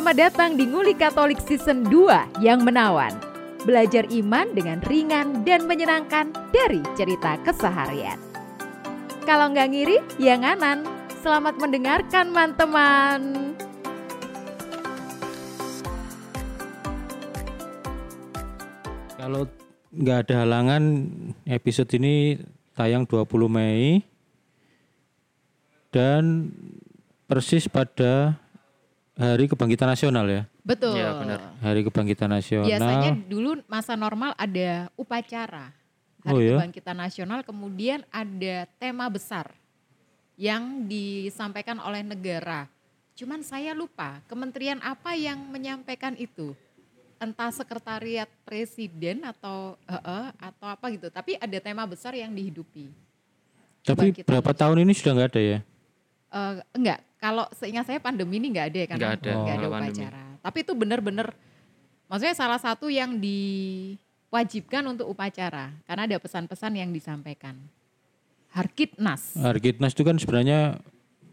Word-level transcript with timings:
Selamat 0.00 0.32
datang 0.32 0.56
di 0.56 0.64
Nguli 0.64 0.96
Katolik 0.96 1.44
Season 1.44 1.84
2 1.84 2.40
yang 2.40 2.64
menawan. 2.64 3.12
Belajar 3.68 4.08
iman 4.08 4.48
dengan 4.56 4.80
ringan 4.88 5.44
dan 5.44 5.68
menyenangkan 5.68 6.32
dari 6.48 6.80
cerita 6.96 7.36
keseharian. 7.44 8.16
Kalau 9.28 9.52
nggak 9.52 9.68
ngiri, 9.68 10.00
ya 10.16 10.40
nganan. 10.40 10.88
Selamat 11.20 11.60
mendengarkan, 11.60 12.32
teman-teman. 12.32 13.20
Kalau 19.20 19.44
nggak 19.92 20.18
ada 20.24 20.34
halangan, 20.48 20.82
episode 21.44 21.92
ini 22.00 22.40
tayang 22.72 23.04
20 23.04 23.52
Mei 23.52 24.00
dan 25.92 26.56
persis 27.28 27.68
pada 27.68 28.40
Hari 29.20 29.52
Kebangkitan 29.52 29.88
Nasional 29.92 30.24
ya. 30.32 30.42
Betul. 30.64 30.96
Iya, 30.96 31.12
benar. 31.12 31.40
Hari 31.60 31.80
Kebangkitan 31.84 32.32
Nasional. 32.32 32.68
Biasanya 32.72 33.10
dulu 33.28 33.60
masa 33.68 33.92
normal 33.92 34.32
ada 34.40 34.88
upacara 34.96 35.76
Hari 36.24 36.36
Oh, 36.36 36.40
ya? 36.40 36.56
Kebangkitan 36.56 36.96
Nasional, 36.96 37.40
kemudian 37.44 38.04
ada 38.12 38.68
tema 38.76 39.08
besar 39.08 39.52
yang 40.36 40.84
disampaikan 40.88 41.80
oleh 41.80 42.04
negara. 42.04 42.68
Cuman 43.16 43.44
saya 43.44 43.76
lupa 43.76 44.20
kementerian 44.28 44.80
apa 44.80 45.16
yang 45.16 45.36
menyampaikan 45.48 46.16
itu. 46.16 46.56
Entah 47.20 47.52
sekretariat 47.52 48.28
presiden 48.48 49.20
atau 49.28 49.76
eh, 49.84 49.92
eh, 50.00 50.28
atau 50.40 50.66
apa 50.72 50.88
gitu. 50.88 51.12
Tapi 51.12 51.36
ada 51.36 51.58
tema 51.60 51.84
besar 51.84 52.16
yang 52.16 52.32
dihidupi. 52.32 52.88
Tapi 53.84 54.24
berapa 54.24 54.40
Nasional. 54.40 54.56
tahun 54.56 54.76
ini 54.88 54.92
sudah 54.96 55.12
nggak 55.16 55.30
ada 55.36 55.40
ya? 55.40 55.58
Eh, 56.32 56.54
enggak, 56.72 57.00
kalau 57.20 57.44
seingat 57.52 57.84
saya 57.84 58.00
pandemi 58.00 58.40
ini 58.40 58.48
enggak 58.48 58.72
ada 58.72 58.78
ya 58.80 58.86
karena 58.88 59.00
Nggak 59.04 59.14
ada, 59.20 59.30
nggak 59.36 59.54
ada 59.54 59.68
pandemi. 59.68 59.92
upacara. 59.92 60.22
Tapi 60.40 60.58
itu 60.64 60.72
benar-benar 60.72 61.26
maksudnya 62.08 62.32
salah 62.34 62.56
satu 62.56 62.88
yang 62.88 63.20
diwajibkan 63.20 64.82
untuk 64.88 65.06
upacara 65.06 65.70
karena 65.84 66.02
ada 66.08 66.16
pesan-pesan 66.16 66.72
yang 66.74 66.90
disampaikan. 66.90 67.60
Harkitnas 68.50 69.38
Harkitnas 69.38 69.94
itu 69.94 70.02
kan 70.02 70.18
sebenarnya 70.18 70.80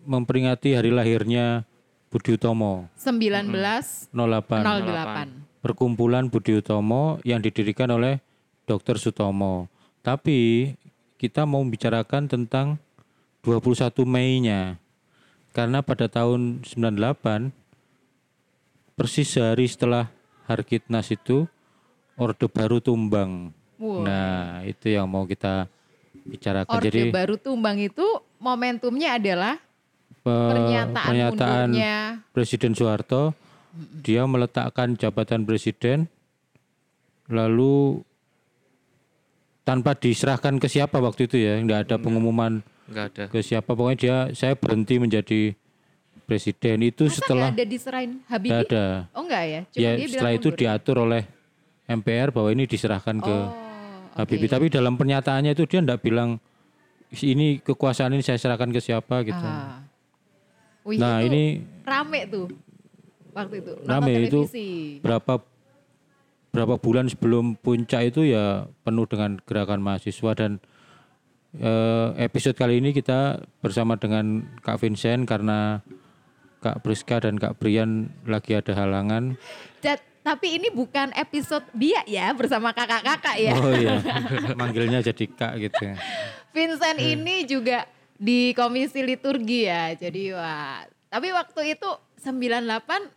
memperingati 0.05 0.77
hari 0.77 0.93
lahirnya 0.93 1.65
Budi 2.07 2.37
Utomo 2.37 2.85
1908. 2.99 4.13
08. 4.13 5.63
Perkumpulan 5.63 6.29
Budi 6.29 6.55
Utomo 6.55 7.17
yang 7.23 7.41
didirikan 7.41 7.89
oleh 7.89 8.21
Dr. 8.63 9.01
Sutomo. 9.01 9.67
Tapi 9.99 10.71
kita 11.17 11.43
mau 11.43 11.59
bicarakan 11.63 12.29
tentang 12.29 12.77
21 13.41 14.05
Mei-nya. 14.05 14.77
Karena 15.57 15.81
pada 15.81 16.05
tahun 16.05 16.61
98 16.61 17.49
persis 18.93 19.25
sehari 19.25 19.65
setelah 19.65 20.13
Harkitnas 20.45 21.09
itu 21.09 21.49
Orde 22.13 22.45
Baru 22.45 22.77
tumbang. 22.77 23.49
Wow. 23.81 24.05
Nah, 24.05 24.61
itu 24.65 24.93
yang 24.93 25.09
mau 25.09 25.25
kita 25.25 25.65
bicarakan. 26.25 26.77
Orde 26.77 26.93
Jadi 26.93 27.09
baru 27.09 27.41
tumbang 27.41 27.81
itu 27.81 28.05
momentumnya 28.37 29.17
adalah 29.17 29.57
pe- 30.21 30.49
pernyataan, 30.53 31.07
pernyataan 31.09 31.67
mundurnya 31.73 31.95
Presiden 32.33 32.73
Soeharto 32.77 33.33
dia 34.01 34.25
meletakkan 34.25 34.97
jabatan 34.97 35.45
presiden 35.45 36.09
lalu 37.29 38.01
tanpa 39.61 39.93
diserahkan 39.93 40.57
ke 40.57 40.67
siapa 40.71 40.97
waktu 40.97 41.27
itu 41.27 41.37
ya 41.37 41.59
nggak 41.59 41.79
ada 41.87 41.95
pengumuman 41.99 42.63
Enggak 42.87 43.05
ada. 43.11 43.23
ke 43.27 43.39
siapa 43.41 43.67
pokoknya 43.69 43.97
dia 43.97 44.15
saya 44.31 44.55
berhenti 44.55 44.95
menjadi 44.95 45.41
presiden 46.23 46.83
itu 46.83 47.07
masa 47.07 47.19
setelah 47.19 47.47
nggak 47.49 47.57
ada 47.57 47.65
diserahin 47.65 48.11
nggak 48.17 48.29
Habibie? 48.29 48.55
ada 48.63 48.83
Oh 49.11 49.21
enggak 49.23 49.43
ya? 49.43 49.61
Cuma 49.67 49.79
ya 49.79 49.91
dia 49.93 50.07
setelah 50.07 50.31
itu 50.33 50.47
mundur. 50.47 50.59
diatur 50.59 50.97
oleh 51.01 51.23
MPR 51.85 52.29
bahwa 52.31 52.49
ini 52.51 52.63
diserahkan 52.63 53.17
ke 53.17 53.35
Oh, 53.37 53.51
Habibie 54.17 54.49
tapi 54.49 54.65
dalam 54.67 54.95
pernyataannya 54.95 55.51
itu 55.51 55.63
dia 55.63 55.79
enggak 55.79 56.01
bilang 56.01 56.41
ini 57.13 57.61
kekuasaan 57.61 58.11
ini 58.11 58.19
saya 58.19 58.35
serahkan 58.35 58.67
ke 58.69 58.79
siapa 58.79 59.23
gitu 59.23 59.37
Ah. 59.37 59.83
Wih, 60.83 60.97
nah 60.97 61.19
itu 61.19 61.27
ini 61.29 61.43
rame 61.83 62.25
tuh 62.25 62.47
waktu 63.31 63.59
itu 63.59 63.71
nonton 63.77 63.91
Rame, 63.91 64.13
itu 64.23 64.39
berapa 64.99 65.43
berapa 66.49 66.75
bulan 66.75 67.05
sebelum 67.05 67.53
puncak 67.55 68.09
itu 68.09 68.23
ya 68.25 68.65
penuh 68.81 69.03
dengan 69.03 69.37
gerakan 69.43 69.79
mahasiswa 69.79 70.31
dan 70.33 70.63
episode 72.17 72.53
kali 72.53 72.79
ini 72.79 72.91
kita 72.91 73.39
bersama 73.59 73.95
dengan 73.95 74.43
Kak 74.59 74.79
Vincent 74.79 75.23
karena 75.23 75.79
Kak 76.59 76.81
Priska 76.81 77.21
dan 77.21 77.37
Kak 77.37 77.55
Brian 77.55 78.11
lagi 78.23 78.53
ada 78.53 78.73
halangan. 78.73 79.37
Tapi 80.27 80.59
ini 80.59 80.67
bukan 80.67 81.15
episode 81.15 81.63
biak 81.71 82.03
ya 82.03 82.35
bersama 82.35 82.75
kakak-kakak 82.75 83.39
ya. 83.39 83.55
Oh 83.55 83.71
iya, 83.71 83.95
manggilnya 84.59 84.99
jadi 84.99 85.23
Kak 85.23 85.55
gitu. 85.55 85.87
Vincent 86.51 86.99
Hmm. 86.99 87.13
ini 87.15 87.47
juga 87.47 87.87
di 88.11 88.51
komisi 88.51 88.99
liturgi 89.07 89.71
ya. 89.71 89.95
Jadi 89.95 90.35
wah, 90.35 90.83
tapi 91.07 91.31
waktu 91.31 91.79
itu 91.79 91.87
98 92.19 93.07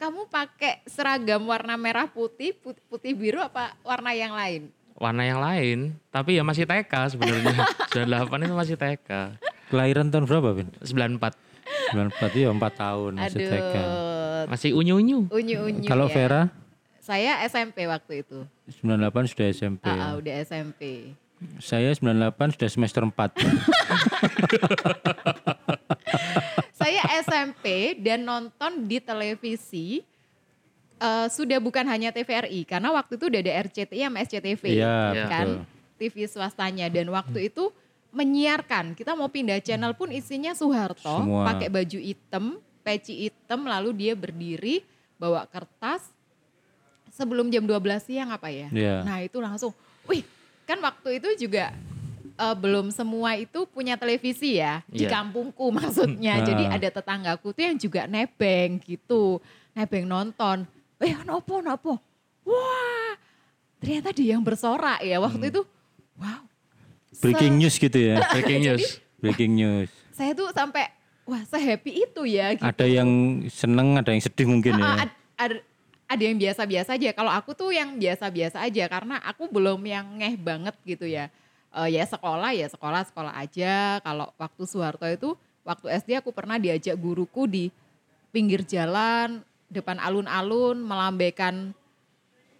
kamu 0.00 0.24
pakai 0.32 0.80
seragam 0.88 1.44
warna 1.44 1.76
merah 1.76 2.08
putih, 2.08 2.56
put- 2.56 2.80
putih 2.88 3.12
biru 3.12 3.44
apa 3.44 3.76
warna 3.84 4.16
yang 4.16 4.32
lain? 4.32 4.72
Warna 4.94 5.26
yang 5.26 5.42
lain, 5.42 5.78
tapi 6.14 6.38
ya 6.38 6.46
masih 6.46 6.70
TK 6.70 7.18
sebenarnya. 7.18 7.66
98 7.94 8.46
itu 8.46 8.54
masih 8.54 8.76
TK. 8.78 9.10
Kelahiran 9.66 10.06
tahun 10.06 10.30
berapa, 10.30 10.54
Vin? 10.54 10.70
94. 10.78 11.34
94 11.94 12.38
ya 12.38 12.50
4 12.54 12.62
tahun 12.78 13.12
masih 13.18 13.38
Aduh, 13.42 13.50
TK. 13.50 13.74
Masih 14.44 14.76
unyu-unyu. 14.76 15.24
unyu-unyu 15.32 15.88
Kalau 15.88 16.06
ya. 16.10 16.14
Vera 16.14 16.42
Saya 17.04 17.44
SMP 17.44 17.84
waktu 17.84 18.24
itu. 18.24 18.48
98 18.80 19.28
sudah 19.28 19.46
SMP. 19.52 19.84
Ah, 19.92 20.00
ah, 20.00 20.12
udah 20.16 20.40
SMP. 20.40 21.12
Saya 21.60 21.92
98 21.92 22.56
sudah 22.56 22.68
semester 22.72 23.04
4. 23.04 23.12
saya 26.80 27.04
SMP 27.20 27.92
dan 28.00 28.24
nonton 28.24 28.88
di 28.88 29.04
televisi 29.04 30.00
eh, 31.04 31.26
sudah 31.28 31.58
bukan 31.58 31.84
hanya 31.84 32.08
TVRI 32.10 32.64
karena 32.64 32.88
waktu 32.90 33.14
itu 33.14 33.28
udah 33.28 33.40
ada 33.40 33.52
RCTI 33.62 34.00
sama 34.02 34.18
SCTV 34.20 34.62
Iya, 34.72 34.96
kan? 35.26 35.46
betul. 35.46 35.72
TV 35.94 36.14
swastanya. 36.24 36.86
Dan 36.88 37.06
waktu 37.08 37.46
itu 37.46 37.68
menyiarkan. 38.10 38.94
Kita 38.94 39.12
mau 39.12 39.28
pindah 39.28 39.58
channel 39.58 39.92
pun 39.92 40.08
isinya 40.08 40.50
Soeharto 40.52 41.22
pakai 41.44 41.68
baju 41.68 41.98
hitam 41.98 42.44
peci 42.80 43.26
hitam 43.26 43.64
lalu 43.64 43.90
dia 43.92 44.12
berdiri 44.14 44.82
bawa 45.16 45.44
kertas. 45.44 46.10
Sebelum 47.10 47.46
jam 47.46 47.62
12 47.62 47.78
siang 48.02 48.28
apa 48.28 48.50
ya? 48.50 48.66
Iya. 48.68 48.96
nah 49.02 49.22
itu 49.22 49.38
langsung 49.38 49.70
wih 50.04 50.26
kan 50.66 50.82
waktu 50.82 51.22
itu 51.22 51.46
juga 51.46 51.70
eh, 52.34 52.56
belum 52.58 52.90
semua 52.90 53.38
itu 53.38 53.62
punya 53.64 53.94
televisi 53.94 54.58
ya 54.58 54.82
di 54.84 55.06
Iya. 55.06 55.14
kampungku 55.14 55.70
maksudnya. 55.70 56.42
Ah. 56.42 56.44
jadi 56.44 56.64
ada 56.74 56.88
tetanggaku 56.90 57.54
tuh 57.54 57.62
yang 57.62 57.78
juga 57.78 58.10
nebeng 58.10 58.82
gitu 58.82 59.38
nebeng 59.74 60.06
nonton 60.06 60.66
eh 60.98 61.14
nopo 61.22 61.58
nopo 61.58 61.98
wah 62.42 63.12
ternyata 63.78 64.10
dia 64.10 64.34
yang 64.34 64.42
bersorak 64.42 65.00
ya 65.00 65.18
waktu 65.18 65.50
itu 65.50 65.62
wow 66.16 66.42
Breaking 67.14 67.54
Se- 67.54 67.60
news 67.60 67.74
gitu 67.78 67.94
ya. 67.94 68.18
Breaking 68.34 68.60
news. 68.60 68.84
Breaking 69.16 69.52
news. 69.54 69.88
saya 70.10 70.34
tuh 70.34 70.50
sampai 70.50 70.90
wah 71.22 71.40
sehappy 71.42 72.02
itu 72.02 72.22
ya 72.26 72.52
gitu. 72.52 72.66
Ada 72.66 72.84
yang 72.84 73.08
seneng, 73.46 73.94
ada 73.94 74.10
yang 74.10 74.18
sedih 74.18 74.44
mungkin 74.44 74.74
Ah, 74.74 74.82
ya. 74.82 74.90
ad- 75.06 75.16
ad- 75.38 75.64
ada 76.04 76.22
yang 76.22 76.36
biasa-biasa 76.36 76.90
aja. 76.92 77.10
Kalau 77.10 77.30
aku 77.30 77.54
tuh 77.54 77.70
yang 77.70 77.94
biasa-biasa 77.94 78.60
aja 78.60 78.84
karena 78.86 79.22
aku 79.22 79.46
belum 79.46 79.78
yang 79.82 80.04
ngeh 80.18 80.34
banget 80.36 80.74
gitu 80.82 81.06
ya. 81.06 81.30
Eh, 81.70 81.88
ya 81.92 82.02
sekolah 82.04 82.50
ya 82.50 82.66
sekolah 82.66 83.06
sekolah 83.06 83.32
aja. 83.32 84.02
Kalau 84.02 84.34
waktu 84.34 84.62
Soeharto 84.66 85.06
itu 85.06 85.38
waktu 85.62 85.86
SD 85.94 86.18
aku 86.18 86.30
pernah 86.30 86.58
diajak 86.58 86.94
guruku 86.94 87.46
di 87.46 87.70
pinggir 88.28 88.66
jalan 88.66 89.38
depan 89.74 89.98
alun-alun 89.98 90.78
melambaikan 90.78 91.74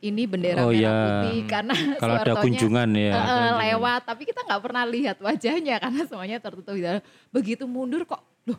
ini 0.04 0.28
bendera 0.28 0.60
Oh, 0.60 0.68
merah 0.68 0.82
ya. 0.84 0.92
putih 1.08 1.38
karena 1.48 1.74
Kalau 2.02 2.14
ada 2.20 2.34
kunjungan 2.36 2.88
ya. 2.92 3.12
ada 3.14 3.22
kunjungan. 3.24 3.56
lewat 3.64 4.00
tapi 4.04 4.22
kita 4.28 4.40
nggak 4.44 4.62
pernah 4.62 4.84
lihat 4.84 5.16
wajahnya 5.22 5.76
karena 5.84 6.02
semuanya 6.04 6.38
tertutup 6.42 6.76
begitu 7.32 7.64
mundur 7.64 8.04
kok 8.04 8.20
loh 8.44 8.58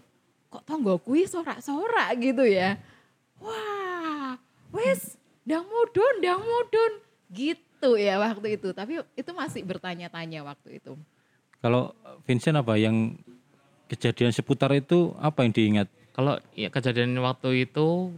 kok 0.49 0.63
tonggo 0.65 0.97
kui 0.97 1.27
sorak-sorak 1.27 2.15
gitu 2.17 2.47
ya 2.47 2.79
wah 3.37 4.39
wes 4.73 5.19
dang 5.45 5.67
mudun 5.67 6.15
dang 6.23 6.41
mudun 6.41 6.91
gitu 7.29 7.93
ya 7.93 8.17
waktu 8.17 8.57
itu 8.57 8.73
tapi 8.73 9.03
itu 9.13 9.31
masih 9.35 9.61
bertanya-tanya 9.61 10.41
waktu 10.41 10.81
itu 10.81 10.97
Kalau 11.61 11.97
Vincent 12.29 12.61
apa 12.61 12.77
yang 12.77 13.17
kejadian 13.89 14.29
seputar 14.29 14.69
itu 14.73 15.17
apa 15.17 15.41
yang 15.41 15.49
diingat? 15.49 15.87
Kalau 16.13 16.37
ya 16.53 16.69
kejadian 16.69 17.17
waktu 17.17 17.65
itu 17.65 18.13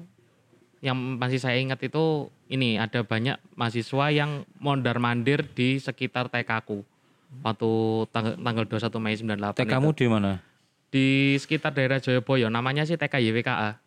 yang 0.79 0.93
masih 1.17 1.37
saya 1.37 1.57
ingat 1.57 1.81
itu 1.81 2.29
ini 2.47 2.77
ada 2.77 3.01
banyak 3.01 3.35
mahasiswa 3.53 4.05
yang 4.09 4.45
mondar 4.57 4.97
mandir 4.97 5.41
di 5.47 5.77
sekitar 5.77 6.29
TK 6.29 6.51
ku 6.63 6.85
waktu 7.41 7.69
tanggal, 8.09 8.37
tanggal 8.37 8.63
21 8.63 9.03
Mei 9.03 9.15
98 9.17 9.57
TK 9.57 9.67
kamu 9.67 9.89
di 9.91 10.07
mana? 10.07 10.31
di 10.87 11.07
sekitar 11.35 11.75
daerah 11.75 11.99
Joyoboyo 11.99 12.47
namanya 12.47 12.85
sih 12.85 12.95
TK 12.95 13.19
YWKA 13.21 13.81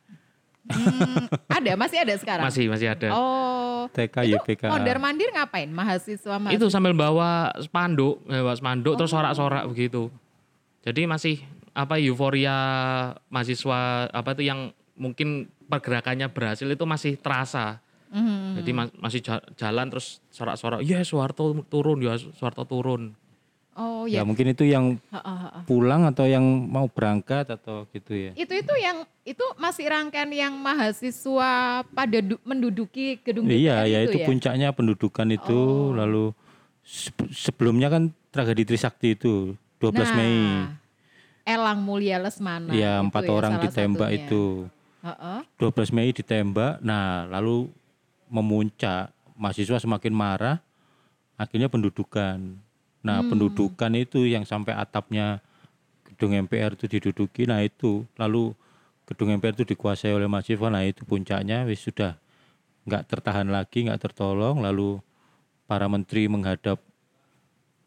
Hmm, 0.61 1.25
ada, 1.57 1.73
masih 1.73 2.05
ada 2.05 2.15
sekarang. 2.21 2.45
Masih 2.45 2.69
masih 2.69 2.93
ada. 2.93 3.09
Oh, 3.17 3.89
TK 3.91 4.29
itu 4.29 4.37
YPK. 4.37 4.69
mondar 4.69 5.01
mandir 5.01 5.33
ngapain? 5.33 5.67
Mahasiswa 5.67 6.37
mahasiswa. 6.37 6.53
Itu 6.61 6.69
sambil 6.69 6.93
bawa 6.93 7.49
spanduk, 7.59 8.21
bawa 8.29 8.53
spanduk 8.53 8.95
terus 8.95 9.09
Oh. 9.11 9.19
sorak-sorak 9.19 9.65
begitu. 9.67 10.13
Jadi 10.85 11.09
masih 11.09 11.41
apa 11.73 11.97
euforia 11.97 12.55
mahasiswa 13.33 14.13
apa 14.13 14.37
itu 14.37 14.47
yang 14.47 14.71
mungkin 15.01 15.49
pergerakannya 15.71 16.27
berhasil 16.29 16.67
itu 16.67 16.83
masih 16.83 17.15
terasa. 17.15 17.79
Mhm. 18.11 18.59
Jadi 18.59 18.71
ma- 18.73 18.95
masih 18.99 19.23
ja- 19.23 19.45
jalan 19.55 19.87
terus 19.87 20.19
sorak-sorak, 20.29 20.83
"Ya 20.83 20.99
Soeharto 21.01 21.55
turun, 21.65 22.03
ya 22.03 22.19
Soeharto 22.19 22.67
turun." 22.67 23.15
Oh 23.73 24.05
Ya 24.05 24.21
ya. 24.21 24.23
mungkin 24.27 24.51
itu 24.51 24.67
yang 24.67 24.99
Ha, 25.09 25.17
ha, 25.17 25.35
ha. 25.39 25.61
pulang 25.63 26.03
atau 26.03 26.27
yang 26.27 26.43
mau 26.43 26.85
berangkat 26.85 27.47
atau 27.49 27.87
gitu 27.89 28.13
ya. 28.13 28.35
Itu 28.35 28.51
itu 28.53 28.75
yang 28.77 29.07
itu 29.23 29.41
masih 29.57 29.87
rangkaian 29.87 30.27
yang 30.29 30.59
mahasiswa 30.59 31.53
pada 31.87 32.19
du- 32.19 32.43
menduduki 32.43 33.17
gedung 33.17 33.47
Iya, 33.47 33.87
ya 33.87 34.03
itu 34.03 34.11
itu 34.11 34.19
ya. 34.19 34.27
puncaknya 34.27 34.69
pendudukan 34.71 35.29
itu 35.31 35.55
Oh. 35.55 35.95
lalu 35.95 36.35
se- 36.83 37.15
sebelumnya 37.31 37.89
kan 37.89 38.03
tragedi 38.29 38.67
Trisakti 38.67 39.15
itu 39.15 39.55
12 39.79 40.11
nah, 40.11 40.19
Mei. 40.19 40.37
Elang 41.47 41.81
Mulia 41.81 42.19
Lesmana. 42.19 42.71
ya 42.71 42.99
itu 42.99 43.07
empat 43.07 43.23
ya 43.23 43.31
orang 43.33 43.53
salah 43.55 43.65
ditembak 43.65 44.11
satunya. 44.11 44.21
itu. 44.21 44.45
Ha-ha. 45.00 45.44
12 45.56 45.93
Mei 45.97 46.12
ditembak. 46.12 46.81
Nah, 46.85 47.25
lalu 47.29 47.73
memuncak 48.29 49.11
mahasiswa 49.35 49.81
semakin 49.81 50.12
marah 50.12 50.56
akhirnya 51.41 51.73
pendudukan. 51.73 52.61
Nah, 53.00 53.19
Hmm. 53.25 53.32
pendudukan 53.32 53.93
itu 53.97 54.29
yang 54.29 54.44
sampai 54.44 54.76
atapnya 54.76 55.41
gedung 56.05 56.37
MPR 56.37 56.76
itu 56.76 56.85
diduduki. 56.85 57.49
Nah, 57.49 57.64
itu 57.64 58.05
lalu 58.20 58.52
gedung 59.08 59.32
MPR 59.32 59.56
itu 59.56 59.64
dikuasai 59.64 60.12
oleh 60.12 60.29
mahasiswa. 60.29 60.69
Nah, 60.69 60.85
itu 60.85 61.08
puncaknya 61.08 61.64
wis 61.64 61.81
sudah 61.81 62.20
nggak 62.85 63.08
tertahan 63.08 63.49
lagi, 63.49 63.88
nggak 63.88 64.05
tertolong. 64.05 64.61
Lalu 64.61 65.00
para 65.64 65.88
menteri 65.88 66.29
menghadap 66.29 66.76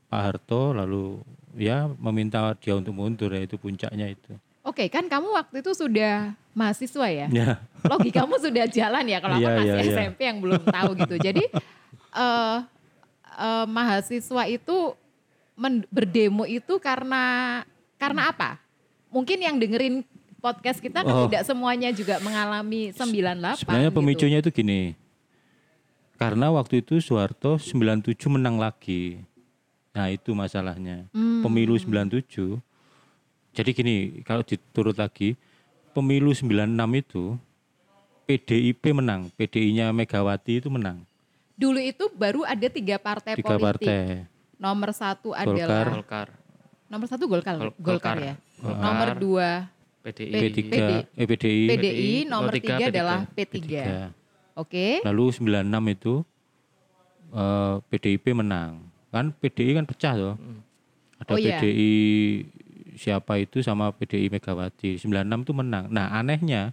Pak 0.10 0.22
Harto 0.22 0.78
lalu 0.78 1.26
ya 1.58 1.90
meminta 1.98 2.54
dia 2.62 2.78
untuk 2.78 2.94
mundur 2.94 3.34
ya 3.34 3.42
itu 3.42 3.58
puncaknya 3.58 4.14
itu. 4.14 4.38
Oke, 4.74 4.90
kan 4.90 5.06
kamu 5.06 5.30
waktu 5.30 5.62
itu 5.62 5.72
sudah 5.72 6.34
mahasiswa 6.52 7.06
ya? 7.06 7.28
Ya. 7.30 7.62
Logikamu 7.86 8.42
sudah 8.42 8.66
jalan 8.66 9.06
ya 9.06 9.22
kalau 9.22 9.38
aku 9.38 9.46
Iya, 9.46 9.54
masih 9.54 9.70
iya, 9.70 9.84
iya. 9.86 9.94
SMP 9.94 10.20
yang 10.26 10.42
belum 10.42 10.66
tahu 10.66 10.90
gitu. 10.98 11.16
Jadi 11.22 11.44
eh 12.14 12.58
eh, 13.38 13.66
mahasiswa 13.70 14.44
itu 14.48 14.78
men- 15.54 15.86
berdemo 15.88 16.44
itu 16.44 16.82
karena 16.82 17.62
karena 17.96 18.34
apa? 18.34 18.58
Mungkin 19.14 19.38
yang 19.38 19.62
dengerin 19.62 20.02
podcast 20.42 20.82
kita 20.82 21.06
kan 21.06 21.14
Oh. 21.14 21.24
tidak 21.30 21.46
semuanya 21.46 21.94
juga 21.94 22.18
mengalami 22.20 22.90
98 22.90 23.62
Sebenarnya 23.62 23.94
gitu. 23.94 23.98
pemicunya 24.02 24.38
itu 24.42 24.50
gini. 24.50 24.82
Karena 26.18 26.50
waktu 26.50 26.82
itu 26.82 26.98
Soeharto 26.98 27.62
97 27.62 28.26
menang 28.28 28.58
lagi. 28.58 29.22
Nah, 29.94 30.10
itu 30.10 30.34
masalahnya. 30.34 31.06
Hmm. 31.14 31.46
Pemilu 31.46 31.78
97. 31.78 32.58
Jadi 33.54 33.70
gini, 33.72 33.96
kalau 34.22 34.42
diturut 34.42 34.98
lagi, 34.98 35.38
pemilu 35.94 36.34
96 36.34 36.74
itu 36.98 37.38
PDIP 38.26 38.84
menang, 38.92 39.30
PDI-nya 39.32 39.94
Megawati 39.94 40.58
itu 40.58 40.68
menang. 40.68 41.06
Dulu 41.54 41.78
itu 41.78 42.10
baru 42.10 42.42
ada 42.42 42.66
tiga 42.66 42.98
partai 42.98 43.38
Tiga 43.38 43.54
politik. 43.54 43.86
partai. 43.86 44.26
Nomor 44.58 44.90
satu 44.90 45.30
Golkar. 45.32 45.54
adalah 45.54 45.86
Golkar, 45.92 46.28
nomor 46.88 47.08
satu 47.08 47.24
Golkar, 47.28 47.54
Gol- 47.56 47.76
Golkar, 47.76 48.16
Golkar. 48.16 48.18
ya. 48.18 48.34
Golkar. 48.58 48.82
Nomor 48.82 49.10
dua 49.14 49.50
PDI, 50.02 50.32
P3, 50.34 50.66
eh 51.14 51.26
PDI, 51.26 51.64
PDI, 51.70 52.12
nomor 52.26 52.50
nomor 52.50 52.54
tiga, 52.54 52.66
tiga 52.66 52.76
P3. 52.80 52.90
adalah 52.90 53.20
P3. 53.30 53.54
P3. 53.54 53.70
Oke. 54.56 54.88
Lalu 55.04 55.24
96 55.30 55.84
itu 55.92 56.14
eh, 57.32 57.76
PDIP 57.84 58.26
menang. 58.34 58.82
Kan 59.10 59.30
PDI 59.32 59.72
kan 59.76 59.86
pecah 59.86 60.14
tuh. 60.16 60.36
Ada 61.20 61.30
Oh, 61.30 61.38
iya. 61.38 61.60
Siapa 62.96 63.42
itu 63.42 63.60
sama 63.66 63.92
PDI 63.92 64.30
Megawati. 64.30 65.02
96 65.02 65.46
itu 65.46 65.54
menang. 65.54 65.90
Nah, 65.90 66.14
anehnya 66.14 66.72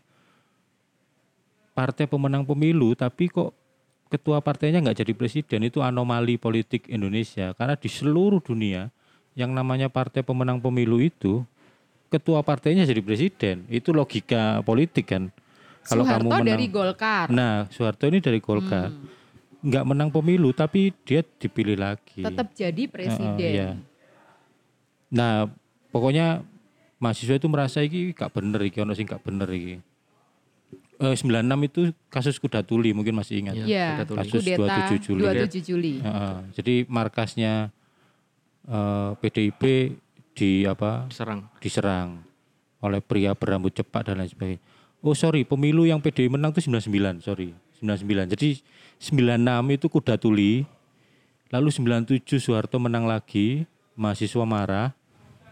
partai 1.75 2.05
pemenang 2.05 2.45
pemilu 2.45 2.93
tapi 2.93 3.31
kok 3.31 3.57
ketua 4.11 4.43
partainya 4.43 4.83
nggak 4.83 5.07
jadi 5.07 5.13
presiden 5.15 5.65
itu 5.65 5.81
anomali 5.81 6.35
politik 6.35 6.91
Indonesia 6.91 7.55
karena 7.55 7.79
di 7.79 7.87
seluruh 7.87 8.43
dunia 8.43 8.91
yang 9.39 9.55
namanya 9.55 9.87
partai 9.87 10.27
pemenang 10.27 10.59
pemilu 10.59 10.99
itu 10.99 11.47
ketua 12.11 12.43
partainya 12.43 12.83
jadi 12.83 13.01
presiden 13.01 13.65
itu 13.71 13.95
logika 13.95 14.61
politik 14.67 15.15
kan 15.15 15.31
kalau 15.87 16.05
Soeharto 16.05 16.29
kamu 16.29 16.29
menang 16.29 16.51
dari 16.53 16.67
Golkar. 16.69 17.27
Nah, 17.33 17.55
Soeharto 17.73 18.05
ini 18.09 18.19
dari 18.21 18.39
Golkar. 18.43 18.93
Hmm. 18.93 19.09
Nggak 19.61 19.85
menang 19.85 20.09
pemilu, 20.13 20.51
tapi 20.53 20.93
dia 21.05 21.21
dipilih 21.25 21.77
lagi. 21.77 22.25
tetap 22.25 22.53
jadi 22.53 22.83
presiden. 22.89 23.51
iya. 23.53 23.71
Nah, 25.13 25.49
pokoknya 25.91 26.43
mahasiswa 27.03 27.37
itu 27.37 27.49
merasa 27.51 27.85
iki 27.85 28.15
gak 28.17 28.35
bener 28.35 28.61
iki, 28.67 28.83
ono 28.83 28.95
sing 28.95 29.07
gak 29.07 29.23
bener 29.23 29.49
iki. 29.51 29.79
Eh, 31.01 31.17
96 31.17 31.65
itu 31.65 31.83
kasus 32.13 32.37
kuda 32.37 32.61
tuli 32.61 32.93
mungkin 32.93 33.17
masih 33.17 33.41
ingat. 33.41 33.57
Tuli. 34.05 34.21
Kasus 34.21 34.45
kudeta 34.45 34.93
27 35.01 35.01
Juli. 35.01 35.23
27 35.25 35.65
Juli. 35.65 35.95
Heeh. 36.05 36.37
jadi 36.61 36.75
markasnya 36.93 37.73
eh, 38.69 39.11
PDIP 39.17 39.63
di 40.37 40.65
apa 40.69 41.09
diserang. 41.09 41.41
diserang 41.59 42.09
oleh 42.81 43.01
pria 43.05 43.37
berambut 43.37 43.73
cepat 43.73 44.13
dan 44.13 44.25
lain 44.25 44.29
sebagainya. 44.29 44.61
Oh 45.01 45.17
sorry, 45.17 45.49
pemilu 45.49 45.89
yang 45.89 46.05
PDI 46.05 46.29
menang 46.29 46.53
itu 46.53 46.69
99, 46.69 47.25
sorry. 47.25 47.57
99. 47.81 48.37
Jadi 48.37 48.61
96 49.01 49.77
itu 49.77 49.87
kuda 49.89 50.21
tuli. 50.21 50.69
Lalu 51.49 51.69
97 51.73 52.37
Soeharto 52.37 52.77
menang 52.77 53.09
lagi, 53.09 53.65
mahasiswa 53.97 54.45
marah. 54.45 54.93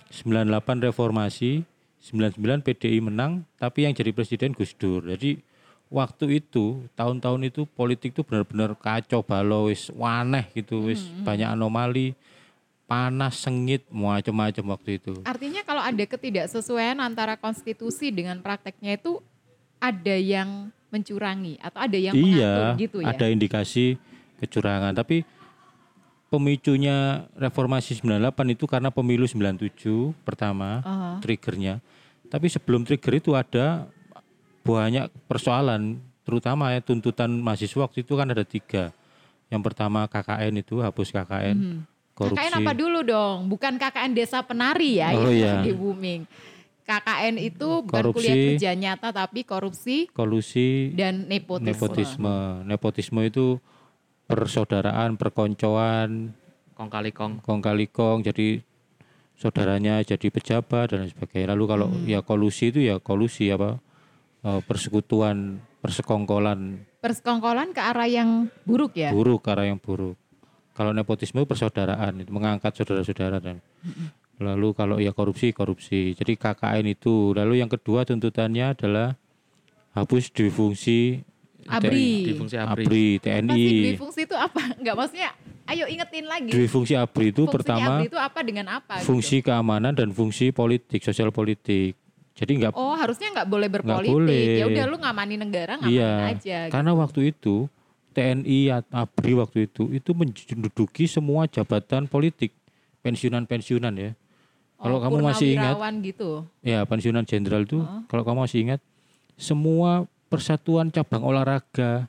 98 0.09 0.89
reformasi, 0.89 1.65
99 2.01 2.65
PDI 2.65 2.99
menang, 3.05 3.45
tapi 3.61 3.85
yang 3.85 3.93
jadi 3.93 4.11
presiden 4.15 4.57
Gus 4.57 4.73
Dur. 4.73 5.05
Jadi 5.05 5.41
waktu 5.93 6.41
itu, 6.41 6.85
tahun-tahun 6.97 7.53
itu 7.53 7.69
politik 7.69 8.17
itu 8.17 8.25
benar-benar 8.25 8.77
kacau 8.77 9.21
balau, 9.21 9.69
wis 9.69 9.93
waneh 9.93 10.49
gitu, 10.57 10.89
wis 10.89 11.05
banyak 11.25 11.49
anomali, 11.49 12.17
panas, 12.89 13.37
sengit, 13.37 13.85
macam-macam 13.93 14.65
waktu 14.73 14.97
itu. 14.97 15.13
Artinya 15.29 15.61
kalau 15.61 15.85
ada 15.85 16.05
ketidaksesuaian 16.09 16.97
antara 17.05 17.37
konstitusi 17.37 18.09
dengan 18.09 18.41
prakteknya 18.41 18.97
itu 18.97 19.21
ada 19.77 20.17
yang 20.17 20.73
mencurangi 20.89 21.61
atau 21.61 21.79
ada 21.85 21.99
yang 22.01 22.17
mengatur 22.17 22.65
iya, 22.65 22.81
gitu 22.81 22.99
ya. 23.05 23.13
ada 23.13 23.27
indikasi 23.29 24.01
kecurangan. 24.41 24.97
Tapi 24.97 25.21
pemicunya 26.29 26.97
reformasi 27.35 27.97
98 27.97 28.21
itu 28.49 28.65
karena 28.65 28.89
pemilu 28.89 29.25
97 29.25 30.13
pertama 30.23 30.81
Aha. 30.81 31.11
triggernya. 31.19 31.81
Tapi 32.25 32.47
sebelum 32.47 32.85
trigger 32.85 33.15
itu 33.17 33.33
ada 33.33 33.89
banyak 34.61 35.09
persoalan, 35.25 35.97
terutama 36.23 36.69
ya 36.71 36.81
tuntutan 36.81 37.33
mahasiswa 37.33 37.83
waktu 37.83 38.05
itu 38.05 38.13
kan 38.13 38.29
ada 38.29 38.45
tiga. 38.45 38.93
Yang 39.49 39.63
pertama 39.65 40.05
KKN 40.05 40.61
itu 40.61 40.77
hapus 40.79 41.09
KKN, 41.09 41.57
Mhm. 41.57 41.79
korupsi. 42.13 42.37
KKN 42.37 42.55
apa 42.59 42.73
dulu 42.73 43.01
dong? 43.01 43.49
Bukan 43.49 43.81
KKN 43.81 44.13
Desa 44.13 44.45
Penari 44.45 45.01
ya 45.01 45.17
Oh, 45.17 45.25
yang 45.25 45.33
iya. 45.33 45.53
lagi 45.59 45.73
booming. 45.73 46.29
KKN 46.85 47.37
itu 47.39 47.69
bukan 47.81 48.01
Korupsi. 48.03 48.17
kuliah 48.19 48.37
kerja 48.51 48.71
nyata 48.73 49.09
tapi 49.13 49.45
korupsi 49.45 50.09
kolusi 50.09 50.93
dan 50.93 51.25
nepotisme. 51.25 51.69
nepotisme. 51.69 52.37
Nepotisme 52.65 53.21
itu 53.23 53.61
persaudaraan, 54.29 55.17
perkoncoan, 55.17 56.37
Kong 56.77 56.91
kali 56.93 57.11
kong. 57.11 57.43
kong 57.43 57.59
kali 57.59 57.91
kong 57.91 58.23
jadi 58.23 58.63
saudaranya 59.35 59.99
jadi 60.01 60.31
pejabat 60.31 60.95
dan 60.95 61.03
lain 61.03 61.11
sebagainya. 61.11 61.51
Lalu 61.57 61.65
kalau 61.67 61.89
Hmm. 61.91 62.07
ya 62.07 62.21
kolusi 62.23 62.71
itu 62.71 62.79
ya 62.79 63.03
kolusi 63.03 63.51
apa 63.51 63.83
eh, 64.47 64.61
persekutuan, 64.63 65.59
persekongkolan 65.83 66.87
Persekongkolan 66.99 67.75
ke 67.75 67.83
arah 67.83 68.07
yang 68.07 68.47
buruk 68.63 68.95
ya. 68.95 69.11
buruk 69.11 69.43
ke 69.43 69.51
arah 69.51 69.67
yang 69.67 69.83
buruk. 69.83 70.15
Kalau 70.75 70.95
nepotisme 70.95 71.43
itu 71.43 71.51
persaudaraan 71.51 72.23
itu 72.23 72.31
mengangkat 72.31 72.71
saudara-saudara 72.75 73.43
dan 73.43 73.59
lalu 74.39 74.71
kalau 74.71 75.03
ya 75.03 75.11
korupsi 75.11 75.51
korupsi. 75.51 76.15
Jadi 76.15 76.39
KKN 76.39 76.87
itu. 76.87 77.35
Lalu 77.35 77.59
yang 77.59 77.67
kedua 77.67 78.07
tuntutannya 78.07 78.79
adalah 78.79 79.19
hapus 79.95 80.31
difungsi 80.31 81.27
Abri. 81.69 82.09
Di 82.25 82.33
fungsi 82.35 82.57
abri. 82.57 82.85
ABRI 82.85 83.07
Apa 83.13 83.23
sih 83.23 83.33
TNI. 83.45 83.65
dui 83.79 83.95
fungsi 83.97 84.21
itu 84.25 84.35
apa? 84.35 84.61
Enggak 84.81 84.95
maksudnya 84.95 85.31
ayo 85.67 85.85
ingetin 85.85 86.25
lagi. 86.25 86.51
Difungsi 86.51 86.93
ABRI 86.95 87.27
itu 87.29 87.43
Fungsinya 87.43 87.53
pertama 87.53 87.91
ABRI 87.95 88.07
itu 88.07 88.19
apa 88.19 88.39
dengan 88.41 88.67
apa? 88.71 88.95
gitu? 88.97 89.07
fungsi 89.07 89.37
keamanan 89.39 89.93
dan 89.93 90.09
fungsi 90.11 90.49
politik, 90.51 91.01
sosial 91.01 91.29
politik. 91.29 91.93
Jadi 92.33 92.53
nggak 92.57 92.73
Oh 92.73 92.95
harusnya 92.95 93.29
nggak 93.33 93.47
boleh 93.47 93.69
berpolitik. 93.69 94.15
boleh. 94.15 94.47
Ya 94.57 94.65
udah 94.65 94.85
lu 94.87 94.97
ngamani 94.97 95.35
negara 95.37 95.73
ngamanin 95.75 95.93
Iya, 95.93 96.13
aja. 96.31 96.59
gitu. 96.65 96.73
karena 96.73 96.93
waktu 96.95 97.21
itu 97.29 97.55
TNI 98.11 98.61
atau 98.73 98.95
ABRI 98.97 99.33
waktu 99.37 99.59
itu 99.65 99.83
itu 99.91 100.11
menduduki 100.11 101.05
semua 101.05 101.45
jabatan 101.45 102.07
politik, 102.07 102.51
pensiunan-pensiunan 103.03 103.95
ya. 103.95 104.11
Kalau 104.75 104.97
Oh, 104.97 105.03
kamu 105.03 105.17
masih 105.21 105.49
ingat, 105.53 105.75
gitu. 106.01 106.47
ya 106.61 106.83
pensiunan 106.83 107.23
jenderal 107.23 107.63
itu, 107.63 107.83
kalau 108.07 108.23
kamu 108.23 108.47
masih 108.47 108.59
ingat, 108.63 108.81
semua 109.35 110.07
persatuan 110.29 110.89
cabang 110.89 111.25
olahraga, 111.25 112.07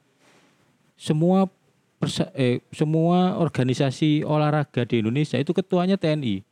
semua 0.93 1.47
persa- 1.95 2.31
eh, 2.33 2.59
semua 2.69 3.35
organisasi 3.35 4.21
olahraga 4.21 4.83
di 4.83 4.99
Indonesia 4.99 5.35
itu 5.35 5.51
ketuanya 5.51 5.95
TNI. 5.95 6.43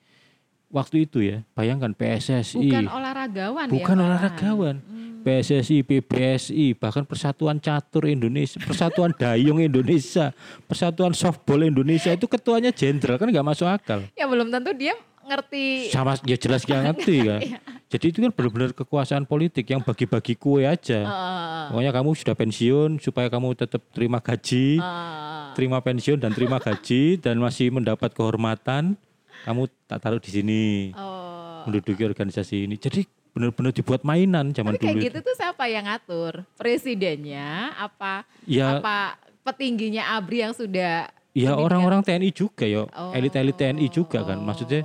Waktu 0.68 1.08
itu 1.08 1.24
ya, 1.24 1.48
bayangkan 1.54 1.92
PSSI, 1.92 2.60
Bukan 2.60 2.88
olahragawan 2.90 3.68
ya. 3.68 3.72
bukan 3.72 3.96
malahan. 3.96 4.08
olahragawan, 4.10 4.76
Hmm. 4.80 5.24
PSSI, 5.24 5.80
PBSI, 5.82 6.72
bahkan 6.74 7.04
Persatuan 7.04 7.56
Catur 7.58 8.04
Indonesia, 8.06 8.60
Persatuan 8.60 9.12
Dayung 9.14 9.60
Indonesia, 9.60 10.36
Persatuan 10.64 11.12
Softball 11.12 11.64
Indonesia 11.64 12.12
itu 12.12 12.28
ketuanya 12.28 12.72
jenderal 12.72 13.16
kan 13.16 13.28
nggak 13.28 13.44
masuk 13.46 13.64
akal. 13.64 14.04
Ya 14.12 14.24
belum 14.24 14.48
tentu 14.50 14.72
dia 14.72 14.96
ngerti. 15.24 15.88
Sama 15.88 16.20
ya 16.22 16.36
jelas 16.36 16.64
nggak 16.64 16.82
ngerti 16.86 17.16
kan. 17.22 17.42
Jadi 17.88 18.06
itu 18.12 18.20
kan 18.20 18.36
benar-benar 18.36 18.76
kekuasaan 18.76 19.24
politik 19.24 19.64
yang 19.72 19.80
bagi-bagi 19.80 20.36
kue 20.36 20.68
aja. 20.68 21.00
Eh, 21.08 21.66
Pokoknya 21.72 21.96
kamu 21.96 22.10
sudah 22.16 22.36
pensiun 22.36 23.00
supaya 23.00 23.32
kamu 23.32 23.56
tetap 23.56 23.80
terima 23.96 24.20
gaji, 24.20 24.76
eh, 24.76 25.56
terima 25.56 25.80
pensiun 25.80 26.20
dan 26.20 26.36
terima 26.36 26.60
gaji 26.60 27.16
dan 27.24 27.40
masih 27.40 27.72
mendapat 27.72 28.12
kehormatan, 28.12 29.00
kamu 29.48 29.72
tak 29.88 30.04
taruh 30.04 30.20
di 30.20 30.32
sini 30.32 30.64
oh. 30.96 31.64
menduduki 31.64 32.04
organisasi 32.04 32.68
ini. 32.68 32.76
Jadi 32.76 33.08
benar-benar 33.32 33.72
dibuat 33.72 34.02
mainan 34.04 34.52
zaman 34.52 34.76
Tapi 34.76 34.84
kayak 34.84 34.96
dulu. 34.98 35.06
gitu 35.08 35.18
tuh 35.24 35.36
siapa 35.38 35.64
yang 35.72 35.88
ngatur? 35.88 36.44
Presidennya 36.60 37.72
apa 37.74 38.28
Ya, 38.44 38.80
apa 38.80 39.16
petingginya 39.44 40.18
ABRI 40.20 40.38
yang 40.44 40.54
sudah 40.58 41.08
ya 41.32 41.54
orang-orang 41.54 42.02
TNI 42.02 42.34
juga 42.34 42.66
ya, 42.66 42.84
Oh. 42.90 43.14
elit-elit 43.14 43.56
TNI 43.56 43.88
juga 43.88 44.26
kan. 44.26 44.42
Maksudnya 44.42 44.84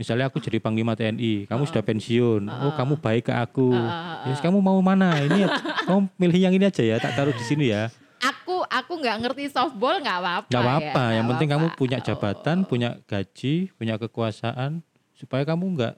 misalnya 0.00 0.32
aku 0.32 0.40
jadi 0.40 0.56
panglima 0.56 0.96
TNI, 0.96 1.44
kamu 1.44 1.68
sudah 1.68 1.84
pensiun, 1.84 2.48
oh 2.48 2.72
kamu 2.72 2.96
baik 2.96 3.28
ke 3.28 3.34
aku, 3.36 3.76
Yes, 4.24 4.40
kamu 4.40 4.64
mau 4.64 4.80
mana? 4.80 5.20
Ini 5.20 5.44
ya, 5.44 5.48
kamu 5.84 6.08
milih 6.16 6.40
yang 6.40 6.52
ini 6.56 6.64
aja 6.64 6.80
ya, 6.80 6.96
tak 6.96 7.12
taruh 7.12 7.36
di 7.36 7.44
sini 7.44 7.68
ya. 7.68 7.92
aku 8.20 8.64
aku 8.68 8.92
nggak 9.00 9.16
ngerti 9.24 9.48
softball 9.48 9.96
nggak 9.96 10.18
apa-apa. 10.20 10.48
Gak 10.52 10.60
apa-apa, 10.60 11.04
ya, 11.08 11.12
yang 11.20 11.24
nggak 11.24 11.32
penting 11.36 11.48
kamu 11.52 11.66
punya 11.76 11.98
Oh. 12.00 12.04
jabatan, 12.04 12.56
punya 12.68 12.96
gaji, 13.08 13.72
punya 13.76 13.96
kekuasaan, 13.96 14.80
supaya 15.16 15.44
kamu 15.44 15.64
nggak 15.76 15.94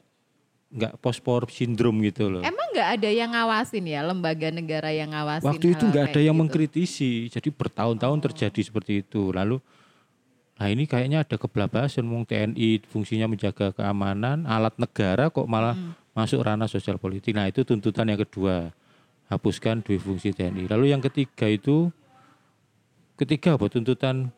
nggak 0.72 0.94
pospor 1.04 1.44
sindrom 1.52 2.00
gitu 2.00 2.32
loh. 2.32 2.40
Emang 2.40 2.66
nggak 2.72 2.88
ada 2.96 3.10
yang 3.12 3.30
ngawasin 3.34 3.84
ya 3.84 4.00
lembaga 4.00 4.48
negara 4.48 4.88
yang 4.88 5.12
ngawasin. 5.12 5.44
Waktu 5.44 5.66
itu 5.76 5.84
nggak 5.84 6.04
ada 6.14 6.20
yang 6.24 6.32
gitu? 6.32 6.42
mengkritisi, 6.46 7.12
jadi 7.28 7.48
bertahun-tahun 7.52 8.18
terjadi 8.30 8.60
seperti 8.64 9.04
itu. 9.04 9.34
Lalu, 9.34 9.60
nah 10.60 10.66
ini 10.68 10.84
kayaknya 10.86 11.24
ada 11.24 11.36
kebelabasan, 11.40 12.06
wong 12.06 12.28
TNI 12.28 12.84
fungsinya 12.86 13.26
menjaga 13.26 13.74
keamanan, 13.74 14.44
alat 14.46 14.76
negara 14.78 15.32
kok 15.32 15.48
malah 15.48 15.74
masuk 16.12 16.44
ranah 16.44 16.68
sosial 16.68 17.00
politik. 17.00 17.32
Nah 17.32 17.48
itu 17.48 17.64
tuntutan 17.64 18.08
yang 18.08 18.20
kedua, 18.20 18.70
hapuskan 19.32 19.80
dua 19.80 19.98
fungsi 19.98 20.30
TNI. 20.36 20.68
Lalu 20.68 20.92
yang 20.92 21.00
ketiga 21.00 21.48
itu, 21.48 21.88
ketiga 23.16 23.56
apa 23.56 23.66
tuntutan? 23.72 24.28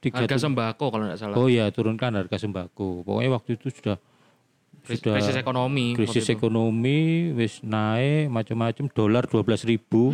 Tiga 0.00 0.24
Harga 0.24 0.38
sembako 0.40 0.84
kalau 0.88 1.04
tidak 1.10 1.18
salah. 1.20 1.36
Oh 1.36 1.50
iya 1.50 1.68
turunkan 1.68 2.14
harga 2.16 2.40
sembako. 2.40 3.04
Pokoknya 3.04 3.36
waktu 3.36 3.58
itu 3.60 3.68
sudah 3.68 4.00
sudah 4.82 5.14
krisis 5.16 5.36
ekonomi. 5.36 5.86
krisis 5.92 6.26
ekonomi 6.28 7.00
wis 7.32 7.60
naik 7.60 8.28
macam-macam 8.28 8.84
dolar 8.88 9.24
12.000 9.24 9.66
ribu. 9.66 10.12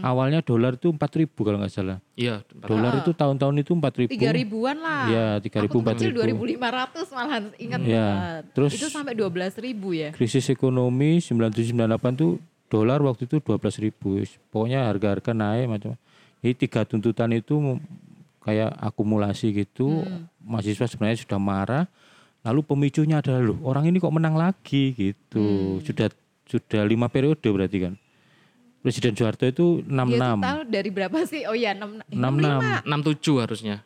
Awalnya 0.00 0.40
dolar 0.40 0.74
itu 0.74 0.90
4.000 0.90 0.98
kalau 1.36 1.58
nggak 1.58 1.70
salah. 1.70 1.98
Iya. 2.14 2.46
dolar 2.62 2.98
itu 2.98 3.10
tahun-tahun 3.10 3.54
itu 3.58 3.72
4.000 3.72 4.06
tiga 4.08 4.30
ribuan 4.30 4.76
lah. 4.78 5.04
ya 5.08 5.26
3.000 5.38 5.66
Aku 5.66 5.74
tuh 5.74 5.82
kecil 5.84 6.10
4.000 6.12 6.60
2.500 6.60 7.10
malahan 7.10 7.44
ingat 7.56 7.80
Ya, 7.82 8.06
banget. 8.06 8.42
terus- 8.54 8.74
itu 8.74 8.86
sampai 8.86 9.12
12 9.12 9.58
ribu 9.58 9.90
ya. 9.92 10.10
krisis 10.10 10.46
ekonomi 10.46 11.18
9798 11.18 12.14
tuh 12.14 12.32
dolar 12.68 13.02
waktu 13.02 13.26
itu 13.26 13.38
12.000 13.38 13.82
ribu 13.82 14.22
pokoknya 14.48 14.86
harga-harga 14.86 15.30
naik 15.30 15.66
macam 15.68 15.90
jadi 16.38 16.54
tiga 16.54 16.84
tuntutan 16.84 17.32
itu 17.32 17.56
kayak 18.44 18.76
akumulasi 18.76 19.56
gitu. 19.56 20.04
Mahasiswa 20.38 20.84
sebenarnya 20.84 21.24
sudah 21.24 21.40
marah 21.40 21.84
lalu 22.44 22.60
pemicunya 22.62 23.18
adalah 23.18 23.40
loh 23.42 23.58
orang 23.64 23.88
ini 23.88 23.96
kok 23.96 24.12
menang 24.12 24.34
lagi 24.34 24.92
gitu 24.92 25.44
sudah 25.80 26.12
sudah 26.44 26.82
lima 26.84 27.08
periode 27.08 27.40
berarti 27.42 27.78
kan 27.82 27.94
Presiden 28.78 29.16
Soeharto 29.16 29.48
itu 29.48 29.80
Dia 29.80 29.88
tuh 29.88 30.20
66 30.36 30.44
tahu 30.44 30.60
dari 30.68 30.90
berapa 30.92 31.18
sih? 31.24 31.48
Oh 31.48 31.56
ya 31.56 31.72
6 31.72 32.04
66 32.12 32.84
67 32.84 33.40
harusnya. 33.40 33.80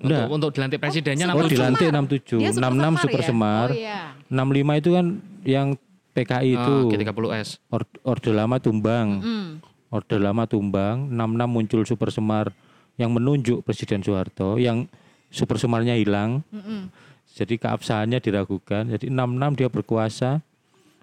Untuk, 0.00 0.26
untuk 0.26 0.50
dilantik 0.50 0.80
presidennya 0.80 1.28
Oh 1.28 1.38
67. 1.38 1.54
dilantik 1.54 1.86
Dia 2.34 2.50
67 2.50 2.50
super 2.50 2.58
66 2.58 2.66
semar 2.66 2.98
super 2.98 3.20
ya? 3.20 3.26
semar 3.30 3.68
Oh 3.68 3.78
iya. 3.78 4.00
65 4.26 4.80
itu 4.82 4.90
kan 4.90 5.06
yang 5.46 5.66
PKI 6.10 6.48
itu 6.50 6.74
Ah, 6.74 6.90
G30S. 6.90 7.48
Orde, 7.70 7.94
Orde 8.02 8.30
Lama 8.32 8.56
tumbang 8.58 9.08
Hmm. 9.22 9.48
Orde 9.88 10.18
Lama 10.18 10.44
tumbang 10.44 11.06
66 11.06 11.46
muncul 11.46 11.80
super 11.84 12.10
semar 12.10 12.50
yang 12.96 13.14
menunjuk 13.14 13.62
Presiden 13.62 14.02
Soeharto 14.02 14.58
yang 14.58 14.90
super 15.28 15.54
semarnya 15.56 15.94
hilang 15.94 16.42
Mm-mm. 16.50 16.90
Jadi 17.32 17.54
keabsahannya 17.56 18.18
diragukan. 18.18 18.86
Jadi 18.88 19.06
66 19.08 19.58
dia 19.58 19.68
berkuasa 19.68 20.30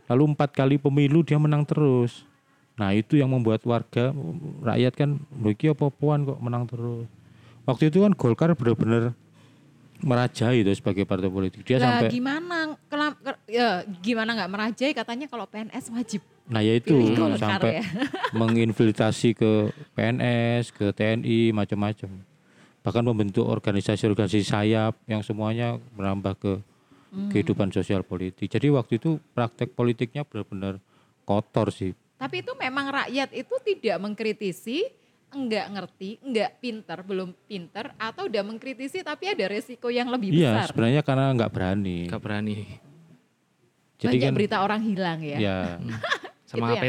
lalu 0.07 0.23
empat 0.31 0.55
kali 0.55 0.75
pemilu 0.75 1.21
dia 1.21 1.35
menang 1.35 1.63
terus. 1.63 2.23
Nah 2.77 2.93
itu 2.93 3.17
yang 3.17 3.27
membuat 3.27 3.65
warga 3.65 4.13
rakyat 4.61 4.93
kan 4.93 5.09
"Loh, 5.35 5.51
iki 5.51 5.67
apa-apaan 5.67 6.23
kok 6.23 6.39
menang 6.39 6.63
terus? 6.65 7.07
Waktu 7.65 7.91
itu 7.91 7.99
kan 7.99 8.13
Golkar 8.13 8.53
benar-benar 8.53 9.11
merajai 9.97 10.61
itu 10.61 10.71
sebagai 10.71 11.03
partai 11.03 11.27
politik. 11.27 11.65
Dia 11.65 11.81
Lah 11.81 11.99
sampai 11.99 12.13
gimana 12.13 12.57
kelam, 12.85 13.17
ke- 13.17 13.41
ya, 13.49 13.81
gimana 13.99 14.37
nggak 14.37 14.51
merajai? 14.51 14.91
Katanya 14.93 15.25
kalau 15.25 15.45
PNS 15.45 15.89
wajib. 15.91 16.21
nah 16.47 16.63
ya 16.63 16.79
itu 16.79 16.95
sampai 17.35 17.83
ya. 17.83 17.85
menginfiltrasi 18.39 19.35
ke 19.35 19.67
PNS 19.91 20.71
ke 20.71 20.95
TNI 20.95 21.51
macam-macam 21.51 22.07
bahkan 22.87 23.03
membentuk 23.03 23.43
organisasi-organisasi 23.43 24.47
sayap 24.47 24.95
yang 25.03 25.19
semuanya 25.19 25.75
merambah 25.91 26.39
ke 26.39 26.53
Hmm. 27.07 27.31
kehidupan 27.31 27.67
sosial 27.69 28.03
politik 28.03 28.47
jadi 28.47 28.67
waktu 28.69 28.95
itu 28.97 29.15
praktek 29.31 29.71
politiknya 29.71 30.23
benar-benar 30.23 30.75
kotor 31.23 31.67
sih 31.69 31.95
Tapi 32.15 32.41
itu 32.41 32.51
memang 32.53 32.83
rakyat 32.89 33.31
itu 33.31 33.55
tidak 33.63 33.95
mengkritisi, 33.97 34.83
enggak 35.29 35.69
ngerti, 35.69 36.19
enggak 36.19 36.59
pinter, 36.59 36.99
belum 36.99 37.31
pinter, 37.45 37.95
atau 37.95 38.25
udah 38.25 38.43
mengkritisi 38.43 39.03
tapi 39.03 39.29
ada 39.29 39.45
resiko 39.45 39.87
yang 39.87 40.07
lebih 40.07 40.33
iya 40.33 40.59
besar. 40.59 40.67
sebenarnya 40.67 41.01
karena 41.01 41.25
nggak 41.31 41.51
berani 41.53 41.97
Gak 42.07 42.19
berani. 42.19 42.57
jadi 43.97 44.11
Banyak 44.13 44.25
kan 44.25 44.33
berita 44.35 44.57
orang 44.59 44.81
hilang 44.81 45.19
ya. 45.21 45.37
ya 45.37 45.59
Sama 46.49 46.59
Itu 46.65 46.71
yang 46.75 46.83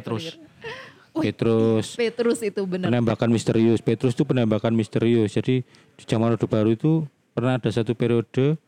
Petrus. 1.23 1.99
Petrus 1.99 2.39
itu 2.43 2.63
benar. 2.65 2.89
penembakan 2.93 3.29
misterius. 3.33 3.81
Petrus 3.83 4.15
itu 4.15 4.25
penembakan 4.25 4.73
misterius. 4.73 5.35
Jadi 5.35 5.63
di 5.99 6.05
zaman 6.07 6.35
Orde 6.35 6.47
Baru 6.47 6.73
itu 6.73 7.05
pernah 7.35 7.59
ada 7.59 7.71
satu 7.71 7.95
periode 7.95 8.59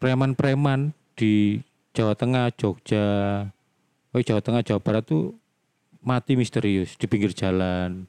preman-preman 0.00 0.96
di 1.14 1.60
Jawa 1.92 2.16
Tengah 2.16 2.48
Jogja. 2.56 3.08
Oh 4.10 4.22
Jawa 4.22 4.40
Tengah 4.40 4.62
Jawa 4.64 4.80
Barat 4.80 5.04
tuh 5.06 5.36
mati 6.00 6.34
misterius 6.34 6.96
di 6.96 7.04
pinggir 7.04 7.36
jalan 7.36 8.08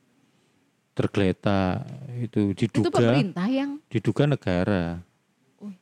tergeletak 0.95 1.87
itu 2.19 2.51
Itu 2.55 2.67
diduga 2.67 2.99
pemerintah 2.99 3.47
yang 3.47 3.79
diduga 3.87 4.23
negara. 4.27 4.83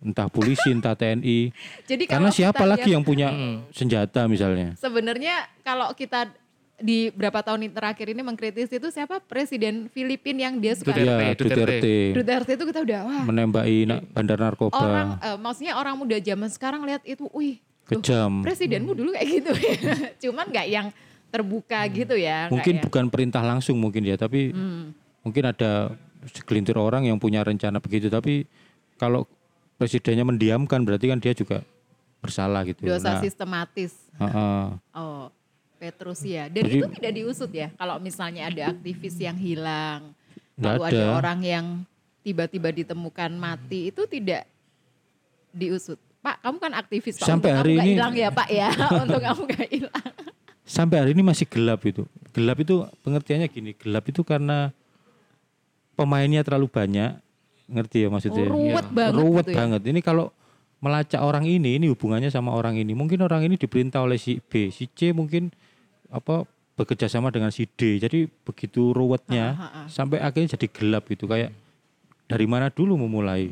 Entah 0.03 0.27
polisi 0.27 0.75
entah 0.75 0.91
TNI 0.91 1.55
jadi 1.89 2.03
karena 2.03 2.27
siapa 2.35 2.67
lagi 2.67 2.91
yang 2.91 2.99
punya 2.99 3.31
senjata 3.71 4.27
misalnya? 4.27 4.75
Sebenarnya 4.75 5.47
kalau 5.63 5.95
kita 5.95 6.35
di 6.79 7.09
berapa 7.09 7.39
tahun 7.39 7.59
ini 7.61 7.71
terakhir 7.71 8.07
ini 8.07 8.21
mengkritisi 8.21 8.73
itu 8.73 8.87
siapa 8.87 9.19
presiden 9.19 9.87
Filipina 9.87 10.45
yang 10.45 10.57
dia 10.57 10.73
suka 10.73 10.89
Duterte. 10.89 11.03
ya 11.03 11.31
Duterte. 11.31 11.55
Duterte 11.55 11.95
Duterte 12.13 12.51
itu 12.53 12.65
kita 12.65 12.79
udah 12.81 12.99
wah 13.03 13.23
menembaki 13.23 13.77
bandar 14.09 14.37
narkoba 14.37 14.73
orang 14.73 15.07
eh, 15.17 15.35
maksudnya 15.35 15.73
orang 15.73 15.95
muda 15.95 16.17
zaman 16.17 16.47
sekarang 16.47 16.81
lihat 16.83 17.03
itu, 17.03 17.27
wih 17.29 17.59
loh, 17.59 17.97
kejam 17.97 18.31
presidenmu 18.39 18.91
dulu 18.93 19.11
kayak 19.11 19.27
gitu 19.29 19.51
ya. 19.51 19.75
Cuman 20.23 20.45
nggak 20.47 20.67
yang 20.67 20.87
terbuka 21.27 21.79
gitu 21.89 22.15
ya. 22.15 22.47
mungkin 22.47 22.73
yang- 22.75 22.83
bukan 22.83 23.05
perintah 23.07 23.41
langsung 23.41 23.77
mungkin 23.77 24.01
ya 24.01 24.15
tapi 24.15 24.49
Hmm. 24.49 24.95
mungkin 25.21 25.45
ada 25.45 25.93
segelintir 26.27 26.73
orang 26.73 27.05
yang 27.05 27.15
punya 27.15 27.39
rencana 27.39 27.77
begitu 27.77 28.07
tapi 28.07 28.49
kalau 28.95 29.29
presidennya 29.75 30.23
mendiamkan 30.23 30.81
berarti 30.81 31.05
kan 31.07 31.17
dia 31.17 31.31
juga 31.31 31.61
bersalah 32.19 32.63
gitu 32.63 32.83
dosa 32.83 33.13
Nah, 33.13 33.21
sistematis. 33.21 33.93
heeh. 34.17 34.65
Oh, 34.91 35.31
Petrus 35.79 36.19
ya. 36.21 36.45
Dan 36.45 36.67
Jadi- 36.67 36.77
itu 36.77 36.87
tidak 36.93 37.13
diusut 37.15 37.49
ya. 37.49 37.71
Kalau 37.73 37.95
misalnya 37.97 38.45
ada 38.45 38.63
aktivis 38.69 39.15
yang 39.17 39.33
hilang, 39.33 40.11
lalu 40.53 40.81
ada 40.85 40.91
ada. 40.91 41.05
orang 41.15 41.39
yang 41.41 41.65
tiba-tiba 42.19 42.69
ditemukan 42.69 43.31
mati 43.33 43.89
itu 43.89 44.03
tidak 44.05 44.43
diusut. 45.49 45.95
Pak, 46.19 46.43
kamu 46.43 46.57
kan 46.59 46.73
aktivis 46.75 47.15
Pak. 47.15 47.25
Sampai 47.25 47.49
hari 47.49 47.73
kamu 47.73 47.81
ini- 47.81 47.95
hilang 47.95 48.13
ya 48.13 48.29
Pak 48.29 48.49
ya. 48.49 48.69
Untuk 49.03 49.19
kamu 49.19 49.41
gak 49.47 49.69
hilang. 49.69 50.11
sampai 50.61 51.01
hari 51.01 51.11
ini 51.17 51.25
masih 51.25 51.49
gelap 51.49 51.81
itu 51.81 52.05
gelap 52.29 52.61
itu 52.61 52.77
pengertiannya 53.01 53.49
gini 53.49 53.73
gelap 53.73 54.05
itu 54.05 54.21
karena 54.21 54.69
pemainnya 55.95 56.45
terlalu 56.45 56.69
banyak 56.69 57.17
ngerti 57.65 58.05
ya 58.05 58.09
maksudnya 58.09 58.45
Oh, 58.45 58.53
ruwet 58.53 58.85
Iya. 58.85 58.93
banget 58.93 59.13
ruwet 59.17 59.45
gitu 59.45 59.49
ya. 59.49 59.57
banget 59.57 59.81
ini 59.85 59.99
kalau 59.99 60.29
melacak 60.77 61.21
orang 61.21 61.43
ini 61.43 61.81
ini 61.81 61.89
hubungannya 61.89 62.29
sama 62.29 62.53
orang 62.53 62.77
ini 62.77 62.93
mungkin 62.93 63.17
orang 63.19 63.43
ini 63.43 63.57
diperintah 63.57 63.97
oleh 63.99 64.21
si 64.21 64.37
B 64.39 64.69
si 64.69 64.85
C 64.87 65.09
mungkin 65.09 65.49
apa 66.09 66.43
bekerja 66.73 67.05
sama 67.05 67.29
dengan 67.29 67.49
si 67.49 67.67
D. 67.67 67.97
Jadi 67.97 68.25
begitu 68.25 68.91
ruwetnya 68.91 69.51
Ha, 69.51 69.59
ha, 69.59 69.67
ha. 69.67 69.81
sampai 69.85 70.17
akhirnya 70.17 70.55
jadi 70.55 70.67
gelap 70.67 71.05
gitu 71.05 71.25
kayak 71.25 71.51
dari 72.25 72.45
mana 72.45 72.67
dulu 72.67 72.95
memulai. 72.97 73.51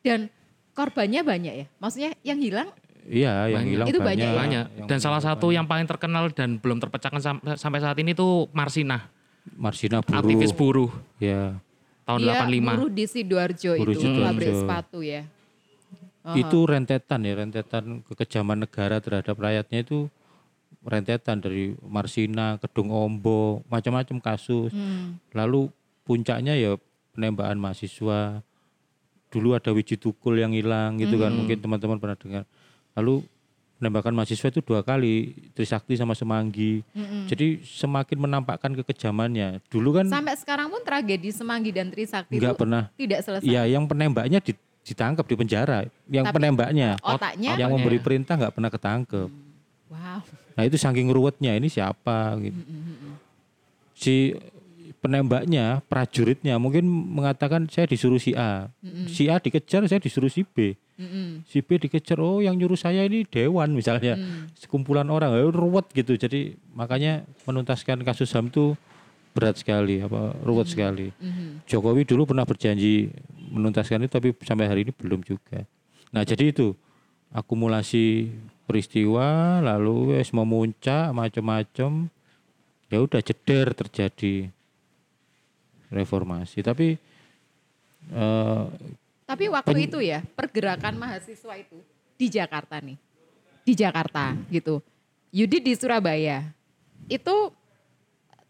Dan 0.00 0.30
korbannya 0.72 1.20
banyak 1.22 1.54
ya. 1.54 1.66
Maksudnya 1.78 2.14
yang 2.22 2.38
hilang 2.38 2.68
Iya, 3.04 3.48
yang 3.48 3.64
Banyak. 3.64 3.72
hilang 3.72 3.86
Itu 3.88 3.98
banyak 4.00 4.20
ya? 4.22 4.36
banyak. 4.36 4.64
Yang 4.74 4.86
Dan 4.86 4.98
salah 5.00 5.16
satu 5.18 5.48
banyak. 5.48 5.56
yang 5.56 5.66
paling 5.66 5.86
terkenal 5.86 6.28
dan 6.28 6.60
belum 6.60 6.76
terpecahkan 6.78 7.16
sam- 7.18 7.40
sampai 7.56 7.80
saat 7.80 7.96
ini 7.96 8.12
tuh 8.12 8.52
Marsina, 8.52 9.08
Marsina 9.50 10.04
buruh. 10.04 10.20
aktivis 10.20 10.52
buruh 10.52 10.90
Ya. 11.16 11.56
tahun 12.04 12.20
dia 12.20 12.36
85. 12.36 12.76
buruh 12.76 12.92
di 12.92 13.04
Sidoarjo 13.04 13.72
Buruh 13.74 13.94
itu 13.96 14.04
Sidoarjo. 14.04 14.28
pabrik 14.28 14.52
sepatu 14.54 14.98
ya. 15.00 15.24
Aha. 16.20 16.36
Itu 16.36 16.58
rentetan 16.62 17.20
ya, 17.22 17.32
rentetan 17.34 17.84
kekejaman 18.04 18.68
negara 18.68 19.00
terhadap 19.00 19.32
rakyatnya 19.34 19.78
itu 19.80 20.12
rentetan 20.88 21.38
dari 21.38 21.76
Marsina, 21.78 22.56
Kedung 22.56 22.88
Ombo, 22.88 23.60
macam-macam 23.68 24.16
kasus. 24.18 24.72
Hmm. 24.72 25.20
Lalu 25.30 25.68
puncaknya 26.02 26.56
ya 26.56 26.80
penembakan 27.12 27.60
mahasiswa. 27.60 28.40
Dulu 29.28 29.52
ada 29.52 29.68
Wiji 29.70 29.94
Tukul 29.94 30.40
yang 30.40 30.50
hilang 30.50 30.96
gitu 30.96 31.20
kan, 31.20 31.28
Hmm. 31.28 31.44
mungkin 31.44 31.60
teman-teman 31.60 32.00
pernah 32.00 32.16
dengar. 32.16 32.44
Lalu 32.96 33.20
penembakan 33.76 34.10
mahasiswa 34.10 34.48
itu 34.48 34.58
dua 34.58 34.80
kali, 34.80 35.36
Trisakti 35.52 35.94
sama 35.94 36.10
Semanggi. 36.10 36.82
Mm-mm. 36.90 37.28
Jadi 37.28 37.62
semakin 37.62 38.18
menampakkan 38.18 38.74
kekejamannya. 38.74 39.62
Dulu 39.68 39.94
kan 39.94 40.08
Sampai 40.08 40.34
sekarang 40.34 40.66
pun 40.66 40.80
tragedi 40.80 41.30
Semanggi 41.30 41.70
dan 41.70 41.86
Trisakti 41.86 42.40
nggak 42.40 42.56
itu 42.56 42.58
pernah. 42.58 42.90
tidak 42.96 43.20
selesai. 43.22 43.46
Ya, 43.46 43.68
yang 43.68 43.84
penembaknya 43.84 44.40
di- 44.40 44.56
ditangkap 44.82 45.22
di 45.22 45.36
penjara. 45.36 45.84
Yang 46.08 46.26
Tapi 46.26 46.34
penembaknya, 46.34 46.96
Otaknya, 46.98 47.54
yang 47.54 47.68
Otaknya. 47.68 47.76
memberi 47.76 47.98
perintah 48.00 48.34
nggak 48.34 48.54
pernah 48.56 48.70
ketangkep. 48.72 49.28
wow. 49.90 50.20
Nah 50.58 50.66
itu 50.66 50.74
saking 50.74 51.06
ruwetnya 51.14 51.54
ini 51.54 51.70
siapa 51.70 52.34
gitu. 52.42 52.58
Si 53.94 54.34
penembaknya, 54.98 55.78
prajuritnya 55.86 56.58
mungkin 56.58 56.82
mengatakan 56.90 57.70
saya 57.70 57.86
disuruh 57.86 58.18
si 58.18 58.34
A. 58.34 58.66
Si 59.06 59.30
A 59.30 59.38
dikejar, 59.38 59.86
saya 59.86 60.02
disuruh 60.02 60.26
si 60.26 60.42
B. 60.42 60.74
Si 61.46 61.62
B 61.62 61.78
dikejar, 61.78 62.18
oh 62.18 62.42
yang 62.42 62.58
nyuruh 62.58 62.74
saya 62.74 63.06
ini 63.06 63.22
dewan 63.22 63.70
misalnya. 63.70 64.18
Sekumpulan 64.58 65.06
orang, 65.06 65.30
eh, 65.38 65.46
ruwet 65.46 65.86
gitu. 65.94 66.18
Jadi 66.18 66.58
makanya 66.74 67.22
menuntaskan 67.46 68.02
kasus 68.02 68.34
HAM 68.34 68.50
itu 68.50 68.74
berat 69.30 69.54
sekali, 69.62 70.02
apa 70.02 70.34
ruwet 70.42 70.66
sekali. 70.66 71.14
Jokowi 71.70 72.02
dulu 72.02 72.34
pernah 72.34 72.42
berjanji 72.42 73.14
menuntaskan 73.54 74.02
itu 74.02 74.10
tapi 74.10 74.34
sampai 74.42 74.66
hari 74.66 74.82
ini 74.82 74.90
belum 74.90 75.22
juga. 75.22 75.62
Nah, 76.10 76.26
jadi 76.26 76.50
itu 76.50 76.74
akumulasi 77.30 78.34
peristiwa 78.68 79.58
lalu 79.64 80.12
wes 80.12 80.28
memuncak 80.36 81.16
macam-macam 81.16 82.12
ya 82.92 82.98
udah 83.00 83.20
jeder 83.24 83.72
terjadi 83.72 84.52
reformasi 85.88 86.60
tapi 86.60 87.00
eh, 88.12 88.64
Tapi 89.28 89.44
waktu 89.52 89.88
itu 89.88 90.00
ya 90.00 90.24
pergerakan 90.24 90.96
mahasiswa 90.96 91.52
itu 91.60 91.76
di 92.16 92.32
Jakarta 92.32 92.80
nih, 92.80 92.96
di 93.60 93.72
Jakarta 93.76 94.32
gitu. 94.48 94.80
Yudi 95.28 95.60
di 95.60 95.76
Surabaya 95.76 96.48
itu 97.12 97.52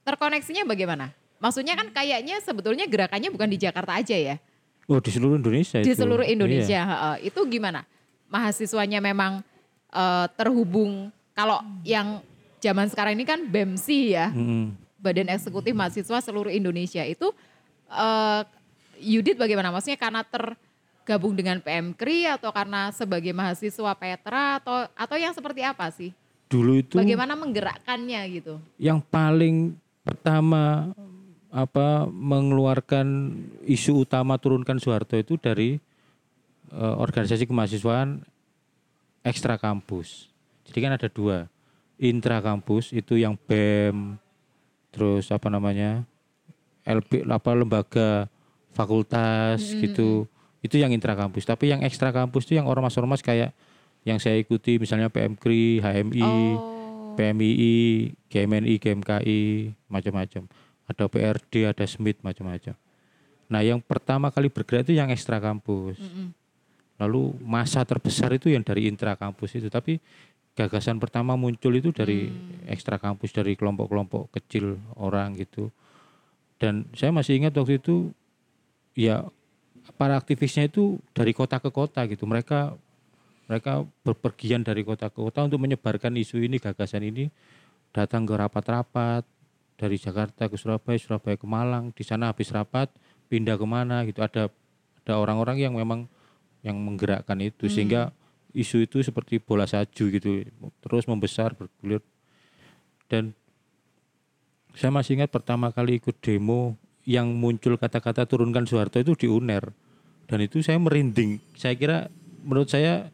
terkoneksinya 0.06 0.62
bagaimana? 0.62 1.10
Maksudnya 1.42 1.74
kan 1.74 1.90
kayaknya 1.90 2.38
sebetulnya 2.38 2.86
gerakannya 2.86 3.30
bukan 3.34 3.50
di 3.50 3.58
Jakarta 3.58 3.98
aja 3.98 4.14
ya, 4.14 4.38
oh 4.86 5.02
di 5.02 5.10
seluruh 5.10 5.34
Indonesia 5.42 5.82
di 5.82 5.90
itu. 5.90 5.98
seluruh 5.98 6.22
Iya. 6.22 6.34
Indonesia. 6.38 6.80
Heeh. 6.86 7.34
Itu 7.34 7.42
gimana? 7.50 7.82
Mahasiswanya 8.30 9.02
memang 9.02 9.42
eh, 9.92 10.26
terhubung 10.36 11.08
kalau 11.32 11.62
yang 11.86 12.18
zaman 12.58 12.90
sekarang 12.90 13.14
ini 13.14 13.22
kan 13.22 13.46
BEMSI 13.46 14.00
ya, 14.10 14.34
Mm-mm. 14.34 14.74
Badan 14.98 15.30
Eksekutif 15.30 15.70
Mahasiswa 15.70 16.18
Seluruh 16.18 16.50
Indonesia 16.50 17.06
itu 17.06 17.30
eh 17.88 18.42
Yudit 18.98 19.38
bagaimana? 19.38 19.70
Maksudnya 19.70 19.94
karena 19.94 20.26
tergabung 20.26 21.38
dengan 21.38 21.62
PMKRI 21.62 22.34
atau 22.34 22.50
karena 22.50 22.90
sebagai 22.90 23.30
mahasiswa 23.30 23.94
Petra 23.94 24.58
atau 24.58 24.90
atau 24.98 25.14
yang 25.14 25.30
seperti 25.30 25.62
apa 25.62 25.86
sih? 25.94 26.10
Dulu 26.50 26.82
itu 26.82 26.98
Bagaimana 26.98 27.38
menggerakkannya 27.38 28.18
gitu? 28.34 28.58
yang 28.74 28.98
paling 28.98 29.78
pertama 30.02 30.90
apa 31.54 32.10
mengeluarkan 32.10 33.38
isu 33.70 34.02
utama 34.02 34.34
turunkan 34.36 34.82
Soeharto 34.82 35.14
itu 35.14 35.38
dari 35.38 35.78
eh, 36.74 36.94
organisasi 36.98 37.46
kemahasiswaan 37.46 38.26
ekstra 39.24 39.58
kampus. 39.58 40.30
Jadi 40.68 40.78
kan 40.84 40.92
ada 40.94 41.08
dua, 41.08 41.48
intra 41.98 42.38
kampus 42.38 42.92
itu 42.92 43.18
yang 43.18 43.34
BEM, 43.34 44.20
terus 44.94 45.28
apa 45.34 45.48
namanya 45.48 46.04
LP 46.86 47.24
apa 47.26 47.50
lembaga 47.52 48.10
fakultas 48.72 49.74
gitu, 49.82 50.28
itu 50.62 50.76
yang 50.78 50.92
intra 50.92 51.16
kampus. 51.18 51.44
Tapi 51.44 51.72
yang 51.72 51.80
ekstra 51.82 52.14
kampus 52.14 52.46
itu 52.48 52.60
yang 52.60 52.70
ormas-ormas 52.70 53.20
kayak 53.24 53.52
yang 54.06 54.22
saya 54.22 54.38
ikuti 54.38 54.78
misalnya 54.78 55.10
PMKRI, 55.10 55.82
HMI, 55.82 56.24
Oh. 56.24 56.78
PMII, 57.18 58.14
GMNI, 58.30 58.78
GMKI, 58.78 59.74
macam-macam. 59.90 60.46
Ada 60.86 61.04
PRD, 61.10 61.66
ada 61.66 61.82
SMIT, 61.82 62.22
macam-macam. 62.22 62.78
Nah, 63.50 63.60
yang 63.66 63.82
pertama 63.82 64.30
kali 64.30 64.46
bergerak 64.46 64.86
itu 64.86 64.94
yang 64.94 65.10
ekstra 65.10 65.42
kampus. 65.42 65.98
Mm-mm. 65.98 66.30
Lalu 66.98 67.38
masa 67.42 67.86
terbesar 67.86 68.34
itu 68.34 68.50
yang 68.50 68.66
dari 68.66 68.90
intra 68.90 69.14
kampus 69.14 69.54
itu. 69.58 69.70
Tapi 69.70 70.02
gagasan 70.58 70.98
pertama 70.98 71.38
muncul 71.38 71.70
itu 71.78 71.94
dari 71.94 72.26
ekstra 72.66 72.98
kampus, 72.98 73.30
dari 73.30 73.54
kelompok-kelompok 73.54 74.34
kecil 74.34 74.74
orang 74.98 75.38
gitu. 75.38 75.70
Dan 76.58 76.90
saya 76.98 77.14
masih 77.14 77.38
ingat 77.38 77.54
waktu 77.54 77.78
itu, 77.78 78.10
ya 78.98 79.22
para 79.94 80.18
aktivisnya 80.18 80.66
itu 80.66 80.98
dari 81.14 81.30
kota 81.30 81.62
ke 81.62 81.70
kota 81.70 82.02
gitu. 82.10 82.26
Mereka 82.26 82.74
mereka 83.46 83.86
berpergian 84.02 84.66
dari 84.66 84.82
kota 84.82 85.06
ke 85.08 85.22
kota 85.22 85.46
untuk 85.46 85.62
menyebarkan 85.62 86.18
isu 86.18 86.42
ini, 86.42 86.58
gagasan 86.58 87.06
ini, 87.06 87.30
datang 87.94 88.26
ke 88.26 88.34
rapat-rapat 88.34 89.22
dari 89.78 89.96
Jakarta 89.96 90.50
ke 90.50 90.58
Surabaya, 90.58 90.98
Surabaya 90.98 91.38
ke 91.38 91.46
Malang. 91.46 91.94
Di 91.94 92.02
sana 92.02 92.34
habis 92.34 92.50
rapat 92.50 92.90
pindah 93.30 93.54
ke 93.54 93.66
mana 93.70 94.02
gitu. 94.02 94.20
Ada 94.20 94.50
ada 95.06 95.14
orang-orang 95.16 95.62
yang 95.62 95.78
memang 95.78 96.10
yang 96.68 96.78
menggerakkan 96.78 97.40
itu 97.40 97.66
sehingga 97.72 98.12
isu 98.52 98.84
itu 98.84 99.00
seperti 99.00 99.40
bola 99.40 99.64
salju 99.64 100.12
gitu 100.12 100.44
terus 100.84 101.08
membesar 101.08 101.56
bergulir. 101.56 102.04
Dan 103.08 103.32
saya 104.76 104.92
masih 104.92 105.18
ingat 105.18 105.32
pertama 105.32 105.72
kali 105.72 105.98
ikut 105.98 106.20
demo 106.20 106.76
yang 107.08 107.32
muncul 107.32 107.80
kata-kata 107.80 108.28
turunkan 108.28 108.68
Soeharto 108.68 109.00
itu 109.00 109.16
di 109.16 109.26
UNER. 109.26 109.72
Dan 110.28 110.44
itu 110.44 110.60
saya 110.60 110.76
merinding. 110.76 111.40
Saya 111.56 111.72
kira 111.72 112.12
menurut 112.44 112.68
saya 112.68 113.08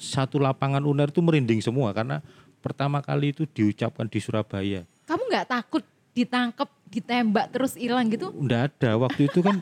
satu 0.00 0.40
lapangan 0.40 0.80
UNER 0.80 1.12
itu 1.12 1.20
merinding 1.20 1.60
semua 1.60 1.92
karena 1.92 2.24
pertama 2.64 3.04
kali 3.04 3.36
itu 3.36 3.44
diucapkan 3.44 4.08
di 4.08 4.18
Surabaya. 4.24 4.88
Kamu 5.04 5.28
nggak 5.28 5.46
takut 5.52 5.84
ditangkap, 6.16 6.68
ditembak 6.88 7.52
terus 7.52 7.76
hilang 7.76 8.08
gitu? 8.08 8.32
Nggak 8.32 8.72
ada. 8.72 8.90
Waktu 8.96 9.28
itu 9.28 9.44
kan 9.44 9.60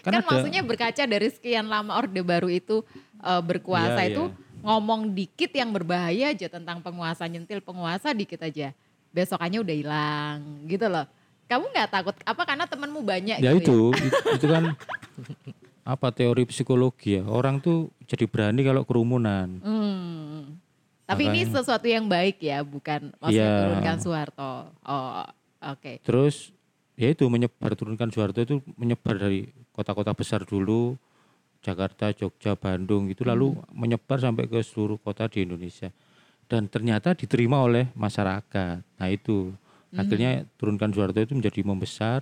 Kan, 0.00 0.10
kan, 0.12 0.20
ada 0.20 0.26
maksudnya 0.26 0.62
berkaca 0.62 1.02
dari 1.04 1.28
sekian 1.28 1.66
lama 1.66 1.96
Orde 1.96 2.20
Baru 2.20 2.48
itu 2.48 2.80
eh, 3.18 3.42
berkuasa 3.42 4.00
Iya, 4.02 4.10
itu 4.10 4.22
iya. 4.26 4.60
ngomong 4.62 5.12
dikit 5.12 5.50
yang 5.50 5.70
berbahaya 5.70 6.32
aja 6.32 6.46
tentang 6.48 6.80
penguasa 6.80 7.24
nyentil 7.24 7.60
penguasa 7.60 8.10
dikit 8.10 8.40
aja. 8.40 8.72
Besokannya 9.10 9.60
udah 9.60 9.76
hilang 9.76 10.38
gitu 10.66 10.86
loh. 10.86 11.04
Kamu 11.46 11.70
nggak 11.70 11.88
takut 11.88 12.14
apa 12.20 12.42
karena 12.42 12.66
temanmu 12.66 13.00
banyak 13.00 13.38
ya 13.38 13.54
gitu 13.54 13.94
itu 13.94 14.10
itu, 14.10 14.18
itu 14.34 14.46
kan 14.50 14.74
apa 15.86 16.10
teori 16.10 16.42
psikologi 16.44 17.14
ya 17.14 17.24
orang 17.24 17.62
tuh 17.62 17.94
jadi 18.02 18.26
berani 18.26 18.66
kalau 18.66 18.82
kerumunan 18.82 19.62
Hmm. 19.62 20.58
Tapi 21.06 21.22
ini 21.22 21.46
Makanya- 21.46 21.54
sesuatu 21.54 21.86
yang 21.86 22.10
baik 22.10 22.42
ya, 22.42 22.66
bukan 22.66 23.14
maksudnya 23.22 23.46
Iya. 23.46 23.62
turunkan 23.62 23.96
Soeharto. 24.02 24.52
Oh, 24.82 25.22
oke. 25.62 26.02
terus 26.02 26.50
ya 26.98 27.14
itu 27.14 27.22
menyebar 27.30 27.78
turunkan 27.78 28.10
Soeharto 28.10 28.42
itu 28.42 28.58
menyebar 28.74 29.14
dari 29.14 29.46
kota-kota 29.76 30.16
besar 30.16 30.48
dulu 30.48 30.96
Jakarta, 31.60 32.14
Jogja, 32.16 32.56
Bandung 32.56 33.12
itu 33.12 33.26
lalu 33.26 33.52
menyebar 33.74 34.22
sampai 34.22 34.48
ke 34.48 34.64
seluruh 34.64 34.96
kota 35.02 35.28
di 35.28 35.44
Indonesia. 35.44 35.92
Dan 36.46 36.70
ternyata 36.70 37.12
diterima 37.12 37.60
oleh 37.60 37.90
masyarakat. 37.92 38.80
Nah 38.96 39.08
itu. 39.10 39.52
Akhirnya 39.96 40.44
turunkan 40.60 40.92
Soeharto 40.92 41.22
itu 41.24 41.32
menjadi 41.32 41.64
membesar 41.64 42.20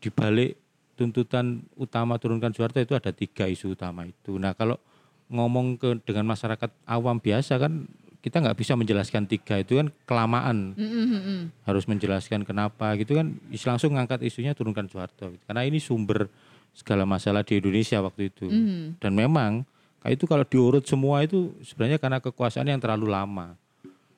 di 0.00 0.08
balik 0.08 0.56
tuntutan 0.96 1.60
utama 1.76 2.16
turunkan 2.16 2.56
Soeharto 2.56 2.80
itu 2.80 2.96
ada 2.96 3.12
tiga 3.12 3.44
isu 3.44 3.76
utama 3.76 4.08
itu. 4.08 4.40
Nah 4.40 4.56
kalau 4.56 4.80
ngomong 5.28 5.76
ke 5.76 6.00
dengan 6.08 6.32
masyarakat 6.32 6.72
awam 6.88 7.20
biasa 7.20 7.60
kan 7.60 7.84
kita 8.22 8.38
nggak 8.38 8.54
bisa 8.54 8.78
menjelaskan 8.78 9.26
tiga 9.26 9.58
itu 9.60 9.82
kan 9.82 9.90
kelamaan. 10.06 10.78
Mm, 10.78 10.88
mm, 10.88 11.06
mm, 11.10 11.22
mm. 11.22 11.42
harus 11.66 11.84
menjelaskan 11.90 12.46
kenapa 12.46 12.94
gitu 12.96 13.18
kan 13.18 13.34
langsung 13.66 13.98
ngangkat 13.98 14.24
isunya 14.24 14.56
turunkan 14.56 14.86
Soeharto. 14.88 15.36
Karena 15.44 15.66
ini 15.66 15.82
sumber 15.82 16.30
segala 16.72 17.04
masalah 17.04 17.40
di 17.40 17.56
Indonesia 17.56 18.00
waktu 18.00 18.28
itu 18.28 18.46
Mhm. 18.46 18.98
dan 18.98 19.12
memang 19.12 19.64
itu 20.04 20.24
kalau 20.24 20.42
diurut 20.42 20.82
semua 20.82 21.22
itu 21.22 21.54
sebenarnya 21.62 21.96
karena 21.96 22.18
kekuasaan 22.18 22.66
yang 22.66 22.78
terlalu 22.78 23.06
lama 23.06 23.54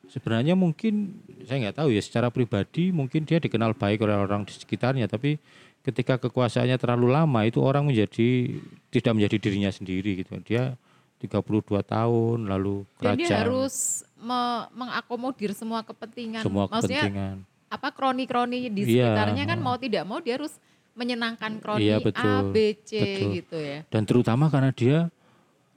sebenarnya 0.06 0.54
mungkin 0.54 1.16
saya 1.44 1.60
nggak 1.62 1.76
tahu 1.76 1.88
ya 1.90 2.00
secara 2.00 2.28
pribadi 2.28 2.88
mungkin 2.88 3.22
dia 3.22 3.36
dikenal 3.36 3.72
baik 3.72 4.00
oleh 4.00 4.14
orang 4.14 4.42
di 4.42 4.52
sekitarnya 4.52 5.04
tapi 5.06 5.36
ketika 5.80 6.16
kekuasaannya 6.18 6.76
terlalu 6.76 7.10
lama 7.10 7.40
itu 7.42 7.58
orang 7.58 7.84
menjadi 7.84 8.56
tidak 8.88 9.12
menjadi 9.12 9.36
dirinya 9.38 9.68
sendiri 9.68 10.16
gitu 10.18 10.32
dia 10.40 10.76
32 11.18 11.40
tahun 11.82 12.38
lalu 12.46 12.84
Dan 12.98 13.16
dia 13.16 13.28
kerajaan 13.28 13.40
harus 13.42 13.74
me- 14.14 14.68
mengakomodir 14.72 15.52
semua 15.52 15.80
kepentingan. 15.80 16.40
semua 16.40 16.64
Maksudnya 16.66 17.00
kepentingan 17.02 17.36
apa 17.66 17.88
kroni-kroni 17.90 18.70
di 18.70 18.82
Iya. 18.94 19.10
sekitarnya 19.10 19.44
kan 19.46 19.58
mau 19.58 19.74
tidak 19.74 20.04
mau 20.04 20.20
dia 20.20 20.38
harus 20.38 20.52
menyenangkan 20.94 21.58
kroni 21.58 21.82
Iya, 21.82 21.98
A, 21.98 22.04
betul. 22.06 22.38
B, 22.54 22.56
C 22.86 22.90
Betul. 22.98 23.30
gitu 23.42 23.58
ya. 23.58 23.78
dan 23.90 24.02
terutama 24.06 24.48
karena 24.48 24.70
dia 24.70 25.10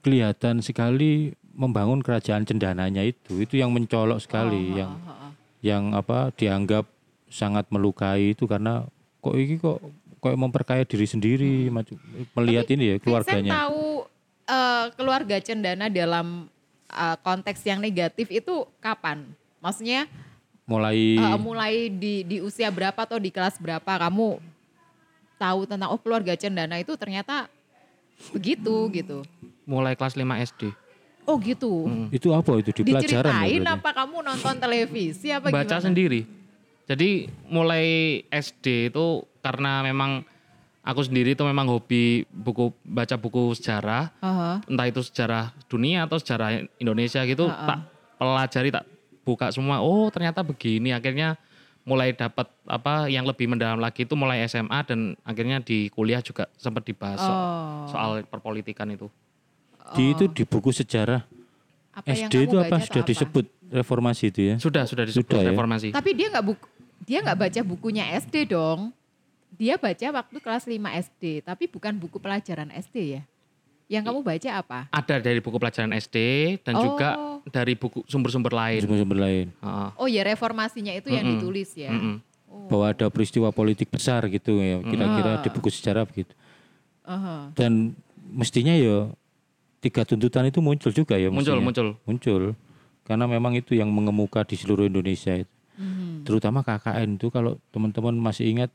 kelihatan 0.02 0.62
sekali 0.62 1.34
membangun 1.52 1.98
kerajaan 2.00 2.46
cendananya 2.46 3.02
itu 3.02 3.42
itu 3.42 3.58
yang 3.58 3.74
mencolok 3.74 4.22
sekali 4.22 4.72
Oh, 4.72 4.78
yang 4.78 4.92
oh, 4.94 5.10
oh, 5.10 5.22
oh. 5.26 5.32
yang 5.58 5.82
apa 5.92 6.30
dianggap 6.38 6.86
sangat 7.28 7.66
melukai 7.68 8.32
itu 8.32 8.46
karena 8.46 8.86
kok 9.20 9.34
ini 9.34 9.58
kok 9.58 9.82
kok 10.18 10.34
memperkaya 10.34 10.82
diri 10.86 11.06
sendiri 11.06 11.70
macam 11.70 11.98
melihat 12.34 12.66
ini 12.74 12.94
ya 12.94 12.96
Vincent 12.98 13.04
keluarganya 13.04 13.52
tahu 13.66 13.86
eh, 14.48 14.84
keluarga 14.98 15.36
cendana 15.42 15.86
dalam 15.90 16.46
eh, 16.90 17.16
konteks 17.22 17.62
yang 17.66 17.78
negatif 17.82 18.30
itu 18.30 18.66
kapan? 18.78 19.26
Maksudnya 19.58 20.06
mulai 20.64 21.18
eh, 21.18 21.38
mulai 21.38 21.74
di 21.90 22.22
di 22.22 22.38
usia 22.38 22.70
berapa 22.70 22.98
atau 22.98 23.18
di 23.18 23.30
kelas 23.34 23.58
berapa 23.58 23.88
kamu 24.08 24.38
tahu 25.38 25.64
tentang 25.64 25.88
oh 25.88 26.00
keluarga 26.02 26.34
cendana 26.34 26.76
itu 26.76 26.92
ternyata 26.98 27.46
begitu 28.34 28.90
gitu. 28.90 29.22
Mulai 29.64 29.94
kelas 29.94 30.18
5 30.18 30.26
SD. 30.44 30.62
Oh 31.28 31.36
gitu. 31.36 31.84
itu 32.08 32.32
apa 32.32 32.56
itu 32.56 32.72
di 32.72 32.88
pelajaran 32.88 33.04
ya 33.04 33.44
Diceritain 33.44 33.60
berarti? 33.60 33.76
apa 33.84 33.90
kamu 33.92 34.16
nonton 34.24 34.54
televisi 34.56 35.28
apa 35.28 35.52
Baca 35.52 35.60
gimana? 35.68 35.84
sendiri. 35.84 36.20
Jadi 36.88 37.10
mulai 37.46 37.84
SD 38.26 38.88
itu 38.88 39.06
karena 39.44 39.84
memang 39.84 40.24
aku 40.80 41.04
sendiri 41.04 41.36
itu 41.36 41.44
memang 41.44 41.68
hobi 41.68 42.24
buku 42.32 42.72
baca 42.80 43.12
buku 43.20 43.52
sejarah, 43.52 44.08
Aha. 44.24 44.64
entah 44.64 44.88
itu 44.88 45.04
sejarah 45.04 45.52
dunia 45.68 46.08
atau 46.08 46.16
sejarah 46.16 46.64
Indonesia 46.80 47.20
gitu, 47.28 47.44
Ha-ha. 47.44 47.66
tak 47.68 47.78
pelajari 48.16 48.72
tak 48.72 48.88
buka 49.20 49.52
semua. 49.52 49.84
Oh, 49.84 50.08
ternyata 50.08 50.40
begini. 50.40 50.96
Akhirnya 50.96 51.36
mulai 51.88 52.12
dapat 52.12 52.44
apa 52.62 53.08
yang 53.08 53.24
lebih 53.24 53.48
mendalam 53.48 53.80
lagi 53.80 54.04
itu 54.04 54.12
mulai 54.12 54.44
SMA 54.44 54.84
dan 54.84 54.98
akhirnya 55.22 55.58
di 55.58 55.88
kuliah 55.88 56.20
juga 56.20 56.44
sempat 56.54 56.84
dibahas 56.84 57.16
Oh. 57.18 57.88
soal 57.88 58.10
perpolitikan 58.22 58.84
itu. 58.88 59.08
di 59.88 60.12
itu 60.12 60.28
di 60.28 60.44
buku 60.44 60.68
sejarah 60.68 61.24
Apa 61.90 62.12
yang 62.12 62.28
SD 62.28 62.44
itu 62.44 62.56
apa 62.60 62.76
sudah 62.78 63.00
apa? 63.00 63.08
disebut 63.08 63.44
reformasi 63.72 64.24
itu 64.28 64.40
ya 64.44 64.54
Sudah 64.58 64.84
sudah 64.84 65.02
disebut 65.02 65.32
Sudah 65.32 65.40
ya? 65.40 65.48
reformasi. 65.48 65.88
Tapi 65.90 66.10
dia 66.12 66.28
nggak 66.28 66.44
buku 66.44 66.66
dia 67.00 67.18
nggak 67.24 67.38
baca 67.40 67.60
bukunya 67.64 68.04
SD 68.14 68.52
dong. 68.52 68.92
Dia 69.50 69.74
baca 69.74 69.96
waktu 70.14 70.36
kelas 70.38 70.68
5 70.68 70.76
SD, 70.76 71.22
tapi 71.40 71.64
bukan 71.64 71.96
buku 71.96 72.20
pelajaran 72.20 72.68
SD 72.68 73.16
ya. 73.16 73.22
Yang 73.88 74.02
kamu 74.04 74.20
baca 74.20 74.50
apa? 74.54 74.78
Ada 74.90 75.16
dari 75.18 75.40
buku 75.40 75.56
pelajaran 75.56 75.90
SD 75.90 76.16
dan 76.60 76.76
Oh. 76.76 76.82
juga 76.84 77.08
dari 77.48 77.72
buku 77.72 78.04
sumber-sumber 78.04 78.52
lain. 78.52 78.84
sumber-sumber 78.84 79.18
lain 79.18 79.46
Heeh. 79.56 79.88
Oh 79.96 80.04
ya 80.04 80.20
reformasinya 80.22 80.92
itu 80.92 81.08
yang 81.08 81.24
Mm-mm. 81.24 81.40
ditulis 81.40 81.72
ya. 81.72 81.88
Mm-mm. 81.88 82.20
Oh. 82.46 82.68
bahwa 82.68 82.84
ada 82.86 83.08
peristiwa 83.08 83.48
politik 83.50 83.88
besar 83.88 84.24
gitu 84.26 84.56
ya 84.56 84.80
kira-kira 84.82 85.36
di 85.38 85.48
buku 85.50 85.68
sejarah 85.68 86.04
begitu 86.04 86.32
Aha. 87.02 87.52
dan 87.52 87.92
mestinya 88.26 88.72
ya 88.72 89.08
tiga 89.78 90.00
tuntutan 90.02 90.44
itu 90.44 90.58
muncul 90.58 90.88
juga 90.90 91.16
ya 91.16 91.28
Muncul 91.28 91.56
mestinya. 91.56 91.64
muncul. 91.64 91.88
muncul 92.02 92.42
karena 93.04 93.24
memang 93.26 93.52
itu 93.54 93.72
yang 93.72 93.88
mengemuka 93.88 94.44
di 94.44 94.52
seluruh 94.54 94.84
Indonesia 94.84 95.32
itu. 95.34 95.54
Mhm. 95.76 96.24
terutama 96.24 96.60
KKN 96.60 97.16
itu 97.16 97.28
kalau 97.28 97.56
teman-teman 97.66 98.12
masih 98.14 98.48
ingat 98.50 98.68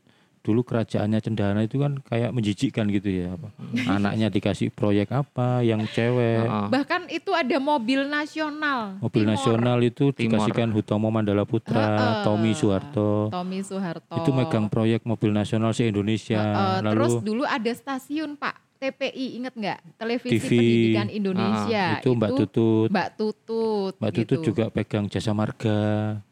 dulu 0.44 0.60
kerajaannya 0.60 1.24
Cendana 1.24 1.64
itu 1.64 1.80
kan 1.80 2.04
kayak 2.04 2.28
menjijikkan 2.36 2.84
gitu 2.92 3.08
ya 3.08 3.32
apa 3.32 3.48
anaknya 3.88 4.28
dikasih 4.28 4.68
proyek 4.68 5.08
apa 5.08 5.64
yang 5.64 5.80
cewek. 5.88 6.44
Bahkan 6.68 7.08
itu 7.08 7.32
ada 7.32 7.56
mobil 7.56 8.04
nasional. 8.04 9.00
mobil 9.00 9.24
Timor. 9.24 9.32
nasional 9.32 9.78
itu 9.80 10.12
Timor. 10.12 10.44
dikasihkan 10.44 10.68
Hutomo 10.76 11.08
Mandala 11.08 11.48
Putra 11.48 11.80
Heeh. 11.80 12.22
Tommy 12.28 12.52
Soeharto 12.52 13.32
Tommy 13.32 13.64
Soeharto. 13.64 14.20
itu 14.20 14.30
megang 14.36 14.68
proyek 14.68 15.08
mobil 15.08 15.32
nasional 15.32 15.72
se 15.72 15.88
Indonesia 15.88 16.36
Heeh, 16.36 16.76
lalu 16.84 16.92
terus 16.92 17.14
dulu 17.24 17.42
ada 17.48 17.72
stasiun 17.72 18.36
Pak 18.36 18.60
TPI 18.76 19.40
inget 19.40 19.54
nggak 19.56 19.78
televisi 19.96 20.36
TV. 20.36 20.50
pendidikan 20.52 21.08
Indonesia 21.08 21.84
itu 21.96 22.10
Mbak 22.12 22.30
Tutut 22.36 22.88
Mbak 22.92 23.08
Tutut 23.16 23.92
Mbak 23.96 24.10
gitu. 24.12 24.20
Tutut 24.20 24.38
juga 24.44 24.64
pegang 24.68 25.08
jasa 25.08 25.32
marga 25.32 25.78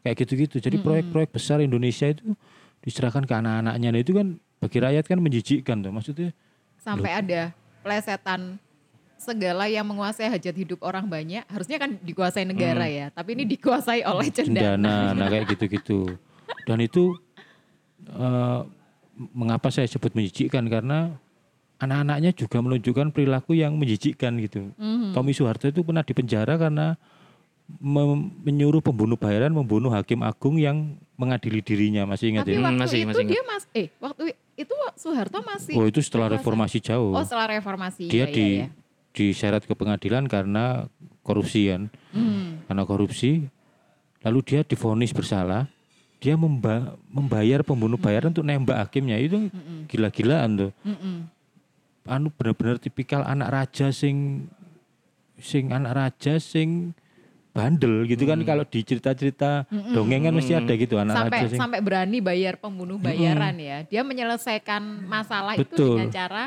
kayak 0.05 0.15
gitu-gitu. 0.21 0.61
Jadi 0.61 0.77
proyek-proyek 0.77 1.33
besar 1.33 1.65
Indonesia 1.65 2.05
itu 2.05 2.37
diserahkan 2.83 3.23
ke 3.23 3.33
anak-anaknya. 3.33 3.89
Nah 3.89 3.99
itu 4.03 4.11
kan 4.11 4.27
bagi 4.59 4.77
rakyat 4.83 5.05
kan 5.07 5.19
menjijikkan 5.23 5.77
tuh. 5.79 5.91
Maksudnya 5.95 6.29
sampai 6.83 7.11
ada 7.15 7.41
plesetan 7.79 8.59
segala 9.15 9.71
yang 9.71 9.87
menguasai 9.87 10.27
hajat 10.27 10.51
hidup 10.51 10.83
orang 10.83 11.07
banyak 11.07 11.47
harusnya 11.47 11.79
kan 11.79 11.95
dikuasai 11.95 12.43
negara 12.43 12.91
ya 12.91 13.07
tapi 13.07 13.39
ini 13.39 13.47
dikuasai 13.55 14.03
oleh 14.03 14.27
cendana, 14.27 14.75
cendana, 14.75 14.95
nah 15.17 15.27
kayak 15.31 15.55
gitu-gitu. 15.55 16.19
Dan 16.67 16.83
itu 16.83 17.15
eh, 18.03 18.61
mengapa 19.31 19.71
saya 19.71 19.87
sebut 19.87 20.11
menjijikkan 20.11 20.67
karena 20.67 21.15
anak-anaknya 21.79 22.31
juga 22.35 22.57
menunjukkan 22.63 23.15
perilaku 23.15 23.55
yang 23.55 23.75
menjijikkan 23.79 24.35
gitu. 24.43 24.71
Mhm. 24.75 25.15
Tommy 25.15 25.31
Soeharto 25.31 25.71
itu 25.71 25.83
pernah 25.83 26.03
dipenjara 26.03 26.59
karena 26.59 26.99
menyuruh 28.43 28.79
pembunuh 28.79 29.15
bayaran 29.15 29.49
membunuh 29.49 29.89
hakim 29.89 30.19
agung 30.19 30.55
yang 30.55 30.95
mengadili 31.15 31.59
dirinya. 31.59 32.03
Masih 32.05 32.29
ingat 32.29 32.43
tapi 32.43 32.53
ya? 32.53 32.59
Hmm, 32.59 32.67
waktu 32.69 32.79
masih- 32.79 32.99
itu 32.99 33.09
masih 33.09 33.25
dia 33.25 33.41
mas 33.43 33.63
eh 33.71 33.87
waktu 33.97 34.23
itu 34.53 34.73
Soeharto 34.93 35.39
masih 35.41 35.73
Oh 35.75 35.85
itu 35.85 35.99
setelah 35.99 36.27
reformasi 36.29 36.77
jauh. 36.79 37.11
oh 37.11 37.23
setelah 37.23 37.47
reformasi 37.51 38.05
dia 38.05 38.23
iya, 38.23 38.25
di 38.27 38.47
iya, 38.59 38.63
iya. 38.63 38.67
diseret 39.11 39.63
ke 39.63 39.73
pengadilan 39.73 40.25
karena 40.25 40.85
korupsi 41.21 41.67
kan 41.67 41.89
Mhm. 42.11 42.67
karena 42.67 42.83
korupsi 42.83 43.47
lalu 44.21 44.39
dia 44.43 44.61
divonis 44.61 45.09
bersalah 45.09 45.65
dia 46.17 46.33
memba- 46.33 46.93
membayar 47.07 47.61
pembunuh 47.61 47.95
bayaran 47.95 48.29
untuk 48.29 48.43
nembak 48.43 48.77
hakimnya 48.79 49.17
itu 49.17 49.37
Mhm. 49.43 49.87
gila-gilaan 49.87 50.49
tuh 50.59 50.71
Mhm. 50.81 51.15
anu 52.05 52.27
benar-benar 52.29 52.77
tipikal 52.77 53.23
anak 53.23 53.49
raja 53.49 53.89
sing 53.89 54.45
sing 55.35 55.69
anak 55.69 55.93
raja 55.95 56.37
sing 56.37 56.93
bandel 57.53 58.09
gitu 58.09 58.25
kan 58.25 58.41
kalau 58.41 58.65
di 58.65 58.81
cerita-cerita 58.81 59.69
dongeng 59.69 60.25
kan 60.25 60.33
mesti 60.33 60.57
ada 60.57 60.73
gitu 60.73 60.97
anak 60.97 61.13
sampai 61.13 61.39
sampai 61.53 61.79
berani 61.85 62.17
bayar 62.17 62.57
pembunuh 62.57 62.97
bayaran 62.97 63.53
ya. 63.61 63.85
Dia 63.85 64.01
menyelesaikan 64.01 65.05
masalah 65.05 65.53
itu 65.53 65.69
Betul. 65.69 66.01
dengan 66.01 66.09
cara 66.09 66.43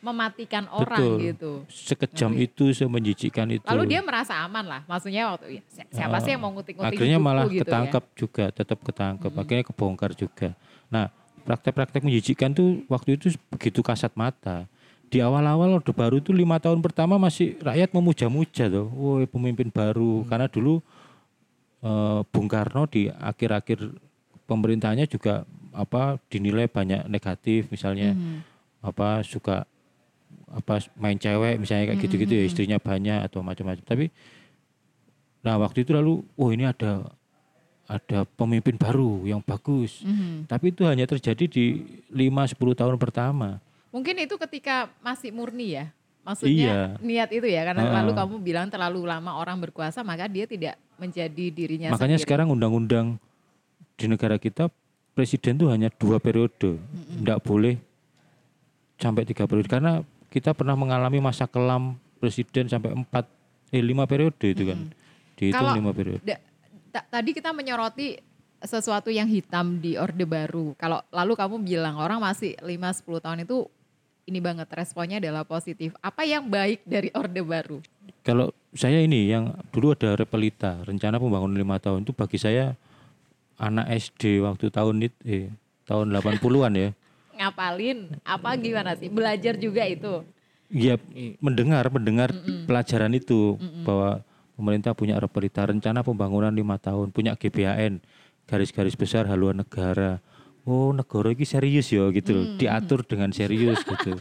mematikan 0.00 0.64
orang 0.72 0.96
Betul. 0.96 1.16
gitu. 1.20 1.52
Sekejam 1.68 2.32
itu 2.40 2.72
semenjijikkan 2.72 3.52
itu. 3.52 3.68
Lalu 3.68 3.84
dia 3.96 4.00
merasa 4.00 4.40
aman 4.40 4.64
lah. 4.64 4.80
Maksudnya 4.88 5.28
waktu 5.36 5.60
si- 5.68 5.88
siapa 5.92 6.16
sih 6.24 6.32
yang 6.32 6.40
mau 6.40 6.52
ngutik-ngutik 6.56 6.96
akhirnya 6.96 7.18
hidupku 7.20 7.28
malah 7.28 7.44
gitu 7.52 7.60
ketangkep 7.60 8.04
juga 8.16 8.44
tetap 8.48 8.78
ketangkep. 8.80 9.32
Akhirnya 9.36 9.64
kebongkar 9.68 10.10
juga. 10.16 10.48
Nah 10.88 11.12
praktek-praktek 11.44 12.00
menjijikan 12.00 12.50
tuh 12.56 12.80
waktu 12.88 13.20
itu 13.20 13.36
begitu 13.52 13.84
kasat 13.84 14.10
mata 14.16 14.64
di 15.16 15.24
awal-awal 15.24 15.80
Orde 15.80 15.96
Baru 15.96 16.20
itu 16.20 16.28
lima 16.28 16.60
tahun 16.60 16.84
pertama 16.84 17.16
masih 17.16 17.56
rakyat 17.56 17.88
memuja-muja 17.88 18.68
tuh, 18.68 18.84
woi 18.92 19.24
pemimpin 19.24 19.72
baru. 19.72 20.28
Karena 20.28 20.44
dulu 20.44 20.84
eh, 21.80 22.20
Bung 22.28 22.52
Karno 22.52 22.84
di 22.84 23.08
akhir-akhir 23.08 23.96
pemerintahnya 24.44 25.08
juga 25.08 25.48
apa 25.72 26.20
dinilai 26.28 26.68
banyak 26.68 27.08
negatif 27.08 27.68
misalnya 27.68 28.12
Mhm. 28.12 28.44
apa 28.84 29.24
suka 29.24 29.64
apa 30.52 30.84
main 30.96 31.16
cewek 31.16 31.56
misalnya 31.56 31.92
kayak 31.92 32.00
gitu-gitu 32.04 32.32
ya 32.36 32.44
istrinya 32.44 32.76
banyak 32.76 33.24
atau 33.24 33.40
macam-macam. 33.40 33.84
Tapi 33.88 34.12
nah 35.40 35.56
waktu 35.56 35.80
itu 35.80 35.96
lalu 35.96 36.20
oh 36.36 36.52
ini 36.52 36.68
ada 36.68 37.08
ada 37.86 38.26
pemimpin 38.36 38.76
baru 38.76 39.24
yang 39.24 39.40
bagus. 39.40 40.02
Mhm. 40.04 40.44
tapi 40.44 40.74
itu 40.76 40.82
hanya 40.84 41.06
terjadi 41.06 41.44
di 41.48 41.64
5-10 42.12 42.74
tahun 42.74 42.98
pertama 42.98 43.62
mungkin 43.90 44.14
itu 44.18 44.34
ketika 44.36 44.90
masih 45.00 45.30
murni 45.30 45.78
ya 45.78 45.86
maksudnya 46.26 46.66
Iya. 46.66 46.80
niat 46.98 47.30
itu 47.30 47.46
ya 47.46 47.62
karena 47.62 47.82
Heeh. 47.86 47.96
lalu 48.02 48.10
kamu 48.18 48.34
bilang 48.42 48.66
terlalu 48.66 49.06
lama 49.06 49.38
orang 49.38 49.62
berkuasa 49.62 50.02
maka 50.02 50.26
dia 50.26 50.44
tidak 50.44 50.74
menjadi 50.98 51.44
dirinya 51.54 51.94
makanya 51.94 52.18
sendiri. 52.18 52.26
sekarang 52.26 52.48
undang-undang 52.50 53.22
di 53.94 54.06
negara 54.10 54.36
kita 54.36 54.66
presiden 55.14 55.56
tuh 55.56 55.70
hanya 55.70 55.88
dua 55.94 56.18
periode 56.18 56.82
tidak 57.22 57.38
boleh 57.46 57.78
sampai 58.98 59.22
tiga 59.22 59.46
periode 59.46 59.70
karena 59.70 60.02
kita 60.28 60.52
pernah 60.52 60.74
mengalami 60.74 61.22
masa 61.22 61.46
kelam 61.46 61.94
presiden 62.18 62.66
sampai 62.66 62.90
empat 62.92 63.24
eh 63.70 63.80
lima 63.80 64.04
periode 64.04 64.50
itu 64.50 64.66
kan 64.66 64.78
dihitung 65.38 65.62
Kalau 65.62 65.78
lima 65.78 65.92
periode 65.94 66.20
tadi 67.12 67.30
kita 67.36 67.52
menyoroti 67.52 68.16
sesuatu 68.64 69.12
yang 69.12 69.28
hitam 69.28 69.84
di 69.84 70.00
Orde 70.00 70.24
Baru. 70.24 70.72
Kalau 70.80 71.04
lalu 71.12 71.32
kamu 71.36 71.56
bilang 71.60 72.00
orang 72.00 72.24
masih 72.24 72.56
5-10 72.64 73.20
tahun 73.20 73.38
itu 73.44 73.68
ini 74.26 74.42
banget 74.42 74.66
responnya 74.74 75.22
adalah 75.22 75.46
positif. 75.46 75.94
Apa 76.02 76.26
yang 76.26 76.50
baik 76.50 76.82
dari 76.84 77.08
Orde 77.14 77.40
Baru? 77.40 77.78
kalau 78.26 78.50
saya 78.74 78.98
ini 78.98 79.30
yang 79.30 79.54
dulu 79.70 79.94
ada 79.94 80.18
Repelita, 80.18 80.82
rencana 80.82 81.22
pembangunan 81.22 81.54
lima 81.54 81.78
tahun 81.78 82.02
itu 82.02 82.10
bagi 82.10 82.42
saya 82.42 82.74
anak 83.54 83.86
SD 83.86 84.42
waktu 84.42 84.66
tahun 84.74 85.06
itu 85.06 85.18
eh, 85.22 85.46
tahun 85.86 86.10
80-an 86.10 86.72
ya. 86.74 86.90
Ngapalin 87.38 88.18
apa 88.26 88.58
gimana 88.58 88.98
sih? 88.98 89.06
Belajar 89.06 89.54
juga 89.54 89.86
itu. 89.86 90.26
Iya, 90.66 90.98
mendengar 91.38 91.86
mendengar 91.86 92.34
pelajaran 92.66 93.14
itu 93.14 93.54
bahwa 93.86 94.26
pemerintah 94.58 94.98
punya 94.98 95.14
Repelita 95.22 95.62
rencana 95.62 96.02
pembangunan 96.02 96.50
lima 96.50 96.74
tahun, 96.82 97.14
punya 97.14 97.38
GBHN, 97.38 98.02
garis-garis 98.50 98.98
besar 98.98 99.30
haluan 99.30 99.62
negara. 99.62 100.18
Oh, 100.66 100.90
negara 100.90 101.30
ini 101.30 101.46
serius 101.46 101.94
ya 101.94 102.10
gitu 102.10 102.30
loh, 102.34 102.44
diatur 102.58 103.06
dengan 103.06 103.30
serius 103.30 103.78
gitu. 103.94 104.18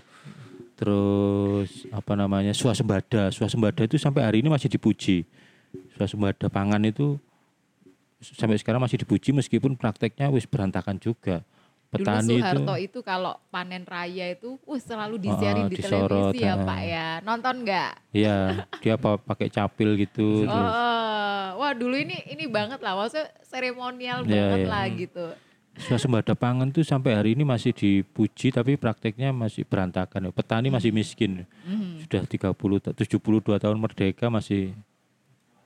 Terus 0.78 1.90
apa 1.90 2.14
namanya? 2.14 2.54
swasembada. 2.54 3.34
Swasembada 3.34 3.82
itu 3.82 3.98
sampai 3.98 4.22
hari 4.22 4.46
ini 4.46 4.54
masih 4.54 4.70
dipuji. 4.70 5.26
Swasembada 5.98 6.46
pangan 6.54 6.86
itu 6.86 7.18
sampai 8.22 8.62
sekarang 8.62 8.78
masih 8.78 9.02
dipuji 9.02 9.34
meskipun 9.34 9.74
prakteknya 9.74 10.30
wis 10.30 10.46
berantakan 10.46 11.02
juga. 11.02 11.42
Petani 11.90 12.28
Dulu 12.28 12.36
itu 12.36 12.44
Soeharto 12.44 12.76
itu, 12.76 13.00
kalau 13.06 13.34
panen 13.48 13.88
raya 13.88 14.36
itu, 14.36 14.60
wah 14.68 14.82
selalu 14.82 15.16
disiarin 15.16 15.66
Oh, 15.66 15.72
di 15.72 15.76
disorot, 15.80 16.34
televisi 16.36 16.44
ya 16.44 16.54
ah. 16.58 16.66
Pak 16.68 16.80
ya. 16.84 17.08
Nonton 17.24 17.56
nggak? 17.64 17.92
ya 18.12 18.38
dia 18.84 18.94
apa 18.96 19.16
pakai 19.20 19.48
capil 19.52 19.96
gitu 20.00 20.44
Oh, 20.44 20.50
terus 20.50 20.72
wah 21.56 21.72
dulu 21.72 21.96
ini 21.96 22.20
ini 22.32 22.52
banget 22.52 22.84
lah, 22.84 23.00
maksudnya 23.00 23.32
seremonial 23.48 24.24
Iya, 24.24 24.28
banget 24.28 24.60
iya. 24.60 24.68
lah 24.68 24.84
gitu. 24.92 25.26
Swasembada 25.76 26.34
pangan 26.34 26.72
tuh 26.72 26.82
sampai 26.82 27.12
hari 27.14 27.30
ini 27.36 27.44
masih 27.44 27.72
dipuji 27.72 28.50
tapi 28.50 28.76
prakteknya 28.76 29.30
masih 29.30 29.64
berantakan. 29.64 30.32
Petani 30.32 30.72
masih 30.72 30.90
miskin. 30.90 31.44
Mhm. 31.64 32.08
Sudah 32.08 32.24
30 32.24 32.80
ta- 32.80 32.96
72 32.96 33.60
tahun 33.60 33.76
merdeka 33.76 34.32
masih 34.32 34.72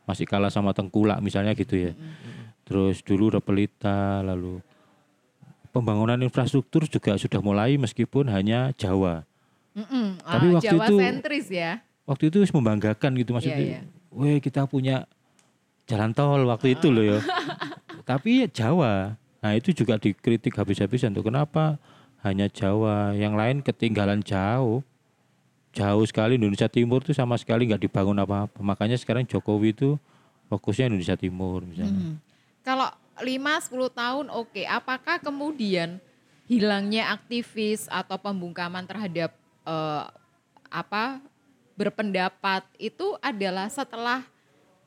masih 0.03 0.25
kalah 0.25 0.49
sama 0.49 0.73
tengkulak 0.73 1.21
misalnya 1.21 1.53
gitu 1.53 1.77
ya. 1.77 1.91
Terus 2.65 3.01
dulu 3.01 3.29
Repelita 3.31 4.21
lalu 4.21 4.61
pembangunan 5.69 6.17
infrastruktur 6.17 6.89
juga 6.89 7.13
sudah 7.15 7.37
mulai 7.39 7.77
meskipun 7.77 8.25
hanya 8.27 8.73
Jawa. 8.73 9.21
Mm-mm. 9.77 10.17
Tapi 10.19 10.45
Ah, 10.49 10.53
waktu 10.57 10.65
Jawa 10.67 10.85
itu- 10.89 10.99
sentris 10.99 11.47
ya. 11.47 11.71
Waktu 12.03 12.23
itu 12.27 12.37
membanggakan 12.51 13.11
gitu 13.13 13.37
maksudnya. 13.37 13.85
Weh 14.09 14.41
kita 14.41 14.65
punya 14.65 15.05
jalan 15.85 16.09
tol 16.09 16.41
waktu 16.49 16.73
itu 16.73 16.89
loh 16.89 17.05
ya. 17.05 17.19
Tapi 18.09 18.49
Jawa. 18.49 19.13
Nah 19.39 19.55
itu 19.55 19.71
juga 19.71 19.95
dikritik 19.95 20.55
habis-habisan 20.55 21.15
tuh. 21.15 21.23
Kenapa 21.23 21.79
hanya 22.21 22.51
Jawa? 22.51 23.15
Yang 23.15 23.33
lain 23.35 23.57
ketinggalan 23.63 24.19
jauh. 24.23 24.83
Jauh 25.69 26.03
sekali 26.03 26.35
Indonesia 26.35 26.65
Timur 26.65 27.05
tuh 27.05 27.13
sama 27.13 27.37
sekali 27.37 27.69
nggak 27.69 27.85
dibangun 27.87 28.17
apa-apa. 28.19 28.57
Makanya 28.59 28.97
sekarang 28.97 29.23
Jokowi 29.23 29.71
itu 29.71 29.95
fokusnya 30.49 30.89
Indonesia 30.89 31.15
Timur 31.15 31.61
misalnya. 31.63 31.93
Mhm. 31.93 32.15
Kalau 32.65 32.89
5-10 33.21 33.87
tahun 33.91 34.25
oke, 34.33 34.65
apakah 34.65 35.21
kemudian 35.21 36.01
hilangnya 36.49 37.13
aktivis 37.13 37.85
atau 37.87 38.17
pembungkaman 38.17 38.83
terhadap 38.89 39.31
eh, 39.63 40.03
apa 40.69 41.21
berpendapat 41.77 42.65
itu 42.75 43.15
adalah 43.23 43.69
setelah 43.71 44.25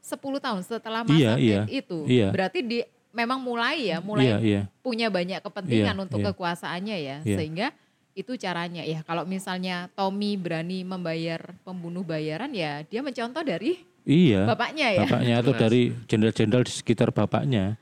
10 0.02 0.42
tahun 0.42 0.60
setelah 0.66 1.06
masa 1.06 1.14
Iya, 1.14 1.32
iya, 1.38 1.62
itu. 1.70 2.04
iya. 2.10 2.28
Berarti 2.34 2.60
di 2.60 2.78
memang 3.12 3.38
mulai 3.38 3.92
ya, 3.92 4.00
mulai 4.00 4.26
Iya, 4.26 4.36
iya. 4.40 4.62
punya 4.80 5.12
banyak 5.12 5.44
kepentingan 5.44 5.94
Iya, 5.96 6.02
untuk 6.02 6.18
iya. 6.20 6.26
kekuasaannya 6.32 6.96
ya, 6.98 7.16
Iya. 7.22 7.36
sehingga 7.38 7.66
itu 8.12 8.36
caranya 8.36 8.84
ya. 8.84 9.00
Kalau 9.04 9.24
misalnya 9.24 9.88
Tommy 9.96 10.36
berani 10.36 10.84
membayar 10.84 11.56
pembunuh 11.64 12.04
bayaran 12.04 12.52
ya, 12.52 12.84
dia 12.84 13.00
mencontoh 13.00 13.40
dari 13.40 13.80
Iya. 14.02 14.48
bapaknya 14.48 14.86
ya. 14.92 15.00
Bapaknya 15.06 15.34
atau 15.40 15.52
dari 15.54 15.94
jenderal-jenderal 16.08 16.64
di 16.66 16.72
sekitar 16.74 17.14
bapaknya. 17.14 17.76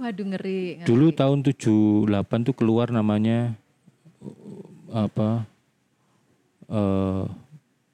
Waduh 0.00 0.26
ngeri. 0.32 0.80
ngeri. 0.80 0.86
Dulu 0.88 1.12
tahun 1.12 1.44
78 1.44 2.40
tuh 2.40 2.56
keluar 2.56 2.88
namanya 2.88 3.52
uh, 4.24 5.04
apa 5.06 5.44
eh, 6.70 7.24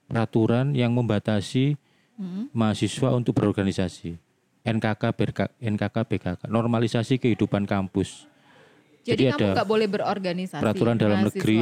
peraturan 0.06 0.76
yang 0.76 0.92
membatasi 0.92 1.74
Mhm. 2.16 2.52
mahasiswa 2.52 3.08
untuk 3.12 3.36
berorganisasi. 3.36 4.16
NKK, 4.66 5.02
BRK, 5.08 5.40
NKK, 5.56 5.96
BKK, 6.04 6.40
normalisasi 6.46 7.16
kehidupan 7.16 7.64
kampus. 7.64 8.26
Jadi, 9.00 9.22
Jadi 9.22 9.22
kamu 9.24 9.38
ada 9.38 9.46
nggak 9.54 9.68
boleh 9.68 9.86
berorganisasi. 9.86 10.58
Peraturan 10.58 10.98
dalam 10.98 11.22
mahasiswa. 11.22 11.38
negeri. 11.38 11.58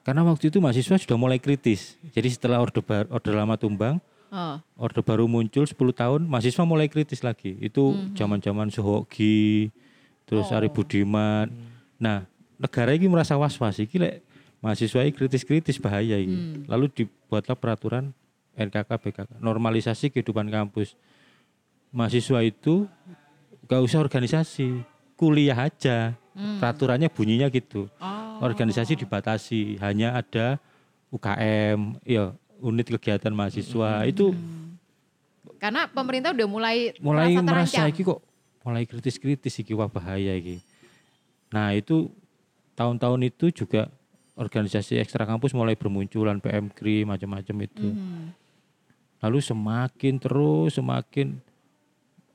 Karena 0.00 0.22
waktu 0.26 0.44
itu 0.48 0.58
mahasiswa 0.58 0.96
sudah 0.98 1.14
mulai 1.14 1.38
kritis. 1.38 1.94
Jadi 2.10 2.28
setelah 2.28 2.58
orde, 2.58 2.80
Bar- 2.80 3.06
orde 3.08 3.30
lama 3.30 3.54
tumbang, 3.54 4.02
Oh, 4.30 4.62
orde 4.76 4.98
baru 5.00 5.26
muncul 5.26 5.66
10 5.66 5.74
tahun, 5.92 6.22
mahasiswa 6.22 6.62
mulai 6.62 6.86
kritis 6.86 7.18
lagi. 7.20 7.58
Itu 7.58 7.82
zaman-zaman 8.14 8.70
Sohoki, 8.70 9.74
terus 10.22 10.46
Mhm. 10.46 10.50
Oh. 10.50 10.56
Ari 10.56 10.68
Budiman. 10.68 11.46
Nah, 11.96 12.22
negara 12.56 12.94
ini 12.94 13.06
merasa 13.06 13.34
was-was 13.34 13.78
iki 13.78 13.98
lek 13.98 14.22
mahasiswa 14.60 15.02
ini 15.02 15.10
kritis-kritis 15.10 15.78
bahaya 15.78 16.14
ini. 16.14 16.36
Hmm. 16.36 16.62
Lalu 16.66 16.86
dibuatlah 16.96 17.54
peraturan 17.54 18.14
NKK 18.54 18.90
BKK, 18.98 19.30
normalisasi 19.36 20.10
kehidupan 20.10 20.46
kampus. 20.46 20.94
Mahasiswa 21.90 22.40
itu 22.46 22.86
gak 23.66 23.82
usah 23.82 23.98
organisasi, 23.98 24.82
kuliah 25.18 25.58
aja. 25.58 26.14
Peraturannya 26.30 27.12
bunyinya 27.12 27.52
gitu. 27.52 27.90
Hmm. 28.00 28.40
oh. 28.40 28.46
Organisasi 28.46 28.96
dibatasi, 28.96 29.76
hanya 29.84 30.16
ada 30.16 30.56
UKM, 31.12 32.00
ya 32.06 32.32
unit 32.62 32.86
kegiatan 32.88 33.34
mahasiswa. 33.34 34.06
Itu 34.08 34.32
Karena 35.60 35.84
pemerintah 35.92 36.32
udah 36.32 36.48
mulai 36.48 36.96
mulai 37.04 37.36
merasa 37.36 37.84
iki 37.84 38.00
kok 38.00 38.24
mulai 38.64 38.88
kritis-kritis 38.88 39.60
iki 39.60 39.76
wah 39.76 39.92
bahaya 39.92 40.32
iki. 40.32 40.64
Nah, 41.52 41.76
itu 41.76 42.08
tahun-tahun 42.76 43.20
itu 43.28 43.52
juga 43.52 43.92
organisasi 44.40 44.96
ekstra 44.96 45.28
kampus 45.28 45.52
mulai 45.52 45.76
bermunculan 45.76 46.40
PMKRI 46.40 47.04
macam-macam 47.04 47.56
itu. 47.60 47.88
Mhm. 47.92 48.32
Lalu 49.20 49.38
semakin 49.44 50.14
terus 50.16 50.80
semakin 50.80 51.36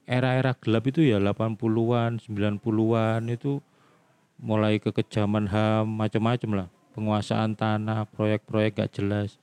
era-era 0.05 0.53
gelap 0.57 0.85
itu 0.89 1.01
ya 1.01 1.17
80-an, 1.17 2.21
90-an 2.21 3.21
itu 3.29 3.59
mulai 4.37 4.77
ke 4.77 4.93
kejaman 4.93 5.49
HAM 5.49 5.85
macam-macam 5.89 6.49
lah. 6.63 6.67
Penguasaan 6.95 7.57
tanah, 7.57 8.07
proyek-proyek 8.13 8.79
gak 8.79 8.91
jelas. 8.95 9.35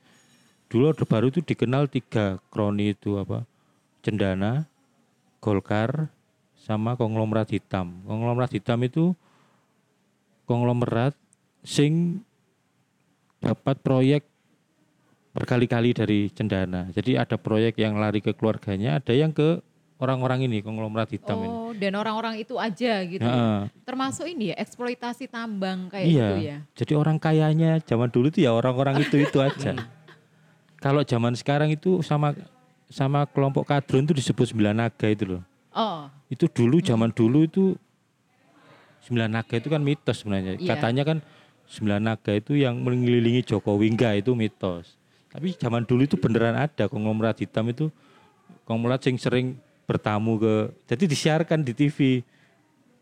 Dulu 0.71 0.89
Orde 0.89 1.05
Baru 1.05 1.29
itu 1.29 1.45
dikenal 1.45 1.85
tiga 1.85 2.41
kroni 2.49 2.97
itu 2.97 3.21
apa? 3.21 3.45
Cendana, 4.01 4.65
Golkar, 5.37 6.09
sama 6.57 6.97
konglomerat 6.97 7.53
hitam. 7.53 8.01
Konglomerat 8.07 8.55
hitam 8.57 8.79
itu 8.81 9.13
konglomerat 10.49 11.13
sing 11.61 12.23
dapat 13.43 13.77
proyek 13.83 14.23
berkali-kali 15.35 15.91
dari 15.91 16.19
Cendana. 16.31 16.87
Jadi 16.95 17.19
ada 17.19 17.35
proyek 17.35 17.77
yang 17.77 17.99
lari 17.99 18.23
ke 18.23 18.31
keluarganya, 18.31 18.97
ada 18.97 19.11
yang 19.11 19.35
ke 19.35 19.59
orang-orang 20.01 20.45
ini 20.49 20.59
konglomerat 20.65 21.09
hitam 21.13 21.37
ini. 21.43 21.49
Oh, 21.49 21.71
dan 21.73 21.93
orang-orang 21.95 22.41
itu 22.41 22.57
aja 22.57 23.03
gitu. 23.05 23.23
Nah, 23.23 23.69
Termasuk 23.85 24.25
ini 24.27 24.53
ya 24.53 24.55
eksploitasi 24.59 25.29
tambang 25.29 25.87
kayak 25.89 26.05
iya. 26.05 26.13
gitu 26.13 26.35
ya. 26.41 26.57
Jadi 26.75 26.93
orang 26.97 27.17
kayanya 27.21 27.79
zaman 27.83 28.09
dulu 28.09 28.33
itu 28.33 28.43
ya 28.43 28.51
orang-orang 28.53 28.99
itu 29.01 29.21
itu 29.21 29.37
aja. 29.39 29.77
Kalau 30.83 31.01
zaman 31.07 31.31
sekarang 31.37 31.71
itu 31.71 32.03
sama 32.03 32.35
sama 32.91 33.25
kelompok 33.25 33.65
kadrun 33.65 34.05
itu 34.05 34.13
disebut 34.13 34.51
sembilan 34.51 34.75
naga 34.85 35.07
itu 35.07 35.25
loh. 35.37 35.43
Oh, 35.73 36.05
Itu 36.29 36.45
dulu 36.45 36.77
zaman 36.85 37.09
dulu 37.09 37.49
itu 37.49 37.73
sembilan 39.01 39.41
naga 39.41 39.57
itu 39.57 39.67
kan 39.73 39.81
mitos 39.81 40.21
sebenarnya. 40.21 40.61
Iya. 40.61 40.69
Katanya 40.77 41.03
kan 41.07 41.17
sembilan 41.65 42.01
naga 42.13 42.31
itu 42.37 42.53
yang 42.53 42.77
mengelilingi 42.77 43.41
Jokowi 43.41 43.89
enggak 43.89 44.21
itu 44.21 44.37
mitos. 44.37 44.93
Tapi 45.33 45.57
zaman 45.57 45.81
dulu 45.89 46.05
itu 46.05 46.13
beneran 46.13 46.53
ada 46.53 46.85
konglomerat 46.85 47.41
hitam 47.41 47.65
itu 47.73 47.89
konglomerat 48.69 49.01
yang 49.09 49.17
sering 49.17 49.57
bertamu 49.83 50.39
ke 50.39 50.53
jadi 50.87 51.03
disiarkan 51.07 51.59
di 51.63 51.73
TV. 51.75 52.23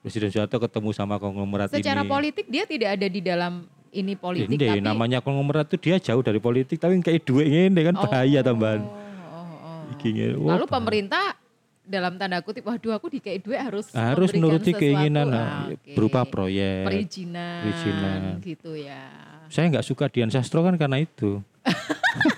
Presiden 0.01 0.33
Soeharto 0.33 0.57
ketemu 0.57 0.89
sama 0.97 1.21
konglomerat 1.21 1.69
secara 1.69 2.01
ini. 2.01 2.09
politik 2.09 2.45
dia 2.49 2.65
tidak 2.65 2.97
ada 2.97 3.05
di 3.05 3.21
dalam 3.21 3.69
ini 3.93 4.17
politik 4.17 4.49
Ini 4.49 4.57
tapi 4.57 4.81
namanya 4.81 5.21
konglomerat 5.21 5.69
itu 5.69 5.77
dia 5.77 6.01
jauh 6.01 6.25
dari 6.25 6.41
politik 6.41 6.81
tapi 6.81 6.97
kayak 7.05 7.21
duit 7.21 7.69
ini 7.69 7.81
kan 7.85 7.93
bahaya 8.01 8.41
tambahan. 8.41 8.81
Oh, 8.81 8.97
oh, 9.29 9.85
oh. 9.93 10.49
Lalu 10.57 10.65
pemerintah 10.65 11.37
dalam 11.85 12.15
tanda 12.15 12.39
kutip, 12.39 12.63
waduh 12.63 12.95
aku 12.95 13.11
dikei 13.11 13.37
duit 13.37 13.59
harus 13.59 13.91
harus 13.91 14.31
memberikan 14.31 14.57
menuruti 14.63 14.71
keinginan 14.73 15.27
Ah, 15.27 15.33
nah, 15.35 15.61
oke. 15.75 15.91
berupa 15.93 16.21
proyek. 16.23 16.87
perizinan, 16.87 17.61
perizinan. 17.67 18.19
gitu 18.41 18.71
ya. 18.79 19.05
Saya 19.51 19.67
nggak 19.67 19.85
suka 19.85 20.07
Dian 20.07 20.31
Sastro 20.31 20.63
kan 20.63 20.79
karena 20.79 21.03
itu. 21.03 21.43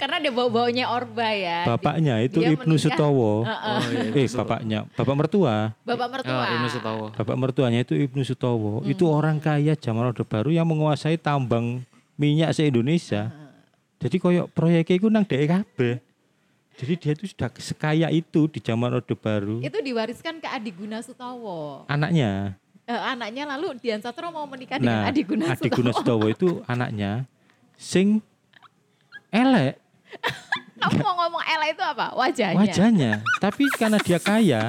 Karena 0.00 0.16
ada 0.16 0.30
bau-baunya 0.32 0.88
Orba 0.88 1.28
ya. 1.36 1.68
Bapaknya 1.68 2.24
itu 2.24 2.40
dia 2.40 2.56
Ibnu 2.56 2.80
Sutowo. 2.80 3.44
Oh 3.44 3.80
iya. 3.92 4.16
Eh 4.16 4.28
bapaknya, 4.32 4.88
bapak 4.96 5.12
mertua. 5.12 5.76
Bapak 5.84 6.08
mertua. 6.08 6.40
Oh, 6.40 6.46
ini 6.56 6.68
Sutowo. 6.72 7.06
Bapak 7.12 7.36
mertuanya 7.36 7.84
itu 7.84 7.92
Ibnu 7.92 8.24
Sutowo. 8.24 8.80
Hmm. 8.80 8.88
Itu 8.88 9.04
orang 9.12 9.36
kaya 9.36 9.76
zaman 9.76 10.08
Orde 10.08 10.24
Baru 10.24 10.48
yang 10.48 10.64
menguasai 10.64 11.20
tambang 11.20 11.84
minyak 12.16 12.56
se-Indonesia. 12.56 13.28
Jadi 14.00 14.16
koyok 14.16 14.48
proyeknya 14.56 14.96
itu 14.96 15.08
nang 15.12 15.28
kabeh. 15.28 16.00
Jadi 16.80 16.92
dia 16.96 17.12
itu 17.12 17.28
sudah 17.28 17.52
sekaya 17.60 18.08
itu 18.08 18.48
di 18.48 18.56
zaman 18.64 18.96
Orde 18.96 19.12
Baru. 19.12 19.60
Itu 19.60 19.84
diwariskan 19.84 20.40
ke 20.40 20.48
Adi 20.48 20.72
Guna 20.72 21.04
Sutowo. 21.04 21.84
Anaknya. 21.92 22.56
Eh, 22.88 22.96
anaknya 22.96 23.44
lalu 23.44 23.76
Dian 23.76 24.00
Sastro 24.00 24.32
mau 24.32 24.48
menikah 24.48 24.80
dengan 24.80 25.04
Nah, 25.04 25.12
Adi 25.12 25.28
Guna 25.28 25.52
Adi 25.52 25.68
Sutowo. 25.68 25.76
Guna 25.76 25.90
Sutowo 25.92 26.26
itu 26.32 26.48
anaknya 26.64 27.28
sing 27.76 28.24
elek 29.28 29.76
Kamu 30.80 30.96
mau 31.04 31.14
ngomong 31.24 31.44
Ella 31.44 31.66
itu 31.68 31.82
apa? 31.84 32.16
Wajahnya. 32.16 32.56
wajahnya. 32.56 33.12
Tapi 33.36 33.68
karena 33.76 33.98
dia 34.00 34.16
kaya 34.16 34.62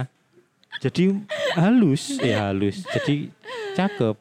jadi 0.80 1.16
halus, 1.56 2.20
eh 2.20 2.36
halus. 2.36 2.84
Jadi 2.88 3.32
cakep. 3.76 4.16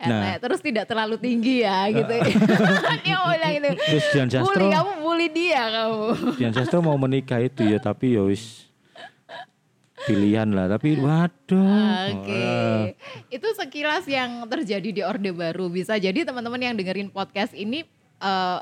Elek, 0.00 0.08
Nah, 0.08 0.40
terus 0.40 0.64
tidak 0.64 0.88
terlalu 0.88 1.20
tinggi 1.20 1.60
ya 1.60 1.84
gitu. 1.92 2.08
Dia 3.04 3.14
mau 3.20 3.28
bilang 3.28 3.52
gitu. 3.52 3.68
terus 3.76 4.06
Dian 4.16 4.28
Bully 4.32 4.40
Sastro, 4.48 4.66
kamu 4.72 4.92
bully 5.04 5.28
dia 5.28 5.62
kamu. 5.68 6.04
Dian 6.40 6.52
Sastro 6.56 6.78
mau 6.80 6.96
menikah 6.96 7.36
itu 7.44 7.68
ya, 7.68 7.76
tapi 7.76 8.16
ya 8.16 8.24
wis 8.24 8.64
pilihan 10.08 10.48
lah. 10.56 10.72
Tapi 10.72 10.96
waduh. 10.96 12.16
Oke. 12.16 12.96
Itu 13.28 13.44
sekilas 13.52 14.08
yang 14.08 14.48
terjadi 14.48 14.88
di 14.88 15.02
Orde 15.04 15.36
Baru. 15.36 15.68
Bisa 15.68 16.00
jadi 16.00 16.24
teman-teman 16.24 16.64
yang 16.64 16.74
dengerin 16.80 17.12
podcast 17.12 17.52
ini 17.52 17.84
eh, 18.24 18.58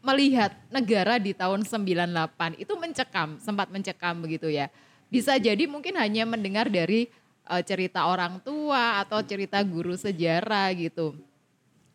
melihat 0.00 0.56
negara 0.72 1.20
di 1.20 1.36
tahun 1.36 1.64
98 1.68 2.56
itu 2.56 2.72
mencekam, 2.76 3.36
sempat 3.36 3.68
mencekam 3.68 4.16
begitu 4.24 4.48
ya. 4.48 4.72
Bisa 5.12 5.36
jadi 5.36 5.68
mungkin 5.68 5.96
hanya 6.00 6.24
mendengar 6.24 6.72
dari 6.72 7.12
eh, 7.48 7.62
cerita 7.64 8.08
orang 8.08 8.40
tua 8.40 9.04
atau 9.04 9.20
cerita 9.20 9.60
guru 9.60 9.92
sejarah 9.96 10.72
gitu. 10.72 11.12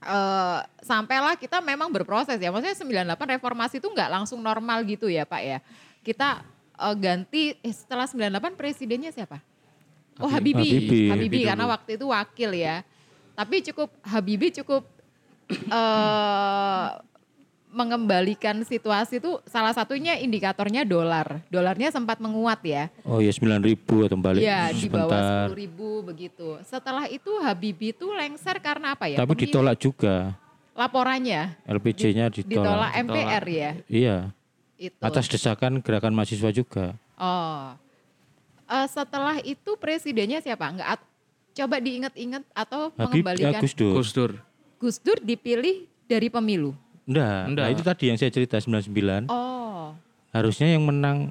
Eh, 0.06 0.60
sampailah 0.86 1.34
kita 1.34 1.58
memang 1.66 1.90
berproses 1.90 2.38
ya. 2.38 2.54
Maksudnya 2.54 2.78
98 3.18 3.42
reformasi 3.42 3.82
itu 3.82 3.90
nggak 3.90 4.10
langsung 4.14 4.38
normal 4.38 4.86
gitu 4.86 5.10
ya 5.10 5.26
Pak 5.26 5.42
ya. 5.42 5.58
Kita 6.06 6.46
eh, 6.78 6.96
ganti 7.02 7.58
eh, 7.58 7.74
setelah 7.74 8.06
98 8.06 8.54
presidennya 8.54 9.10
siapa? 9.10 9.42
Oh 10.22 10.30
Habibie, 10.30 10.62
Habibie. 10.62 10.78
Habibie, 10.78 11.10
Habibie 11.10 11.44
karena 11.50 11.66
dulu. 11.66 11.74
waktu 11.74 11.90
itu 11.98 12.06
wakil 12.14 12.52
ya. 12.54 12.86
Tapi 13.34 13.56
cukup 13.66 13.90
Habibie 14.06 14.54
cukup 14.54 14.86
eh 15.50 16.88
mengembalikan 17.76 18.64
situasi 18.64 19.20
itu 19.20 19.36
salah 19.44 19.76
satunya 19.76 20.16
indikatornya 20.16 20.88
dolar. 20.88 21.44
Dolarnya 21.52 21.92
sempat 21.92 22.24
menguat 22.24 22.64
ya. 22.64 22.88
Oh 23.04 23.20
ya 23.20 23.36
9 23.36 23.60
ribu 23.60 24.08
atau 24.08 24.16
balik 24.16 24.40
Iya 24.40 24.72
di 24.72 24.88
bawah 24.88 25.12
sebentar. 25.12 25.46
10 25.52 25.60
ribu 25.60 25.90
begitu. 26.00 26.48
Setelah 26.64 27.12
itu 27.12 27.32
Habibie 27.44 27.92
itu 27.92 28.08
lengser 28.08 28.64
karena 28.64 28.96
apa 28.96 29.12
ya? 29.12 29.20
Tapi 29.20 29.36
Pemilih- 29.36 29.52
ditolak 29.52 29.76
juga. 29.76 30.16
Laporannya 30.72 31.56
LPG-nya 31.68 32.32
ditolak 32.32 32.48
ditolak. 32.48 32.92
MPR 32.96 33.44
ya. 33.48 33.72
Iya. 33.92 34.18
Itu. 34.76 35.00
Atas 35.00 35.28
desakan 35.28 35.84
gerakan 35.84 36.16
mahasiswa 36.16 36.52
juga. 36.52 36.96
Oh. 37.20 37.76
Eh, 38.66 38.88
setelah 38.88 39.40
itu 39.44 39.76
presidennya 39.76 40.40
siapa? 40.40 40.72
Enggak 40.72 41.00
at- 41.00 41.08
coba 41.56 41.80
diingat-ingat 41.80 42.44
atau 42.52 42.92
Habib 42.96 43.24
mengembalikan 43.24 43.64
Dur. 43.76 43.96
Gus 44.00 44.12
Dur. 44.12 44.32
Gus 44.76 44.98
Dur 45.00 45.20
dipilih 45.24 45.88
dari 46.08 46.28
pemilu. 46.28 46.76
Enggak, 47.06 47.42
Enggak. 47.48 47.64
Nah, 47.64 47.72
itu 47.72 47.84
tadi 47.84 48.04
yang 48.10 48.18
saya 48.18 48.30
cerita 48.30 48.58
99. 48.58 49.30
Oh. 49.30 49.94
Harusnya 50.30 50.68
yang 50.68 50.84
menang 50.84 51.30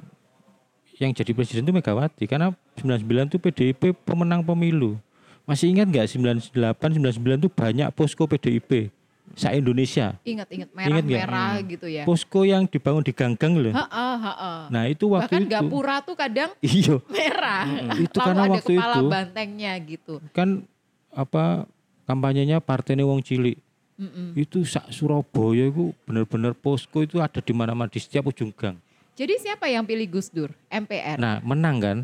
yang 0.95 1.11
jadi 1.11 1.31
presiden 1.31 1.61
itu 1.61 1.75
Megawati 1.75 2.23
karena 2.23 2.55
99 2.79 3.03
itu 3.27 3.37
PDIP 3.37 3.81
pemenang 4.01 4.39
pemilu. 4.41 4.95
Masih 5.43 5.69
ingat 5.69 5.85
nggak 5.85 6.07
98 6.07 6.55
99 6.95 7.19
itu 7.37 7.49
banyak 7.49 7.87
posko 7.91 8.23
PDIP 8.25 8.89
sa 9.35 9.51
Indonesia. 9.51 10.15
Ingat-ingat 10.23 10.71
Ingat 10.71 11.03
nggak? 11.03 11.27
merah-merah 11.27 11.53
gitu 11.67 11.85
ya. 11.85 12.07
Posko 12.07 12.41
yang 12.41 12.63
dibangun 12.63 13.03
di 13.03 13.11
ganggang 13.11 13.53
loh. 13.53 13.75
Heeh, 13.75 14.15
heeh. 14.23 14.59
Nah, 14.71 14.83
itu 14.87 15.05
waktu 15.11 15.27
Bahkan 15.27 15.43
itu. 15.43 15.51
gapura 15.51 15.95
tuh 15.99 16.15
kadang 16.15 16.49
Iya, 16.57 16.95
merah. 17.11 17.63
Itu 17.99 18.15
Lalu 18.15 18.23
karena 18.23 18.41
ada 18.41 18.51
waktu 18.55 18.73
kepala 18.73 18.95
itu- 18.95 19.09
bantengnya 19.11 19.73
gitu. 19.83 20.13
kan 20.31 20.63
apa 21.11 21.67
kampanyenya 22.05 22.63
Partai 22.63 22.95
Wong 22.97 23.19
Cilik. 23.19 23.59
Mm-mm. 23.95 24.35
Itu 24.35 24.67
sak 24.67 24.91
Surabaya 24.91 25.71
itu 25.71 25.95
benar-benar 26.03 26.51
posko 26.51 26.99
itu 26.99 27.23
ada 27.23 27.39
di 27.39 27.53
mana-mana 27.55 27.87
di 27.87 27.99
setiap 28.03 28.27
ujung 28.27 28.51
gang. 28.51 28.75
Jadi 29.15 29.39
siapa 29.39 29.71
yang 29.71 29.87
pilih 29.87 30.19
Gus 30.19 30.27
Dur? 30.27 30.51
MPR. 30.67 31.15
Nah, 31.15 31.39
menang 31.39 31.77
kan? 31.79 31.97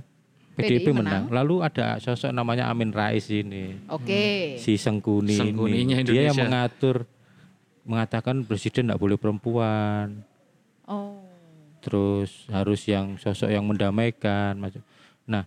PDIP 0.56 0.88
PDI 0.88 0.96
menang. 0.96 1.28
menang. 1.28 1.36
Lalu 1.36 1.56
ada 1.64 2.00
sosok 2.00 2.32
namanya 2.32 2.72
Amin 2.72 2.96
Rais 2.96 3.28
ini. 3.28 3.76
Oke. 3.92 4.56
Si 4.56 4.80
Sengkuni 4.80 5.36
Sengkuninya 5.36 6.00
ini. 6.00 6.08
Dia 6.08 6.32
yang 6.32 6.36
Indonesia. 6.36 6.48
mengatur 6.48 6.96
mengatakan 7.84 8.48
presiden 8.48 8.88
tidak 8.88 9.00
boleh 9.00 9.20
perempuan. 9.20 10.24
Oh. 10.88 11.20
Terus 11.84 12.48
harus 12.48 12.88
yang 12.88 13.20
sosok 13.20 13.52
yang 13.52 13.68
mendamaikan 13.68 14.56
macam. 14.56 14.80
Nah, 15.28 15.44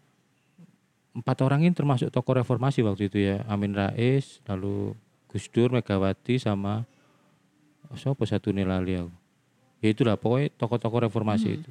empat 1.17 1.37
orang 1.41 1.65
ini 1.65 1.73
termasuk 1.73 2.13
tokoh 2.13 2.45
reformasi 2.45 2.85
waktu 2.85 3.09
itu 3.09 3.19
ya. 3.23 3.41
Amin 3.49 3.73
Rais, 3.73 4.45
lalu 4.45 4.93
Gus 5.35 5.51
Dur, 5.51 5.75
Megawati 5.75 6.39
sama 6.39 6.87
oh, 7.91 7.99
siapa 7.99 8.23
satu 8.23 8.55
nih 8.55 8.63
lali 8.63 8.95
aku. 8.95 9.11
Ya 9.83 9.91
itulah 9.91 10.15
pokoknya 10.15 10.55
tokoh-tokoh 10.55 11.11
reformasi 11.11 11.59
itu. 11.59 11.71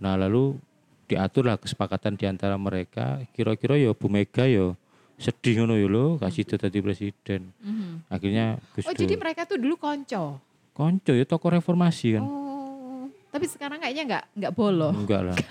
Nah, 0.00 0.16
lalu 0.16 0.56
diaturlah 1.04 1.60
kesepakatan 1.60 2.16
di 2.16 2.24
antara 2.24 2.56
mereka. 2.56 3.20
Kira-kira 3.36 3.76
ya 3.76 3.92
Bu 3.92 4.08
Mega 4.08 4.48
ya 4.48 4.72
sedih 5.18 5.60
ngono 5.66 5.74
ya 5.74 5.84
lo 5.90 6.16
kasih 6.16 6.48
itu 6.48 6.56
tadi 6.56 6.78
presiden. 6.80 7.52
Mhm. 7.60 8.08
Akhirnya 8.08 8.56
Gus 8.72 8.88
Oh 8.88 8.96
Dur. 8.96 9.04
jadi 9.04 9.14
mereka 9.20 9.44
tuh 9.44 9.60
dulu 9.60 9.76
konco. 9.76 10.40
Konco 10.72 11.12
ya 11.12 11.28
tokoh 11.28 11.60
reformasi 11.60 12.16
kan. 12.16 12.24
Oh. 12.24 13.04
Tapi 13.28 13.44
sekarang 13.44 13.84
kayaknya 13.84 14.04
nggak 14.08 14.24
nggak 14.32 14.52
bolo. 14.56 14.96
Enggak 14.96 15.22
lah. 15.28 15.36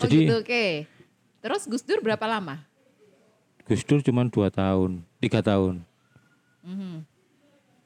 Oh 0.00 0.08
Jadi- 0.08 0.24
gitu 0.24 0.34
oke. 0.40 0.64
Terus 1.44 1.62
Gus 1.68 1.84
Dur 1.84 2.00
berapa 2.00 2.24
lama? 2.24 2.64
Gus 3.70 3.86
Dur 3.86 4.02
cuma 4.02 4.26
dua 4.26 4.50
tahun, 4.50 5.06
tiga 5.22 5.38
tahun. 5.46 5.86
Mhm. 6.66 7.06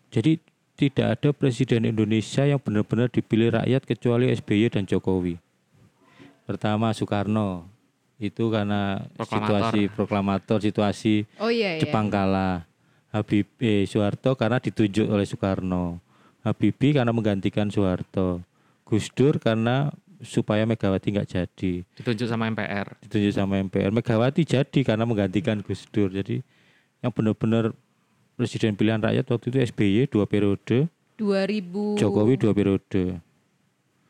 Jadi 0.08 0.40
tidak 0.80 1.06
ada 1.20 1.28
presiden 1.36 1.84
Indonesia 1.84 2.48
yang 2.48 2.56
benar-benar 2.56 3.12
dipilih 3.12 3.52
rakyat 3.52 3.84
kecuali 3.84 4.32
SBY 4.32 4.72
dan 4.72 4.88
Jokowi. 4.88 5.36
Pertama 6.48 6.88
Soekarno, 6.96 7.68
itu 8.16 8.48
karena 8.48 9.04
Proklamator. 9.12 9.44
situasi 9.44 9.80
proklamator, 9.92 10.58
situasi 10.64 11.14
Oh 11.36 11.52
iya 11.52 11.76
iya. 11.76 11.80
Jepang 11.84 12.08
kalah. 12.08 12.64
Habib 13.12 13.46
eh, 13.60 13.84
Soeharto 13.84 14.34
karena 14.34 14.56
ditunjuk 14.58 15.04
oleh 15.06 15.28
Soekarno. 15.28 16.00
Habibie 16.40 16.96
karena 16.96 17.12
menggantikan 17.12 17.68
Soeharto. 17.68 18.40
Gus 18.88 19.12
Dur 19.12 19.36
karena 19.36 19.92
supaya 20.20 20.62
Megawati 20.62 21.10
nggak 21.10 21.28
jadi. 21.28 21.72
Ditunjuk 21.94 22.26
sama 22.26 22.46
MPR. 22.46 22.94
ditunjuk 23.00 23.32
sama 23.32 23.58
MPR. 23.58 23.90
Megawati 23.90 24.42
jadi 24.42 24.80
karena 24.82 25.02
menggantikan 25.02 25.58
Gus 25.58 25.88
Dur. 25.88 26.08
Jadi 26.08 26.44
yang 27.00 27.10
benar-benar 27.10 27.74
presiden 28.34 28.74
pilihan 28.74 28.98
rakyat 28.98 29.26
waktu 29.26 29.46
itu 29.48 29.58
SBY 29.64 30.00
dua 30.08 30.24
periode, 30.24 30.86
2000 31.16 31.96
Jokowi 31.96 32.34
dua 32.34 32.52
periode. 32.52 33.02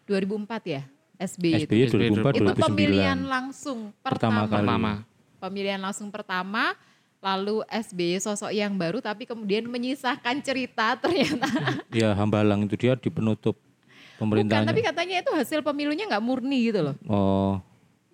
2004 0.05 0.65
ya 0.67 0.83
SBY 1.17 1.53
itu. 1.57 1.65
SBY 1.65 1.83
SBY 1.89 2.09
2004 2.21 2.37
Itu 2.37 2.53
pemilihan 2.61 3.19
2009. 3.19 3.29
langsung 3.31 3.79
Pertama 3.99 4.45
pertama. 4.45 4.47
kali. 4.47 4.67
Pertama. 4.67 4.93
Pemilihan 5.41 5.81
langsung 5.81 6.09
pertama 6.09 6.65
lalu 7.19 7.65
SBY 7.67 8.21
sosok 8.21 8.53
yang 8.53 8.77
baru 8.77 9.01
tapi 9.01 9.25
kemudian 9.25 9.65
menyisahkan 9.65 10.41
cerita 10.41 10.93
ternyata 10.95 11.49
Ya 11.93 12.13
Hambalang 12.13 12.65
itu 12.65 12.77
dia 12.77 12.93
di 12.95 13.09
penutup 13.09 13.57
bukan 14.15 14.21
pemerintahnya. 14.47 14.69
tapi 14.69 14.81
katanya 14.81 15.17
itu 15.21 15.31
hasil 15.31 15.61
pemilunya 15.61 16.05
nggak 16.07 16.25
murni 16.25 16.71
gitu 16.71 16.81
loh. 16.81 16.97
Oh, 17.07 17.55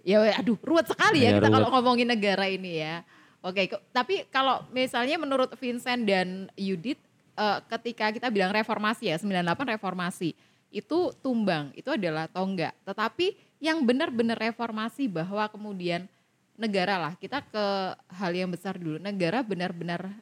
Ya 0.01 0.33
aduh 0.33 0.57
ruwet 0.65 0.89
sekali 0.89 1.23
ya, 1.23 1.29
Ya, 1.29 1.37
kita 1.37 1.47
ruwet. 1.47 1.57
kalau 1.61 1.69
ngomongin 1.77 2.09
negara 2.09 2.49
ini 2.49 2.81
ya. 2.81 3.05
Oke, 3.41 3.69
ke- 3.69 3.83
tapi 3.93 4.25
kalau 4.29 4.65
misalnya 4.69 5.17
menurut 5.17 5.53
Vincent 5.57 6.05
dan 6.05 6.49
Yudit 6.57 6.97
eh, 7.37 7.59
ketika 7.69 8.09
kita 8.09 8.29
bilang 8.29 8.49
reformasi 8.51 9.09
ya, 9.09 9.17
98 9.17 9.77
reformasi, 9.77 10.37
itu 10.69 10.99
tumbang, 11.21 11.73
itu 11.73 11.89
adalah 11.89 12.29
tonggak. 12.29 12.77
Tetapi 12.85 13.33
yang 13.61 13.81
benar-benar 13.81 14.37
reformasi 14.37 15.09
bahwa 15.09 15.49
kemudian 15.49 16.05
negara 16.55 17.01
lah, 17.01 17.13
kita 17.17 17.41
ke 17.41 17.65
hal 18.13 18.33
yang 18.33 18.53
besar 18.53 18.77
dulu. 18.77 19.01
Negara 19.01 19.41
benar-benar 19.41 20.13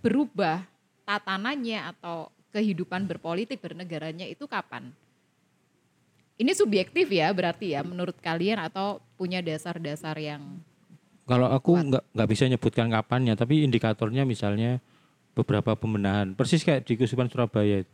berubah 0.00 0.64
tatanannya 1.04 1.96
atau 1.96 2.28
kehidupan 2.52 3.04
berpolitik 3.04 3.60
bernegaranya 3.60 4.24
itu 4.24 4.44
kapan? 4.44 4.92
Ini 6.40 6.56
subjektif 6.56 7.12
ya 7.12 7.28
berarti 7.36 7.76
ya 7.76 7.84
menurut 7.84 8.16
kalian 8.16 8.64
atau 8.64 9.04
punya 9.20 9.44
dasar-dasar 9.44 10.16
yang 10.16 10.64
kalau 11.28 11.46
aku 11.46 11.78
nggak 11.78 12.04
nggak 12.10 12.28
bisa 12.32 12.50
nyebutkan 12.50 12.90
kapannya, 12.90 13.38
tapi 13.38 13.62
indikatornya 13.62 14.26
misalnya 14.26 14.82
beberapa 15.30 15.78
pembenahan, 15.78 16.34
persis 16.34 16.66
kayak 16.66 16.82
di 16.82 16.98
Kusupan 16.98 17.30
Surabaya 17.30 17.86
itu. 17.86 17.92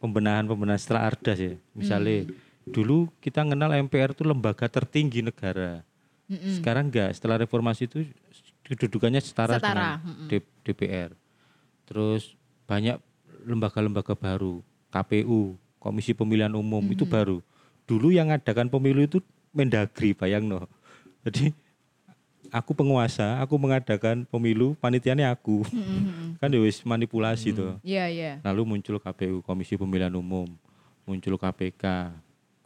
Pembenahan-pembenahan 0.00 0.80
setelah 0.80 1.08
Ardas 1.08 1.40
ya. 1.40 1.54
Misalnya 1.72 2.28
Hmm. 2.28 2.36
dulu 2.68 3.08
kita 3.20 3.44
kenal 3.44 3.72
MPR 3.72 4.12
itu 4.12 4.24
lembaga 4.28 4.68
tertinggi 4.68 5.24
negara. 5.24 5.84
Mm-mm. 6.28 6.60
Sekarang 6.60 6.88
enggak, 6.88 7.16
setelah 7.16 7.40
reformasi 7.40 7.84
itu 7.88 8.08
kedudukannya 8.64 9.20
setara, 9.20 9.56
Setara, 9.56 10.00
dengan 10.00 10.44
DPR. 10.64 11.10
Terus 11.88 12.32
banyak 12.68 13.00
lembaga-lembaga 13.44 14.14
baru, 14.16 14.60
KPU, 14.92 15.56
Komisi 15.80 16.12
Pemilihan 16.12 16.52
Umum 16.52 16.84
itu 16.92 17.08
baru. 17.08 17.40
Dulu 17.90 18.14
yang 18.14 18.30
ngadakan 18.30 18.70
pemilu 18.70 19.02
itu 19.02 19.18
Mendagri, 19.50 20.14
bayang 20.14 20.46
no. 20.46 20.62
Jadi 21.26 21.50
aku 22.54 22.70
penguasa, 22.70 23.42
aku 23.42 23.58
mengadakan 23.58 24.22
pemilu, 24.30 24.78
panitianya 24.78 25.34
aku. 25.34 25.66
kan 26.40 26.54
ya 26.54 26.62
wis 26.62 26.86
manipulasi 26.86 27.50
tuh. 27.50 27.82
Iya, 27.82 28.06
iya. 28.06 28.32
Lalu 28.46 28.78
muncul 28.78 29.02
KPU, 29.02 29.42
Komisi 29.42 29.74
Pemilihan 29.74 30.14
Umum, 30.14 30.46
muncul 31.02 31.34
KPK, 31.34 32.14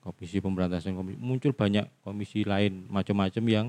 Komisi 0.04 0.44
Pemberantasan 0.44 0.92
Komisi, 0.92 1.16
muncul 1.16 1.56
banyak 1.56 1.88
komisi 2.04 2.44
lain 2.44 2.84
macam-macam 2.92 3.44
yang 3.48 3.66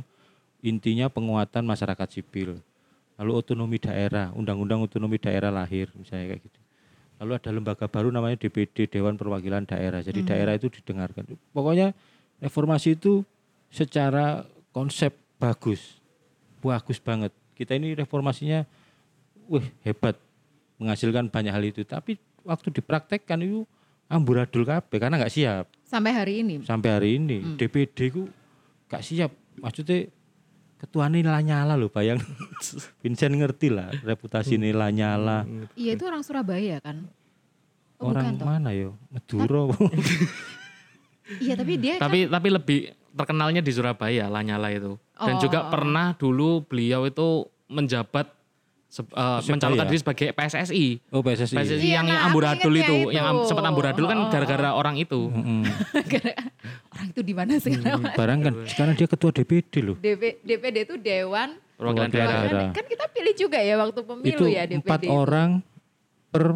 intinya 0.60 1.08
penguatan 1.08 1.64
masyarakat 1.64 2.20
sipil. 2.20 2.60
Lalu 3.16 3.32
otonomi 3.32 3.80
daerah, 3.80 4.36
undang-undang 4.36 4.84
otonomi 4.84 5.16
daerah 5.16 5.48
lahir 5.48 5.88
misalnya 5.96 6.36
kayak 6.36 6.52
gitu. 6.52 6.60
Lalu 7.26 7.42
ada 7.42 7.50
lembaga 7.50 7.90
baru 7.90 8.14
namanya 8.14 8.38
DPD 8.38 8.86
Dewan 8.86 9.18
Perwakilan 9.18 9.66
Daerah. 9.66 10.06
Jadi 10.06 10.22
daerah 10.22 10.54
itu 10.54 10.70
didengarkan. 10.70 11.26
Pokoknya 11.50 11.98
reformasi 12.38 12.94
itu 12.94 13.26
secara 13.74 14.46
konsep 14.70 15.18
bagus. 15.42 15.98
Bagus 16.62 17.02
banget. 17.02 17.34
Kita 17.58 17.74
ini 17.74 17.98
reformasinya 17.98 18.70
wih 19.50 19.66
hebat 19.82 20.22
menghasilkan 20.78 21.34
banyak 21.34 21.50
hal 21.50 21.66
itu. 21.66 21.82
Tapi 21.82 22.22
waktu 22.46 22.70
dipraktekkan 22.70 23.42
itu 23.42 23.66
amburadul 24.06 24.70
kabeh 24.70 25.02
karena 25.02 25.18
nggak 25.18 25.34
siap 25.34 25.66
Sampai 25.82 26.14
hari 26.14 26.46
ini. 26.46 26.62
sampai 26.62 26.90
hari 26.94 27.10
ini 27.18 27.58
DPD 27.58 28.14
ku 28.14 28.30
gak 28.86 29.02
siap 29.02 29.34
maksudnya 29.58 30.06
ketua 30.76 31.08
ini 31.08 31.24
Lanyala 31.24 31.74
loh 31.74 31.88
bayang 31.88 32.20
Vincent 33.02 33.34
ngerti 33.34 33.72
lah 33.72 33.90
reputasi 34.02 34.60
ini 34.60 34.72
Lanyala 34.72 35.48
Iya, 35.74 35.96
itu 35.96 36.04
orang 36.04 36.22
Surabaya 36.22 36.78
kan? 36.80 37.08
Oh, 37.96 38.12
orang 38.12 38.36
bukan 38.36 38.36
toh. 38.38 38.46
mana 38.46 38.70
yo 38.72 38.92
Maduro 39.08 39.72
Iya, 41.42 41.58
tapi 41.58 41.74
dia 41.76 41.98
kan 41.98 42.06
Tapi 42.06 42.20
tapi 42.28 42.48
lebih 42.50 42.80
terkenalnya 43.16 43.64
di 43.64 43.72
Surabaya 43.72 44.28
Lanyala 44.28 44.70
itu. 44.70 45.00
Dan 45.16 45.36
Oh, 45.36 45.42
juga 45.42 45.72
pernah 45.72 46.14
dulu 46.14 46.62
beliau 46.62 47.08
itu 47.08 47.48
menjabat 47.66 48.30
se- 48.88 49.02
eh, 49.02 49.08
Persebaya. 49.08 49.52
mencalonkan 49.52 49.86
diri 49.86 50.00
sebagai 50.00 50.28
PSSI. 50.32 50.86
oh 51.10 51.22
PSSI 51.22 51.56
PSSI 51.56 51.84
Iya, 51.84 51.94
yang 51.94 52.06
nah, 52.06 52.16
aku 52.16 52.26
amburadul 52.30 52.72
ingatnya 52.72 52.86
itu, 52.86 52.96
itu. 53.02 53.12
yang 53.12 53.26
sempat 53.44 53.64
amburadul 53.66 54.06
kan 54.06 54.18
Oh, 54.18 54.22
oh, 54.22 54.30
gara-gara 54.30 54.70
orang 54.72 54.96
itu. 54.96 55.20
Mm-mm. 55.28 55.62
orang 56.92 57.08
itu 57.08 57.22
di 57.22 57.34
mana 57.34 57.54
sekarang? 57.58 58.02
barang 58.10 58.40
kan 58.42 58.54
sekarang 58.66 58.94
dia 58.94 59.08
ketua 59.08 59.32
DPD 59.32 59.74
loh 59.82 59.98
DP, 59.98 60.24
DPD 60.42 60.78
itu 60.84 60.96
Dewan 60.98 61.50
Perwakilan 61.76 62.08
daerah. 62.08 62.72
Kan 62.72 62.86
kita 62.86 63.06
pilih 63.06 63.36
juga 63.36 63.60
ya 63.60 63.76
waktu 63.78 64.00
pemilu 64.00 64.32
itu 64.32 64.46
ya 64.48 64.64
DPD. 64.64 64.80
empat 64.80 65.00
itu. 65.02 65.12
orang 65.12 65.50
per 66.28 66.56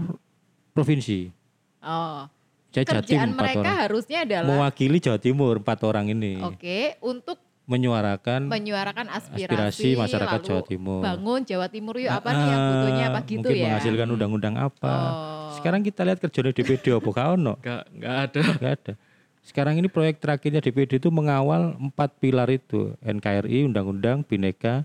provinsi 0.71 1.31
Oh. 1.79 2.27
Jatim 2.69 3.01
Kerjaan 3.01 3.29
empat 3.31 3.39
mereka 3.41 3.59
orang 3.61 3.77
harusnya 3.81 4.17
adalah 4.21 4.45
mewakili 4.47 4.97
Jawa 4.97 5.17
Timur 5.17 5.57
empat 5.57 5.79
orang 5.81 6.05
ini 6.07 6.37
oke 6.37 6.79
untuk 7.01 7.41
menyuarakan 7.69 8.49
menyuarakan 8.49 9.13
aspirasi, 9.13 9.45
aspirasi 9.45 9.89
masyarakat 9.93 10.39
lalu 10.41 10.47
Jawa 10.49 10.61
Timur. 10.65 11.01
Bangun 11.05 11.41
Jawa 11.45 11.67
Timur 11.69 11.95
yuk 12.01 12.09
apa 12.09 12.29
nih 12.33 12.45
yang 12.49 12.61
butuhnya 12.65 13.05
apa 13.13 13.19
gitu 13.21 13.37
mungkin 13.45 13.53
ya. 13.53 13.65
menghasilkan 13.69 14.07
undang-undang 14.09 14.55
apa. 14.57 14.93
Oh. 14.97 15.53
Sekarang 15.61 15.85
kita 15.85 16.01
lihat 16.01 16.17
kerjanya 16.17 16.49
DPD 16.49 16.85
apa 16.97 17.09
kau 17.13 17.33
no? 17.37 17.53
Enggak 17.61 17.83
enggak 17.93 18.15
ada. 18.25 18.41
Enggak 18.57 18.73
ada. 18.81 18.93
Sekarang 19.39 19.73
ini 19.79 19.87
proyek 19.87 20.19
terakhirnya 20.19 20.59
DPD 20.59 20.99
itu 20.99 21.09
mengawal 21.09 21.73
empat 21.79 22.19
pilar 22.19 22.49
itu, 22.51 22.93
NKRI, 23.01 23.65
undang-undang, 23.71 24.21
bineka, 24.21 24.83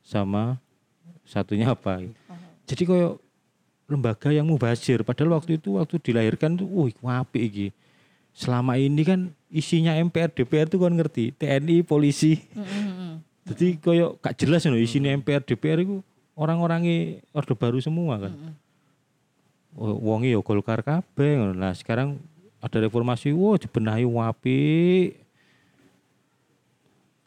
sama 0.00 0.62
satunya 1.26 1.74
apa. 1.74 2.00
Jadi 2.64 2.82
koyo 2.86 3.18
lembaga 3.90 4.30
yang 4.30 4.46
mubazir. 4.46 5.02
Padahal 5.02 5.36
waktu 5.36 5.58
itu 5.58 5.76
waktu 5.76 5.98
dilahirkan 5.98 6.54
tuh, 6.54 6.68
wih 6.70 6.94
wapi 7.02 7.40
iki. 7.44 7.66
Selama 8.30 8.78
ini 8.80 9.02
kan 9.02 9.34
isinya 9.50 9.92
MPR, 9.98 10.30
DPR 10.32 10.70
tuh 10.70 10.80
kan 10.80 10.94
ngerti, 10.94 11.34
TNI, 11.34 11.82
polisi. 11.82 12.38
Jadi 13.44 13.82
koyo 13.82 14.16
gak 14.22 14.38
jelas 14.38 14.62
no 14.70 14.78
isinya 14.78 15.10
MPR, 15.10 15.42
DPR 15.42 15.82
itu 15.82 16.00
orang-orangnya 16.38 17.20
Orde 17.34 17.54
Baru 17.58 17.82
semua 17.82 18.16
kan. 18.16 18.32
Oh, 19.74 19.98
wongi 19.98 20.34
yo 20.34 20.42
Golkar 20.42 20.82
kabeh. 20.82 21.54
Nah, 21.54 21.74
sekarang 21.74 22.18
ada 22.62 22.78
reformasi, 22.82 23.34
wow 23.34 23.58
dibenahi 23.58 24.06
wapi. 24.06 24.62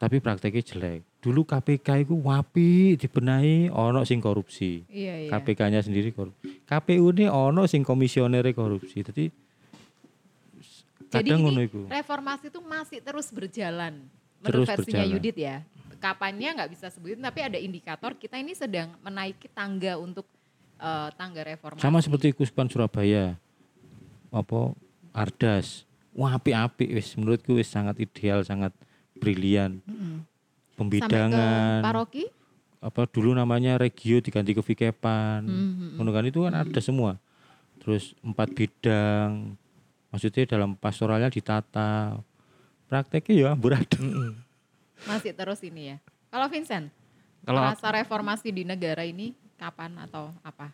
Tapi 0.00 0.16
prakteknya 0.20 0.60
jelek. 0.60 1.00
Dulu 1.24 1.48
KPK 1.48 2.04
itu 2.04 2.14
wapi 2.20 3.00
dibenahi 3.00 3.72
ono 3.72 4.04
sing 4.04 4.20
korupsi. 4.20 4.84
Iya 4.92 5.24
iya. 5.24 5.30
KPK-nya 5.32 5.80
sendiri 5.80 6.12
korupsi. 6.12 6.60
KPU 6.68 7.16
ini 7.16 7.32
ono 7.32 7.64
sing 7.64 7.80
komisioner 7.80 8.44
korupsi. 8.52 9.00
Jadi 9.00 9.32
Jadi 11.10 11.30
kadang 11.30 11.50
ini 11.52 11.66
iku. 11.68 11.80
reformasi 11.88 12.48
itu 12.48 12.60
masih 12.60 12.98
terus 13.00 13.28
berjalan. 13.30 14.04
Terus 14.44 14.64
Menurut 14.64 14.66
versinya 14.68 15.02
berjalan. 15.04 15.14
Yudit 15.18 15.36
ya. 15.36 15.56
Kapannya 15.98 16.48
nggak 16.60 16.70
bisa 16.76 16.86
sebutin 16.92 17.24
tapi 17.24 17.40
ada 17.40 17.56
indikator 17.56 18.12
kita 18.12 18.36
ini 18.36 18.52
sedang 18.52 18.92
menaiki 19.00 19.48
tangga 19.48 19.96
untuk 19.96 20.28
eh, 20.76 21.08
tangga 21.16 21.40
reformasi. 21.44 21.80
Sama 21.80 22.04
seperti 22.04 22.36
Kuspan 22.36 22.68
Surabaya. 22.68 23.40
Apa 24.28 24.74
Ardas. 25.14 25.86
Wah 26.14 26.36
api-api 26.38 26.94
wis 26.94 27.14
menurutku 27.18 27.58
wis 27.58 27.70
sangat 27.70 27.98
ideal, 27.98 28.42
sangat 28.46 28.70
brilian. 29.18 29.80
Sampai 30.74 31.00
ke 31.00 31.06
Pembidangan. 31.06 31.82
paroki. 31.82 32.26
apa 32.84 33.08
dulu 33.08 33.32
namanya 33.32 33.80
regio 33.80 34.20
diganti 34.20 34.52
ke 34.52 34.60
Vikepan. 34.60 35.40
Mhm. 35.40 35.96
Ngono 35.96 36.10
kan 36.12 36.28
itu 36.28 36.44
kan 36.44 36.52
ada 36.52 36.80
semua. 36.84 37.16
Terus 37.80 38.12
empat 38.20 38.52
bidang. 38.52 39.56
Maksudnya 40.14 40.46
dalam 40.46 40.78
pastoralnya 40.78 41.26
ditata. 41.26 42.22
Prakteknya 42.86 43.34
ya 43.34 43.48
amburadul. 43.58 44.38
Masih 45.10 45.34
terus 45.34 45.58
ini 45.66 45.90
ya. 45.90 45.96
Kalau 46.30 46.46
Vincent, 46.46 46.94
Kalau 47.42 47.58
aku- 47.58 47.66
merasa 47.74 47.88
reformasi 47.90 48.54
di 48.54 48.62
negara 48.62 49.02
ini 49.02 49.34
kapan 49.58 49.98
atau 49.98 50.30
apa? 50.46 50.70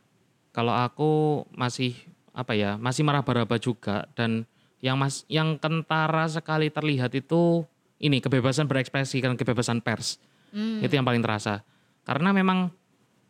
Kalau 0.53 0.76
aku 0.76 1.43
masih 1.57 1.97
apa 2.36 2.53
ya, 2.53 2.76
masih 2.76 3.01
meraba-raba 3.01 3.57
juga 3.57 4.05
dan 4.12 4.45
yang 4.84 5.01
mas 5.01 5.24
yang 5.24 5.57
kentara 5.57 6.28
sekali 6.28 6.68
terlihat 6.68 7.16
itu 7.16 7.64
ini 7.97 8.20
kebebasan 8.20 8.68
berekspresi 8.68 9.24
dan 9.24 9.41
kebebasan 9.41 9.80
pers. 9.80 10.20
Hmm. 10.53 10.84
Itu 10.84 11.01
yang 11.01 11.09
paling 11.09 11.24
terasa. 11.24 11.64
Karena 12.05 12.36
memang 12.36 12.68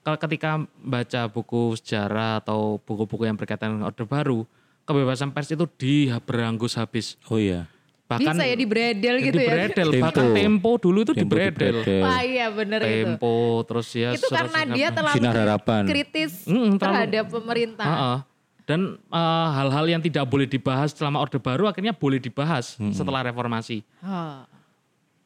kalau 0.03 0.19
ketika 0.19 0.59
baca 0.83 1.31
buku 1.31 1.79
sejarah 1.79 2.43
atau 2.43 2.83
buku-buku 2.83 3.31
yang 3.31 3.39
berkaitan 3.39 3.79
dengan 3.79 3.87
Orde 3.95 4.03
Baru, 4.09 4.43
kebebasan 4.91 5.31
pers 5.31 5.49
itu 5.49 5.65
diberanggus 5.71 6.75
habis. 6.75 7.15
Oh 7.25 7.39
iya. 7.39 7.71
Bahkan 8.05 8.35
Bisa 8.35 8.43
ya 8.43 8.55
di 8.55 8.67
bredel 8.67 9.23
gitu 9.23 9.39
ya. 9.39 9.71
dibredel, 9.71 9.89
Tempo. 9.89 10.03
bahkan 10.03 10.25
Tempo 10.35 10.71
dulu 10.77 10.99
itu 11.01 11.13
Tempo 11.13 11.31
dibredel. 11.31 11.75
dibredel. 11.79 12.03
Wah 12.03 12.21
iya 12.21 12.47
bener 12.51 12.81
itu. 12.81 12.91
Tempo 13.07 13.35
terus 13.63 13.89
ya 13.93 14.11
Itu 14.11 14.27
karena 14.29 14.61
dia 14.69 14.89
terlalu 14.91 15.15
Sinar 15.17 15.37
harapan. 15.39 15.83
kritis 15.87 16.33
Mm, 16.43 16.75
terlalu- 16.75 16.79
terhadap 16.81 17.25
pemerintah. 17.31 17.87
Heeh. 17.87 18.19
Dan 18.67 18.81
eh, 19.01 19.49
hal-hal 19.53 19.87
yang 19.89 19.99
tidak 20.01 20.27
boleh 20.27 20.45
dibahas 20.45 20.91
selama 20.91 21.19
Orde 21.19 21.39
Baru 21.39 21.65
akhirnya 21.65 21.91
boleh 21.91 22.19
dibahas 22.19 22.75
setelah 22.91 23.23
reformasi. 23.25 23.87
Oh. 24.01 24.43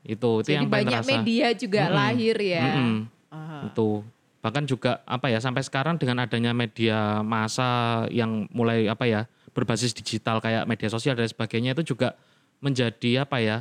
Itu 0.03 0.41
itu 0.41 0.47
Jadi 0.47 0.53
yang 0.55 0.69
paling 0.69 0.85
banyak 0.85 1.01
terasa. 1.01 1.11
media 1.11 1.47
juga 1.55 1.81
Mm-mm. 1.83 1.97
lahir 1.97 2.37
ya. 2.37 2.65
Mm-mm. 2.71 2.93
Ah. 3.31 3.65
Itu 3.65 4.05
bahkan 4.39 4.61
juga 4.63 5.01
apa 5.03 5.27
ya 5.27 5.41
sampai 5.41 5.61
sekarang 5.61 5.97
dengan 5.97 6.21
adanya 6.21 6.53
media 6.53 7.25
massa 7.25 8.05
yang 8.11 8.45
mulai 8.51 8.85
apa 8.85 9.09
ya 9.09 9.25
berbasis 9.55 9.95
digital 9.95 10.43
kayak 10.43 10.67
media 10.67 10.91
sosial 10.91 11.15
dan 11.15 11.25
sebagainya 11.25 11.73
itu 11.73 11.95
juga 11.95 12.19
menjadi 12.59 13.23
apa 13.23 13.39
ya 13.39 13.57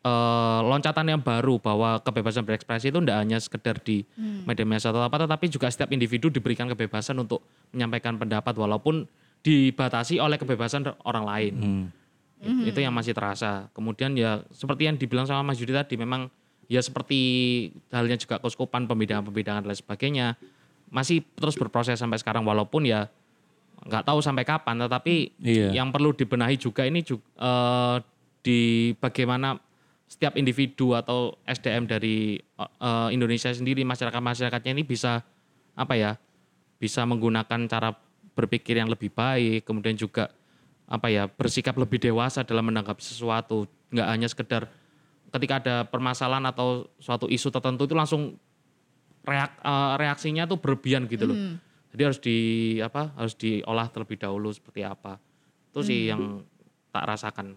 eh, 0.00 0.60
loncatan 0.62 1.06
yang 1.10 1.20
baru 1.20 1.58
bahwa 1.58 1.98
kebebasan 2.00 2.46
berekspresi 2.46 2.88
itu 2.88 2.98
tidak 3.02 3.18
hanya 3.18 3.38
sekedar 3.38 3.76
di 3.78 4.06
media 4.46 4.62
massa 4.62 4.94
atau 4.94 5.02
apa 5.02 5.18
tetapi 5.18 5.50
juga 5.50 5.66
setiap 5.66 5.90
individu 5.90 6.30
diberikan 6.30 6.70
kebebasan 6.70 7.18
untuk 7.18 7.42
menyampaikan 7.74 8.14
pendapat 8.16 8.54
walaupun 8.54 9.04
dibatasi 9.42 10.18
oleh 10.18 10.38
kebebasan 10.38 10.86
orang 11.02 11.24
lain. 11.24 11.54
Hmm. 11.54 11.84
It- 12.42 12.74
Itu 12.74 12.82
yang 12.82 12.92
masih 12.92 13.14
terasa. 13.14 13.70
Kemudian 13.72 14.12
ya 14.14 14.42
seperti 14.52 14.86
yang 14.86 14.98
dibilang 14.98 15.24
sama 15.24 15.42
Mas 15.42 15.58
Yudi 15.58 15.72
tadi 15.72 15.94
memang 15.96 16.28
ya 16.66 16.82
seperti 16.82 17.18
halnya 17.94 18.18
juga 18.18 18.42
keuskupan 18.42 18.84
pembidangan-pembidangan 18.84 19.62
dan 19.64 19.68
lain 19.70 19.78
sebagainya 19.78 20.26
masih 20.90 21.22
terus 21.34 21.54
berproses 21.54 21.98
sampai 21.98 22.18
sekarang 22.18 22.42
walaupun 22.42 22.86
ya 22.86 23.06
nggak 23.86 24.04
tahu 24.04 24.18
sampai 24.18 24.42
kapan 24.42 24.82
tetapi 24.82 25.14
Iya. 25.38 25.70
yang 25.72 25.94
perlu 25.94 26.10
dibenahi 26.12 26.58
juga 26.58 26.82
ini 26.82 27.00
juga 27.00 27.26
eh, 27.38 27.96
di 28.42 28.60
bagaimana 28.98 29.58
setiap 30.06 30.38
individu 30.38 30.94
atau 30.94 31.34
SDM 31.42 31.86
dari 31.86 32.38
eh, 32.38 33.08
Indonesia 33.10 33.50
sendiri 33.50 33.82
masyarakat-masyarakatnya 33.82 34.74
ini 34.74 34.82
bisa 34.82 35.22
apa 35.74 35.94
ya 35.94 36.18
bisa 36.76 37.06
menggunakan 37.06 37.66
cara 37.66 37.94
berpikir 38.36 38.76
yang 38.76 38.92
lebih 38.92 39.08
baik 39.08 39.64
kemudian 39.64 39.96
juga 39.96 40.28
apa 40.86 41.10
ya 41.10 41.26
bersikap 41.26 41.74
lebih 41.74 41.98
dewasa 41.98 42.46
dalam 42.46 42.70
menanggapi 42.70 43.02
sesuatu. 43.02 43.66
Nggak 43.90 44.06
hanya 44.06 44.28
sekedar 44.30 44.62
ketika 45.34 45.54
ada 45.58 45.76
permasalahan 45.82 46.46
atau 46.46 46.86
suatu 47.02 47.26
isu 47.26 47.50
tertentu 47.50 47.90
itu 47.90 47.96
langsung 47.98 48.38
reak, 49.26 49.50
eh, 49.58 49.92
reaksinya 49.98 50.46
tuh 50.46 50.62
berlebihan 50.62 51.10
gitu 51.10 51.26
loh 51.26 51.38
jadi 51.96 52.12
harus 52.12 52.20
di 52.20 52.36
apa 52.84 53.08
harus 53.16 53.32
diolah 53.32 53.88
terlebih 53.88 54.20
dahulu 54.20 54.52
seperti 54.52 54.84
apa 54.84 55.16
Itu 55.72 55.80
sih 55.80 56.12
yang 56.12 56.44
tak 56.92 57.08
rasakan. 57.08 57.56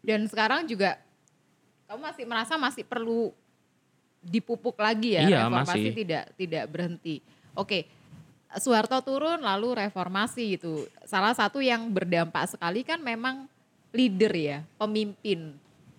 Dan 0.00 0.24
sekarang 0.24 0.64
juga 0.64 0.96
kamu 1.84 2.00
masih 2.00 2.24
merasa 2.24 2.56
masih 2.56 2.80
perlu 2.88 3.28
dipupuk 4.24 4.72
lagi 4.80 5.20
ya 5.20 5.28
Iya, 5.28 5.38
reformasi 5.44 5.68
masih. 5.68 5.92
tidak 5.92 6.24
tidak 6.40 6.64
berhenti. 6.72 7.16
Oke. 7.52 7.84
Soeharto 8.56 9.04
turun 9.04 9.44
lalu 9.44 9.84
reformasi 9.84 10.56
itu. 10.56 10.88
Salah 11.04 11.36
satu 11.36 11.60
yang 11.60 11.92
berdampak 11.92 12.48
sekali 12.48 12.80
kan 12.80 13.04
memang 13.04 13.44
leader 13.92 14.32
ya, 14.32 14.58
pemimpin. 14.80 15.52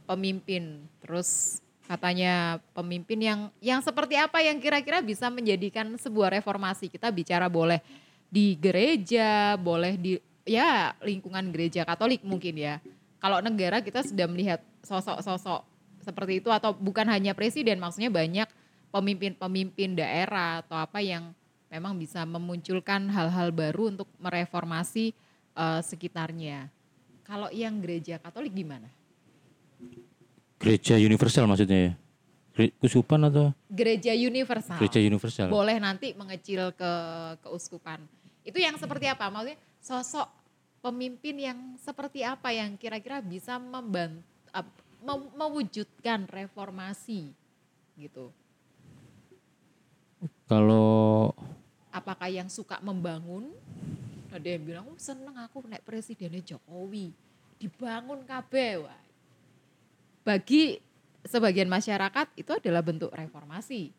Pemimpin. 0.09 0.82
Terus 1.05 1.61
katanya 1.90 2.62
pemimpin 2.78 3.18
yang 3.18 3.40
yang 3.58 3.82
seperti 3.82 4.14
apa 4.14 4.46
yang 4.46 4.62
kira-kira 4.62 5.02
bisa 5.02 5.26
menjadikan 5.34 5.90
sebuah 5.98 6.38
reformasi. 6.38 6.86
Kita 6.86 7.10
bicara 7.10 7.50
boleh 7.50 7.82
di 8.30 8.54
gereja, 8.54 9.58
boleh 9.58 9.98
di 9.98 10.14
ya 10.46 10.94
lingkungan 11.02 11.50
gereja 11.50 11.82
Katolik 11.90 12.22
mungkin 12.22 12.54
ya. 12.62 12.78
Kalau 13.18 13.42
negara 13.42 13.82
kita 13.82 14.06
sudah 14.06 14.30
melihat 14.30 14.62
sosok-sosok 14.86 15.66
seperti 16.06 16.46
itu 16.46 16.54
atau 16.54 16.78
bukan 16.78 17.10
hanya 17.10 17.34
presiden, 17.34 17.82
maksudnya 17.82 18.14
banyak 18.14 18.46
pemimpin-pemimpin 18.94 19.98
daerah 19.98 20.62
atau 20.62 20.78
apa 20.78 21.02
yang 21.02 21.34
memang 21.74 21.98
bisa 21.98 22.22
memunculkan 22.22 23.10
hal-hal 23.10 23.50
baru 23.50 23.98
untuk 23.98 24.06
mereformasi 24.22 25.18
eh, 25.58 25.82
sekitarnya. 25.82 26.70
Kalau 27.26 27.50
yang 27.50 27.82
gereja 27.82 28.22
Katolik 28.22 28.54
gimana? 28.54 28.99
Gereja 30.60 30.99
universal 30.99 31.47
maksudnya 31.47 31.80
ya. 31.80 31.93
Kusupan 32.84 33.24
atau 33.32 33.55
Gereja 33.72 34.12
universal. 34.12 34.76
gereja 34.84 34.99
universal? 34.99 35.47
Boleh 35.47 35.80
nanti 35.80 36.12
mengecil 36.12 36.76
ke 36.76 36.91
keuskupan. 37.47 38.03
Itu 38.43 38.60
yang 38.60 38.76
seperti 38.76 39.07
apa? 39.07 39.32
Maksudnya 39.32 39.55
sosok 39.80 40.28
pemimpin 40.84 41.39
yang 41.39 41.60
seperti 41.80 42.28
apa 42.28 42.51
yang 42.51 42.76
kira-kira 42.76 43.24
bisa 43.24 43.55
membantu 43.55 44.28
mewujudkan 45.39 46.28
reformasi 46.28 47.32
gitu. 47.95 48.36
Kalau 50.51 51.32
Apakah 51.89 52.30
yang 52.30 52.51
suka 52.53 52.78
membangun? 52.86 53.49
Ada 54.30 54.45
yang 54.45 54.62
bilang, 54.62 54.86
oh, 54.86 54.99
seneng 55.01 55.34
aku 55.41 55.66
naik 55.66 55.82
presidennya 55.82 56.38
Jokowi. 56.45 57.10
Dibangun 57.57 58.22
kabeh. 58.30 58.86
Wah. 58.86 59.01
Bagi 60.30 60.78
sebagian 61.26 61.66
masyarakat 61.66 62.38
itu 62.38 62.54
adalah 62.54 62.86
bentuk 62.86 63.10
reformasi 63.10 63.90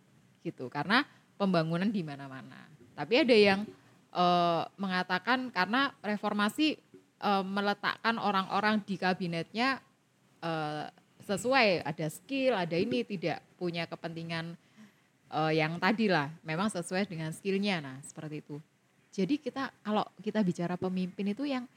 gitu 0.46 0.70
karena 0.70 1.02
pembangunan 1.34 1.90
di 1.90 2.06
mana-mana. 2.06 2.70
Tapi 2.94 3.26
ada 3.26 3.34
yang 3.34 3.66
eh, 4.14 4.62
mengatakan 4.78 5.50
karena 5.50 5.90
reformasi 5.98 6.78
eh, 7.18 7.44
meletakkan 7.44 8.14
orang-orang 8.22 8.78
di 8.86 8.94
kabinetnya 8.94 9.82
eh, 10.38 10.86
sesuai 11.26 11.82
ada 11.82 12.06
skill, 12.06 12.54
ada 12.54 12.78
ini 12.78 13.02
tidak 13.02 13.42
punya 13.58 13.90
kepentingan 13.90 14.54
yang 15.54 15.78
tadi 15.78 16.10
lah, 16.10 16.26
memang 16.42 16.66
sesuai 16.74 17.06
dengan 17.06 17.30
skillnya, 17.30 17.78
nah 17.78 18.02
seperti 18.02 18.42
itu. 18.42 18.58
Jadi 19.14 19.38
kita 19.38 19.70
kalau 19.78 20.02
kita 20.18 20.42
bicara 20.42 20.74
pemimpin 20.74 21.22
itu 21.22 21.46
yang 21.46 21.70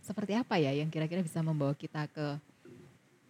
seperti 0.00 0.32
apa 0.32 0.56
ya 0.56 0.72
yang 0.72 0.88
kira-kira 0.88 1.20
bisa 1.20 1.44
membawa 1.44 1.76
kita 1.76 2.08
ke 2.08 2.40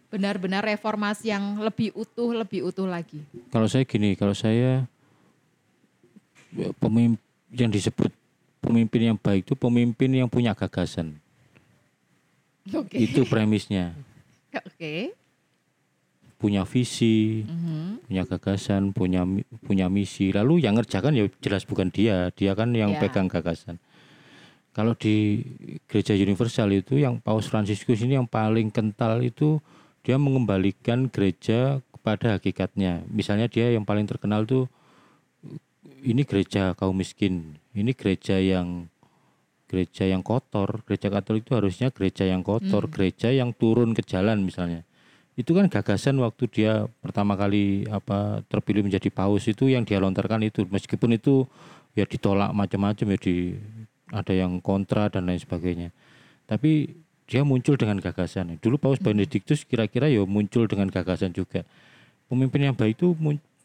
benar-benar 0.09 0.65
reformasi 0.65 1.29
yang 1.29 1.61
lebih 1.61 1.93
utuh, 1.93 2.33
lebih 2.33 2.65
utuh 2.65 2.89
lagi. 2.89 3.21
kalau 3.53 3.69
saya 3.69 3.85
gini, 3.85 4.17
kalau 4.17 4.33
saya 4.33 4.89
pemimpin 6.81 7.21
yang 7.49 7.69
disebut 7.69 8.09
pemimpin 8.59 9.13
yang 9.13 9.17
baik 9.17 9.45
itu 9.45 9.53
pemimpin 9.53 10.09
yang 10.13 10.29
punya 10.29 10.53
gagasan. 10.53 11.17
Oke. 12.69 12.97
Itu 12.97 13.25
premisnya. 13.25 13.93
Oke. 14.53 15.13
Punya 16.39 16.63
visi, 16.63 17.43
Mhm. 17.43 18.05
punya 18.07 18.23
gagasan, 18.25 18.93
punya 18.95 19.25
punya 19.65 19.91
misi. 19.91 20.31
Lalu 20.31 20.63
yang 20.63 20.77
ngerjakan 20.77 21.13
ya 21.13 21.25
jelas 21.41 21.65
bukan 21.65 21.91
dia, 21.91 22.31
dia 22.31 22.53
kan 22.53 22.71
yang 22.71 22.95
Ya. 22.95 23.01
pegang 23.01 23.27
gagasan. 23.27 23.77
Kalau 24.71 24.93
di 24.95 25.43
gereja 25.89 26.13
universal 26.15 26.69
itu 26.71 26.95
yang 26.95 27.17
Paus 27.19 27.49
Fransiskus 27.49 27.99
ini 28.05 28.15
yang 28.15 28.29
paling 28.29 28.69
kental 28.71 29.19
itu 29.19 29.59
dia 30.03 30.15
mengembalikan 30.15 31.11
gereja 31.11 31.83
kepada 31.91 32.39
hakikatnya. 32.39 33.03
Misalnya 33.11 33.51
dia 33.51 33.75
yang 33.75 33.83
paling 33.83 34.07
terkenal 34.07 34.47
tuh 34.47 34.71
ini 35.99 36.23
gereja 36.23 36.73
kaum 36.79 36.95
miskin, 36.95 37.59
ini 37.75 37.91
gereja 37.91 38.39
yang 38.39 38.87
gereja 39.69 40.09
yang 40.09 40.25
kotor. 40.25 40.81
Gereja 40.87 41.13
Katolik 41.13 41.45
itu 41.45 41.53
harusnya 41.53 41.93
gereja 41.93 42.25
yang 42.25 42.41
kotor, 42.41 42.89
gereja 42.89 43.29
yang 43.29 43.53
turun 43.53 43.93
ke 43.93 44.01
jalan 44.01 44.41
misalnya. 44.41 44.81
Itu 45.37 45.55
kan 45.55 45.71
gagasan 45.71 46.19
waktu 46.19 46.51
dia 46.51 46.89
pertama 46.99 47.39
kali 47.39 47.87
apa 47.87 48.43
terpilih 48.51 48.83
menjadi 48.83 49.07
paus 49.07 49.47
itu 49.47 49.71
yang 49.71 49.87
dia 49.87 50.01
lontarkan 50.01 50.43
itu 50.43 50.67
meskipun 50.67 51.15
itu 51.15 51.47
ya 51.95 52.03
ditolak 52.03 52.51
macam-macam 52.51 53.15
ya 53.15 53.17
di 53.21 53.55
ada 54.11 54.33
yang 54.33 54.59
kontra 54.59 55.07
dan 55.07 55.29
lain 55.29 55.39
sebagainya. 55.39 55.95
Tapi 56.49 56.91
dia 57.29 57.45
muncul 57.45 57.77
dengan 57.77 58.01
gagasan. 58.01 58.57
Dulu 58.57 58.81
Paus 58.81 58.97
Benediktus 58.97 59.61
kira-kira 59.61 60.09
ya 60.09 60.25
muncul 60.25 60.65
dengan 60.65 60.89
gagasan 60.89 61.29
juga. 61.29 61.61
Pemimpin 62.25 62.73
yang 62.73 62.75
baik 62.75 62.97
itu 62.97 63.13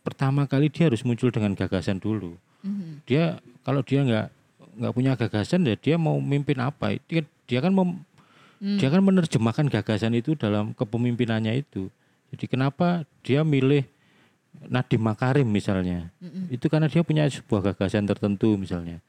pertama 0.04 0.44
kali 0.44 0.68
dia 0.68 0.92
harus 0.92 1.00
muncul 1.00 1.32
dengan 1.32 1.56
gagasan 1.56 1.96
dulu. 1.96 2.36
Mhm. 2.60 3.08
Dia 3.08 3.40
kalau 3.64 3.80
dia 3.80 4.04
nggak 4.04 4.26
nggak 4.74 4.92
punya 4.92 5.12
gagasan 5.16 5.64
ya 5.64 5.80
dia 5.80 5.96
mau 5.96 6.20
mimpin 6.20 6.60
apa? 6.60 6.92
Dia, 7.08 7.24
dia 7.48 7.64
kan 7.64 7.72
mem- 7.72 8.04
Hmm. 8.64 8.78
dia 8.80 8.88
kan 8.88 9.02
menerjemahkan 9.04 9.66
gagasan 9.68 10.14
itu 10.16 10.32
dalam 10.38 10.72
kepemimpinannya 10.72 11.52
itu. 11.58 11.90
Jadi 12.32 12.44
kenapa 12.48 13.04
dia 13.20 13.44
milih 13.44 13.84
Nadiem 14.70 15.02
Makarim 15.02 15.44
misalnya? 15.44 16.08
Mm-mm. 16.22 16.48
Itu 16.48 16.70
karena 16.72 16.86
dia 16.88 17.02
punya 17.04 17.26
sebuah 17.28 17.74
gagasan 17.74 18.06
tertentu 18.08 18.54
misalnya. 18.56 19.02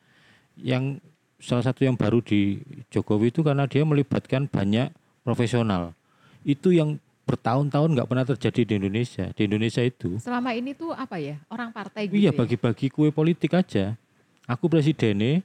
Yang 0.60 1.00
salah 1.46 1.62
satu 1.62 1.86
yang 1.86 1.94
baru 1.94 2.26
di 2.26 2.58
Jokowi 2.90 3.30
itu 3.30 3.46
karena 3.46 3.70
dia 3.70 3.86
melibatkan 3.86 4.50
banyak 4.50 4.90
profesional. 5.22 5.94
Itu 6.42 6.74
yang 6.74 6.98
bertahun-tahun 7.26 7.90
nggak 7.94 8.08
pernah 8.10 8.26
terjadi 8.26 8.62
di 8.66 8.74
Indonesia. 8.82 9.30
Di 9.34 9.50
Indonesia 9.50 9.82
itu 9.82 10.18
Selama 10.22 10.54
ini 10.54 10.74
tuh 10.74 10.94
apa 10.94 11.18
ya? 11.18 11.38
Orang 11.50 11.70
partai 11.74 12.10
gitu 12.10 12.18
Iya 12.18 12.34
ya? 12.34 12.38
bagi-bagi 12.38 12.90
kue 12.90 13.10
politik 13.14 13.54
aja. 13.54 13.98
Aku 14.46 14.70
presidennya, 14.70 15.42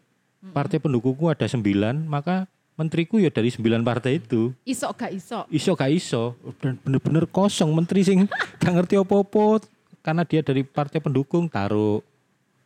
partai 0.52 0.76
pendukungku 0.76 1.32
ada 1.32 1.48
sembilan, 1.48 2.04
maka 2.04 2.44
menteriku 2.76 3.16
ya 3.16 3.32
dari 3.32 3.48
sembilan 3.48 3.80
partai 3.80 4.20
itu. 4.20 4.52
Isok 4.64 4.92
gak 4.92 5.12
isok. 5.16 5.44
Iso 5.48 5.70
gak 5.72 5.92
iso, 5.92 6.24
dan 6.60 6.76
bener-bener 6.84 7.24
kosong 7.28 7.72
menteri 7.72 8.04
sing 8.04 8.28
gak 8.60 8.72
ngerti 8.76 9.00
apa-apa 9.00 9.64
karena 10.04 10.24
dia 10.24 10.40
dari 10.44 10.64
partai 10.64 11.00
pendukung 11.00 11.48
taruh. 11.48 12.04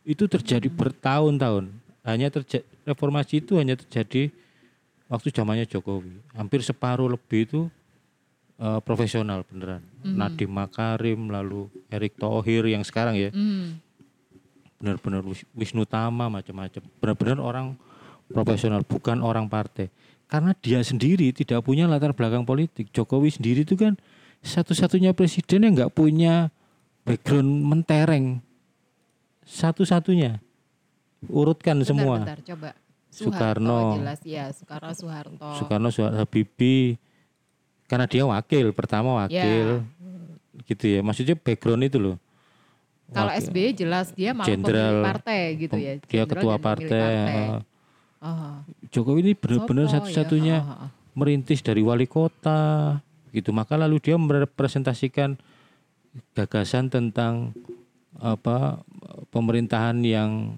Itu 0.03 0.27
terjadi 0.27 0.67
bertahun-tahun. 0.67 1.84
Hanya 2.05 2.29
terjadi 2.29 2.61
reformasi 2.85 3.41
itu 3.41 3.57
hanya 3.57 3.73
terjadi 3.73 4.29
waktu 5.09 5.33
zamannya 5.33 5.65
Jokowi. 5.65 6.21
Hampir 6.37 6.61
separuh 6.61 7.09
lebih 7.09 7.49
itu 7.49 7.61
eh, 8.61 8.79
profesional 8.85 9.41
beneran. 9.41 9.81
Nadiem 10.05 10.47
Makarim 10.47 11.33
lalu 11.33 11.65
Erick 11.89 12.15
Thohir 12.15 12.69
yang 12.69 12.85
sekarang 12.85 13.17
ya. 13.17 13.33
Hmm. 13.33 13.81
benar-benar 14.75 15.25
Wis- 15.25 15.47
Wisnu 15.57 15.87
Tama 15.87 16.29
macam-macam. 16.29 16.83
Benar-benar 17.01 17.39
orang 17.41 17.73
profesional 18.29 18.85
bukan 18.85 19.17
orang 19.23 19.49
partai. 19.49 19.89
Karena 20.29 20.53
dia 20.53 20.83
sendiri 20.85 21.33
tidak 21.33 21.65
punya 21.65 21.89
latar 21.89 22.13
belakang 22.13 22.45
politik. 22.45 22.93
Jokowi 22.93 23.33
sendiri 23.33 23.65
itu 23.65 23.73
kan 23.73 23.97
satu-satunya 24.45 25.17
presiden 25.17 25.65
yang 25.65 25.73
nggak 25.73 25.93
punya 25.95 26.53
background 27.01 27.65
mentereng. 27.65 28.45
Satu-satunya 29.45 30.41
urutkan 31.29 31.79
Bentar, 31.81 31.89
semua 31.89 32.15
bentar, 32.21 32.39
coba. 32.43 32.69
Soekarno. 33.15 33.95
jelas 34.03 34.19
ya, 34.27 34.51
Soekarno 34.51 34.91
Soeharto. 34.91 35.49
Soekarno 35.55 35.87
Soeharto 35.87 36.19
Habibie 36.19 36.99
karena 37.87 38.05
dia 38.09 38.27
wakil 38.27 38.73
pertama 38.75 39.23
wakil 39.23 39.85
gitu 40.65 40.85
ya 40.89 40.99
maksudnya 41.05 41.37
background 41.37 41.85
itu 41.85 41.97
loh 42.01 42.17
Kalau. 43.13 43.29
SBY 43.29 43.77
jelas 43.77 44.09
dia 44.17 44.33
malah 44.33 44.49
pemilik 44.49 45.05
partai 45.05 45.39
gitu 45.61 45.77
ya. 45.77 45.93
dia 46.01 46.25
Jenderal 46.25 46.29
ketua 46.33 46.55
partai, 46.57 47.11
eh, 47.13 47.59
Oh. 48.25 48.57
Jokowi 48.89 49.21
ini 49.21 49.31
benar-benar 49.37 49.85
Sopo, 49.85 49.93
satu-satunya 50.01 50.57
ya. 50.57 50.65
Oh, 50.65 50.71
oh, 50.73 50.81
oh. 50.89 50.89
merintis 51.13 51.61
dari 51.61 51.85
wali 51.85 52.09
kota 52.09 52.97
gitu 53.29 53.53
maka 53.53 53.77
lalu 53.77 54.01
dia 54.01 54.17
merepresentasikan 54.17 55.37
gagasan 56.33 56.89
tentang 56.89 57.53
apa 58.17 58.81
pemerintahan 59.29 60.01
yang 60.01 60.57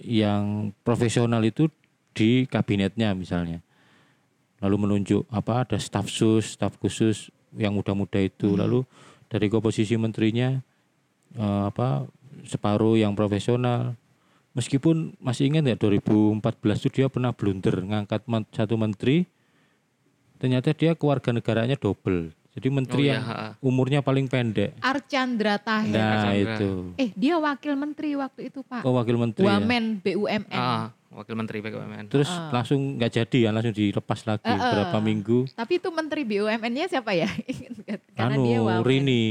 yang 0.00 0.72
profesional 0.80 1.44
itu 1.44 1.68
di 2.16 2.48
kabinetnya 2.48 3.12
misalnya. 3.12 3.60
Lalu 4.62 4.88
menunjuk 4.88 5.26
apa 5.28 5.66
ada 5.66 5.76
staf 5.76 6.08
sus 6.08 6.56
staf 6.56 6.78
khusus 6.78 7.28
yang 7.56 7.76
muda-muda 7.76 8.22
itu. 8.22 8.54
Lalu 8.54 8.86
dari 9.28 9.52
komposisi 9.52 9.98
menterinya 10.00 10.60
eh, 11.36 11.62
apa 11.68 12.08
separuh 12.48 12.96
yang 12.96 13.12
profesional. 13.12 13.98
Meskipun 14.52 15.16
masih 15.16 15.48
ingat 15.48 15.64
ya 15.64 15.76
2014 15.80 16.44
itu 16.84 16.88
dia 17.00 17.08
pernah 17.08 17.32
blunder 17.32 17.72
ngangkat 17.72 18.28
satu 18.52 18.76
menteri 18.76 19.24
ternyata 20.36 20.76
dia 20.76 20.92
keluarga 20.92 21.32
negaranya 21.32 21.78
double. 21.80 22.36
Jadi 22.52 22.68
menteri 22.68 23.02
Oh, 23.02 23.06
iya, 23.06 23.14
yang 23.14 23.24
ha-ha. 23.24 23.48
umurnya 23.58 24.00
paling 24.00 24.28
pendek. 24.28 24.76
Archandra 24.78 25.56
Tahir. 25.56 25.88
Nah 25.90 26.08
Archandra. 26.14 26.52
itu. 26.54 26.70
Eh 26.94 27.08
dia 27.14 27.34
wakil 27.34 27.72
menteri 27.72 28.12
waktu 28.12 28.40
itu 28.46 28.60
Pak. 28.60 28.84
Oh 28.84 28.92
wakil 28.92 29.16
menteri. 29.16 29.40
ya. 29.42 29.56
Wamen 29.56 29.84
BUMN. 29.98 30.52
Ah, 30.52 30.92
wakil 31.10 31.32
menteri 31.32 31.58
BUMN. 31.60 32.04
Terus 32.06 32.28
langsung 32.50 33.00
nggak 33.00 33.08
jadi 33.10 33.38
ya, 33.38 33.50
langsung 33.50 33.72
dilepas 33.72 34.20
lagi 34.22 34.44
Uh-uh. 34.44 34.68
berapa 34.68 34.98
minggu. 34.98 35.48
Tapi 35.50 35.72
itu 35.74 35.88
menteri 35.88 36.22
BUMN-nya 36.22 36.86
siapa 36.86 37.12
ya? 37.12 37.28
Karena 38.16 38.36
anu 38.36 38.44
dia 38.44 38.58
Wamen. 38.60 38.84
Rini, 38.84 39.24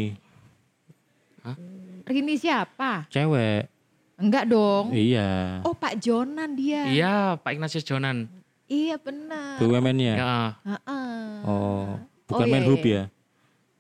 Rini 2.02 2.36
siapa? 2.36 3.06
cewek. 3.08 3.70
Enggak 4.18 4.46
dong. 4.48 4.90
Iya. 4.92 5.62
Oh 5.62 5.74
Pak 5.74 5.98
Jonan 5.98 6.54
dia. 6.54 6.86
Iya, 6.86 7.16
Pak 7.38 7.52
Ignatius 7.52 7.82
Jonan. 7.82 8.26
Iya 8.66 8.98
benar. 8.98 9.58
BUMN-nya. 9.58 10.14
Ya, 10.16 10.36
Heeh. 10.64 11.22
Oh, 11.44 11.98
bukan 12.32 12.46
iya, 12.46 12.54
Menhub 12.54 12.82
iya. 12.82 12.94
ya? 12.94 13.04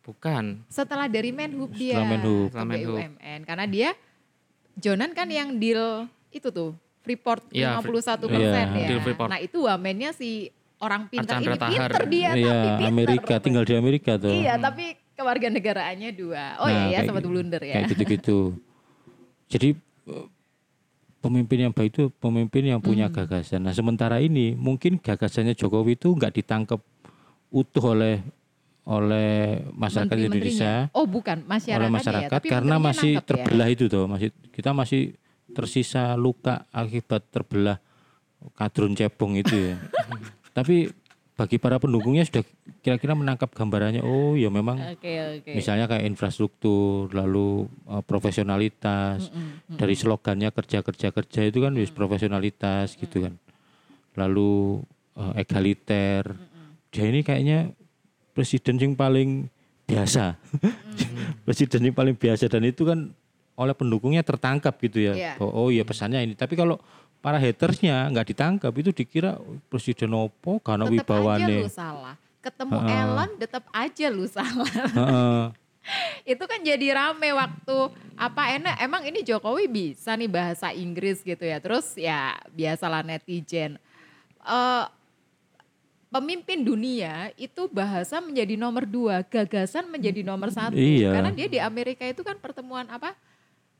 bukan. 0.02 0.44
Setelah 0.68 1.08
dari 1.08 1.32
Menhub 1.32 1.72
dia 1.72 1.96
Setelah 1.96 2.10
Menhub. 2.12 2.44
ke 2.44 2.50
Setelah 2.52 2.68
Menhub. 2.68 2.98
BUMN 2.98 3.40
karena 3.44 3.66
dia 3.66 3.90
Jonan 4.74 5.12
kan 5.12 5.28
yang 5.28 5.56
deal 5.56 6.06
itu 6.30 6.48
tuh 6.48 6.72
Freeport 7.02 7.44
Iya, 7.50 7.78
51 7.78 7.92
Iya. 8.22 8.28
persen 8.30 8.66
ya. 8.74 8.88
Deal 8.88 9.02
Freeport. 9.02 9.28
Nah 9.28 9.40
itu 9.40 9.58
wamennya 9.62 10.12
si 10.12 10.48
orang 10.78 11.06
pintar 11.08 11.38
Archandra 11.38 11.54
ini 11.54 11.60
Tahar. 11.60 11.72
pinter 11.90 12.04
dia 12.08 12.30
Iya, 12.32 12.46
tapi 12.48 12.68
pinter. 12.72 12.88
Amerika, 12.88 13.34
tinggal 13.38 13.64
di 13.64 13.74
Amerika 13.74 14.12
tuh. 14.16 14.32
Iya 14.32 14.54
tapi 14.58 14.86
kewarganegaraannya 15.14 16.10
dua. 16.12 16.46
Oh 16.58 16.66
Nah, 16.66 16.88
iya 16.88 16.98
ya 16.98 17.00
sempat 17.04 17.20
gitu- 17.20 17.30
blunder 17.30 17.62
ya. 17.62 17.74
Kayak 17.76 17.86
gitu-gitu. 17.90 18.40
Jadi 19.48 19.70
pemimpin 21.20 21.60
yang 21.62 21.74
baik 21.74 21.90
itu 21.92 22.04
pemimpin 22.16 22.64
yang 22.68 22.80
punya 22.80 23.06
Hmm. 23.06 23.16
gagasan. 23.16 23.62
Nah 23.62 23.72
sementara 23.72 24.18
ini 24.18 24.56
mungkin 24.56 24.98
gagasannya 24.98 25.54
Jokowi 25.54 25.94
itu 25.94 26.10
nggak 26.12 26.34
ditangkap 26.34 26.82
utuh 27.50 27.86
oleh 27.88 28.26
oleh 28.82 29.62
masyarakat 29.78 30.10
Menteri-menterinya. 30.10 30.90
Indonesia, 30.90 30.98
Oh 30.98 31.06
bukan 31.06 31.38
masyarakat 31.46 31.80
oleh 31.86 31.90
ya. 31.90 31.98
masyarakat 32.02 32.40
Tapi 32.42 32.48
karena 32.50 32.76
masih 32.82 33.12
ya. 33.18 33.22
terbelah 33.22 33.68
itu 33.70 33.86
tuh, 33.86 34.06
masih 34.10 34.30
kita 34.50 34.74
masih 34.74 35.14
tersisa 35.52 36.18
luka 36.18 36.66
akibat 36.74 37.28
terbelah 37.30 37.78
kadrun 38.58 38.98
cebong 38.98 39.38
itu 39.38 39.74
ya. 39.74 39.76
Tapi 40.58 40.90
bagi 41.38 41.58
para 41.58 41.82
pendukungnya 41.82 42.22
sudah 42.22 42.46
kira-kira 42.86 43.18
menangkap 43.18 43.50
gambarannya. 43.54 44.06
Oh 44.06 44.38
ya 44.38 44.54
memang 44.54 44.78
Oke 44.94 45.42
oke. 45.42 45.52
misalnya 45.58 45.90
kayak 45.90 46.06
infrastruktur 46.06 47.10
lalu 47.14 47.66
uh, 47.90 48.06
profesionalitas 48.06 49.30
dari 49.66 49.98
slogannya 49.98 50.54
kerja 50.54 50.86
kerja 50.86 51.10
kerja 51.10 51.40
itu 51.42 51.58
kan 51.66 51.74
wis 51.74 51.90
profesionalitas 51.90 52.94
gitu 52.94 53.26
kan 53.26 53.42
lalu 54.14 54.84
uh, 55.18 55.34
egaliter 55.34 56.36
dia 56.92 57.06
ini 57.10 57.24
kayaknya 57.24 57.74
presiden 58.32 58.76
yang 58.80 58.94
paling 58.96 59.52
biasa. 59.86 60.40
Presiden 61.48 61.92
yang 61.92 61.96
paling 61.96 62.16
biasa. 62.16 62.48
Dan 62.48 62.64
itu 62.64 62.88
kan 62.88 63.12
oleh 63.60 63.76
pendukungnya 63.76 64.24
tertangkap 64.24 64.74
gitu 64.80 65.12
ya. 65.12 65.14
Iya. 65.14 65.34
oh, 65.44 65.68
oh 65.68 65.68
iya 65.68 65.84
pesannya 65.84 66.24
ini. 66.24 66.34
Tapi 66.34 66.56
kalau 66.56 66.80
para 67.20 67.38
hatersnya 67.38 68.10
nggak 68.10 68.34
ditangkap 68.34 68.74
itu 68.74 68.90
dikira 68.96 69.38
"Oh, 69.38 69.60
presiden 69.70 70.16
opo 70.18 70.58
karena 70.64 70.90
tetap 70.90 71.14
aja 71.14 71.46
wibawane. 71.46 71.58
lu 71.62 71.70
salah. 71.70 72.16
Ketemu 72.42 72.74
Elon 72.90 73.30
tetap 73.38 73.64
aja 73.70 74.08
lu 74.10 74.26
salah. 74.26 74.72
Heeh. 74.72 75.44
itu 76.34 76.44
kan 76.46 76.60
jadi 76.62 76.88
rame 76.94 77.30
waktu 77.34 77.78
apa 78.18 78.42
enak. 78.58 78.76
Emang 78.82 79.02
ini 79.06 79.22
Jokowi 79.22 79.70
bisa 79.70 80.14
nih 80.18 80.30
bahasa 80.30 80.74
Inggris 80.74 81.22
gitu 81.22 81.42
ya. 81.42 81.62
Terus 81.62 81.94
ya 81.98 82.38
biasalah 82.54 83.06
netizen. 83.06 83.78
Eh, 84.42 84.86
pemimpin 86.12 86.62
dunia 86.62 87.14
itu 87.36 87.66
bahasa 87.68 88.20
menjadi 88.20 88.54
nomor 88.54 88.84
dua 88.84 89.24
gagasan 89.24 89.88
menjadi 89.88 90.22
nomor 90.22 90.52
satu 90.52 90.76
Iya. 90.76 91.16
karena 91.16 91.32
dia 91.32 91.48
di 91.48 91.58
Amerika 91.58 92.04
itu 92.04 92.22
kan 92.22 92.36
pertemuan 92.38 92.86
apa 92.86 93.16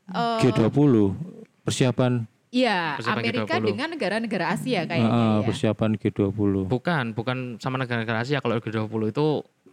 Eh, 0.04 0.40
G20 0.42 1.14
persiapan 1.62 2.26
Iya 2.50 2.98
Persiapan 2.98 3.16
Amerika 3.16 3.54
G20. 3.54 3.64
dengan 3.64 3.88
negara-negara 3.88 4.44
Asia 4.50 4.80
kayaknya 4.82 5.08
uh, 5.08 5.40
ya. 5.40 5.46
persiapan 5.46 5.90
G20. 5.94 6.68
Bukan, 6.68 7.04
bukan 7.12 7.38
sama 7.56 7.78
negara-negara 7.78 8.20
Asia. 8.20 8.42
Kalau 8.42 8.58
G20 8.58 8.82
itu 9.08 9.26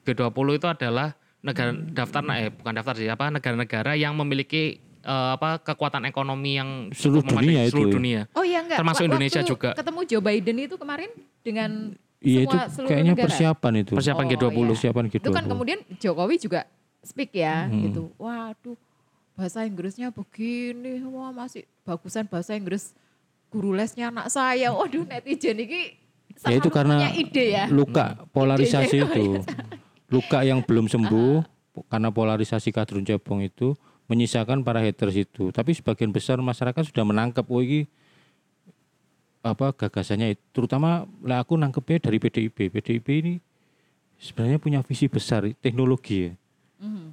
G20 0.06 0.48
itu 0.54 0.68
adalah 0.70 1.12
negara 1.40 1.72
daftar 1.74 2.22
eh 2.38 2.54
bukan 2.54 2.74
daftar 2.74 2.94
sih, 2.94 3.10
apa 3.10 3.28
negara-negara 3.30 3.96
yang 3.96 4.16
memiliki 4.16 4.80
eh, 5.02 5.30
apa 5.34 5.60
kekuatan 5.60 6.06
ekonomi 6.06 6.56
yang 6.56 6.88
Seluruh 6.94 7.20
dunia 7.26 7.68
itu. 7.68 7.74
seluruh 7.74 7.92
dunia. 7.92 8.22
Oh 8.32 8.44
iya 8.44 8.64
enggak. 8.64 8.80
Termasuk 8.80 9.04
Indonesia 9.04 9.42
juga. 9.44 9.76
Ketemu 9.76 10.02
Joe 10.06 10.24
Biden 10.24 10.58
itu 10.62 10.76
kemarin 10.76 11.12
dengan 11.42 12.00
Iya 12.20 12.40
itu 12.44 12.58
kayaknya 12.84 13.14
negara. 13.14 13.26
persiapan 13.26 13.74
itu. 13.78 13.92
Persiapan 13.96 14.24
Oh, 14.24 14.30
G20. 14.30 14.52
iya. 14.52 14.68
Persiapan 14.70 15.04
G20. 15.08 15.20
Itu 15.20 15.32
kan 15.32 15.46
kemudian 15.46 15.80
Jokowi 15.96 16.36
juga 16.38 16.62
speak 17.02 17.32
ya 17.34 17.66
Hmm. 17.66 17.82
gitu. 17.86 18.02
Waduh 18.16 18.76
bahasa 19.34 19.64
Inggrisnya 19.64 20.12
begini. 20.12 21.00
Wah 21.06 21.32
masih 21.32 21.64
bagusan 21.82 22.28
bahasa 22.28 22.54
Inggris 22.54 22.92
guru 23.48 23.72
lesnya 23.72 24.10
anak 24.10 24.28
saya. 24.28 24.70
Waduh 24.70 25.04
netizen 25.04 25.56
ini 25.58 25.96
ya 26.40 26.56
itu 26.56 26.68
karena 26.70 27.08
ide 27.10 27.46
ya. 27.52 27.64
luka 27.68 28.20
polarisasi 28.30 28.96
Ide-ide. 28.98 29.08
itu. 29.08 29.24
Luka 30.10 30.42
yang 30.42 30.60
belum 30.60 30.88
sembuh 30.88 31.46
karena 31.86 32.10
polarisasi 32.10 32.74
kadrun 32.74 33.06
cebong 33.06 33.44
itu 33.44 33.78
menyisakan 34.08 34.60
para 34.60 34.82
haters 34.82 35.14
itu. 35.16 35.52
Tapi 35.52 35.72
sebagian 35.72 36.10
besar 36.10 36.36
masyarakat 36.36 36.82
sudah 36.84 37.06
menangkap 37.06 37.46
oh 37.46 37.62
ini 37.62 37.86
apa 39.40 39.72
gagasannya 39.72 40.36
itu. 40.36 40.44
Terutama 40.52 41.08
lah 41.24 41.44
aku 41.44 41.56
nangkepnya 41.56 42.10
dari 42.10 42.18
PDIP. 42.20 42.70
PDIP 42.70 43.08
ini 43.24 43.34
sebenarnya 44.20 44.60
punya 44.60 44.80
visi 44.84 45.08
besar 45.08 45.48
teknologi 45.64 46.28
ya. 46.28 46.34
Mhm. 46.80 47.08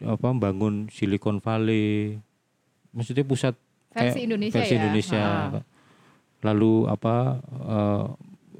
apa 0.00 0.32
membangun 0.32 0.88
Silicon 0.88 1.44
Valley 1.44 2.16
maksudnya 2.96 3.20
pusat 3.20 3.52
Versi 3.92 4.16
kayak 4.16 4.16
Indonesia 4.24 4.56
versi 4.56 4.72
ya. 4.72 4.78
Indonesia. 4.80 5.24
Ha. 5.52 5.60
lalu 6.40 6.88
apa 6.88 7.16
eh, 7.44 8.04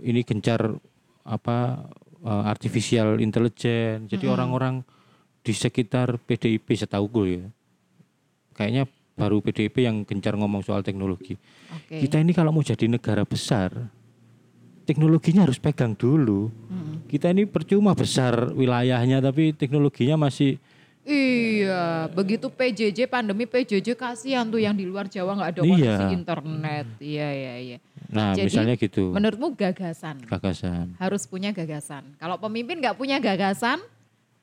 ini 0.04 0.20
gencar 0.20 0.76
apa 1.24 1.88
eh, 2.20 2.44
artificial 2.44 3.24
intelligence 3.24 4.12
jadi 4.12 4.28
orang-orang 4.28 4.84
di 5.40 5.56
sekitar 5.56 6.20
PDIP 6.20 6.76
setahu 6.76 7.08
gue 7.08 7.28
ya 7.40 7.46
kayaknya 8.52 8.84
baru 9.20 9.36
PDIP 9.38 9.76
yang 9.80 9.96
gencar 10.02 10.34
ngomong 10.34 10.64
soal 10.64 10.80
teknologi 10.80 11.36
Oke. 11.68 12.00
kita 12.00 12.16
ini 12.16 12.32
kalau 12.32 12.50
mau 12.50 12.60
jadi 12.60 12.88
negara 12.88 13.22
besar 13.22 13.70
teknologinya 14.82 15.44
harus 15.44 15.60
pegang 15.60 15.92
dulu 15.92 16.48
Mhm. 16.48 17.06
kita 17.06 17.30
ini 17.30 17.44
percuma 17.44 17.92
besar 17.92 18.50
wilayahnya 18.50 19.20
tapi 19.20 19.52
teknologinya 19.52 20.16
masih 20.20 20.56
Iya, 21.00 22.12
begitu 22.12 22.52
PJJ 22.52 23.08
pandemi 23.08 23.48
PJJ 23.48 23.96
kasihan 23.96 24.44
tuh 24.44 24.60
yang 24.60 24.76
di 24.76 24.84
luar 24.84 25.08
Jawa 25.08 25.32
nggak 25.32 25.50
ada 25.56 25.60
Iya. 25.64 25.72
koneksi 25.96 26.06
internet. 26.12 26.86
Iya 27.00 27.28
iya 27.32 27.54
iya. 27.56 27.78
nah 28.10 28.34
Jadi, 28.36 28.46
misalnya 28.52 28.74
gitu 28.76 29.08
Menurutmu 29.08 29.54
gagasan 29.56 30.20
gagasan 30.28 30.92
harus 31.00 31.24
punya 31.24 31.56
gagasan. 31.56 32.04
Kalau 32.20 32.36
pemimpin 32.36 32.78
nggak 32.78 33.00
punya 33.00 33.16
gagasan, 33.16 33.80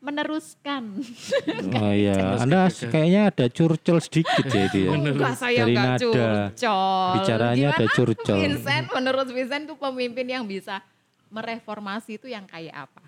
meneruskan. 0.08 0.84
Oh 1.78 1.94
iya, 1.94 2.40
Anda 2.40 2.72
kayaknya 2.72 3.22
ada 3.30 3.46
curcol 3.52 4.00
sedikit 4.00 4.46
ya 4.48 4.72
itu 4.72 4.78
ya. 4.88 4.90
Enggak 4.96 5.36
saya 5.36 5.68
Dari 5.68 5.74
nggak 5.76 5.86
nada. 5.86 6.02
curcol. 6.02 7.12
Bicaranya 7.20 7.68
ada 7.76 7.86
curcol. 7.92 8.38
Vincent, 8.40 8.86
menurut 8.96 9.28
Vincent 9.30 9.64
tuh 9.68 9.78
pemimpin 9.78 10.26
yang 10.26 10.44
bisa 10.48 10.80
mereformasi 11.28 12.18
itu 12.18 12.32
yang 12.32 12.48
kayak 12.48 12.88
apa? 12.88 13.04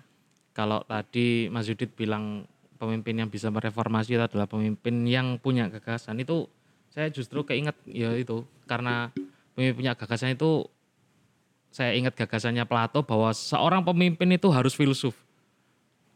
Kalau 0.52 0.84
tadi 0.84 1.48
Mas 1.48 1.66
Yudit 1.66 1.96
bilang 1.96 2.44
pemimpin 2.76 3.16
yang 3.16 3.28
bisa 3.32 3.48
mereformasi 3.48 4.16
itu 4.16 4.24
adalah 4.24 4.44
pemimpin 4.48 5.04
yang 5.08 5.40
punya 5.40 5.68
gagasan 5.68 6.20
itu 6.20 6.48
saya 6.90 7.12
justru 7.12 7.44
keinget 7.46 7.76
ya 7.86 8.12
itu 8.16 8.42
karena 8.66 9.12
pemimpin 9.54 9.76
punya 9.84 9.92
gagasan 9.94 10.34
itu 10.34 10.64
saya 11.70 11.94
ingat 11.94 12.18
gagasannya 12.18 12.66
Plato 12.66 13.06
bahwa 13.06 13.30
seorang 13.30 13.86
pemimpin 13.86 14.34
itu 14.34 14.50
harus 14.50 14.74
filsuf. 14.74 15.14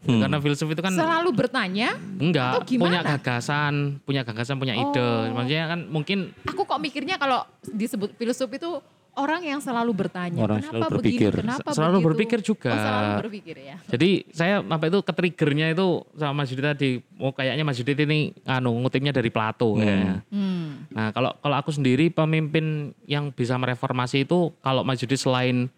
Hmm. 0.05 0.21
Karena 0.21 0.37
filsuf 0.37 0.69
itu 0.69 0.81
kan 0.81 0.93
Selalu 0.93 1.31
bertanya, 1.33 1.97
enggak 2.21 2.61
atau 2.61 2.63
gimana? 2.63 2.85
punya 2.85 3.01
gagasan, 3.17 3.75
punya 4.05 4.21
gagasan, 4.21 4.57
punya 4.57 4.77
ide. 4.77 5.01
Oh. 5.01 5.33
Maksudnya 5.33 5.65
kan 5.65 5.81
mungkin 5.89 6.19
aku 6.45 6.63
kok 6.63 6.77
mikirnya 6.77 7.17
kalau 7.17 7.41
disebut 7.65 8.13
filsuf 8.15 8.53
itu 8.53 8.85
orang 9.15 9.47
yang 9.47 9.63
selalu 9.63 9.95
bertanya, 9.95 10.43
Orang 10.43 10.59
kenapa 10.59 10.75
selalu 10.75 10.91
begini, 10.99 11.07
berpikir. 11.23 11.33
kenapa 11.39 11.69
Selalu 11.71 11.95
begitu? 11.95 12.09
berpikir 12.11 12.39
juga. 12.43 12.71
Oh, 12.71 12.83
selalu 12.83 13.11
berpikir 13.23 13.57
ya. 13.63 13.77
Jadi 13.87 14.11
saya 14.29 14.55
apa 14.61 14.85
itu 14.85 14.99
ketriggernya 15.01 15.67
itu 15.71 15.87
sama 16.13 16.43
Mas 16.43 16.51
Yudit 16.51 16.67
tadi, 16.67 16.91
oh 17.17 17.31
kayaknya 17.31 17.63
Mas 17.63 17.79
Yudit 17.79 17.99
ini 18.03 18.19
anu 18.45 18.75
ngutipnya 18.83 19.15
dari 19.15 19.31
Plato 19.31 19.79
kayaknya. 19.79 20.21
Hmm. 20.29 20.85
Nah 20.91 21.15
kalau 21.15 21.31
kalau 21.39 21.57
aku 21.57 21.71
sendiri 21.71 22.11
pemimpin 22.11 22.91
yang 23.07 23.31
bisa 23.31 23.55
mereformasi 23.55 24.27
itu 24.27 24.51
kalau 24.61 24.83
Mas 24.83 24.99
Yudit 24.99 25.17
selain 25.17 25.71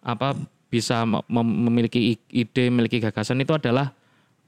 apa 0.00 0.32
bisa 0.68 1.02
mem- 1.02 1.24
mem- 1.26 1.58
memiliki 1.66 2.16
ide, 2.28 2.64
memiliki 2.68 3.00
gagasan 3.00 3.40
itu 3.40 3.52
adalah 3.52 3.92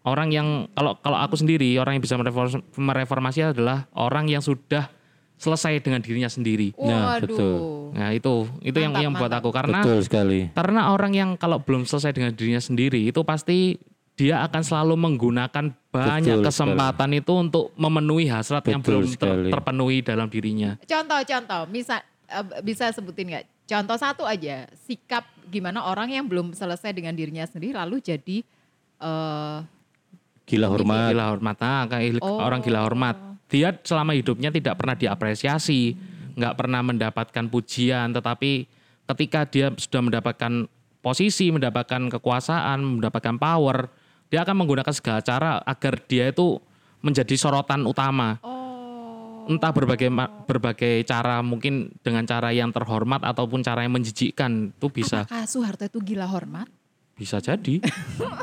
orang 0.03 0.29
yang 0.31 0.49
kalau 0.73 0.97
kalau 0.97 1.19
aku 1.19 1.37
sendiri 1.37 1.77
orang 1.77 1.97
yang 1.97 2.05
bisa 2.05 2.17
mereformasi, 2.17 2.61
mereformasi 2.77 3.39
adalah 3.53 3.89
orang 3.93 4.29
yang 4.29 4.41
sudah 4.41 4.89
selesai 5.37 5.81
dengan 5.81 6.05
dirinya 6.05 6.29
sendiri. 6.29 6.77
Nah, 6.77 7.17
Waduh. 7.17 7.25
betul. 7.25 7.57
Nah, 7.97 8.09
itu 8.13 8.33
itu 8.61 8.77
yang 8.77 8.93
Mantap, 8.93 9.05
yang 9.09 9.13
buat 9.17 9.33
mantap. 9.33 9.41
aku 9.41 9.51
karena 9.51 9.79
Betul 9.81 9.99
sekali. 10.05 10.41
karena 10.53 10.81
orang 10.93 11.13
yang 11.17 11.31
kalau 11.35 11.59
belum 11.59 11.89
selesai 11.89 12.13
dengan 12.13 12.37
dirinya 12.37 12.61
sendiri 12.61 13.01
itu 13.03 13.25
pasti 13.25 13.81
dia 14.15 14.45
akan 14.45 14.61
selalu 14.61 15.01
menggunakan 15.01 15.73
banyak 15.89 16.45
Betul 16.45 16.45
kesempatan 16.45 17.11
itu 17.17 17.33
untuk 17.33 17.73
memenuhi 17.75 18.29
hasrat 18.29 18.61
yang 18.69 18.85
Betul 18.85 19.01
belum 19.01 19.05
ter- 19.09 19.13
sekali. 19.17 19.49
terpenuhi 19.49 19.99
dalam 20.05 20.29
dirinya. 20.29 20.77
Contoh-contoh, 20.85 21.73
bisa 21.73 22.05
eh, 22.29 22.45
bisa 22.61 22.93
sebutin 22.93 23.33
nggak? 23.33 23.45
Contoh 23.65 23.97
satu 23.97 24.29
aja, 24.29 24.69
sikap 24.85 25.25
gimana 25.51 25.85
orang 25.85 26.15
yang 26.15 26.25
belum 26.31 26.55
selesai 26.55 26.95
dengan 26.95 27.13
dirinya 27.13 27.43
sendiri 27.45 27.75
lalu 27.75 27.99
jadi 27.99 28.47
eh 29.03 29.59
Gila 30.51 30.67
hormat. 30.67 31.15
Gila 31.15 31.25
hormat, 31.31 31.57
nah, 31.63 31.87
Oh. 32.27 32.43
orang 32.43 32.59
gila 32.59 32.83
hormat. 32.83 33.15
Dia 33.47 33.71
selama 33.87 34.19
hidupnya 34.19 34.51
tidak 34.51 34.83
pernah 34.83 34.99
diapresiasi, 34.99 35.95
nggak 36.35 36.55
pernah 36.59 36.83
mendapatkan 36.83 37.47
pujian, 37.47 38.11
tetapi 38.11 38.67
ketika 39.15 39.47
dia 39.47 39.71
sudah 39.79 40.03
mendapatkan 40.03 40.67
posisi, 40.99 41.55
mendapatkan 41.55 42.11
kekuasaan, 42.11 42.99
mendapatkan 42.99 43.39
power, 43.39 43.95
dia 44.27 44.43
akan 44.43 44.67
menggunakan 44.67 44.91
segala 44.91 45.23
cara 45.23 45.63
agar 45.63 46.03
dia 46.11 46.35
itu 46.35 46.59
menjadi 46.99 47.35
sorotan 47.39 47.87
utama. 47.87 48.43
oh 48.43 48.60
Entah 49.51 49.75
berbagai 49.75 50.07
berbagai 50.47 51.03
cara, 51.03 51.43
mungkin 51.43 51.91
dengan 52.07 52.23
cara 52.23 52.55
yang 52.55 52.71
terhormat 52.71 53.27
ataupun 53.27 53.67
cara 53.67 53.83
yang 53.83 53.91
menjijikkan 53.99 54.71
itu 54.71 54.87
bisa 54.87 55.27
apakah 55.27 55.43
Soeharto 55.51 55.91
itu 55.91 55.99
gila 55.99 56.31
hormat? 56.31 56.71
bisa 57.21 57.37
jadi, 57.37 57.85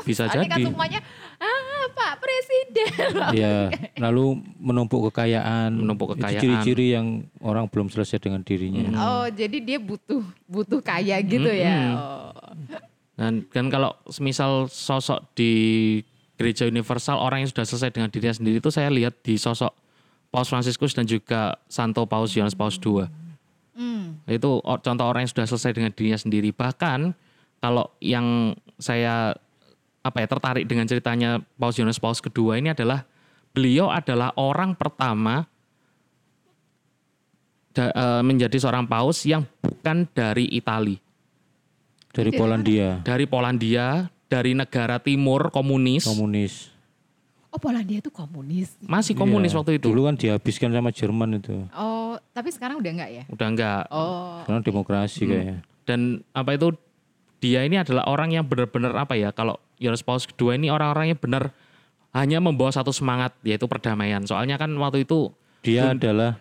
bisa 0.06 0.30
Soalnya 0.30 0.54
kan 0.54 0.58
jadi. 0.62 0.70
semuanya 0.70 1.00
ah 1.42 1.82
Pak 1.90 2.12
Presiden. 2.22 3.10
Ya, 3.42 3.74
lalu 3.98 4.38
menumpuk 4.62 5.10
kekayaan. 5.10 5.74
Menumpuk 5.74 6.14
Itu 6.14 6.22
kekayaan. 6.22 6.38
ciri-ciri 6.38 6.94
yang 6.94 7.26
orang 7.42 7.66
belum 7.66 7.90
selesai 7.90 8.22
dengan 8.22 8.46
dirinya. 8.46 8.86
Oh, 8.94 9.26
jadi 9.26 9.58
dia 9.58 9.78
butuh 9.82 10.22
butuh 10.46 10.78
kaya 10.78 11.18
gitu 11.26 11.50
ya. 11.50 11.74
Mm-mm. 11.74 11.94
Oh. 11.98 12.54
Dan 13.18 13.32
kan 13.50 13.66
kalau 13.66 13.98
misal 14.22 14.70
sosok 14.70 15.26
di 15.34 15.50
gereja 16.38 16.70
universal 16.70 17.18
orang 17.18 17.42
yang 17.42 17.50
sudah 17.50 17.66
selesai 17.66 17.90
dengan 17.90 18.14
dirinya 18.14 18.30
sendiri 18.30 18.62
itu 18.62 18.70
saya 18.70 18.94
lihat 18.94 19.18
di 19.26 19.34
sosok 19.34 19.74
Paus 20.28 20.48
Fransiskus 20.52 20.92
dan 20.92 21.08
juga 21.08 21.56
Santo 21.66 22.04
Paus 22.04 22.36
Yohanes 22.36 22.56
Paus 22.56 22.76
II. 22.76 23.08
Hmm. 23.78 24.20
Itu 24.28 24.60
contoh 24.60 25.06
orang 25.06 25.24
yang 25.24 25.32
sudah 25.32 25.46
selesai 25.48 25.72
dengan 25.72 25.90
dirinya 25.94 26.18
sendiri. 26.18 26.50
Bahkan 26.52 27.14
kalau 27.62 27.90
yang 28.02 28.52
saya 28.76 29.34
apa 30.02 30.24
ya 30.24 30.26
tertarik 30.30 30.64
dengan 30.64 30.86
ceritanya 30.86 31.42
Paus 31.58 31.76
Yohanes 31.76 32.00
Paus 32.00 32.22
kedua 32.22 32.56
ini 32.56 32.70
adalah 32.70 33.04
beliau 33.52 33.90
adalah 33.90 34.30
orang 34.38 34.78
pertama 34.78 35.48
da- 37.74 37.92
eh, 37.92 38.22
menjadi 38.22 38.56
seorang 38.56 38.86
paus 38.86 39.26
yang 39.26 39.44
bukan 39.60 40.06
dari 40.14 40.46
Italia 40.54 40.98
Dari 42.08 42.34
Polandia, 42.34 43.04
dari 43.04 43.24
Polandia, 43.28 43.86
dari 44.26 44.56
negara 44.56 44.98
timur 44.98 45.54
komunis, 45.54 46.08
komunis. 46.08 46.72
Oh, 47.48 47.56
Polandia 47.56 47.98
itu 47.98 48.08
komunis. 48.08 48.76
masih 48.78 49.12
komunis 49.12 49.50
Iya, 49.50 49.58
waktu 49.58 49.72
itu. 49.76 49.88
Dulu 49.88 50.04
kan 50.04 50.14
dihabiskan 50.14 50.68
sama 50.68 50.90
Jerman 50.90 51.38
itu. 51.38 51.64
Oh, 51.72 52.20
tapi 52.30 52.48
sekarang 52.48 52.76
udah 52.76 52.92
enggak 52.92 53.10
ya? 53.10 53.22
Udah 53.26 53.46
enggak. 53.46 53.82
Oh. 53.88 54.44
Sekarang 54.44 54.60
demokrasi 54.62 55.20
Hmm. 55.20 55.30
kayaknya. 55.30 55.56
Dan 55.82 56.00
apa 56.30 56.50
itu 56.52 56.76
dia 57.38 57.62
ini 57.62 57.76
adalah 57.76 58.04
orang 58.04 58.30
yang 58.30 58.44
benar-benar 58.44 58.92
apa 58.94 59.14
ya? 59.14 59.32
Kalau 59.32 59.56
Yohanes 59.76 60.02
Paus 60.02 60.24
kedua 60.24 60.54
ini 60.54 60.68
orang-orangnya 60.68 61.14
benar 61.14 61.56
hanya 62.10 62.36
membawa 62.38 62.68
satu 62.68 62.90
semangat 62.90 63.32
yaitu 63.40 63.64
perdamaian. 63.64 64.20
Soalnya 64.22 64.56
kan 64.56 64.68
waktu 64.74 65.02
itu 65.02 65.32
Dia 65.60 65.90
adalah 65.90 66.36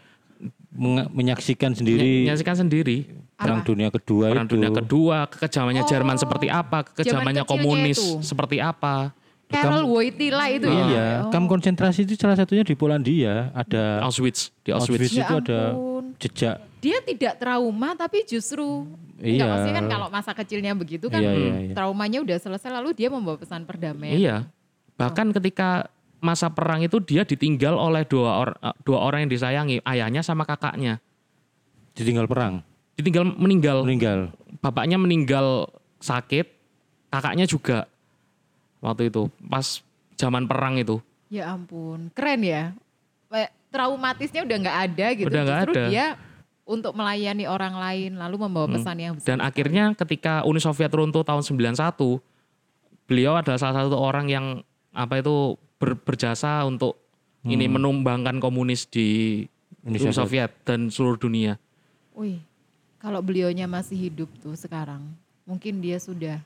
meng- 0.69 1.07
menyaksikan 1.09 1.71
sendiri 1.71 2.23
menyaksikan 2.23 2.55
sendiri 2.57 2.97
Perang 3.33 3.61
Apa? 3.61 3.67
Dunia 3.67 3.89
Kedua 3.89 4.25
perang 4.27 4.43
itu. 4.43 4.53
dunia 4.55 4.71
kedua, 4.71 5.17
kekejamannya 5.27 5.83
Oh. 5.83 5.87
Jerman 5.87 6.17
seperti 6.17 6.47
apa, 6.49 6.81
kekejamannya 6.83 7.45
komunis 7.45 7.95
itu. 7.95 8.25
seperti 8.25 8.57
apa. 8.57 9.13
Carol 9.47 9.87
Wojtyla 9.87 10.45
itu 10.51 10.67
ya. 10.67 10.83
Iya, 10.83 11.07
Oh. 11.23 11.31
kamp 11.31 11.47
konsentrasi 11.47 12.03
itu 12.03 12.19
salah 12.19 12.35
satunya 12.35 12.61
di 12.61 12.75
Polandia. 12.75 13.49
Ada 13.51 14.03
Auschwitz 14.03 14.51
di 14.61 14.75
Auschwitz, 14.75 15.07
Auschwitz. 15.07 15.15
Ya 15.15 15.23
itu 15.23 15.35
ada 15.39 15.59
ampun. 15.71 16.03
jejak. 16.19 16.55
Dia 16.77 16.97
tidak 17.01 17.33
trauma 17.37 17.89
tapi 17.93 18.21
justru 18.23 18.85
Iya. 19.17 19.33
Enggak, 19.33 19.47
maksudnya 19.49 19.75
kan 19.75 19.87
kalau 19.89 20.07
masa 20.13 20.31
kecilnya 20.31 20.71
begitu 20.73 21.09
kan 21.09 21.17
Iya, 21.17 21.31
iya, 21.33 21.53
iya. 21.63 21.73
traumanya 21.73 22.21
udah 22.21 22.37
selesai 22.37 22.69
lalu 22.69 22.93
dia 22.93 23.09
membawa 23.09 23.33
pesan 23.35 23.65
perdamaian. 23.65 24.13
Iya. 24.13 24.35
Bahkan 24.93 25.33
ketika 25.33 25.89
masa 26.17 26.49
perang 26.49 26.81
itu 26.81 26.99
dia 26.99 27.23
ditinggal 27.23 27.73
oleh 27.73 28.05
dua 28.05 28.45
orang 28.45 28.57
dua 28.83 28.99
orang 29.01 29.25
yang 29.25 29.31
disayangi, 29.31 29.81
ayahnya 29.81 30.21
sama 30.21 30.43
kakaknya. 30.43 31.01
Ditinggal 31.93 32.29
perang, 32.29 32.61
Ditinggal 32.93 33.25
meninggal. 33.33 33.81
meninggal. 33.81 34.19
Bapaknya 34.61 35.01
meninggal 35.01 35.65
sakit, 35.97 36.45
kakaknya 37.09 37.49
juga. 37.49 37.89
Waktu 38.79 39.09
itu 39.09 39.27
pas 39.41 39.81
zaman 40.15 40.45
perang 40.45 40.77
itu. 40.77 41.01
Ya 41.27 41.51
ampun, 41.51 42.09
keren 42.13 42.41
ya. 42.41 42.63
Kayak 43.27 43.51
Traumatisnya 43.67 44.41
udah 44.47 44.57
nggak 44.63 44.77
ada 44.79 45.07
gitu. 45.11 45.27
Udah 45.27 45.41
nggak 45.43 45.61
ada. 45.67 45.83
dia 45.91 46.05
untuk 46.63 46.95
melayani 46.95 47.47
orang 47.47 47.75
lain 47.75 48.11
lalu 48.15 48.35
membawa 48.39 48.67
Hmm. 48.67 48.75
pesan 48.79 48.97
yang 48.97 49.13
besar. 49.15 49.27
Dan 49.27 49.39
akhirnya 49.39 49.91
ketika 49.93 50.43
Uni 50.43 50.59
Soviet 50.59 50.91
runtuh 50.91 51.23
tahun 51.23 51.43
91, 51.43 52.19
beliau 53.07 53.35
adalah 53.35 53.59
salah 53.59 53.83
satu 53.83 53.95
orang 53.95 54.27
yang 54.27 54.45
apa 54.91 55.19
itu 55.19 55.55
ber- 55.77 55.99
berjasa 55.99 56.63
untuk 56.63 56.95
ini 57.43 57.67
menumbangkan 57.67 58.39
komunis 58.39 58.83
di 58.83 59.43
Uni 59.83 59.95
Uni 59.95 60.11
Soviet 60.11 60.51
dan 60.63 60.91
seluruh 60.91 61.15
dunia. 61.15 61.55
Wih, 62.11 62.43
kalau 62.99 63.19
beliaunya 63.19 63.63
masih 63.63 63.95
hidup 63.95 64.27
tuh 64.41 64.55
sekarang, 64.55 65.03
mungkin 65.43 65.79
dia 65.79 65.95
sudah 65.95 66.43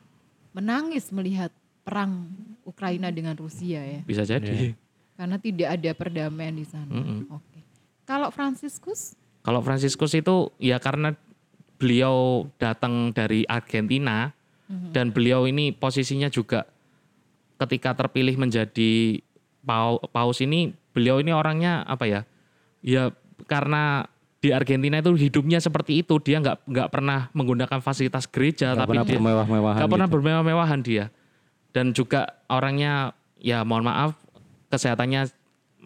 menangis 0.51 1.09
melihat 1.09 1.49
perang 1.81 2.29
Ukraina 2.63 3.09
dengan 3.09 3.33
Rusia 3.33 3.81
ya. 3.81 4.01
Bisa 4.01 4.21
jadi. 4.21 4.73
Karena 5.15 5.37
tidak 5.37 5.69
ada 5.77 5.91
perdamaian 5.93 6.53
di 6.53 6.65
sana. 6.65 6.89
Mm-mm. 6.89 7.29
Oke. 7.29 7.59
Kalau 8.05 8.29
Franciscus, 8.29 9.13
Kalau 9.41 9.61
Franciscus 9.61 10.13
itu 10.13 10.53
ya 10.57 10.77
karena 10.77 11.17
beliau 11.75 12.45
datang 12.55 13.09
dari 13.09 13.41
Argentina 13.43 14.29
dan 14.93 15.09
beliau 15.09 15.43
ini 15.43 15.73
posisinya 15.73 16.29
juga 16.29 16.63
ketika 17.57 17.91
terpilih 17.91 18.37
menjadi 18.37 19.19
pau- 19.59 19.99
paus 20.09 20.39
ini 20.39 20.71
beliau 20.93 21.17
ini 21.17 21.33
orangnya 21.33 21.81
apa 21.83 22.05
ya? 22.05 22.21
Ya 22.79 23.09
karena 23.49 24.05
di 24.37 24.49
Argentina 24.49 24.97
itu 24.97 25.13
hidupnya 25.13 25.57
seperti 25.57 26.01
itu 26.01 26.17
dia 26.17 26.37
nggak 26.37 26.65
nggak 26.65 26.89
pernah 26.89 27.29
menggunakan 27.31 27.77
fasilitas 27.77 28.25
gereja 28.25 28.73
Nggak 28.73 28.79
tapi 28.79 28.89
pernah 28.89 29.05
dia 29.05 29.17
bermewah-mewahan. 29.17 29.77
nggak 29.77 29.91
pernah 29.91 30.07
gitu. 30.07 30.15
bermewah-mewahan 30.17 30.79
dia 30.81 31.05
dan 31.71 31.91
juga 31.91 32.43
orangnya 32.45 33.15
ya 33.37 33.63
mohon 33.63 33.83
maaf 33.83 34.15
kesehatannya 34.67 35.31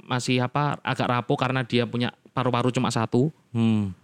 masih 0.06 0.38
apa 0.40 0.78
agak 0.82 1.08
rapuh 1.08 1.34
karena 1.36 1.62
dia 1.62 1.84
punya 1.84 2.14
paru-paru 2.32 2.70
cuma 2.70 2.90
satu 2.90 3.32
Hmm. 3.50 3.96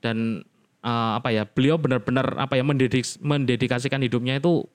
dan 0.00 0.42
eh, 0.80 1.12
apa 1.14 1.30
ya 1.30 1.44
beliau 1.44 1.76
benar-benar 1.76 2.34
apa 2.36 2.54
ya 2.54 2.64
mendedik- 2.64 3.20
mendedikasikan 3.20 4.00
hidupnya 4.00 4.36
itu 4.36 4.66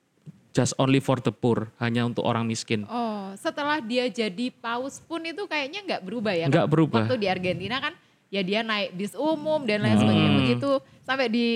just 0.51 0.71
only 0.77 0.97
for 0.97 1.19
the 1.19 1.29
poor 1.29 1.67
hanya 1.77 2.01
untuk 2.01 2.23
orang 2.23 2.45
miskin 2.45 2.87
oh 2.87 3.35
setelah 3.35 3.77
dia 3.77 4.07
jadi 4.07 4.49
paus 4.55 4.97
pun 4.99 5.19
itu 5.21 5.43
kayaknya 5.43 5.83
nggak 5.83 6.01
berubah 6.01 6.31
ya? 6.31 6.45
nggak 6.47 6.67
berubah 6.67 7.03
Waktu 7.03 7.19
di 7.19 7.27
Argentina 7.27 7.77
kan 7.77 7.93
ya 8.27 8.39
dia 8.39 8.63
naik 8.63 8.95
bis 8.95 9.11
umum 9.13 9.61
dan 9.61 9.83
lain 9.83 9.97
sebagainya 9.97 10.31
Hmm. 10.31 10.39
begitu 10.39 10.71
sampai 11.03 11.27
di 11.27 11.47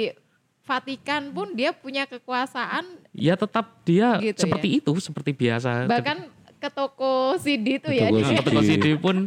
Vatikan 0.70 1.22
pun 1.30 1.50
dia 1.52 1.74
punya 1.74 2.06
kekuasaan 2.06 2.86
ya 3.10 3.34
tetap 3.34 3.82
dia 3.82 4.22
Gitu 4.22 4.38
ya. 4.38 4.44
seperti 4.46 4.68
itu 4.78 4.92
seperti 5.00 5.32
biasa 5.34 5.86
bahkan 5.86 6.30
ke 6.56 6.70
toko 6.70 7.12
CD 7.36 7.76
itu 7.76 7.88
Ke 7.88 7.96
ya. 7.96 8.08
dia- 8.08 8.22
Nah, 8.32 8.44
toko 8.44 8.62
CD 8.62 8.94
pun 8.96 9.26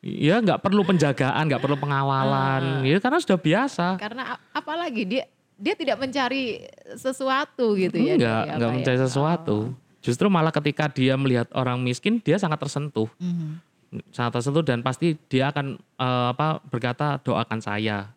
ya 0.00 0.36
nggak 0.36 0.58
perlu 0.58 0.82
penjagaan 0.82 1.44
nggak 1.44 1.60
perlu 1.60 1.76
pengawalan 1.76 2.82
ya 2.82 2.98
karena 2.98 3.18
sudah 3.18 3.36
biasa 3.36 3.86
Karena 3.96 4.22
apalagi 4.50 5.04
dia 5.04 5.24
dia 5.54 5.74
tidak 5.74 5.96
mencari 5.96 6.64
sesuatu 6.96 7.76
gitu 7.76 7.94
ya. 7.94 8.16
enggak 8.16 8.40
dari 8.40 8.50
enggak 8.50 8.66
apa 8.66 8.76
mencari 8.76 8.96
ya. 8.96 9.02
sesuatu 9.04 9.56
justru 10.00 10.26
malah 10.26 10.50
ketika 10.50 10.88
dia 10.88 11.14
melihat 11.14 11.46
orang 11.52 11.78
miskin 11.78 12.18
dia 12.18 12.34
sangat 12.34 12.58
tersentuh 12.58 13.06
Oh. 13.06 13.22
Mhm. 13.22 13.60
sangat 14.08 14.32
tersentuh 14.34 14.62
dan 14.62 14.80
pasti 14.80 15.14
dia 15.26 15.50
akan 15.50 15.76
eh, 15.76 16.26
apa 16.30 16.58
berkata 16.64 17.20
doakan 17.20 17.60
saya 17.60 18.08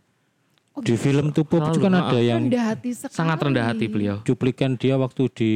Di 0.76 0.96
film 0.96 1.30
Tupo 1.30 1.62
itu 1.62 1.78
kan 1.78 1.92
Selalu, 1.92 2.08
ada 2.08 2.20
yang 2.20 2.42
rendah 2.44 2.66
hati 2.68 2.90
sekali. 2.92 3.14
sangat 3.14 3.38
rendah 3.40 3.66
hati 3.68 3.86
beliau 3.86 4.16
cuplikan 4.20 4.74
dia 4.74 4.96
waktu 4.96 5.30
di 5.30 5.52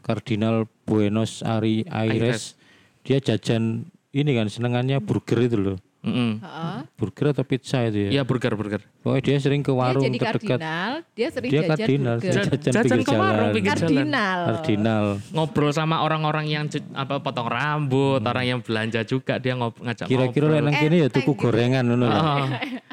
Kardinal 0.00 0.64
Buenos 0.82 1.40
Ari- 1.40 1.84
Aires. 1.86 2.56
Dia 3.02 3.18
jajan 3.18 3.84
ini 4.10 4.30
kan 4.30 4.46
senengannya 4.46 4.96
burger 4.98 5.38
itu 5.42 5.56
loh. 5.56 5.78
Mm-mm. 6.02 6.40
Heeh. 6.40 6.78
Burger 6.92 7.30
atau 7.30 7.42
pizza 7.42 7.78
itu 7.80 8.10
ya. 8.10 8.10
Iya 8.10 8.22
burger 8.22 8.50
burger 8.52 8.82
Pokoknya 8.98 9.22
dia 9.22 9.36
sering 9.38 9.60
ke 9.60 9.70
Dia 9.70 9.78
warung 9.78 10.02
jadi 10.02 10.18
terdekat. 10.20 10.58
kardinal, 10.58 10.92
dia 11.12 11.28
sering 11.30 11.46
Dia 11.48 11.60
jajan 11.60 11.70
kardinal, 11.70 12.14
burger. 12.16 12.32
jajan 12.32 12.50
Jajan 12.50 12.82
pinggir 12.82 12.98
ke 12.98 13.12
warung, 13.12 13.30
jalan. 13.38 13.54
pinggir 13.54 13.70
jalan. 13.70 13.86
Kardinal. 13.86 14.40
Kardinal. 14.48 15.04
ngobrol 15.30 15.70
sama 15.70 15.96
orang-orang 16.00 16.46
yang 16.48 16.64
apa 16.92 17.14
potong 17.18 17.46
rambut, 17.46 18.18
orang 18.20 18.44
yang 18.48 18.58
belanja 18.58 19.00
juga 19.04 19.36
dia 19.36 19.54
ngob 19.54 19.76
ngajak 19.76 20.06
Kira-kira 20.06 20.26
ngobrol. 20.42 20.58
lek 20.58 20.62
nang 20.64 20.74
kene 20.76 20.96
ya 20.96 21.08
tuku 21.08 21.22
gitu. 21.28 21.40
gorengan 21.40 21.84
ngono 21.84 22.04
lho. 22.04 22.18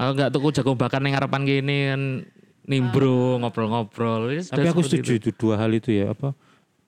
Aku 0.00 0.16
nggak 0.16 0.30
tuku 0.32 0.48
jagung 0.56 0.80
bakar 0.80 1.04
yang 1.04 1.12
harapan 1.12 1.44
gini 1.44 1.78
kan 1.92 2.02
nimbrung 2.64 3.44
ngobrol-ngobrol. 3.44 4.32
Ya 4.32 4.40
Tapi 4.48 4.72
aku 4.72 4.80
setuju 4.80 5.20
itu 5.20 5.28
dua 5.36 5.60
hal 5.60 5.76
itu 5.76 5.92
ya 5.92 6.16
apa 6.16 6.32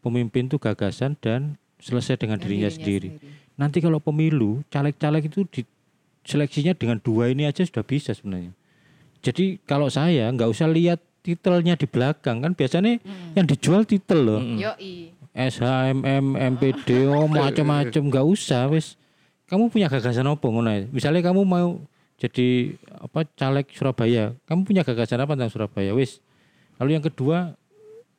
pemimpin 0.01 0.49
itu 0.49 0.57
gagasan 0.57 1.13
dan 1.21 1.61
selesai 1.77 2.17
dengan 2.17 2.41
dirinya, 2.41 2.73
sendiri. 2.73 3.21
Nanti 3.61 3.85
kalau 3.85 4.01
pemilu 4.01 4.65
caleg-caleg 4.73 5.29
itu 5.29 5.45
di, 5.51 5.63
seleksinya 6.25 6.73
dengan 6.73 6.97
dua 7.03 7.29
ini 7.29 7.45
aja 7.45 7.61
sudah 7.61 7.85
bisa 7.85 8.17
sebenarnya. 8.17 8.57
Jadi 9.21 9.61
kalau 9.69 9.93
saya 9.93 10.33
nggak 10.33 10.49
usah 10.49 10.67
lihat 10.73 10.99
titelnya 11.23 11.79
di 11.79 11.87
belakang 11.87 12.43
kan 12.43 12.57
biasanya 12.57 12.99
yang 13.37 13.47
dijual 13.47 13.85
titel 13.85 14.19
loh. 14.25 14.41
Yoi. 14.41 15.15
SHMM, 15.33 16.37
MPD, 16.37 17.09
oh 17.09 17.25
macam-macam 17.25 18.03
nggak 18.09 18.27
usah 18.27 18.69
wes. 18.69 19.01
Kamu 19.49 19.69
punya 19.69 19.89
gagasan 19.89 20.29
apa 20.29 20.45
ngono? 20.45 20.93
Misalnya 20.93 21.25
kamu 21.25 21.45
mau 21.45 21.81
jadi 22.23 22.79
apa 23.03 23.27
caleg 23.35 23.67
Surabaya, 23.75 24.31
kamu 24.47 24.63
punya 24.63 24.87
gagasan 24.87 25.19
apa 25.19 25.35
tentang 25.35 25.51
Surabaya 25.51 25.91
wes. 25.91 26.23
Lalu 26.79 26.95
yang 26.95 27.03
kedua 27.03 27.59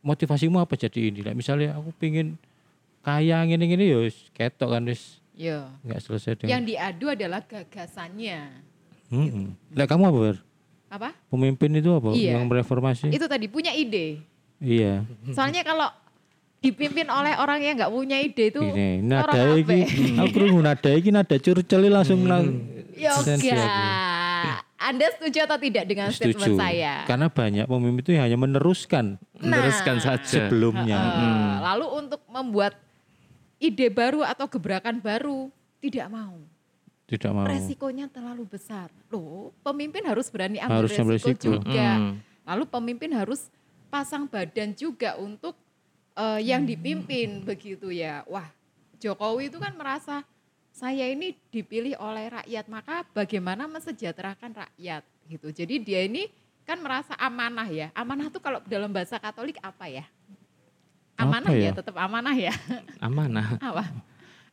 motivasimu 0.04 0.60
apa 0.60 0.76
jadi 0.76 1.08
ini? 1.08 1.24
Like, 1.24 1.40
misalnya 1.40 1.80
aku 1.80 1.96
pingin 1.96 2.36
kaya 3.00 3.40
gini-gini 3.48 3.96
ya 3.96 4.04
wis 4.04 4.28
ketok 4.36 4.76
kan 4.76 4.84
wis 4.92 5.24
Yo. 5.40 5.64
nggak 5.88 6.00
selesai 6.04 6.36
dengan. 6.36 6.52
Yang 6.52 6.64
diadu 6.76 7.06
adalah 7.16 7.42
gagasannya. 7.48 8.40
Hmm. 9.08 9.56
Lah 9.72 9.88
kamu 9.88 10.04
apa 10.12 10.20
Ber? 10.20 10.38
Apa? 10.92 11.10
Pemimpin 11.32 11.72
itu 11.80 11.90
apa? 11.96 12.12
Iya. 12.12 12.36
Yang 12.36 12.44
mereformasi? 12.52 13.08
Itu 13.08 13.32
tadi 13.32 13.48
punya 13.48 13.72
ide. 13.72 14.20
Iya. 14.60 15.08
Soalnya 15.32 15.64
kalau 15.64 15.88
dipimpin 16.60 17.08
oleh 17.08 17.40
orang 17.40 17.60
yang 17.64 17.76
nggak 17.80 17.92
punya 17.92 18.20
ide 18.20 18.52
itu 18.52 18.60
Ini 18.64 19.08
orang 19.16 19.36
nada 19.36 19.42
iki. 19.56 19.80
ya? 19.80 20.28
Aku 20.28 20.60
nada 20.60 20.90
iki 20.92 21.10
nada 21.12 21.36
curceli 21.40 21.88
langsung 21.88 22.28
lang. 22.28 22.83
Yoga. 22.96 23.34
aku. 23.34 24.50
Anda 24.76 25.06
setuju 25.16 25.48
atau 25.48 25.56
tidak 25.56 25.84
dengan 25.88 26.12
Setuju. 26.12 26.36
statement 26.36 26.60
saya? 26.60 26.94
Karena 27.08 27.32
banyak 27.32 27.66
pemimpin 27.66 28.04
itu 28.04 28.12
hanya 28.20 28.36
meneruskan 28.36 29.16
meneruskan 29.34 30.04
saja. 30.04 30.28
sebelumnya. 30.44 31.00
Eh, 31.00 31.56
Lalu 31.64 31.88
untuk 32.04 32.22
membuat 32.28 32.76
ide 33.58 33.88
baru 33.88 34.28
atau 34.28 34.44
gebrakan 34.46 35.00
baru 35.00 35.48
tidak 35.80 36.12
mau. 36.12 36.36
Tidak 37.08 37.32
mau. 37.32 37.48
Resikonya 37.48 38.12
terlalu 38.12 38.44
besar. 38.44 38.92
Loh, 39.08 39.56
pemimpin 39.64 40.04
harus 40.04 40.28
berani 40.28 40.60
ambil 40.60 40.84
Harus 40.84 40.92
resiko, 40.92 41.32
resiko. 41.32 41.44
juga. 41.64 41.90
Mm. 41.96 42.14
Lalu 42.44 42.64
pemimpin 42.68 43.12
harus 43.16 43.48
pasang 43.88 44.28
badan 44.28 44.76
juga 44.76 45.16
untuk 45.16 45.56
eh, 46.14 46.44
yang 46.44 46.68
dipimpin 46.68 47.40
begitu 47.42 47.88
ya. 47.88 48.28
Wah, 48.28 48.52
Jokowi 49.00 49.48
itu 49.48 49.64
kan 49.64 49.72
merasa 49.74 50.28
saya 50.74 51.06
ini 51.06 51.38
dipilih 51.54 51.94
oleh 52.02 52.34
rakyat, 52.34 52.66
maka 52.66 53.06
bagaimana 53.14 53.70
mensejahterakan 53.70 54.58
rakyat 54.58 55.06
gitu. 55.30 55.54
Jadi 55.54 55.78
dia 55.78 56.02
ini 56.10 56.26
kan 56.66 56.82
merasa 56.82 57.14
amanah 57.22 57.70
ya. 57.70 57.94
Amanah 57.94 58.34
tuh 58.34 58.42
kalau 58.42 58.58
dalam 58.66 58.90
bahasa 58.90 59.22
Katolik 59.22 59.62
apa 59.62 59.86
ya? 59.86 60.04
Amanah 61.14 61.54
Apa 61.54 61.62
ya, 61.62 61.70
ya? 61.70 61.72
tetap 61.78 61.96
amanah 61.96 62.34
ya. 62.34 62.54
Amanah. 62.98 63.48
apa? 63.70 63.86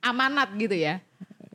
Amanat 0.05 0.53
gitu 0.61 0.77
ya. 0.77 1.01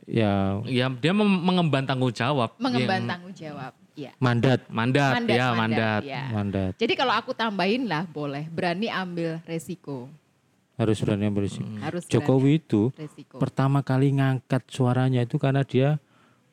Ya 0.06 0.58
Ya 0.66 0.90
dia 0.90 1.14
mengemban 1.14 1.86
tanggung 1.86 2.10
jawab. 2.10 2.58
Mengemban 2.58 3.06
Yang- 3.06 3.10
tanggung 3.14 3.34
jawab. 3.34 3.72
Ya. 3.96 4.12
mandat, 4.20 4.60
mandat, 4.68 5.24
ya 5.24 5.56
mandat. 5.56 6.04
ya. 6.04 6.28
mandat. 6.28 6.76
Jadi 6.76 6.92
kalau 7.00 7.16
aku 7.16 7.32
tambahin 7.32 7.88
lah 7.88 8.04
boleh 8.04 8.44
berani 8.52 8.92
ambil 8.92 9.40
resiko. 9.48 10.12
Harus 10.76 11.00
berani 11.00 11.24
ambil 11.24 11.44
risiko. 11.44 11.64
Harus 11.78 12.04
Jokowi 12.04 12.60
itu 12.60 12.88
berani 12.90 13.02
resiko. 13.02 13.36
pertama 13.36 13.80
kali 13.80 14.12
ngangkat 14.12 14.62
suaranya 14.66 15.20
itu 15.20 15.36
karena 15.36 15.62
dia 15.62 15.96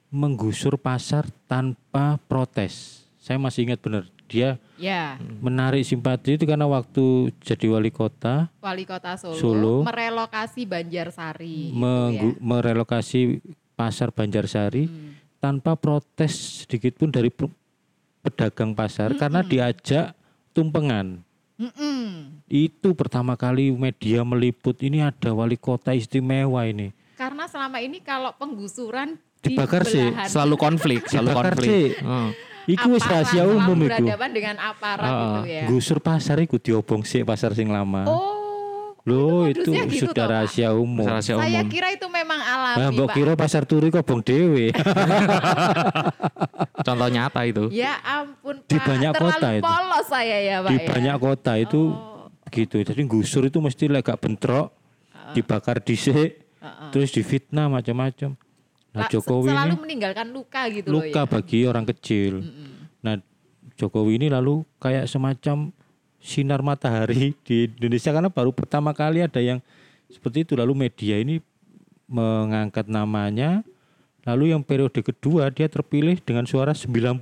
menggusur 0.08 0.78
pasar 0.78 1.28
tanpa 1.44 2.16
protes. 2.22 3.04
Saya 3.18 3.36
masih 3.36 3.66
ingat 3.66 3.80
benar. 3.80 4.04
Dia 4.26 4.58
Ya, 4.76 5.20
menarik 5.40 5.84
simpati 5.84 6.34
itu 6.34 6.44
karena 6.44 6.66
waktu 6.66 7.04
jadi 7.40 7.70
wali 7.70 7.90
kota 7.90 8.50
wali 8.58 8.82
kota 8.82 9.14
Solo, 9.14 9.36
Solo. 9.36 9.76
merelokasi 9.84 10.64
Banjarsari. 10.64 11.70
gitu 11.70 11.78
menggu- 11.78 12.34
ya. 12.34 12.42
merelokasi 12.42 13.44
pasar 13.74 14.10
Banjarsari 14.10 14.88
Hmm. 14.88 15.14
tanpa 15.38 15.76
protes 15.76 16.64
sedikit 16.64 16.96
pun 16.96 17.10
dari 17.10 17.30
pe- 17.30 17.52
pedagang 18.22 18.72
pasar 18.72 19.14
karena 19.14 19.44
diajak 19.44 20.16
tumpengan. 20.52 21.22
Mm-mm. 21.56 22.33
Itu 22.54 22.94
pertama 22.94 23.34
kali 23.34 23.72
media 23.72 24.22
meliput 24.22 24.78
ini 24.80 25.02
ada 25.02 25.34
wali 25.34 25.58
kota 25.58 25.92
istimewa 25.92 26.64
ini. 26.64 26.94
Karena 27.16 27.44
selama 27.44 27.80
ini 27.80 27.98
kalau 27.98 28.32
penggusuran 28.32 29.18
Dibakar 29.42 29.82
di 29.82 29.90
sih, 29.90 30.08
Selalu 30.24 30.56
konflik, 30.56 31.04
selalu 31.04 31.28
Dibakar 31.28 31.44
konflik. 31.52 31.68
sih. 31.68 31.86
Oh. 32.00 32.30
Iku 32.64 32.92
wis 32.92 33.04
rahasia 33.04 33.44
umum 33.44 33.76
iku. 33.82 34.06
berhadapan 34.06 34.30
dengan 34.32 34.56
aparat 34.62 35.04
Ah, 35.04 35.20
gitu 35.20 35.40
ya. 35.50 35.62
Gusur 35.68 36.00
pasar 36.00 36.40
iku 36.40 36.56
diobong 36.56 37.02
sih 37.02 37.22
pasar 37.22 37.52
sing 37.52 37.68
lama. 37.68 38.06
Oh, 38.06 38.32
Loh 39.04 39.44
itu 39.44 39.68
itu, 39.68 39.72
gitu 39.90 40.06
sudah 40.08 40.16
toh, 40.16 40.28
rahasia 40.32 40.72
umum. 40.72 41.04
Rahasia 41.04 41.36
saya 41.36 41.60
umum. 41.60 41.68
kira 41.68 41.92
itu 41.92 42.08
memang 42.08 42.40
Nah, 42.40 42.80
alami, 42.80 42.96
mbok 42.96 43.06
Pak. 43.06 43.14
kira 43.14 43.32
pasar 43.36 43.66
turi 43.66 43.90
kok 43.90 44.02
bong 44.02 44.22
dewe. 44.22 44.72
Contoh 46.84 47.10
nyata 47.10 47.42
itu. 47.44 47.64
Ya 47.70 47.94
ampun, 48.00 48.60
Pak. 48.60 48.66
Di 48.66 48.78
banyak 48.80 49.12
Terlalu 49.12 49.32
kota 49.34 49.48
itu. 49.52 49.64
polos 49.66 50.06
saya 50.08 50.38
ya, 50.40 50.56
Pak 50.60 50.70
Di 50.70 50.76
ya. 50.78 50.86
banyak 50.88 51.16
kota 51.18 51.54
itu 51.58 51.82
Oh. 51.90 52.13
Gitu. 52.54 52.78
Jadi 52.80 53.02
gusur 53.04 53.44
itu 53.44 53.58
mesti 53.58 53.90
lega 53.90 54.14
bentrok, 54.14 54.70
dibakar 55.34 55.82
dhisik, 55.82 56.46
terus 56.94 57.10
difitnah 57.10 57.68
macam-macam. 57.68 58.38
Nah, 58.94 59.04
La- 59.04 59.10
Jokowi 59.10 59.50
selalu 59.50 59.74
ini 59.74 59.82
meninggalkan 59.82 60.28
luka 60.30 60.62
gitu 60.70 60.88
loh 60.94 61.02
luka 61.02 61.22
ya. 61.26 61.30
bagi 61.30 61.60
orang 61.66 61.86
kecil. 61.90 62.46
Nah, 63.02 63.18
Jokowi 63.74 64.22
ini 64.22 64.30
lalu 64.30 64.62
kayak 64.78 65.10
semacam 65.10 65.74
sinar 66.22 66.62
matahari 66.62 67.34
di 67.48 67.66
Indonesia 67.68 68.14
karena 68.14 68.30
baru 68.30 68.54
pertama 68.54 68.94
kali 68.94 69.26
ada 69.26 69.42
yang 69.42 69.58
seperti 70.14 70.46
itu. 70.46 70.54
Lalu 70.54 70.88
media 70.88 71.18
ini 71.18 71.42
mengangkat 72.06 72.86
namanya. 72.86 73.66
Lalu 74.24 74.56
yang 74.56 74.64
periode 74.64 75.04
kedua 75.04 75.52
dia 75.52 75.68
terpilih 75.68 76.16
dengan 76.24 76.48
suara 76.48 76.72
90%. 76.72 77.20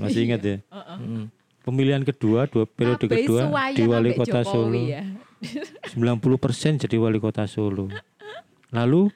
Masih 0.00 0.24
ingat 0.24 0.40
ya? 0.40 0.56
Hmm. 0.72 1.28
Pemilihan 1.60 2.00
kedua, 2.00 2.48
dua 2.48 2.64
periode 2.64 3.04
kedua 3.04 3.52
di 3.76 3.84
wali 3.84 4.16
kota 4.16 4.40
Jokowi 4.40 4.48
Solo. 4.48 4.80
ya. 4.88 5.02
90% 5.96 6.84
jadi 6.88 6.96
wali 6.96 7.18
kota 7.20 7.44
Solo. 7.44 7.88
Lalu 8.72 9.12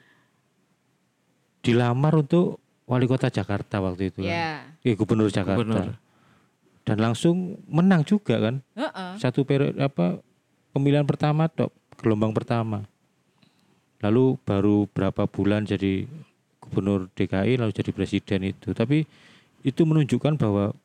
dilamar 1.65 2.21
untuk 2.21 2.61
wali 2.85 3.09
kota 3.09 3.33
Jakarta 3.33 3.81
waktu 3.81 4.13
itu. 4.13 4.21
kan. 4.21 4.29
Ya. 4.29 4.49
Eh, 4.85 4.93
gubernur 4.93 5.33
Jakarta. 5.33 5.57
Gubernur. 5.57 5.97
Dan 6.85 6.97
langsung 7.01 7.57
menang 7.65 8.05
juga 8.05 8.37
kan. 8.37 8.61
Heeh. 8.77 9.11
Satu 9.17 9.41
periode 9.41 9.81
apa 9.81 10.21
pemilihan 10.69 11.05
pertama 11.05 11.49
dok, 11.49 11.73
gelombang 11.97 12.29
pertama. 12.29 12.85
Lalu 14.05 14.37
baru 14.45 14.85
berapa 14.85 15.25
bulan 15.25 15.65
jadi 15.65 16.05
gubernur 16.61 17.09
DKI 17.17 17.57
lalu 17.57 17.73
jadi 17.73 17.89
presiden 17.89 18.53
itu. 18.53 18.77
Tapi 18.77 19.09
itu 19.65 19.81
menunjukkan 19.81 20.37
bahwa 20.37 20.77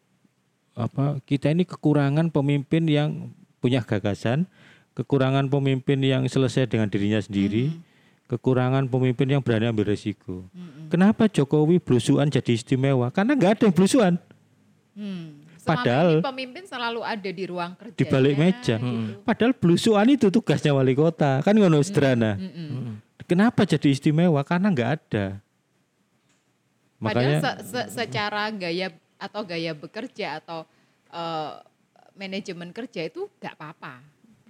apa 0.74 1.18
kita 1.24 1.50
ini 1.50 1.66
kekurangan 1.66 2.30
pemimpin 2.30 2.86
yang 2.86 3.30
punya 3.58 3.82
gagasan, 3.82 4.46
kekurangan 4.94 5.46
pemimpin 5.46 6.00
yang 6.00 6.22
selesai 6.24 6.66
dengan 6.66 6.88
dirinya 6.88 7.20
sendiri, 7.20 7.74
kekurangan 8.26 8.86
pemimpin 8.86 9.28
yang 9.28 9.42
berani 9.44 9.68
ambil 9.68 9.90
resiko. 9.90 10.46
Kenapa 10.88 11.26
Jokowi 11.26 11.78
blusuan 11.78 12.30
jadi 12.30 12.56
istimewa? 12.56 13.10
Karena 13.10 13.34
nggak 13.36 13.52
ada 13.58 13.62
yang 13.68 13.76
blusuan. 13.76 14.14
Hmm. 14.96 15.42
Selama 15.60 15.76
Padahal- 15.84 16.16
ini 16.16 16.24
pemimpin 16.24 16.64
selalu 16.64 17.00
ada 17.04 17.30
di 17.30 17.44
ruang 17.44 17.72
kerja. 17.76 17.96
Di 18.00 18.04
balik 18.08 18.34
meja. 18.40 18.76
Padahal 19.22 19.52
blusuan 19.52 20.08
itu 20.08 20.32
tugasnya 20.32 20.72
wali 20.72 20.96
kota, 20.96 21.44
kan 21.44 21.52
ngono 21.52 21.84
sederhana. 21.84 22.40
Kenapa 23.28 23.62
jadi 23.62 23.92
istimewa? 23.92 24.40
Karena 24.42 24.72
nggak 24.72 24.90
ada. 24.90 25.26
Padahal 26.96 27.00
Makanya 27.00 27.38
se- 27.40 27.60
se- 27.64 27.88
secara 27.92 28.48
gaya 28.52 28.88
atau 29.20 29.44
gaya 29.44 29.76
bekerja 29.76 30.40
atau 30.40 30.64
eh, 31.12 31.52
manajemen 32.16 32.72
kerja 32.72 33.06
itu 33.06 33.28
nggak 33.38 33.54
apa-apa. 33.54 34.00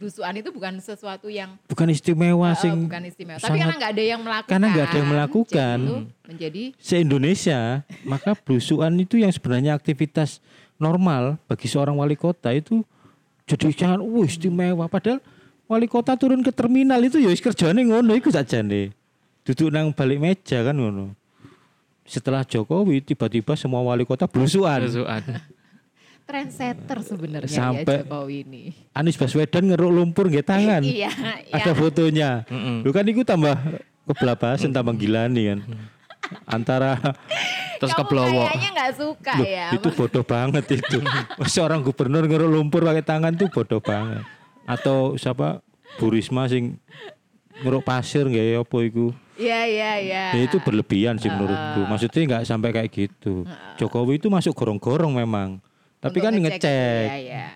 Belusuan 0.01 0.33
itu 0.33 0.49
bukan 0.49 0.81
sesuatu 0.81 1.29
yang 1.29 1.61
bukan 1.69 1.93
istimewa 1.93 2.51
eh, 2.51 2.57
sing 2.57 2.89
bukan 2.89 3.05
istimewa. 3.05 3.37
Tapi 3.37 3.45
sangat- 3.45 3.61
karena 3.61 3.75
nggak 3.77 3.93
ada 3.93 4.05
yang 4.07 4.21
melakukan. 4.23 4.49
Karena 4.49 4.67
nggak 4.67 4.87
ada 4.87 4.97
yang 4.97 5.11
melakukan. 5.11 5.77
jadi 5.77 5.85
itu 5.85 5.97
menjadi 6.25 6.63
se-Indonesia, 6.81 7.61
maka 8.07 8.31
blusuan 8.33 8.97
itu 8.97 9.21
yang 9.21 9.29
sebenarnya 9.29 9.77
aktivitas 9.77 10.41
normal 10.81 11.37
bagi 11.45 11.69
seorang 11.69 11.93
wali 11.93 12.17
kota 12.17 12.49
itu 12.57 12.81
jadi 13.45 13.69
jangan 13.77 14.01
wah 14.01 14.25
istimewa 14.25 14.89
padahal 14.89 15.21
wali 15.69 15.85
kota 15.85 16.17
turun 16.17 16.41
ke 16.41 16.49
terminal 16.49 17.03
itu 17.05 17.21
ya 17.21 17.29
kerjane 17.29 17.85
ngono 17.85 18.17
iku 18.17 18.33
sajane. 18.33 18.97
Duduk 19.45 19.69
nang 19.69 19.93
balik 19.93 20.17
meja 20.17 20.65
kan 20.65 20.73
ngono. 20.73 21.13
Setelah 22.11 22.43
Jokowi 22.43 22.99
tiba-tiba 23.01 23.55
semua 23.55 23.79
wali 23.81 24.03
kota 24.03 24.27
blusuan. 24.27 24.83
Belusuan. 24.83 25.23
trendsetter 26.27 26.99
sebenarnya 27.03 27.51
Sampai- 27.51 28.03
ya 28.03 28.03
Jokowi 28.03 28.37
ini. 28.43 28.63
Anies 28.91 29.15
Baswedan 29.15 29.67
ngeruk 29.67 29.91
lumpur 29.91 30.27
nggih 30.27 30.43
tangan. 30.43 30.83
Iya, 30.83 31.11
Ada 31.51 31.71
ya. 31.71 31.75
fotonya. 31.75 32.31
Lu 32.83 32.91
kan 32.91 33.03
itu 33.03 33.23
tambah 33.23 33.55
kebelabasan 34.07 34.71
tambah 34.71 34.95
gila 34.95 35.27
nih 35.27 35.55
kan. 35.55 35.61
antara 36.47 36.95
Terus 37.81 37.97
Kamu 37.97 38.01
keblowo. 38.07 38.45
kayaknya 38.45 38.71
nggak 38.71 38.93
suka 38.93 39.33
Loh, 39.35 39.47
ya. 39.49 39.67
itu 39.73 39.89
bodoh 39.91 40.23
banget 40.23 40.65
itu. 40.71 40.99
Seorang 41.49 41.81
gubernur 41.81 42.23
ngeruk 42.23 42.47
lumpur 42.47 42.85
pakai 42.85 43.01
tangan 43.01 43.35
tuh 43.35 43.49
bodoh 43.49 43.81
banget. 43.81 44.21
Atau 44.69 45.17
siapa 45.17 45.65
Bu 45.97 46.13
Risma 46.13 46.47
sing 46.47 46.77
ngeruk 47.61 47.83
pasir 47.83 48.25
nggak 48.25 48.47
ya 48.47 48.59
apa 48.61 48.79
iku. 48.81 49.07
Iya 49.41 49.61
iya 49.65 49.93
iya. 50.01 50.25
Ya 50.37 50.43
itu 50.45 50.61
berlebihan 50.61 51.17
sih 51.17 51.29
menurutku. 51.29 51.89
Maksudnya 51.89 52.21
nggak 52.29 52.43
sampai 52.45 52.71
kayak 52.71 52.91
gitu. 52.93 53.49
Jokowi 53.77 54.21
itu 54.21 54.29
masuk 54.29 54.53
gorong-gorong 54.53 55.17
memang. 55.17 55.61
Tapi 56.01 56.17
Untuk 56.17 56.25
kan 56.25 56.33
ngecek. 56.37 56.61
ngecek. 56.61 57.07
Iya 57.09 57.17
iya. 57.21 57.47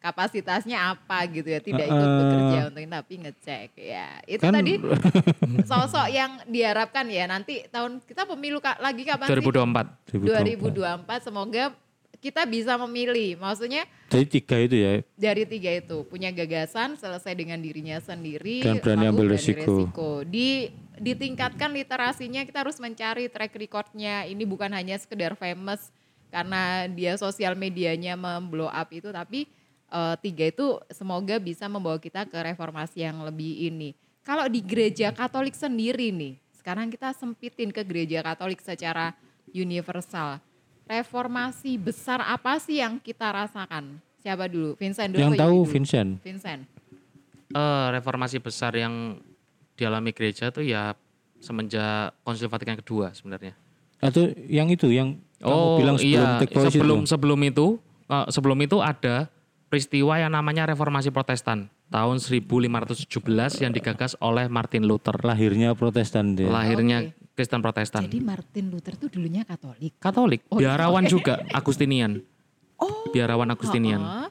Kapasitasnya 0.00 0.96
apa 0.96 1.28
gitu 1.28 1.44
ya, 1.44 1.60
tidak 1.60 1.84
ikut 1.84 1.92
Heeh. 1.92 2.16
bekerja 2.24 2.60
untuk 2.72 2.80
ini, 2.80 2.88
tapi 2.88 3.14
ngecek 3.20 3.68
ya. 3.76 4.08
Itu 4.24 4.42
Kan- 4.48 4.56
tadi 4.56 4.72
sosok 5.70 6.08
yang 6.08 6.40
diharapkan 6.48 7.04
ya 7.12 7.28
nanti 7.28 7.68
tahun 7.68 8.00
kita 8.08 8.24
pemilu 8.24 8.64
lagi 8.64 9.04
kapan 9.04 9.28
sih? 9.28 9.36
2024. 9.44 10.24
2024 10.24 11.04
semoga 11.28 11.76
kita 12.20 12.44
bisa 12.44 12.76
memilih. 12.76 13.40
Maksudnya 13.40 13.88
Jadi 14.12 14.26
tiga 14.28 14.56
itu 14.60 14.76
ya. 14.76 14.92
dari 15.16 15.48
tiga 15.48 15.72
itu 15.72 16.04
punya 16.04 16.28
gagasan 16.30 17.00
selesai 17.00 17.32
dengan 17.32 17.56
dirinya 17.58 17.96
sendiri 17.98 18.60
Dan 18.60 18.78
berani 18.78 19.08
lalu 19.08 19.12
ambil 19.16 19.26
berani 19.32 19.52
resiko. 19.56 20.08
di 20.28 20.48
ditingkatkan 21.00 21.72
literasinya 21.72 22.44
kita 22.44 22.60
harus 22.60 22.76
mencari 22.76 23.32
track 23.32 23.56
recordnya 23.56 24.28
ini 24.28 24.44
bukan 24.44 24.68
hanya 24.76 25.00
sekedar 25.00 25.32
famous 25.32 25.88
karena 26.28 26.86
dia 26.92 27.16
sosial 27.16 27.56
medianya 27.56 28.20
memblow 28.20 28.68
up 28.68 28.92
itu 28.92 29.08
tapi 29.08 29.48
eh, 29.88 30.14
tiga 30.20 30.44
itu 30.52 30.76
semoga 30.92 31.40
bisa 31.40 31.66
membawa 31.72 31.96
kita 31.96 32.28
ke 32.28 32.36
reformasi 32.36 33.00
yang 33.00 33.24
lebih 33.24 33.72
ini 33.72 33.96
kalau 34.20 34.44
di 34.44 34.60
gereja 34.60 35.08
Katolik 35.08 35.56
sendiri 35.56 36.12
nih 36.12 36.36
sekarang 36.60 36.92
kita 36.92 37.16
sempitin 37.16 37.72
ke 37.72 37.80
gereja 37.80 38.20
Katolik 38.20 38.60
secara 38.60 39.16
universal 39.56 40.38
reformasi 40.90 41.78
besar 41.78 42.18
apa 42.18 42.58
sih 42.58 42.82
yang 42.82 42.98
kita 42.98 43.30
rasakan 43.30 44.02
siapa 44.18 44.50
dulu 44.50 44.74
Vincent 44.74 45.14
dulu 45.14 45.22
Yang 45.22 45.32
apa 45.32 45.42
tahu 45.46 45.56
dulu? 45.62 45.70
Vincent. 45.70 46.10
Vincent 46.20 46.62
Eh, 47.50 47.86
reformasi 47.90 48.38
besar 48.38 48.70
yang 48.78 49.18
dialami 49.74 50.14
gereja 50.14 50.54
tuh 50.54 50.62
ya 50.62 50.94
semenjak 51.42 52.14
Konsil 52.22 52.46
Vatikan 52.46 52.78
kedua 52.78 53.10
sebenarnya. 53.10 53.58
Atau 53.98 54.30
yang 54.46 54.70
itu 54.70 54.86
yang 54.86 55.18
kamu 55.42 55.50
Oh 55.50 55.74
bilang 55.82 55.98
sebelum 55.98 56.14
iya, 56.14 56.38
sebelum 56.70 56.98
itu. 57.02 57.10
sebelum 57.10 57.40
itu 57.42 57.66
eh, 58.06 58.26
sebelum 58.30 58.58
itu 58.62 58.78
ada 58.78 59.26
peristiwa 59.66 60.14
yang 60.22 60.30
namanya 60.30 60.62
Reformasi 60.70 61.10
Protestan 61.10 61.66
tahun 61.90 62.22
1517 62.22 63.10
yang 63.58 63.74
digagas 63.74 64.14
oleh 64.22 64.46
Martin 64.46 64.86
Luther. 64.86 65.18
Lahirnya 65.18 65.74
Protestan 65.74 66.38
dia. 66.38 66.54
Lahirnya 66.54 67.10
Kristen 67.40 67.60
Protestan. 67.60 68.04
jadi 68.04 68.20
Martin 68.20 68.68
Luther 68.68 68.94
tuh 68.94 69.08
dulunya 69.08 69.42
Katolik 69.42 69.96
Katolik, 69.96 70.44
Oh, 70.46 70.60
iya. 70.60 70.76
biarawan 70.76 71.04
juga 71.06 71.40
Agustinian. 71.50 72.20
oh 72.76 73.08
Biarawan 73.08 73.48
Agustinian. 73.48 73.96
heeh. 73.98 74.28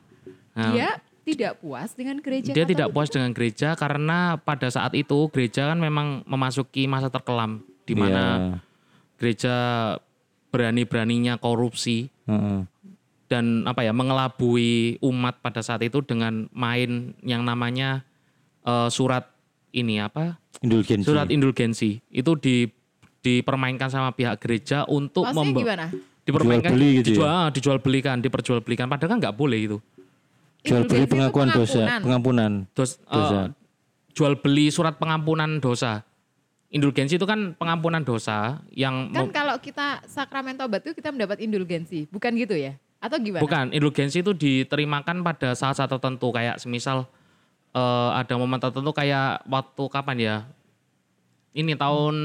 Nah, 0.53 0.74
dia 0.76 0.89
tidak 1.26 1.57
puas 1.57 1.89
dengan 1.91 2.18
gereja 2.20 2.51
dia 2.51 2.64
tidak 2.64 2.89
Katolik. 2.89 2.95
puas 2.95 3.10
dengan 3.10 3.32
gereja 3.32 3.70
karena 3.74 4.18
pada 4.38 4.70
saat 4.70 4.93
itu 4.93 5.30
gereja 5.30 5.68
kan 5.68 5.78
memang 5.78 6.22
memasuki 6.24 6.86
masa 6.86 7.10
terkelam 7.10 7.62
di 7.84 7.93
mana 7.93 8.22
Iya. 8.22 8.57
gereja 9.16 9.55
berani-beraninya 10.47 11.38
korupsi 11.38 12.10
Heeh. 12.26 12.66
dan 13.26 13.45
apa 13.64 13.82
ya 13.82 13.93
mengelabui 13.93 14.97
umat 14.99 15.38
pada 15.39 15.62
saat 15.62 15.82
itu 15.82 16.01
dengan 16.01 16.49
main 16.49 17.14
yang 17.22 17.41
namanya 17.41 18.01
eh, 18.62 18.89
surat 18.89 19.30
ini 19.72 19.97
apa 19.97 20.41
Indulgensi. 20.60 21.05
surat 21.05 21.30
indulgensi 21.30 22.01
itu 22.10 22.32
di 22.36 22.66
dipermainkan 23.20 23.88
sama 23.88 24.11
pihak 24.11 24.39
gereja 24.39 24.84
untuk 24.86 25.28
Maksudnya 25.28 25.43
memba- 25.45 25.61
gimana 25.61 25.86
dipermainkan 26.24 26.70
Jual 26.70 26.78
beli 26.78 26.89
gitu 26.91 26.99
ya? 26.99 27.05
dijual, 27.09 27.30
ah, 27.32 27.47
dijual 27.49 27.78
belikan 27.82 28.17
diperjualbelikan 28.22 28.86
padahal 28.86 29.09
kan 29.09 29.20
nggak 29.20 29.36
boleh 29.36 29.59
itu 29.65 29.78
Jual 30.59 30.84
beli 30.86 31.07
pengakuan 31.07 31.47
dosa, 31.49 32.03
pengampunan. 32.03 32.67
Dos, 32.76 32.99
eh, 32.99 33.15
Dosa. 33.15 33.39
jual 34.11 34.34
beli 34.38 34.67
surat 34.67 34.99
pengampunan 34.99 35.57
dosa 35.57 36.03
indulgensi 36.70 37.15
itu 37.15 37.24
kan 37.24 37.55
pengampunan 37.55 38.03
dosa 38.03 38.59
yang 38.70 39.09
kan 39.09 39.32
kalau 39.32 39.55
kita 39.57 40.03
sakramen 40.05 40.53
tobat 40.53 40.84
itu 40.84 40.93
kita 40.93 41.09
mendapat 41.09 41.39
indulgensi 41.39 42.05
bukan 42.07 42.36
gitu 42.36 42.53
ya 42.53 42.76
atau 42.99 43.15
gimana 43.15 43.39
Bukan, 43.39 43.72
indulgensi 43.72 44.20
itu 44.20 44.36
diterimakan 44.36 45.24
pada 45.24 45.55
saat-saat 45.55 45.88
tertentu 45.88 46.30
kayak 46.30 46.59
semisal 46.59 47.07
eh, 47.72 48.09
ada 48.13 48.36
momen 48.36 48.59
tertentu 48.59 48.91
kayak 48.91 49.41
waktu 49.45 49.84
kapan 49.88 50.17
ya? 50.20 50.36
Ini 51.52 51.74
tahun 51.74 52.16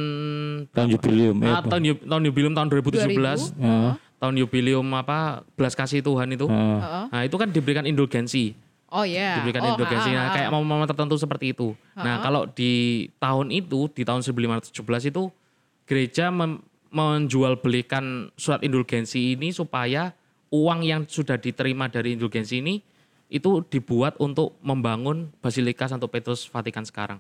Tahun 0.69 0.89
jubileum. 0.91 1.37
eh, 1.39 1.49
ah, 1.49 1.61
tahun, 1.61 1.83
yu- 1.83 2.03
tahun 2.03 2.23
jubileum 2.25 2.53
tahun 2.53 2.69
2017, 2.69 3.09
2000? 3.09 3.57
Heeh. 3.57 3.93
tahun 4.15 4.35
jubileum 4.37 4.87
apa 4.91 5.19
belas 5.53 5.73
kasih 5.73 6.01
Tuhan 6.01 6.29
itu. 6.31 6.45
Heeh. 6.45 6.79
Heeh. 6.79 7.05
Nah, 7.09 7.23
itu 7.23 7.37
kan 7.37 7.49
diberikan 7.49 7.85
indulgensi, 7.85 8.53
oh 8.89 9.03
ya 9.03 9.37
diberikan 9.39 9.61
oh, 9.63 9.69
indulgensi. 9.71 10.09
ha, 10.09 10.15
ha, 10.15 10.21
Nah, 10.21 10.29
kayak 10.31 10.49
momen-momen 10.51 10.85
tertentu 10.87 11.17
seperti 11.17 11.53
itu. 11.53 11.73
Nah, 11.95 12.21
kalau 12.21 12.45
di 12.47 12.73
tahun 13.17 13.49
itu, 13.49 13.89
di 13.91 14.03
tahun 14.03 14.21
1517 14.21 14.73
itu 15.07 15.29
gereja 15.85 16.29
mem- 16.29 16.61
menjual 16.89 17.59
belikan 17.59 18.29
surat 18.35 18.61
indulgensi 18.61 19.35
ini 19.35 19.51
supaya 19.51 20.13
uang 20.49 20.81
yang 20.81 21.03
sudah 21.03 21.35
diterima 21.35 21.89
dari 21.89 22.15
indulgensi 22.15 22.61
ini 22.61 22.79
itu 23.27 23.61
dibuat 23.67 24.15
untuk 24.17 24.55
membangun 24.61 25.33
Basilika 25.39 25.85
Santo 25.85 26.07
Petrus 26.07 26.45
Vatikan 26.45 26.87
sekarang. 26.87 27.19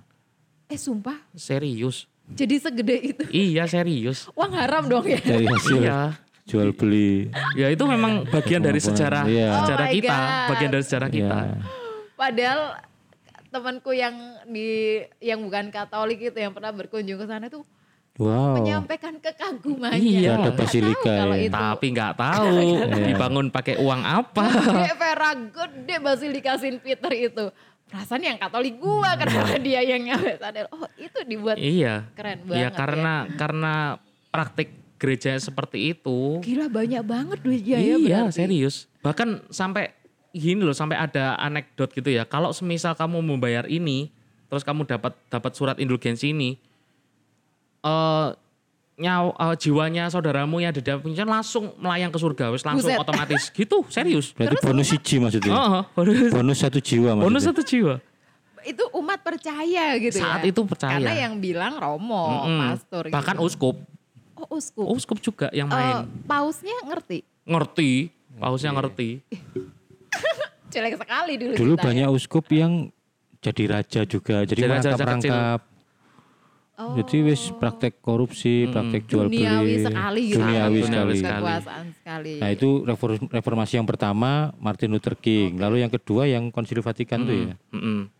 Eh 0.75 0.81
sumpah 0.81 1.17
Serius. 1.33 2.11
jadi 2.27 2.59
segede 2.59 2.97
itu 3.07 3.25
Iya, 3.29 3.65
serius. 3.65 4.27
uang 4.33 4.53
haram 4.53 4.85
dong 4.85 5.07
ya 5.07 5.19
Dari 5.19 5.47
hasil 5.47 5.79
Iya. 5.81 6.01
jual 6.45 6.71
beli. 6.71 7.31
Ya 7.55 7.69
itu 7.69 7.81
memang 7.85 8.27
bagian 8.27 8.61
dari 8.61 8.77
sejarah 8.77 9.25
Iya. 9.25 9.63
sejarah 9.63 9.87
Oh 9.87 9.95
kita, 9.95 10.13
God. 10.13 10.49
bagian 10.51 10.71
dari 10.71 10.83
sejarah 10.83 11.09
kita. 11.09 11.39
Iya. 11.41 11.57
Padahal 12.13 12.61
temanku 13.49 13.91
yang 13.91 14.15
di 14.45 14.69
yang 15.21 15.41
bukan 15.41 15.71
Katolik 15.71 16.21
itu 16.21 16.35
yang 16.35 16.51
pernah 16.51 16.69
berkunjung 16.71 17.17
ke 17.17 17.25
sana 17.25 17.47
tuh 17.47 17.63
Wow. 18.15 18.55
menyampaikan 18.57 19.19
kekagumannya. 19.19 19.99
Iya. 19.99 20.39
Ada 20.39 20.53
basilika 20.53 21.11
ya. 21.11 21.35
itu 21.41 21.51
Tapi 21.51 21.87
nggak 21.91 22.13
tahu 22.23 22.47
Iya. 22.55 23.07
dibangun 23.09 23.47
pakai 23.49 23.75
uang 23.77 24.03
apa. 24.03 24.47
gede 24.55 24.93
Vera 24.95 25.31
gede 25.35 25.97
Basilika 25.99 26.53
Saint 26.55 26.79
Peter 26.79 27.11
itu. 27.11 27.51
Perasaan 27.95 28.27
yang 28.27 28.43
Katolik 28.43 28.83
gua 28.83 29.15
kenapa 29.15 29.55
dia 29.63 29.79
yang 29.87 30.03
nyampe 30.03 30.35
sadar. 30.35 30.67
Oh, 30.75 30.83
itu 30.99 31.15
dibuat 31.23 31.63
iya. 31.63 32.11
keren 32.19 32.43
Iya 32.43 32.75
banget 32.75 32.75
karena 32.75 33.15
karena 33.39 33.73
praktik 34.35 34.69
gereja 34.99 35.39
seperti 35.39 35.95
itu. 35.95 36.43
Gila 36.43 36.67
banyak 36.67 37.03
banget 37.07 37.39
duitnya 37.47 37.79
ya 37.79 37.95
iya 37.95 38.27
berarti. 38.27 38.43
serius. 38.43 38.91
Bahkan 38.99 39.47
sampai 39.47 39.95
gini 40.35 40.67
loh 40.67 40.75
sampai 40.75 40.99
ada 40.99 41.39
anekdot 41.39 41.95
gitu 41.95 42.11
ya. 42.11 42.27
Kalau 42.27 42.51
semisal 42.51 42.99
kamu 42.99 43.23
membayar 43.23 43.63
ini, 43.71 44.11
terus 44.51 44.67
kamu 44.67 44.91
dapat 44.91 45.15
dapat 45.31 45.55
surat 45.55 45.79
indulgensi 45.79 46.35
ini, 46.35 46.59
eh 47.87 48.29
nyaw, 48.95 49.25
eh, 49.33 49.55
jiwanya 49.57 50.07
saudaramu 50.07 50.59
yang 50.59 50.71
ada 50.71 50.79
di 50.79 50.87
dalam 50.87 51.01
penjara 51.01 51.27
langsung 51.29 51.75
melayang 51.77 52.09
ke 52.09 52.17
surga, 52.17 52.45
wis 52.49 52.63
langsung 52.63 52.89
Buset. 52.89 53.01
otomatis 53.01 53.43
gitu, 53.49 53.83
serius. 53.89 54.31
Berarti 54.31 54.63
bonus 54.63 54.87
siji 54.89 55.19
maksudnya. 55.19 55.51
Oh, 55.51 55.83
bonus, 55.93 56.31
Bonus 56.31 56.59
satu 56.59 56.79
jiwa 56.79 57.11
maksudnya. 57.13 57.27
bonus 57.27 57.43
satu 57.43 57.63
jiwa. 57.63 57.95
Itu 58.63 58.85
umat 58.95 59.21
percaya 59.21 59.99
gitu 59.99 60.17
Saat 60.17 60.41
ya. 60.41 60.49
itu 60.49 60.61
percaya. 60.63 60.97
Karena 60.97 61.13
yang 61.21 61.37
bilang 61.37 61.75
romo, 61.75 62.47
Mm-mm. 62.47 62.61
pastor 62.71 63.03
Bahkan 63.09 63.37
gitu. 63.37 63.45
uskup, 63.45 63.77
Oh, 64.35 64.49
uskup. 64.53 64.87
uskup 64.91 65.19
juga 65.21 65.47
yang 65.51 65.67
Eh, 65.67 65.75
main. 65.75 66.07
pausnya 66.25 66.75
ngerti. 66.83 67.27
ngerti, 67.45 67.91
pausnya 68.37 68.71
ngerti. 68.73 69.21
Jelek 70.73 70.97
sekali 70.97 71.33
dulu 71.37 71.53
Dulu 71.55 71.75
banyak 71.77 72.07
ya. 72.07 72.11
uskup 72.11 72.47
yang 72.49 72.91
jadi 73.39 73.65
raja 73.69 74.01
juga, 74.05 74.43
jadi 74.43 74.57
Jadi 74.57 74.63
raja-raja 74.65 75.05
merangkap-rangkap. 75.05 75.61
Oh. 76.75 76.99
Jadi 76.99 77.23
wis 77.23 77.55
praktek 77.55 78.03
korupsi, 78.03 78.67
praktek 78.67 79.07
jual 79.07 79.31
duniawi 79.31 79.63
beli. 79.71 79.85
sekali 79.87 80.23
gitu. 80.27 80.43
Duniawi 80.43 80.59
sekali. 80.75 80.83
duniawi 80.83 81.15
sekali. 81.15 81.39
Kekuasaan 81.39 81.87
sekali. 81.95 82.33
Nah 82.43 82.51
itu 82.51 82.69
reform- 82.83 83.31
reformasi 83.31 83.79
yang 83.79 83.87
pertama 83.87 84.31
Martin 84.59 84.91
Luther 84.91 85.15
King, 85.15 85.55
lalu 85.55 85.81
yang 85.81 85.93
kedua 85.93 86.27
yang 86.27 86.51
Konsili 86.51 86.83
Vatikan 86.83 87.23
tuh 87.23 87.47
ya. 87.47 87.55
Mm-mm. 87.71 88.11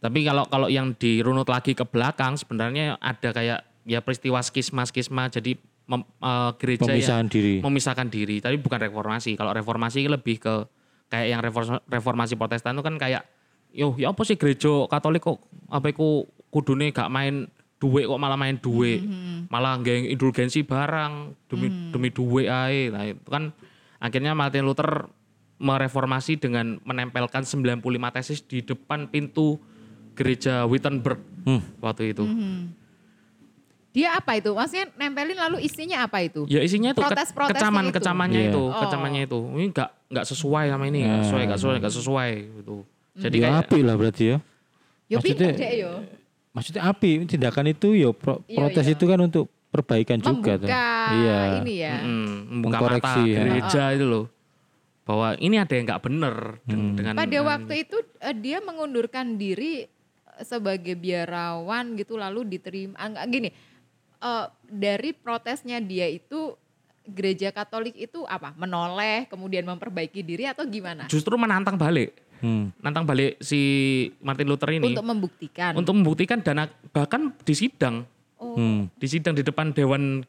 Tapi 0.00 0.24
kalau 0.24 0.48
kalau 0.48 0.72
yang 0.72 0.96
dirunut 0.96 1.44
lagi 1.44 1.76
ke 1.76 1.84
belakang 1.84 2.40
sebenarnya 2.40 2.96
ada 2.96 3.36
kayak 3.36 3.68
ya 3.84 4.00
peristiwa 4.00 4.40
skisma-skisma 4.40 5.28
jadi 5.28 5.60
mem- 5.84 6.08
eh, 6.08 6.50
gereja 6.56 6.88
Pemisahan 6.88 7.28
yang 7.28 7.28
diri. 7.28 7.54
memisahkan 7.60 8.08
diri. 8.08 8.40
Tapi 8.40 8.56
bukan 8.56 8.80
reformasi. 8.80 9.36
Kalau 9.36 9.52
reformasi 9.52 10.08
lebih 10.08 10.40
ke 10.40 10.54
kayak 11.12 11.26
yang 11.28 11.40
reform- 11.42 11.84
reformasi 11.84 12.32
Protestan 12.32 12.72
itu 12.72 12.80
kan 12.80 12.96
kayak 12.96 13.28
yo 13.70 13.92
ya 13.94 14.08
apa 14.08 14.24
sih 14.24 14.40
gereja 14.40 14.88
Katolik 14.88 15.20
kok 15.20 15.36
apa 15.68 15.92
iku 15.92 16.24
kudune 16.48 16.90
gak 16.90 17.06
main 17.06 17.44
duit 17.80 18.04
kok 18.04 18.20
malah 18.20 18.36
main 18.36 18.54
duit. 18.54 19.00
Malah 19.48 19.80
nggak 19.80 20.12
indulgensi 20.12 20.60
barang 20.60 21.12
demi 21.48 21.66
demi 21.90 22.08
duit 22.08 22.46
ae. 22.46 22.86
Nah, 22.86 23.08
itu 23.08 23.24
kan 23.24 23.56
akhirnya 23.96 24.32
Martin 24.32 24.62
Luther 24.62 25.08
mereformasi 25.56 26.36
dengan 26.36 26.76
menempelkan 26.82 27.42
95 27.42 27.80
tesis 28.10 28.40
di 28.40 28.60
depan 28.60 29.08
pintu 29.08 29.56
gereja 30.12 30.64
Wittenberg 30.64 31.20
Hmm. 31.40 31.60
waktu 31.78 32.12
itu. 32.12 32.24
Dia 33.90 34.14
apa 34.14 34.38
itu? 34.38 34.54
Maksudnya 34.54 34.86
nempelin 34.94 35.34
lalu 35.34 35.58
isinya 35.60 36.06
apa 36.06 36.22
itu? 36.22 36.46
Ya 36.46 36.62
isinya 36.62 36.94
itu 36.94 37.00
ke- 37.00 37.10
Protes-protesnya 37.10 37.58
kecaman 37.58 37.84
itu. 37.84 37.94
kecamannya 37.98 38.40
Iya. 38.40 38.50
itu, 38.52 38.62
Oh. 38.62 38.78
kecamannya 38.78 39.22
itu. 39.24 39.38
Ini 39.50 39.64
nggak 39.68 39.90
nggak 40.10 40.26
sesuai 40.26 40.64
sama 40.70 40.84
ini, 40.86 40.98
nggak 41.00 41.10
Nah. 41.10 41.24
sesuai, 41.24 41.42
nggak 41.42 41.58
sesuai, 41.58 41.76
nggak 41.80 41.94
sesuai 41.96 42.32
gitu. 42.56 42.76
Jadi 43.18 43.36
ya 43.36 43.42
kayak 43.42 43.58
api 43.60 43.78
lah 43.82 43.94
berarti 43.96 44.24
ya. 44.24 44.36
Yo 45.08 45.16
Maksudnya- 45.18 45.50
pinter 45.50 45.50
deh 45.58 45.72
yo. 45.76 45.92
Maksudnya 46.60 46.82
api 46.84 47.10
tindakan 47.24 47.66
itu 47.66 47.88
ya 47.94 48.12
pro- 48.12 48.44
Iya, 48.44 48.56
protes 48.56 48.84
iya. 48.84 48.92
itu 48.92 49.04
kan 49.04 49.18
untuk 49.18 49.44
perbaikan 49.70 50.18
juga 50.18 50.52
tuh. 50.54 50.68
Membuka 50.68 50.92
Iya. 51.10 51.38
ini 51.58 51.74
ya. 51.74 51.94
mm, 51.98 52.28
membuka 52.46 52.76
Mengkoreksi, 52.76 53.08
mata 53.18 53.26
ya. 53.26 53.38
gereja 53.40 53.82
itu 53.92 54.04
loh. 54.04 54.24
Bahwa 55.00 55.28
ini 55.36 55.56
ada 55.56 55.72
yang 55.72 55.84
nggak 55.84 56.02
bener 56.02 56.34
den- 56.62 56.78
Hmm. 56.84 56.94
dengan 56.94 57.12
Pada 57.14 57.26
dengan- 57.26 57.48
waktu 57.48 57.74
itu 57.80 57.96
eh, 58.20 58.36
dia 58.36 58.58
mengundurkan 58.60 59.34
diri 59.34 59.82
eh, 59.82 59.88
sebagai 60.42 60.94
biarawan 60.94 61.96
gitu 61.96 62.14
lalu 62.14 62.46
diterima 62.46 62.94
ah, 62.94 63.08
nggak 63.08 63.26
gini 63.26 63.48
eh, 64.18 64.46
dari 64.66 65.10
protesnya 65.10 65.80
dia 65.80 66.06
itu 66.06 66.54
gereja 67.02 67.50
Katolik 67.50 67.96
itu 67.96 68.22
apa 68.22 68.54
menoleh 68.54 69.26
kemudian 69.26 69.64
memperbaiki 69.64 70.20
diri 70.20 70.46
atau 70.46 70.62
gimana 70.62 71.08
justru 71.08 71.34
menantang 71.34 71.74
balik, 71.74 72.14
Hmm. 72.40 72.72
nantang 72.80 73.04
balik 73.04 73.36
si 73.44 73.60
Martin 74.24 74.48
Luther 74.48 74.72
ini. 74.72 74.96
Untuk 74.96 75.04
membuktikan. 75.04 75.72
Untuk 75.76 75.92
membuktikan 75.92 76.40
dan 76.40 76.72
bahkan 76.90 77.36
di 77.44 77.52
sidang, 77.52 78.08
oh, 78.40 78.56
Hmm. 78.56 78.88
di 78.96 79.06
sidang 79.06 79.36
di 79.36 79.44
depan 79.44 79.76
dewan 79.76 80.24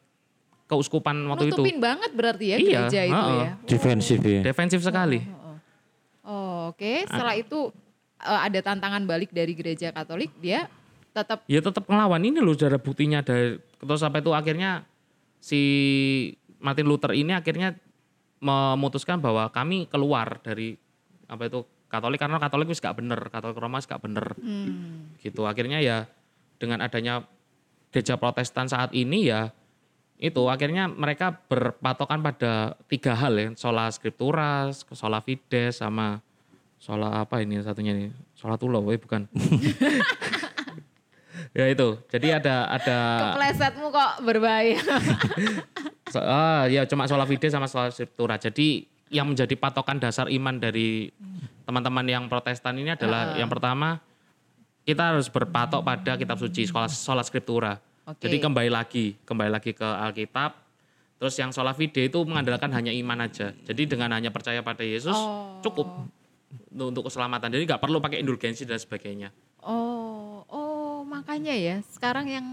keuskupan 0.68 1.16
waktu 1.28 1.52
itu. 1.52 1.60
Nutupin 1.60 1.78
banget 1.80 2.10
berarti 2.12 2.44
ya 2.52 2.56
Iya, 2.56 2.64
gereja 2.88 3.00
itu 3.04 3.12
heeh. 3.16 3.40
ya. 3.40 3.50
Defensif 3.64 4.18
ya. 4.20 4.40
defensif 4.44 4.80
sekali. 4.80 5.20
oh, 6.24 6.72
oke. 6.72 6.92
Setelah 7.08 7.34
itu 7.36 7.72
eh, 8.22 8.40
ada 8.48 8.60
tantangan 8.60 9.02
balik 9.04 9.32
dari 9.32 9.52
gereja 9.52 9.92
Katolik 9.92 10.32
dia 10.40 10.68
tetap 11.12 11.44
ya 11.44 11.60
tetap 11.60 11.84
ngelawan. 11.84 12.20
Ini 12.24 12.40
loh 12.40 12.56
ada 12.56 12.80
buktinya. 12.80 13.20
Dari 13.20 13.60
terus 13.60 14.00
sampai 14.00 14.24
itu 14.24 14.32
akhirnya 14.32 14.84
si 15.42 15.60
Martin 16.62 16.88
Luther 16.88 17.12
ini 17.12 17.34
akhirnya 17.36 17.76
memutuskan 18.42 19.22
bahwa 19.22 19.46
kami 19.52 19.86
keluar 19.86 20.40
dari 20.42 20.74
apa 21.30 21.46
itu 21.46 21.62
Katolik 21.92 22.16
karena 22.16 22.40
Katolik 22.40 22.72
wis 22.72 22.80
gak 22.80 22.96
bener 22.96 23.20
Katolik 23.28 23.60
Roma 23.60 23.76
wis 23.76 23.84
gak 23.84 24.00
bener. 24.00 24.32
Hmm, 24.40 25.12
gitu. 25.20 25.44
Akhirnya 25.44 25.84
ya 25.84 26.08
dengan 26.56 26.80
adanya 26.80 27.28
gereja 27.92 28.16
Protestan 28.16 28.64
saat 28.72 28.96
ini 28.96 29.28
ya 29.28 29.52
itu 30.16 30.40
akhirnya 30.48 30.88
mereka 30.88 31.44
berpatokan 31.52 32.24
pada 32.24 32.80
tiga 32.88 33.12
hal 33.12 33.36
ya. 33.36 33.48
Sola 33.60 33.92
scriptura, 33.92 34.72
sola 34.72 35.20
fides 35.20 35.84
sama 35.84 36.24
sola 36.80 37.22
apa 37.22 37.44
ini 37.44 37.60
satunya 37.62 37.92
nih 37.94 38.10
sola 38.34 38.56
tulo 38.56 38.80
eh, 38.88 38.96
bukan. 38.98 39.28
Ya 41.52 41.68
itu. 41.68 42.00
Jadi 42.08 42.32
ada 42.32 42.64
ada 42.64 42.98
keplesetmu 43.36 43.92
kok 43.92 44.12
berbahaya. 44.24 44.80
So- 46.12 46.24
ah, 46.24 46.64
ya 46.68 46.84
cuma 46.88 47.04
sola 47.08 47.28
fides 47.28 47.52
sama 47.52 47.68
sola 47.68 47.92
scriptura. 47.92 48.40
Jadi 48.40 48.88
yang 49.12 49.28
menjadi 49.28 49.52
patokan 49.60 50.00
dasar 50.00 50.32
iman 50.32 50.56
dari 50.56 51.12
teman-teman 51.68 52.02
yang 52.08 52.24
Protestan 52.32 52.80
ini 52.80 52.96
adalah 52.96 53.36
yang 53.36 53.52
pertama 53.52 54.00
kita 54.82 55.14
harus 55.14 55.28
berpatok 55.28 55.84
pada 55.84 56.16
kitab 56.18 56.40
suci 56.40 56.66
sola, 56.66 56.88
sola 56.90 57.22
scriptura 57.22 57.78
Oke. 58.08 58.26
jadi 58.26 58.42
kembali 58.42 58.72
lagi, 58.72 59.14
kembali 59.22 59.50
lagi 59.52 59.70
ke 59.76 59.84
Alkitab. 59.86 60.58
Terus 61.22 61.38
yang 61.38 61.54
sola 61.54 61.70
fide 61.70 62.10
itu 62.10 62.18
mengandalkan 62.26 62.66
hanya 62.74 62.90
iman 62.90 63.30
aja. 63.30 63.54
Jadi 63.54 63.86
dengan 63.86 64.10
hanya 64.10 64.34
percaya 64.34 64.58
pada 64.58 64.82
Yesus 64.82 65.14
Oh. 65.14 65.62
cukup 65.62 66.10
untuk, 66.74 66.86
untuk 66.90 67.02
keselamatan. 67.06 67.46
Jadi 67.54 67.62
nggak 67.62 67.78
perlu 67.78 68.02
pakai 68.02 68.18
indulgensi 68.26 68.66
dan 68.66 68.82
sebagainya. 68.82 69.30
Oh, 69.62 70.42
oh 70.50 71.06
makanya 71.06 71.54
ya 71.54 71.78
sekarang 71.94 72.26
yang 72.26 72.46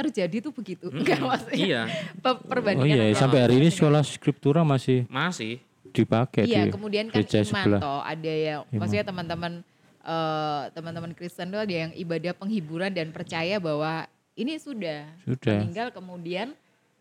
terjadi 0.00 0.36
tuh 0.40 0.52
begitu. 0.52 0.86
Enggak 0.88 1.20
maksudnya. 1.20 1.56
Iya, 1.56 1.82
Pe- 2.16 2.32
Oh 2.32 2.36
Perbandingan 2.42 2.96
iya, 3.04 3.14
sampai 3.14 3.38
hari 3.40 3.54
ini 3.58 3.68
sekolah 3.68 4.00
skriptura 4.00 4.62
masih 4.62 5.04
masih. 5.06 5.60
dipakai 5.90 6.46
Iya, 6.46 6.66
di 6.66 6.70
kemudian 6.70 7.08
kan 7.08 7.20
iman 7.20 7.44
sebelah. 7.44 7.80
toh 7.80 8.00
ada 8.00 8.30
yang 8.30 8.62
maksudnya 8.70 9.02
teman-teman 9.02 9.52
eh, 10.00 10.62
teman-teman 10.70 11.10
Kristen 11.12 11.50
tuh 11.50 11.60
ada 11.60 11.74
yang 11.76 11.90
ibadah 11.92 12.32
penghiburan 12.32 12.88
dan 12.88 13.10
percaya 13.10 13.58
bahwa 13.58 14.06
ini 14.32 14.56
sudah 14.56 15.10
Sudah. 15.20 15.60
meninggal 15.60 15.90
kemudian 15.90 16.54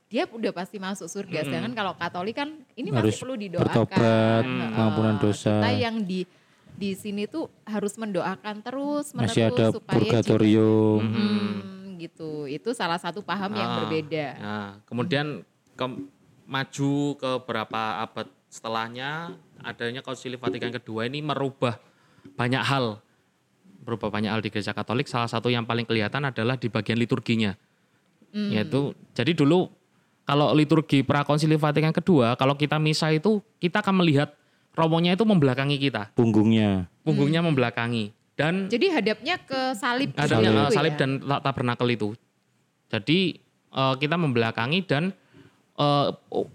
dia 0.08 0.26
udah 0.26 0.50
pasti 0.50 0.76
masuk 0.76 1.06
surga. 1.06 1.46
Sedangkan 1.46 1.72
kalau 1.72 1.94
Katolik 1.94 2.34
kan 2.34 2.50
ini 2.74 2.90
Harus 2.90 3.14
masih 3.14 3.22
perlu 3.22 3.36
didoakan. 3.38 3.64
bertobat, 3.64 4.42
Heeh. 4.44 4.70
pengampunan 4.74 5.16
dosa. 5.16 5.54
Kita 5.56 5.70
yang 5.72 5.96
di 6.02 6.26
di 6.74 6.96
sini 6.96 7.24
tuh 7.24 7.46
harus 7.62 7.94
mendoakan 7.94 8.56
terus 8.60 9.12
menerus 9.12 9.36
Masih 9.36 9.44
ada 9.46 9.66
supaya 9.70 9.96
purgatorium. 10.00 11.00
Hmm, 11.04 11.52
gitu. 12.00 12.48
Itu 12.48 12.72
salah 12.72 12.98
satu 12.98 13.20
paham 13.20 13.52
yang 13.54 13.68
Ah, 13.68 13.76
berbeda. 13.84 14.26
Nah, 14.40 14.70
kemudian 14.88 15.44
ke, 15.76 15.86
maju 16.48 16.92
ke 17.20 17.30
beberapa 17.44 17.82
abad 18.02 18.28
setelahnya 18.50 19.38
adanya 19.62 20.02
Konsili 20.02 20.34
Vatikan 20.34 20.74
kedua 20.74 21.06
ini 21.06 21.22
merubah 21.22 21.78
banyak 22.34 22.64
hal. 22.64 22.98
Berubah 23.84 24.10
banyak 24.10 24.32
hal 24.32 24.42
di 24.42 24.50
gereja 24.50 24.74
Katolik. 24.74 25.06
Salah 25.06 25.30
satu 25.30 25.52
yang 25.52 25.64
paling 25.64 25.86
kelihatan 25.86 26.26
adalah 26.26 26.58
di 26.58 26.68
bagian 26.68 26.98
liturginya. 26.98 27.54
Hmm. 28.34 28.50
Yaitu 28.50 28.96
jadi 29.14 29.36
dulu 29.36 29.70
kalau 30.24 30.54
liturgi 30.54 31.02
prakonsili 31.02 31.58
Vatikan 31.58 31.90
kedua, 31.90 32.38
kalau 32.38 32.54
kita 32.54 32.78
misa 32.78 33.10
itu 33.10 33.42
kita 33.58 33.82
akan 33.82 34.06
melihat 34.06 34.30
romonya 34.78 35.18
itu 35.18 35.26
membelakangi 35.26 35.82
kita, 35.82 36.14
Punggungnya. 36.14 36.86
punggungnya 37.02 37.42
membelakangi 37.42 38.14
dan 38.40 38.72
Jadi 38.72 38.88
hadapnya 38.88 39.36
ke 39.44 39.76
salib 39.76 40.16
ada 40.16 40.40
gitu 40.40 40.48
ya? 40.48 40.72
salib 40.72 40.96
dan 40.96 41.20
ta- 41.20 41.44
tabernakel 41.44 41.92
itu. 41.92 42.16
Jadi 42.88 43.36
eh, 43.70 43.96
kita 44.00 44.16
membelakangi 44.16 44.80
dan 44.88 45.12
eh, 45.76 46.08
oh, 46.32 46.48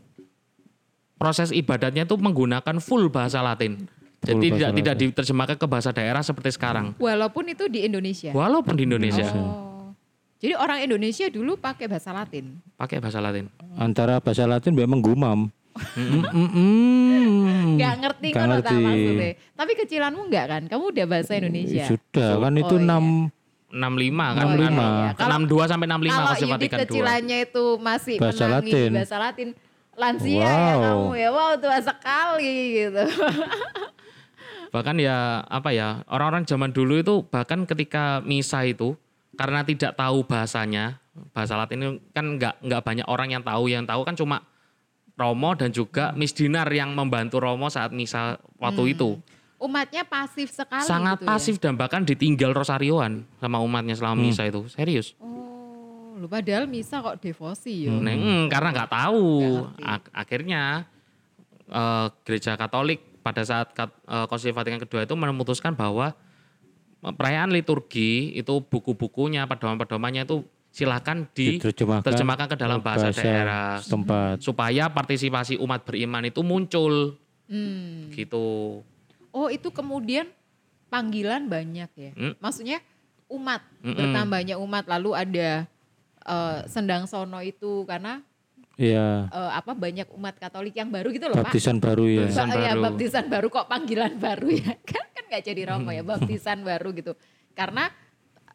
proses 1.21 1.53
ibadatnya 1.53 2.09
itu 2.09 2.17
menggunakan 2.17 2.81
full 2.81 3.13
bahasa 3.13 3.45
Latin. 3.45 3.85
Jadi 4.25 4.33
bahasa 4.33 4.45
tidak 4.49 4.69
Latin. 4.73 4.79
tidak 4.81 4.95
diterjemahkan 4.97 5.57
ke 5.61 5.67
bahasa 5.69 5.91
daerah 5.93 6.25
seperti 6.25 6.57
sekarang. 6.57 6.97
Walaupun 6.97 7.45
itu 7.53 7.69
di 7.69 7.85
Indonesia. 7.85 8.33
Walaupun 8.33 8.73
di 8.81 8.89
Indonesia 8.89 9.29
Oh. 9.29 9.93
Jadi 10.41 10.61
orang 10.61 10.85
Indonesia 10.85 11.25
dulu 11.33 11.57
pakai 11.57 11.89
bahasa 11.89 12.13
Latin. 12.13 12.61
pakai 12.77 13.01
bahasa 13.01 13.17
Latin. 13.21 13.49
Antara 13.81 14.21
bahasa 14.21 14.45
Latin 14.45 14.77
memang 14.77 15.01
gumam. 15.01 15.49
Mm, 15.75 16.23
mm, 16.23 16.51
mm. 16.55 17.67
Gak 17.77 17.95
ngerti 17.99 18.29
kan 18.31 18.47
ngerti. 18.49 18.79
maksudnya. 18.79 19.31
Tapi 19.53 19.73
kecilanmu 19.75 20.21
enggak 20.25 20.47
kan? 20.47 20.63
Kamu 20.67 20.85
udah 20.89 21.05
bahasa 21.05 21.33
Indonesia. 21.35 21.85
Sudah 21.85 22.39
kan 22.39 22.53
itu 22.55 22.75
Oh, 22.75 22.79
iya. 22.79 22.95
6 22.95 23.35
65 23.75 24.29
kan? 24.31 24.45
65. 24.47 24.55
iya. 24.55 25.11
Kalau- 25.19 25.31
62 25.43 25.65
sampai 25.67 25.87
65 25.91 26.15
Kalau 26.15 26.29
Konsili 26.31 26.53
Yudit 26.55 26.71
kecilannya 26.79 27.39
itu 27.43 27.65
masih 27.79 28.17
Bahasa 28.17 28.45
menangis 28.45 28.71
Latin. 28.71 28.91
bahasa 28.93 29.17
Latin. 29.19 29.49
Lansia 29.95 30.43
ya 30.43 30.55
Wow. 30.75 30.83
kamu 30.83 31.09
ya. 31.17 31.29
Wow 31.31 31.53
tua 31.57 31.79
sekali 31.81 32.53
gitu. 32.77 33.03
Bahkan 34.75 34.97
ya 34.99 35.19
apa 35.45 35.71
ya 35.71 36.03
orang-orang 36.07 36.43
zaman 36.43 36.71
dulu 36.71 36.99
itu 36.99 37.15
bahkan 37.25 37.63
ketika 37.63 38.19
misa 38.21 38.63
itu 38.63 38.99
karena 39.35 39.63
tidak 39.63 39.95
tahu 39.95 40.23
bahasanya 40.23 40.99
bahasa 41.31 41.55
Latin 41.55 41.79
itu 41.79 41.93
kan 42.11 42.27
nggak 42.35 42.55
nggak 42.61 42.83
banyak 42.83 43.07
orang 43.07 43.31
yang 43.31 43.43
tahu 43.43 43.71
yang 43.71 43.87
tahu 43.87 44.03
kan 44.03 44.15
cuma 44.15 44.43
Romo 45.15 45.55
dan 45.55 45.71
juga 45.71 46.11
Miss 46.13 46.31
Dinar 46.31 46.67
yang 46.69 46.91
membantu 46.91 47.39
Romo 47.39 47.67
saat 47.67 47.91
misa 47.91 48.37
waktu 48.57 48.93
itu 48.93 49.19
Umatnya 49.57 50.03
pasif 50.03 50.51
sekali 50.51 50.83
sangat 50.83 51.17
gitu 51.17 51.25
ya. 51.25 51.29
pasif 51.31 51.55
dan 51.57 51.73
bahkan 51.75 52.03
ditinggal 52.03 52.53
rosarioan 52.53 53.25
sama 53.39 53.57
umatnya 53.59 53.95
selama 53.95 54.21
misa 54.21 54.45
itu 54.45 54.67
serius 54.69 55.15
Oh, 55.17 56.15
lu 56.17 56.27
padahal 56.27 56.67
misa 56.67 57.01
kok 57.01 57.19
devosi 57.19 57.87
yo. 57.87 57.97
Neng, 57.97 58.19
hmm, 58.19 58.45
karena 58.47 58.71
nggak 58.71 58.91
tahu 58.93 59.25
Nggak 59.41 59.63
ngerti. 59.73 59.83
Ak- 59.89 60.13
akhirnya 60.13 60.63
eh, 61.67 62.07
gereja 62.23 62.55
Katolik 62.55 63.01
pada 63.21 63.41
saat 63.41 63.73
kat- 63.73 63.97
eh, 64.05 64.27
Konsili 64.27 64.53
Vatikan 64.53 64.79
kedua 64.79 65.03
itu 65.03 65.15
memutuskan 65.15 65.73
bahwa 65.73 66.13
perayaan 67.01 67.49
liturgi 67.49 68.33
itu 68.33 68.55
buku-bukunya 68.61 69.45
pedoman-pedomannya 69.45 70.25
itu 70.25 70.45
silakan 70.75 71.31
diterjemahkan 71.31 72.51
ke 72.51 72.57
dalam 72.59 72.79
ke 72.79 72.85
bahasa, 72.85 73.15
daerah 73.15 73.79
setempat. 73.79 74.43
supaya 74.43 74.91
partisipasi 74.91 75.55
umat 75.57 75.87
beriman 75.87 76.27
itu 76.27 76.43
muncul 76.43 77.15
Hmm. 77.45 78.11
gitu. 78.11 78.81
Oh 79.31 79.47
itu 79.47 79.71
kemudian 79.71 80.27
panggilan 80.89 81.47
banyak 81.47 81.91
ya. 81.93 82.11
Hmm. 82.13 82.35
Maksudnya 82.37 82.83
umat 83.27 83.63
Mm-mm. 83.81 83.95
bertambahnya 83.95 84.57
umat 84.57 84.85
lalu 84.89 85.11
ada 85.13 85.69
eh, 86.25 86.59
sendang 86.67 87.05
sono 87.05 87.39
itu 87.39 87.85
karena 87.85 88.25
Iya. 88.75 89.29
eh, 89.29 89.51
apa 89.53 89.71
banyak 89.71 90.09
umat 90.11 90.35
Katolik 90.35 90.73
yang 90.73 90.89
baru 90.89 91.13
gitu 91.13 91.29
loh 91.29 91.37
Pak. 91.37 91.53
Baptisan 91.53 91.79
baru 91.79 92.09
ya. 92.09 92.27
Baptisan 92.27 92.49
Ba- 92.49 92.57
ya, 92.57 92.73
baru. 92.73 92.83
baptisan 92.83 93.25
baru 93.29 93.47
kok 93.49 93.67
panggilan 93.69 94.13
baru 94.17 94.49
ya 94.51 94.73
kan 94.91 95.05
kan 95.07 95.25
nggak 95.29 95.43
jadi 95.45 95.63
romo 95.69 95.91
ya 95.91 96.03
baptisan 96.03 96.59
baru 96.63 96.91
gitu 96.91 97.13
karena 97.53 97.93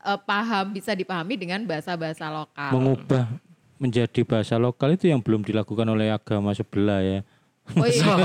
eh, 0.01 0.19
paham 0.23 0.71
bisa 0.71 0.95
dipahami 0.95 1.35
dengan 1.35 1.63
bahasa-bahasa 1.67 2.27
lokal. 2.31 2.71
Mengubah 2.75 3.25
menjadi 3.79 4.21
bahasa 4.27 4.59
lokal 4.59 4.99
itu 4.99 5.07
yang 5.07 5.23
belum 5.23 5.41
dilakukan 5.41 5.87
oleh 5.87 6.11
agama 6.11 6.51
sebelah 6.51 6.99
ya. 6.99 7.19
Oh 7.77 7.87
iya. 7.87 8.03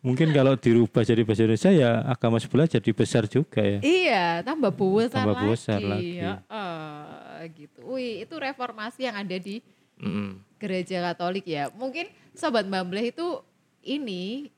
Mungkin 0.00 0.32
kalau 0.32 0.56
dirubah 0.56 1.04
jadi 1.04 1.20
bahasa 1.28 1.44
Indonesia 1.44 1.68
ya 1.68 2.00
agama 2.08 2.40
sebelah 2.40 2.64
jadi 2.64 2.88
besar 2.96 3.28
juga 3.28 3.60
ya. 3.60 3.84
iya, 3.84 4.24
tambah 4.40 4.72
bosan 4.72 5.12
Tambah 5.12 5.36
lagi. 5.36 5.44
bosan 5.44 5.80
lagi. 5.84 6.24
Ya, 6.24 6.40
eh. 6.48 7.52
gitu. 7.52 7.84
Wih, 7.84 8.24
itu 8.24 8.32
reformasi 8.32 9.04
yang 9.04 9.20
ada 9.20 9.36
di 9.36 9.60
Mm-mm. 10.00 10.40
gereja 10.56 11.04
Katolik 11.04 11.44
ya. 11.44 11.68
Mungkin 11.76 12.08
sobat 12.32 12.64
Bambleh 12.64 13.12
itu 13.12 13.44
ini 13.84 14.48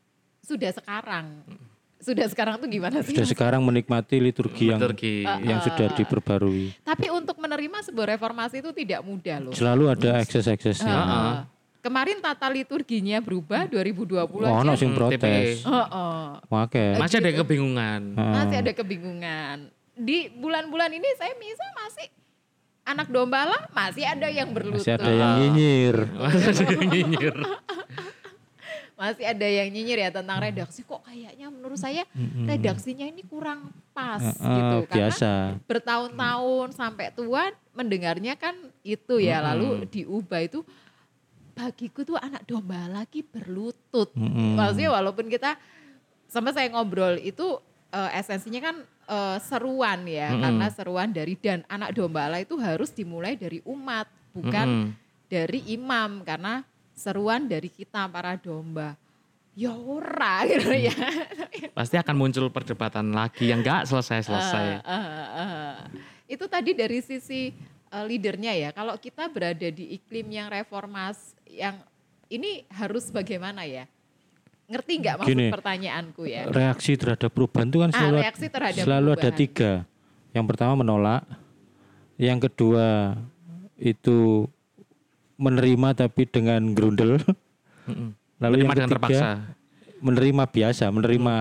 sudah 0.47 0.71
sekarang. 0.71 1.43
Sudah 2.03 2.27
sekarang 2.27 2.59
tuh 2.59 2.67
gimana 2.67 2.99
sih? 3.01 3.15
Sudah 3.15 3.23
sekarang 3.25 3.63
menikmati 3.63 4.19
liturgi 4.19 4.75
yang 4.75 4.83
Liturgi. 4.83 5.23
yang 5.23 5.63
sudah 5.63 5.87
diperbarui. 5.95 6.75
Tapi 6.83 7.07
untuk 7.09 7.39
menerima 7.39 7.79
sebuah 7.87 8.19
reformasi 8.19 8.59
itu 8.59 8.75
tidak 8.75 9.07
mudah 9.07 9.37
loh. 9.39 9.55
Selalu 9.55 9.85
ada 9.87 10.19
ekses-eksesnya. 10.19 10.91
Heeh. 10.91 11.33
Kemarin 11.79 12.19
tata 12.19 12.47
liturginya 12.47 13.19
berubah 13.19 13.67
2020 13.67 14.19
Oh, 14.43 14.63
aja. 14.63 14.75
sing 14.75 14.91
protes. 14.95 15.63
Heeh. 15.63 16.23
Wake. 16.47 16.87
Masih 16.99 17.17
ada 17.23 17.31
kebingungan. 17.39 18.01
Masih 18.19 18.57
ada 18.59 18.73
kebingungan. 18.75 19.57
Di 19.95 20.27
bulan-bulan 20.35 20.91
ini 20.91 21.07
saya 21.15 21.39
misa 21.39 21.67
masih 21.77 22.07
anak 22.83 23.07
domba 23.07 23.47
lah 23.47 23.63
masih 23.71 24.03
ada 24.03 24.27
yang 24.27 24.51
berlutut. 24.51 24.83
Masih 24.83 24.99
ada 24.99 25.07
yang 25.07 25.33
nyinyir. 25.39 25.97
Masih 26.19 26.51
ada 26.51 26.65
yang 26.67 26.83
nyinyir. 26.91 27.37
Masih 29.03 29.27
ada 29.27 29.43
yang 29.43 29.67
nyinyir 29.67 29.99
ya 29.99 30.15
tentang 30.15 30.39
redaksi 30.39 30.87
kok 30.87 31.03
kayaknya 31.03 31.51
menurut 31.51 31.75
saya 31.75 32.07
redaksinya 32.47 33.03
ini 33.03 33.27
kurang 33.27 33.75
pas 33.91 34.23
Eh, 34.23 34.39
gitu 34.39 34.77
karena 34.87 35.11
biasa. 35.11 35.31
bertahun-tahun 35.67 36.69
sampai 36.71 37.11
tua 37.11 37.51
mendengarnya 37.75 38.39
kan 38.39 38.55
itu 38.81 39.19
ya 39.19 39.43
lalu 39.43 39.91
diubah 39.91 40.47
itu 40.47 40.63
bagiku 41.53 42.07
tuh 42.07 42.17
anak 42.17 42.47
domba 42.47 42.87
lagi 42.87 43.21
berlutut. 43.21 44.15
Mm-mm. 44.15 44.55
Maksudnya 44.55 44.89
walaupun 44.89 45.27
kita 45.27 45.59
sama 46.25 46.55
saya 46.55 46.71
ngobrol 46.71 47.19
itu 47.19 47.59
eh, 47.91 48.11
esensinya 48.17 48.61
kan 48.63 48.77
eh, 48.87 49.39
seruan 49.43 50.07
ya 50.07 50.31
Mm-mm. 50.31 50.43
karena 50.47 50.67
seruan 50.71 51.11
dari 51.11 51.35
dan 51.37 51.67
anak 51.67 51.93
domba 51.93 52.31
Allah 52.31 52.41
itu 52.41 52.55
harus 52.57 52.95
dimulai 52.95 53.35
dari 53.35 53.59
umat 53.67 54.07
bukan 54.31 54.67
Mm-mm. 54.67 54.89
dari 55.27 55.61
imam 55.75 56.23
karena 56.23 56.65
seruan 57.03 57.51
dari 57.51 57.67
kita 57.67 58.07
para 58.07 58.39
domba. 58.39 58.95
Ya 59.53 59.75
ora 59.75 60.45
gitu 60.51 60.71
ya. 60.71 60.95
Pasti 61.75 61.99
akan 61.99 62.15
muncul 62.15 62.47
perdebatan 62.49 63.11
lagi 63.11 63.51
yang 63.51 63.61
nggak 63.61 63.91
selesai-selesai. 63.91 64.81
Eh, 64.81 64.95
eh, 64.95 65.29
eh. 65.43 65.75
Itu 66.31 66.47
tadi 66.47 66.73
dari 66.73 67.03
sisi 67.03 67.53
eh, 67.91 68.05
leadernya 68.07 68.55
ya. 68.55 68.71
Kalau 68.71 68.95
kita 68.97 69.29
berada 69.29 69.69
di 69.69 69.99
iklim 69.99 70.31
yang 70.31 70.49
reformas, 70.49 71.35
yang 71.45 71.77
ini 72.33 72.65
harus 72.73 73.13
bagaimana 73.13 73.69
ya? 73.69 73.85
Ngerti 74.73 74.93
nggak 75.05 75.17
maksud 75.21 75.37
Gini. 75.37 75.47
pertanyaanku 75.53 76.23
ya? 76.25 76.49
Reaksi 76.49 76.97
terhadap 76.97 77.29
perubahan 77.29 77.69
itu 77.69 77.79
kan 77.85 77.91
Ah, 77.93 77.99
selalu, 77.99 78.19
reaksi 78.25 78.47
terhadap 78.49 78.85
selalu 78.89 79.09
ada 79.13 79.31
tiga. 79.37 79.73
Yang 80.33 80.47
pertama 80.49 80.81
menolak, 80.81 81.29
yang 82.17 82.41
kedua 82.41 83.21
itu 83.77 84.49
menerima 85.37 85.89
tapi 85.95 86.23
dengan 86.25 86.61
grundel, 86.71 87.19
Mm-mm. 87.85 88.15
lalu 88.39 88.55
Menerima 88.55 88.59
yang 88.59 88.69
dengan 88.69 88.89
ketiga 88.89 88.99
terpaksa. 88.99 89.29
menerima 89.99 90.45
biasa, 90.47 90.85
menerima 90.89 91.35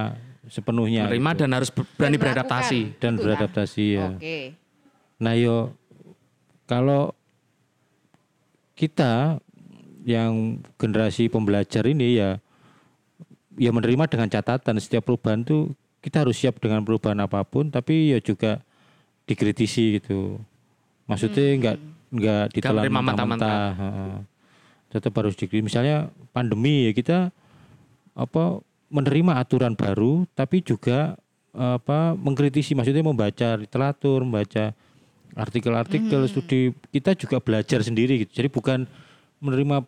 sepenuhnya 0.47 1.01
Menerima 1.05 1.31
gitu. 1.31 1.39
dan 1.39 1.49
harus 1.51 1.69
ber- 1.69 1.89
berani 1.93 2.11
Dan 2.11 2.22
beradaptasi. 2.22 2.80
dan 2.97 3.11
Itulah. 3.11 3.23
beradaptasi 3.23 3.85
ya. 3.89 4.07
Oke. 4.11 4.38
Nah 5.18 5.34
yo 5.34 5.57
kalau 6.65 7.13
kita 8.73 9.38
yang 10.01 10.57
generasi 10.76 11.30
pembelajar 11.30 11.85
ini 11.85 12.18
ya 12.18 12.41
ya 13.53 13.69
menerima 13.69 14.07
dengan 14.07 14.26
catatan 14.27 14.76
setiap 14.77 15.05
perubahan 15.05 15.41
tuh 15.41 15.69
kita 16.01 16.26
harus 16.26 16.34
siap 16.34 16.57
dengan 16.57 16.81
perubahan 16.81 17.19
apa 17.19 17.43
pun 17.43 17.69
tapi 17.69 18.09
ya 18.09 18.19
juga 18.19 18.65
dikritisi 19.23 20.01
gitu. 20.01 20.41
Maksudnya 21.05 21.45
enggak 21.53 21.77
enggak 22.11 22.51
ditelan 22.53 22.83
mentah-mentah. 22.91 23.71
heeh. 23.73 24.13
Tetap 24.91 25.15
harus 25.15 25.33
dikritisi. 25.39 25.63
Misalnya 25.63 26.11
pandemi 26.35 26.88
ya 26.88 26.91
kita 26.91 27.19
apa 28.11 28.59
menerima 28.91 29.39
aturan 29.39 29.73
baru 29.73 30.27
tapi 30.35 30.59
juga 30.59 31.15
apa 31.55 32.15
mengkritisi 32.15 32.75
maksudnya 32.75 33.03
membaca 33.03 33.55
literatur, 33.55 34.23
membaca 34.23 34.75
artikel-artikel 35.35 36.27
studi 36.27 36.75
kita 36.91 37.15
juga 37.15 37.39
belajar 37.39 37.83
sendiri 37.83 38.27
gitu. 38.27 38.43
Jadi 38.43 38.49
bukan 38.51 38.79
menerima 39.39 39.83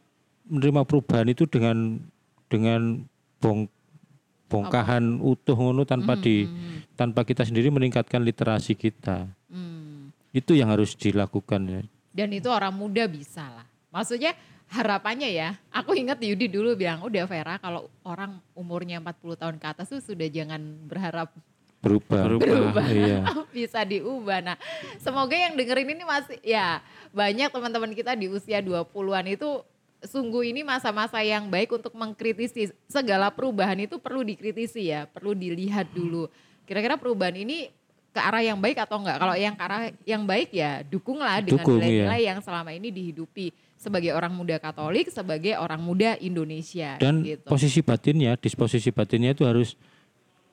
menerima 0.48 0.82
perubahan 0.88 1.28
itu 1.32 1.48
dengan 1.48 2.00
dengan 2.48 3.04
bong 3.40 3.68
bongkahan 4.52 5.18
utuh 5.24 5.58
ngono 5.58 5.84
tanpa 5.84 6.14
di 6.20 6.46
tanpa 6.94 7.26
kita 7.26 7.44
sendiri 7.44 7.74
meningkatkan 7.74 8.22
literasi 8.22 8.78
kita. 8.78 9.26
Hmm. 9.50 10.14
Itu 10.30 10.54
yang 10.54 10.70
harus 10.70 10.94
dilakukan 10.94 11.62
ya. 11.68 11.82
Dan 12.14 12.30
itu 12.32 12.48
orang 12.48 12.72
muda 12.72 13.10
bisa 13.10 13.42
lah. 13.50 13.66
Maksudnya 13.90 14.38
harapannya 14.70 15.30
ya, 15.34 15.58
aku 15.74 15.98
ingat 15.98 16.22
Yudi 16.22 16.46
dulu 16.50 16.78
bilang, 16.78 17.02
udah 17.02 17.26
Vera 17.26 17.58
kalau 17.58 17.90
orang 18.06 18.38
umurnya 18.54 19.02
40 19.02 19.42
tahun 19.42 19.56
ke 19.58 19.66
atas 19.66 19.90
tuh 19.90 20.02
sudah 20.02 20.30
jangan 20.30 20.62
berharap 20.86 21.34
Berubah. 21.84 22.40
Berubah. 22.40 22.86
Iya. 22.88 23.28
bisa 23.56 23.84
diubah. 23.84 24.40
Nah, 24.40 24.58
semoga 25.04 25.36
yang 25.36 25.60
dengerin 25.60 25.92
ini 26.00 26.08
masih 26.08 26.40
ya 26.40 26.80
banyak 27.12 27.52
teman-teman 27.52 27.92
kita 27.92 28.16
di 28.16 28.32
usia 28.32 28.64
20-an 28.64 29.28
itu 29.28 29.60
sungguh 30.00 30.56
ini 30.56 30.64
masa-masa 30.64 31.20
yang 31.20 31.52
baik 31.52 31.76
untuk 31.76 31.92
mengkritisi 31.92 32.72
segala 32.88 33.28
perubahan 33.36 33.76
itu 33.84 34.00
perlu 34.00 34.24
dikritisi 34.24 34.96
ya, 34.96 35.12
perlu 35.12 35.36
dilihat 35.36 35.92
dulu. 35.92 36.32
Kira-kira 36.64 36.96
perubahan 36.96 37.36
ini 37.36 37.68
ke 38.14 38.22
arah 38.22 38.46
yang 38.46 38.62
baik 38.62 38.78
atau 38.78 39.02
enggak? 39.02 39.18
Kalau 39.18 39.36
yang 39.36 39.56
ke 39.58 39.64
arah 39.66 39.82
yang 40.06 40.24
baik 40.24 40.54
ya 40.54 40.86
dukunglah 40.86 41.42
dengan 41.42 41.66
Dukung, 41.66 41.82
nilai-nilai 41.82 42.22
yang 42.30 42.40
selama 42.46 42.70
ini 42.70 42.94
dihidupi 42.94 43.50
sebagai 43.74 44.14
orang 44.14 44.32
muda 44.32 44.62
Katolik, 44.62 45.10
sebagai 45.10 45.58
orang 45.58 45.82
muda 45.82 46.16
Indonesia 46.22 46.96
Dan 47.02 47.26
gitu. 47.26 47.50
posisi 47.50 47.82
batinnya, 47.82 48.38
disposisi 48.38 48.94
batinnya 48.94 49.34
itu 49.34 49.44
harus 49.44 49.74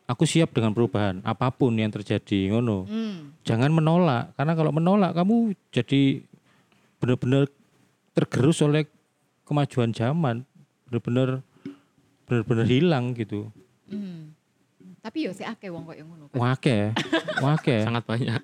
aku 0.09 0.27
siap 0.27 0.51
dengan 0.51 0.74
perubahan 0.74 1.23
apa 1.23 1.53
pun 1.53 1.77
yang 1.77 1.93
terjadi 1.93 2.51
ngono. 2.57 2.89
Hmm. 2.89 3.37
Jangan 3.45 3.70
menolak 3.70 4.35
karena 4.35 4.53
kalau 4.57 4.73
menolak 4.73 5.12
kamu 5.15 5.55
jadi 5.70 6.24
benar-benar 6.99 7.47
tergerus 8.16 8.59
oleh 8.65 8.89
kemajuan 9.45 9.93
zaman, 9.93 10.43
benar-benar 10.89 11.45
benar-benar 12.24 12.66
hilang 12.66 13.12
gitu. 13.15 13.53
Hmm. 13.87 14.32
Tapi 15.01 15.18
yo 15.24 15.32
sih 15.32 15.48
akeh 15.48 15.72
wong 15.72 15.89
koyo 15.89 16.05
ngono. 16.05 16.28
kan. 16.28 16.36
Wake, 16.36 16.93
wake. 17.40 17.77
Sangat 17.85 18.05
banyak. 18.05 18.43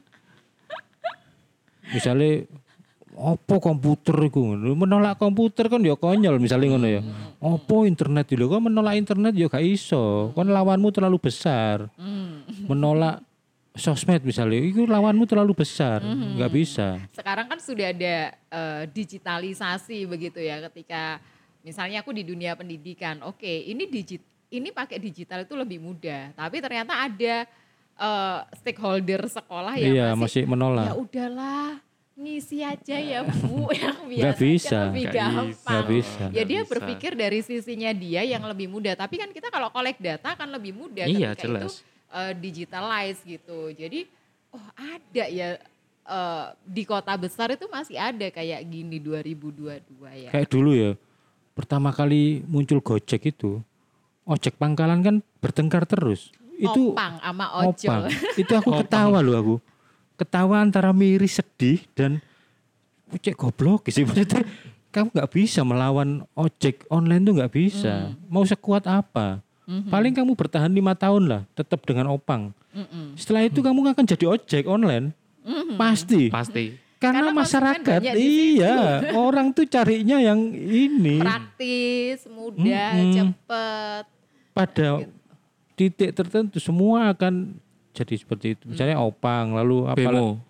Misalnya 1.92 2.48
opo 3.16 3.56
komputer 3.60 4.12
iku 4.28 4.56
menolak 4.76 5.16
komputer 5.16 5.72
kan 5.72 5.80
ya 5.80 5.96
konyol 5.96 6.36
misalnya 6.40 6.66
ngono 6.76 6.88
ya. 6.88 7.00
Opo 7.40 7.84
internet 7.84 8.32
lho 8.32 8.48
kok 8.48 8.64
menolak 8.64 8.96
internet 8.96 9.36
ya 9.36 9.52
gak 9.52 9.64
iso. 9.64 10.32
Kon 10.32 10.48
lawanmu 10.48 10.88
terlalu 10.92 11.20
besar. 11.20 11.92
Hmm. 12.00 12.44
Menolak 12.68 13.20
sosmed 13.76 14.24
misalnya 14.24 14.56
itu 14.56 14.88
lawanmu 14.88 15.28
terlalu 15.28 15.52
besar. 15.52 16.00
nggak 16.00 16.52
bisa. 16.52 16.96
sekarang 17.12 17.46
kan 17.46 17.60
sudah 17.60 17.92
ada 17.92 18.32
eh, 18.32 18.82
digitalisasi 18.88 20.08
begitu 20.08 20.40
ya 20.40 20.64
ketika 20.72 21.20
misalnya 21.60 22.00
aku 22.00 22.16
di 22.16 22.24
dunia 22.24 22.56
pendidikan 22.56 23.20
oke 23.20 23.44
ini 23.44 23.84
digit 23.84 24.24
ini 24.48 24.70
pakai 24.70 24.96
digital 24.96 25.42
itu 25.42 25.52
lebih 25.52 25.78
mudah 25.78 26.32
tapi 26.32 26.58
ternyata 26.58 26.92
ada 26.96 27.44
eh, 27.96 28.38
stakeholder 28.56 29.26
sekolah 29.26 29.74
yang 29.74 29.92
Iya, 29.92 30.06
masih, 30.10 30.20
masih 30.20 30.42
ya 30.42 30.48
menolak. 30.48 30.86
udahlah 30.94 31.68
ngisi 32.14 32.58
aja 32.60 32.96
ya 32.96 33.20
bu 33.22 33.68
yang 33.76 33.98
biasa 34.02 34.24
Nggak 34.24 34.38
bisa. 34.38 34.78
lebih 34.88 35.04
gampang. 35.06 35.52
Nggak 35.68 35.84
bisa. 35.86 36.24
ya 36.30 36.42
dia 36.42 36.60
bisa. 36.60 36.70
berpikir 36.70 37.12
dari 37.12 37.40
sisinya 37.40 37.92
dia 37.92 38.24
yang 38.24 38.40
lebih 38.42 38.66
mudah 38.66 38.94
tapi 38.94 39.16
kan 39.16 39.28
kita 39.28 39.48
kalau 39.48 39.68
collect 39.68 40.00
data 40.00 40.32
kan 40.32 40.48
lebih 40.48 40.72
mudah 40.72 41.04
Iya, 41.04 41.32
ketika 41.32 41.42
jelas. 41.42 41.62
itu 41.62 41.70
eh, 42.10 42.32
digitalize 42.34 43.20
gitu 43.20 43.68
jadi 43.70 44.08
oh 44.48 44.64
ada 44.74 45.24
ya 45.28 45.60
eh, 46.06 46.44
di 46.64 46.82
kota 46.82 47.12
besar 47.14 47.52
itu 47.52 47.66
masih 47.66 47.96
ada 47.96 48.30
kayak 48.30 48.64
gini 48.64 48.96
2022 48.96 49.76
ya 50.18 50.30
Kayak 50.32 50.48
dulu 50.48 50.70
ya. 50.72 50.92
Pertama 51.52 51.88
kali 51.88 52.44
muncul 52.44 52.80
Gojek 52.80 53.28
itu, 53.30 53.60
ojek 54.26 54.58
pangkalan 54.58 55.00
kan 55.00 55.16
bertengkar 55.38 55.86
terus. 55.86 56.34
Itu 56.58 56.92
opang 56.92 57.22
sama 57.22 57.46
ojol 57.62 58.10
opang. 58.10 58.12
Itu 58.42 58.52
aku 58.58 58.70
ketawa 58.82 59.22
loh 59.22 59.34
aku. 59.38 59.56
Ketawa 60.16 60.60
antara 60.60 60.90
miris 60.90 61.38
sedih 61.38 61.80
dan 61.94 62.18
cek 63.14 63.38
goblok 63.38 63.86
sih 63.88 64.02
maksudnya. 64.08 64.42
Kamu 64.90 65.12
nggak 65.12 65.30
bisa 65.30 65.60
melawan 65.60 66.24
ojek 66.32 66.88
online 66.88 67.22
tuh 67.22 67.34
nggak 67.36 67.52
bisa. 67.52 68.16
Mau 68.26 68.42
sekuat 68.42 68.88
apa? 68.88 69.44
Paling 69.66 70.14
kamu 70.14 70.38
bertahan 70.38 70.70
lima 70.70 70.94
tahun 70.94 71.26
lah, 71.26 71.42
tetap 71.52 71.82
dengan 71.82 72.14
opang. 72.14 72.54
Mm-mm. 72.70 73.18
Setelah 73.18 73.44
itu 73.44 73.60
kamu 73.60 73.92
akan 73.92 74.06
jadi 74.06 74.24
ojek 74.24 74.64
online, 74.64 75.10
pasti. 75.74 76.30
Pasti. 76.30 76.78
Karena, 76.96 77.28
Karena 77.28 77.32
masyarakat, 77.36 78.00
iya, 78.16 79.12
orang 79.12 79.52
tuh 79.52 79.68
carinya 79.68 80.16
yang 80.16 80.48
ini. 80.56 81.20
praktis 81.20 82.24
mudah 82.24 82.88
Mm-mm. 82.96 83.12
cepet 83.12 84.04
pada 84.56 85.04
titik 85.76 86.16
tertentu 86.16 86.56
semua 86.56 87.12
akan 87.12 87.60
jadi 87.92 88.14
seperti 88.16 88.56
itu. 88.56 88.64
Misalnya 88.72 88.96
opang, 88.96 89.52
lalu 89.52 89.84
apa 89.84 90.00
Bemo. 90.00 90.40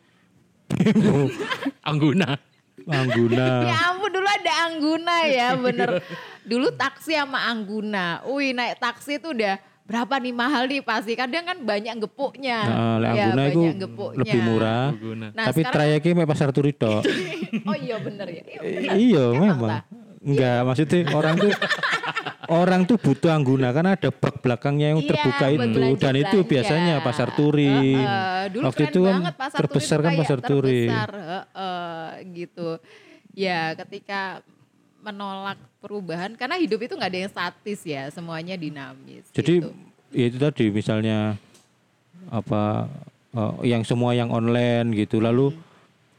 Bemo. 0.71 1.27
Angguna. 1.91 2.39
Angguna. 2.87 3.47
Ya 3.67 3.77
ampun 3.91 4.11
dulu 4.15 4.29
ada 4.31 4.53
Angguna 4.71 5.17
ya 5.27 5.49
bener. 5.59 5.89
Dulu 6.47 6.71
taksi 6.75 7.19
sama 7.19 7.51
Angguna. 7.51 8.23
Wih 8.31 8.55
naik 8.55 8.79
taksi 8.79 9.19
itu 9.19 9.35
udah 9.35 9.59
berapa 9.87 10.19
nih 10.23 10.35
mahal 10.35 10.71
nih 10.71 10.83
pasti. 10.87 11.19
Kadang 11.19 11.47
kan 11.47 11.59
banyak 11.63 11.95
gepuknya. 12.07 12.59
Nah, 12.63 12.95
lek 13.03 13.11
Ya, 13.11 13.25
Angguna 13.27 13.43
itu 13.47 13.61
banyak 13.63 13.79
gepuknya. 13.83 14.19
lebih 14.23 14.41
murah. 14.43 14.85
Angguna. 14.95 15.27
Nah, 15.35 15.45
tapi 15.51 15.61
sekarang- 15.63 15.75
trayeknya 15.75 16.27
pasar 16.27 16.49
turi 16.55 16.73
oh 17.71 17.77
iya 17.79 17.97
bener 17.99 18.27
ya. 18.31 18.43
Iya, 18.47 18.61
bener. 18.63 18.95
iya 18.95 19.25
Emang, 19.35 19.59
memang. 19.59 19.71
Enggak, 20.27 20.59
maksudnya 20.67 20.99
orang 21.15 21.35
tuh 21.39 21.53
orang 22.51 22.83
tuh 22.83 22.99
butuh 22.99 23.31
Angguna 23.31 23.71
karena 23.71 23.95
ada 23.95 24.11
bak 24.11 24.43
belakangnya 24.43 24.95
yang 24.95 25.01
Iya, 25.03 25.09
terbuka 25.15 25.47
itu 25.55 25.83
dan 26.03 26.15
itu 26.19 26.39
biasanya 26.43 26.95
pasar 27.03 27.29
turi. 27.35 27.95
Heeh, 27.95 28.43
dulu 28.51 28.65
Waktu 28.67 28.83
itu 28.91 29.03
kan 29.07 29.23
pasar 29.39 29.59
terbesar 29.63 29.99
turi 29.99 30.07
kan 30.07 30.13
pasar 30.19 30.39
turi. 30.43 30.83
Terbesar, 30.87 31.11
heeh, 31.15 32.07
gitu. 32.35 32.69
Ya 33.39 33.71
ketika 33.79 34.43
menolak 35.07 35.61
perubahan 35.79 36.35
karena 36.35 36.59
hidup 36.59 36.83
itu 36.83 36.99
nggak 36.99 37.11
ada 37.15 37.21
yang 37.23 37.31
statis 37.31 37.81
ya, 37.87 38.11
semuanya 38.11 38.59
dinamis. 38.59 39.31
Jadi 39.31 39.63
gitu. 39.63 39.71
ya 40.11 40.25
itu 40.27 40.39
tadi 40.43 40.67
misalnya 40.75 41.39
apa 42.35 42.91
eh, 43.31 43.55
yang 43.71 43.87
semua 43.87 44.19
yang 44.19 44.35
online 44.35 44.91
gitu 44.99 45.23
lalu 45.23 45.55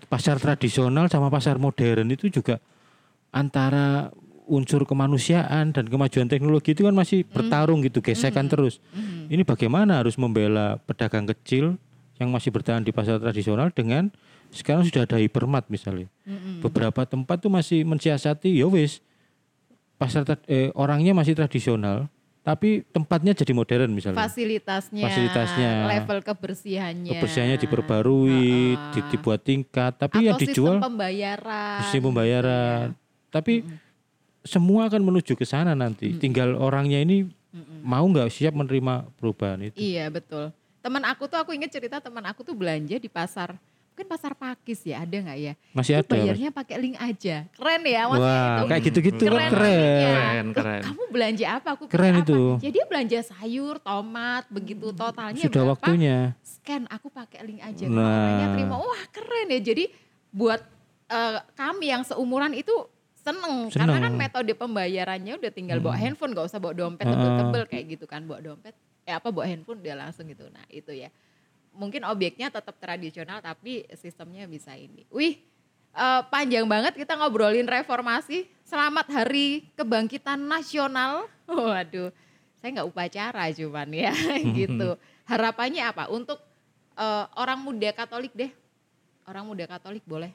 pasar 0.08 0.40
tradisional 0.40 1.12
sama 1.12 1.28
pasar 1.28 1.60
modern 1.60 2.08
itu 2.16 2.32
juga 2.32 2.64
antara 3.38 4.10
unsur 4.48 4.88
kemanusiaan 4.88 5.76
dan 5.76 5.86
kemajuan 5.86 6.32
teknologi 6.32 6.72
itu 6.72 6.88
kan 6.88 6.96
masih 6.96 7.28
bertarung 7.28 7.84
gitu 7.84 8.00
gesekan 8.00 8.48
terus. 8.48 8.80
Ini 9.28 9.44
bagaimana 9.44 10.00
harus 10.02 10.16
membela 10.16 10.80
pedagang 10.88 11.28
kecil 11.28 11.76
yang 12.18 12.34
masih 12.34 12.50
bertahan 12.50 12.82
di 12.82 12.90
pasar 12.90 13.22
tradisional 13.22 13.70
dengan 13.70 14.10
sekarang 14.50 14.88
sudah 14.88 15.04
ada 15.06 15.20
hypermart 15.20 15.68
misalnya. 15.68 16.08
Beberapa 16.64 17.04
tempat 17.04 17.44
tuh 17.44 17.52
masih 17.52 17.84
mensiasati 17.84 18.56
ya 18.56 18.66
wis 18.66 19.04
pasar 20.00 20.24
eh, 20.48 20.72
orangnya 20.74 21.12
masih 21.12 21.34
tradisional 21.36 22.08
tapi 22.48 22.88
tempatnya 22.96 23.36
jadi 23.36 23.52
modern 23.52 23.92
misalnya. 23.92 24.24
fasilitasnya, 24.24 25.04
Fasilitasnya. 25.04 25.72
level 25.84 26.24
kebersihannya, 26.24 27.12
Kebersihannya 27.12 27.58
diperbarui, 27.60 28.80
di- 28.96 29.06
dibuat 29.12 29.44
tingkat, 29.44 30.00
tapi 30.00 30.24
atau 30.24 30.28
yang 30.32 30.38
dijual 30.40 30.80
sistem 30.80 30.86
pembayaran, 30.88 31.80
sistem 31.84 32.02
pembayaran. 32.08 32.86
Tapi 33.28 33.64
semua 34.48 34.88
akan 34.88 35.02
menuju 35.04 35.36
ke 35.36 35.44
sana 35.44 35.76
nanti. 35.76 36.16
Tinggal 36.16 36.56
orangnya 36.56 37.04
ini 37.04 37.28
mau 37.84 38.04
nggak 38.08 38.32
siap 38.32 38.54
menerima 38.56 39.08
perubahan 39.20 39.68
itu. 39.68 39.76
Iya 39.78 40.08
betul. 40.08 40.54
Teman 40.80 41.04
aku 41.04 41.28
tuh 41.28 41.38
aku 41.42 41.52
inget 41.52 41.74
cerita 41.74 42.00
teman 42.00 42.24
aku 42.24 42.46
tuh 42.48 42.56
belanja 42.56 42.96
di 42.96 43.10
pasar 43.12 43.60
mungkin 43.98 44.14
pasar 44.14 44.38
Pakis 44.38 44.86
ya 44.86 45.02
ada 45.02 45.18
nggak 45.18 45.40
ya? 45.42 45.54
Masih 45.74 45.98
Itu 45.98 46.14
ada. 46.14 46.22
Bayarnya 46.22 46.50
pakai 46.54 46.76
link 46.78 46.98
aja. 47.02 47.50
Keren 47.50 47.82
ya 47.82 48.02
maksudnya 48.06 48.30
Wah, 48.30 48.54
itu. 48.54 48.66
kayak 48.70 48.84
gitu-gitu 48.86 49.24
Keren 49.26 49.50
keren. 49.50 50.46
Keren. 50.54 50.82
Kamu 50.86 51.04
belanja 51.10 51.46
apa? 51.58 51.70
Aku 51.74 51.84
Keren 51.90 52.14
pakai 52.14 52.26
itu. 52.30 52.42
Apa? 52.46 52.62
Ya 52.62 52.70
dia 52.78 52.86
belanja 52.86 53.18
sayur, 53.26 53.76
tomat, 53.82 54.46
begitu 54.54 54.94
totalnya 54.94 55.42
Sudah 55.42 55.64
berapa? 55.66 55.74
waktunya. 55.74 56.38
Scan 56.46 56.86
aku 56.94 57.10
pakai 57.10 57.40
link 57.42 57.58
aja. 57.66 57.86
Nah. 57.90 58.06
Orangnya 58.06 58.48
terima. 58.54 58.76
Wah 58.78 59.04
keren 59.10 59.48
ya. 59.50 59.60
Jadi 59.66 59.84
buat 60.30 60.62
eh, 61.10 61.38
kami 61.58 61.86
yang 61.90 62.06
seumuran 62.06 62.54
itu 62.54 62.76
seneng, 63.28 63.56
karena 63.68 64.00
kan 64.00 64.12
Seneng. 64.16 64.16
metode 64.16 64.54
pembayarannya 64.56 65.34
udah 65.36 65.52
tinggal 65.52 65.84
bawa 65.84 66.00
handphone, 66.00 66.32
gak 66.32 66.48
usah 66.48 66.60
bawa 66.64 66.72
dompet 66.72 67.04
tebel-tebel 67.04 67.64
kayak 67.68 67.86
gitu 67.92 68.06
kan, 68.08 68.24
bawa 68.24 68.40
dompet, 68.40 68.72
ya 69.04 69.20
apa 69.20 69.28
bawa 69.28 69.44
handphone 69.44 69.84
dia 69.84 70.00
langsung 70.00 70.24
gitu. 70.32 70.48
Nah 70.48 70.64
itu 70.72 70.96
ya, 70.96 71.12
mungkin 71.76 72.08
objeknya 72.08 72.48
tetap 72.48 72.80
tradisional 72.80 73.44
tapi 73.44 73.84
sistemnya 74.00 74.48
bisa 74.48 74.72
ini. 74.80 75.04
Wih, 75.12 75.44
eh, 75.92 76.22
panjang 76.32 76.64
banget 76.64 76.96
kita 76.96 77.20
ngobrolin 77.20 77.68
reformasi. 77.68 78.48
Selamat 78.64 79.08
Hari 79.12 79.68
Kebangkitan 79.76 80.40
Nasional. 80.40 81.28
Waduh, 81.48 82.16
saya 82.60 82.70
nggak 82.80 82.88
upacara 82.88 83.52
cuman 83.52 83.90
ya 83.92 84.12
gitu. 84.60 84.96
Harapannya 85.28 85.84
apa 85.84 86.08
untuk 86.08 86.40
eh, 86.96 87.26
orang 87.36 87.60
muda 87.60 87.92
Katolik 87.92 88.32
deh? 88.32 88.52
Orang 89.28 89.52
muda 89.52 89.68
Katolik 89.68 90.08
boleh. 90.08 90.32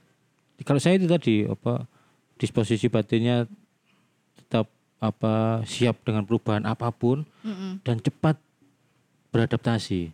Kalau 0.63 0.79
saya 0.79 1.01
itu 1.01 1.09
tadi 1.09 1.49
apa 1.49 1.89
disposisi 2.43 2.91
batinnya 2.91 3.47
tetap 4.35 4.67
apa 4.99 5.63
siap 5.63 6.03
dengan 6.03 6.27
perubahan 6.27 6.67
apa 6.67 6.91
pun 6.91 7.23
Mm-mm. 7.47 7.83
dan 7.87 8.03
cepat 8.03 8.39
beradaptasi. 9.31 10.11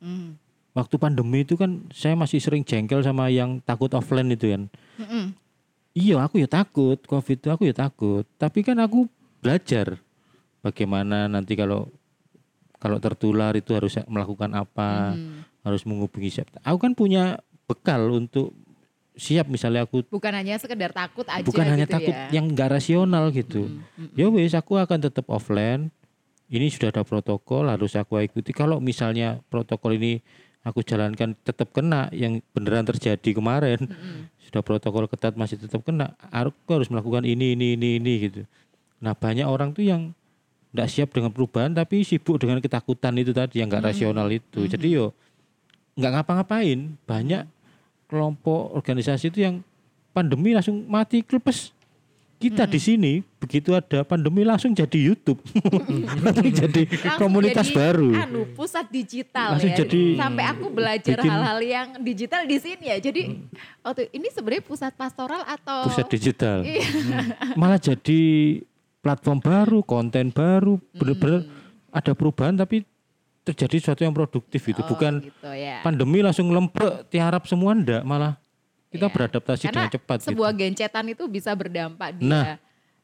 Mm. 0.00 0.40
Waktu 0.72 0.96
pandemi 0.96 1.44
itu 1.44 1.60
kan 1.60 1.84
saya 1.92 2.16
masih 2.16 2.40
sering 2.40 2.64
jengkel 2.64 3.04
sama 3.04 3.28
yang 3.28 3.60
takut 3.60 3.92
offline 3.92 4.32
itu 4.32 4.56
kan. 4.56 4.62
Mm-mm. 4.96 5.36
Iya 5.92 6.22
aku 6.24 6.40
ya 6.40 6.48
takut 6.48 6.96
covid 7.04 7.36
itu 7.36 7.48
aku 7.52 7.68
ya 7.68 7.74
takut. 7.76 8.24
Tapi 8.40 8.64
kan 8.64 8.80
aku 8.80 9.04
belajar 9.44 10.00
bagaimana 10.64 11.28
nanti 11.28 11.56
kalau 11.56 11.88
kalau 12.80 12.96
tertular 12.96 13.52
itu 13.52 13.76
harus 13.76 13.92
melakukan 14.08 14.56
apa, 14.56 15.12
Mm. 15.12 15.44
harus 15.68 15.84
menghubungi 15.84 16.32
siapa. 16.32 16.56
Aku 16.64 16.80
kan 16.80 16.96
punya 16.96 17.44
bekal 17.68 18.08
untuk 18.08 18.56
siap 19.18 19.50
misalnya 19.50 19.84
aku 19.84 20.06
Bukan 20.06 20.32
hanya 20.32 20.56
sekedar 20.56 20.94
takut 20.94 21.26
aja 21.26 21.44
bukan 21.44 21.66
hanya 21.66 21.86
gitu 21.86 21.94
takut 21.98 22.14
ya. 22.14 22.28
yang 22.30 22.46
enggak 22.50 22.70
rasional 22.70 23.28
gitu. 23.34 23.68
Mm, 23.68 24.10
mm, 24.14 24.18
Ya 24.18 24.26
wes 24.30 24.54
aku 24.54 24.78
akan 24.78 24.98
tetap 25.10 25.26
offline. 25.28 25.90
Ini 26.50 26.66
sudah 26.66 26.90
ada 26.90 27.06
protokol 27.06 27.70
harus 27.70 27.94
aku 27.94 28.18
ikuti. 28.18 28.50
Kalau 28.50 28.82
misalnya 28.82 29.38
protokol 29.50 29.94
ini 29.98 30.18
aku 30.60 30.84
jalankan 30.84 31.32
tetap 31.40 31.72
kena 31.72 32.12
yang 32.12 32.44
beneran 32.52 32.84
terjadi 32.84 33.32
kemarin 33.32 33.80
mm. 33.80 34.44
sudah 34.48 34.60
protokol 34.60 35.08
ketat 35.08 35.32
masih 35.36 35.56
tetap 35.56 35.80
kena 35.80 36.12
aku 36.28 36.68
harus 36.76 36.92
melakukan 36.92 37.24
ini 37.24 37.56
ini 37.56 37.80
ini 37.80 37.96
ini 37.96 38.12
gitu 38.28 38.42
nah 39.00 39.16
banyak 39.16 39.48
orang 39.48 39.72
tuh 39.72 39.88
yang 39.88 40.12
tidak 40.70 40.88
siap 40.92 41.08
dengan 41.16 41.32
perubahan 41.32 41.72
tapi 41.72 42.04
sibuk 42.04 42.36
dengan 42.36 42.60
ketakutan 42.60 43.16
itu 43.16 43.32
tadi 43.32 43.64
yang 43.64 43.72
nggak 43.72 43.88
rasional 43.90 44.28
itu 44.28 44.68
jadi 44.68 44.86
yo 45.00 45.06
nggak 45.96 46.20
ngapa-ngapain 46.20 47.00
banyak 47.08 47.48
kelompok 48.10 48.74
organisasi 48.74 49.30
itu 49.30 49.38
yang 49.40 49.62
pandemi 50.10 50.50
langsung 50.50 50.82
mati 50.84 51.22
klepes. 51.22 51.70
Kita 52.34 52.64
di 52.64 52.80
sini 52.80 53.12
begitu 53.36 53.76
ada 53.76 54.00
pandemi 54.00 54.40
langsung 54.42 54.72
jadi 54.72 54.96
YouTube. 54.96 55.36
Langsung 56.24 56.48
jadi 56.48 56.88
Langsung 56.88 57.20
komunitas 57.20 57.68
jadi, 57.68 57.76
baru. 57.76 58.08
Anu 58.16 58.48
pusat 58.56 58.88
digital 58.88 59.52
Langsung 59.52 59.68
ya. 59.68 59.84
jadi- 59.84 60.16
Sampai 60.16 60.44
aku 60.48 60.66
belajar 60.72 61.20
bikin- 61.20 61.28
hal-hal 61.28 61.58
yang 61.60 61.88
digital 62.00 62.48
di 62.48 62.56
sini 62.56 62.84
ya. 62.88 62.96
Jadi 62.96 63.44
waktu 63.84 64.08
ini 64.10 64.32
sebenarnya 64.32 64.64
pusat 64.64 64.96
pastoral 64.96 65.44
atau 65.44 65.84
pusat 65.84 66.08
digital. 66.08 66.64
Iya. 66.64 66.80
malah 67.60 67.76
jadi 67.76 68.20
platform 69.04 69.38
baru, 69.38 69.78
konten 69.84 70.32
baru, 70.32 70.80
bener-bener 70.96 71.44
ada 71.92 72.12
perubahan 72.16 72.56
tapi 72.56 72.88
terjadi 73.40 73.76
sesuatu 73.80 74.02
yang 74.04 74.12
produktif 74.12 74.60
itu, 74.62 74.80
Oh, 74.84 74.88
bukan 74.88 75.24
gitu 75.24 75.50
ya. 75.50 75.80
pandemi 75.80 76.20
langsung 76.20 76.52
lempek 76.52 77.08
tiarap 77.08 77.48
semua 77.48 77.72
ndak, 77.72 78.04
malah 78.04 78.36
kita 78.90 79.06
Iya. 79.08 79.14
beradaptasi 79.14 79.64
Karena 79.66 79.74
dengan 79.86 79.90
cepat 79.96 80.16
gitu. 80.20 80.28
sebuah 80.34 80.50
gencetan 80.52 81.06
itu 81.08 81.24
bisa 81.26 81.50
berdampak 81.56 82.18
dia 82.18 82.28
Nah. 82.28 82.46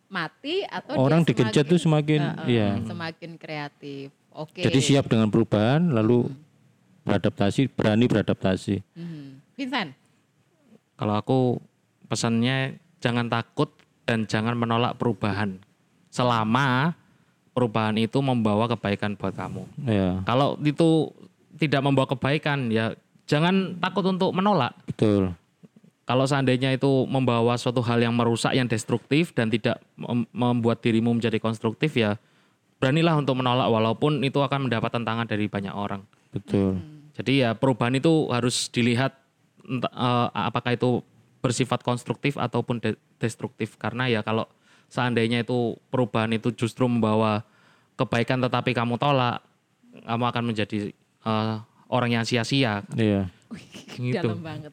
mati 0.07 0.63
atau 0.67 0.95
Orang 0.99 1.25
dia 1.25 1.35
digencet 1.35 1.65
tuh 1.67 1.81
semakin, 1.81 2.21
Heeh, 2.21 2.47
iya. 2.53 2.69
semakin 2.85 3.31
kreatif. 3.35 4.13
Oke. 4.31 4.61
Jadi 4.61 4.79
siap 4.79 5.09
dengan 5.09 5.33
perubahan, 5.33 5.89
lalu 5.89 6.29
beradaptasi, 7.03 7.73
berani 7.73 8.05
beradaptasi. 8.05 8.83
Mhm. 8.93 9.57
Vincent. 9.57 9.91
Kalau 10.97 11.15
aku 11.17 11.39
pesannya 12.07 12.77
jangan 13.01 13.27
takut 13.27 13.73
dan 14.05 14.29
jangan 14.29 14.53
menolak 14.55 15.01
perubahan. 15.01 15.59
Selama 16.11 16.93
perubahan 17.57 17.97
itu 17.97 18.21
membawa 18.21 18.69
kebaikan 18.69 19.17
buat 19.17 19.33
kamu. 19.33 19.65
Ya, 19.89 20.21
Kalau 20.29 20.61
itu 20.61 21.09
tidak 21.57 21.81
membawa 21.81 22.05
kebaikan 22.05 22.69
ya 22.69 22.93
jangan 23.25 23.81
takut 23.81 24.05
untuk 24.05 24.37
menolak. 24.37 24.77
betul. 24.85 25.33
Kalau 26.07 26.23
seandainya 26.29 26.77
itu 26.77 27.09
membawa 27.09 27.57
suatu 27.59 27.83
hal 27.83 27.99
yang 27.99 28.15
merusak, 28.15 28.53
yang 28.55 28.69
destruktif 28.69 29.33
dan 29.33 29.49
tidak 29.49 29.81
mem- 29.97 30.29
membuat 30.31 30.85
dirimu 30.85 31.17
menjadi 31.17 31.41
konstruktif 31.41 31.97
ya 31.97 32.21
beranilah 32.77 33.17
untuk 33.17 33.41
menolak 33.41 33.67
walaupun 33.73 34.21
itu 34.21 34.39
akan 34.39 34.69
mendapat 34.69 34.93
tantangan 34.93 35.25
dari 35.27 35.49
banyak 35.49 35.73
orang. 35.73 36.05
Betul. 36.31 36.79
Jadi 37.17 37.41
ya 37.43 37.57
perubahan 37.57 37.97
itu 37.97 38.29
harus 38.29 38.69
dilihat 38.69 39.17
eh, 39.67 40.29
apakah 40.31 40.77
itu 40.77 41.01
bersifat 41.41 41.81
konstruktif 41.81 42.37
ataupun 42.37 42.85
de- 42.85 43.01
destruktif 43.17 43.81
karena 43.81 44.07
ya 44.13 44.21
kalau 44.21 44.45
seandainya 44.91 45.43
itu 45.43 45.75
perubahan 45.91 46.31
itu 46.35 46.53
justru 46.55 46.87
membawa 46.87 47.43
kebaikan 47.97 48.41
tetapi 48.43 48.77
kamu 48.77 49.01
tolak, 49.01 49.43
kamu 50.05 50.25
akan 50.29 50.45
menjadi 50.45 50.91
eh, 51.27 51.55
orang 51.89 52.11
yang 52.21 52.25
sia-sia. 52.27 52.83
Iya. 52.95 53.31
Gitu. 53.97 54.21
Dalam 54.21 54.43
banget. 54.43 54.73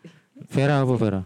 Vera 0.50 0.82
apa 0.82 0.94
Vera? 0.98 1.22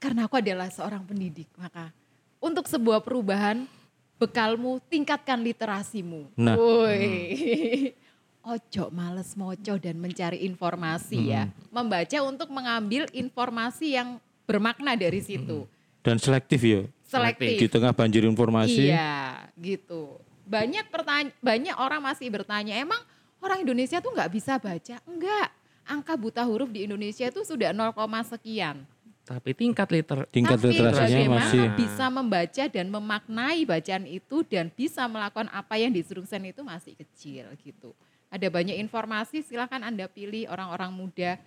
Karena 0.00 0.24
aku 0.24 0.40
adalah 0.40 0.72
seorang 0.72 1.04
pendidik, 1.04 1.50
maka 1.60 1.92
untuk 2.40 2.64
sebuah 2.64 3.04
perubahan 3.04 3.68
bekalmu 4.16 4.80
tingkatkan 4.88 5.40
literasimu. 5.44 6.30
Nah. 6.38 6.56
Woi. 6.56 7.92
ojo 8.40 8.88
males 8.88 9.36
moco 9.36 9.74
dan 9.76 9.96
mencari 10.00 10.44
informasi 10.48 11.28
ya. 11.28 11.48
Membaca 11.68 12.18
untuk 12.24 12.48
mengambil 12.48 13.04
informasi 13.12 13.96
yang 13.96 14.16
bermakna 14.48 14.96
dari 14.96 15.20
situ. 15.20 15.68
Dan 16.00 16.16
selektif 16.16 16.64
ya. 16.64 16.82
Selektif. 17.10 17.58
Di 17.58 17.66
tengah 17.66 17.90
banjir 17.90 18.22
informasi. 18.22 18.86
Iya, 18.86 19.50
gitu. 19.58 20.22
Banyak 20.46 20.86
pertanya 20.94 21.30
banyak 21.42 21.74
orang 21.74 21.98
masih 21.98 22.30
bertanya, 22.30 22.78
emang 22.78 23.02
orang 23.42 23.66
Indonesia 23.66 23.98
tuh 23.98 24.14
nggak 24.14 24.30
bisa 24.30 24.62
baca? 24.62 24.96
Enggak. 25.02 25.48
Angka 25.90 26.14
buta 26.14 26.46
huruf 26.46 26.70
di 26.70 26.86
Indonesia 26.86 27.26
itu 27.26 27.42
sudah 27.42 27.74
0, 27.74 27.90
sekian. 28.22 28.86
Tapi 29.26 29.54
tingkat 29.54 29.86
liter 29.94 30.26
Tingkat 30.30 30.58
Tapi 30.58 30.74
literasinya 30.74 31.38
masih 31.38 31.62
bisa 31.78 32.06
membaca 32.10 32.64
dan 32.66 32.86
memaknai 32.90 33.62
bacaan 33.62 34.06
itu 34.06 34.42
dan 34.46 34.70
bisa 34.74 35.06
melakukan 35.06 35.46
apa 35.50 35.78
yang 35.78 35.94
diinstruksikan 35.94 36.46
itu 36.50 36.62
masih 36.62 36.94
kecil 36.98 37.46
gitu. 37.62 37.94
Ada 38.30 38.46
banyak 38.46 38.78
informasi, 38.78 39.42
silakan 39.42 39.82
Anda 39.86 40.06
pilih 40.06 40.46
orang-orang 40.46 40.90
muda 40.94 41.38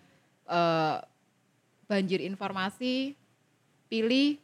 eh, 0.47 0.97
banjir 1.87 2.19
informasi, 2.23 3.15
pilih 3.87 4.42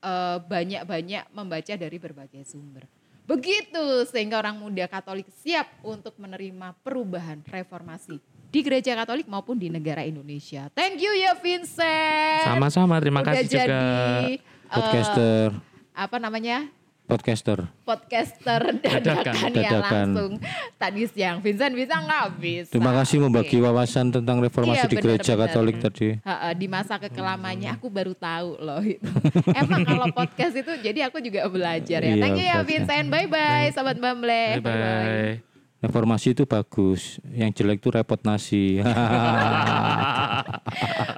eh, 0.00 0.38
banyak-banyak 0.42 1.32
membaca 1.32 1.74
dari 1.76 1.96
berbagai 2.00 2.42
sumber. 2.44 2.84
Begitu 3.26 4.06
sehingga 4.06 4.38
orang 4.38 4.54
muda 4.54 4.86
Katolik 4.86 5.26
siap 5.42 5.66
untuk 5.82 6.14
menerima 6.14 6.78
perubahan 6.86 7.42
reformasi 7.42 8.22
di 8.54 8.60
gereja 8.62 8.94
Katolik 8.94 9.26
maupun 9.26 9.58
di 9.58 9.66
negara 9.66 10.06
Indonesia. 10.06 10.70
Thank 10.72 11.02
you 11.02 11.10
ya 11.10 11.34
Vincent. 11.34 12.46
sama-sama 12.46 13.02
terima 13.02 13.26
Udah 13.26 13.34
kasih 13.34 13.46
juga 13.50 13.64
jadi 13.66 14.38
eh, 14.38 14.70
podcaster, 14.70 15.48
apa 15.90 16.16
namanya 16.22 16.70
podcaster. 17.06 17.58
podcaster 17.82 18.60
dadakan, 18.76 19.34
ya 19.48 19.48
Dadakan. 19.48 20.08
langsung 20.10 20.32
tadi 20.74 21.06
siang 21.06 21.38
Vincent 21.38 21.72
bisa 21.72 21.96
nggak 21.96 22.26
bisa 22.36 22.68
Terima 22.68 22.92
kasih 22.92 23.22
membagi 23.22 23.56
wawasan 23.56 24.10
tentang 24.10 24.38
reformasi 24.38 24.84
Iya, 24.84 24.90
di 24.90 24.96
gereja 24.96 25.32
benar-benar. 25.32 25.48
Katolik 25.48 25.76
tadi. 25.78 26.08
Ha-ha, 26.20 26.50
di 26.52 26.66
masa 26.66 26.98
kekelamannya 26.98 27.70
aku 27.72 27.86
baru 27.86 28.12
tahu 28.12 28.58
loh 28.58 28.82
itu. 28.82 29.06
Emang 29.56 29.82
kalau 29.82 30.10
podcast 30.10 30.54
itu 30.54 30.72
jadi 30.78 31.06
aku 31.06 31.18
juga 31.18 31.46
belajar 31.46 32.00
ya. 32.00 32.10
Iya, 32.10 32.20
Thank 32.20 32.36
you 32.36 32.46
ya. 32.46 32.58
Vincent. 32.60 33.06
Bye 33.06 33.26
bye 33.26 33.70
sahabat 33.70 33.96
Bamble. 33.96 34.58
bye 34.58 34.60
bye 34.60 35.55
Reformasi 35.86 36.34
itu 36.34 36.44
bagus, 36.44 37.22
yang 37.30 37.54
jelek 37.54 37.78
itu 37.78 37.94
repot 37.94 38.18
nasi. 38.26 38.78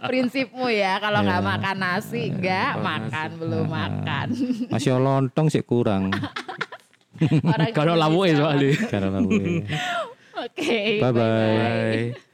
Prinsipmu 0.08 0.68
ya 0.68 1.00
kalau 1.00 1.24
nggak 1.24 1.40
Iya. 1.40 1.48
makan 1.56 1.76
nasi 1.80 2.20
enggak 2.28 2.72
makan 2.80 3.28
belum 3.40 3.66
makan. 3.66 4.26
Masih 4.68 4.92
lontong 4.96 5.48
sih 5.48 5.64
kurang. 5.64 6.12
Kalau 7.76 7.98
lawu 7.98 8.28
soalnya. 8.30 8.78
Oke. 10.38 11.02
Bye 11.02 11.10
bye. 11.10 11.18
bye 11.18 12.27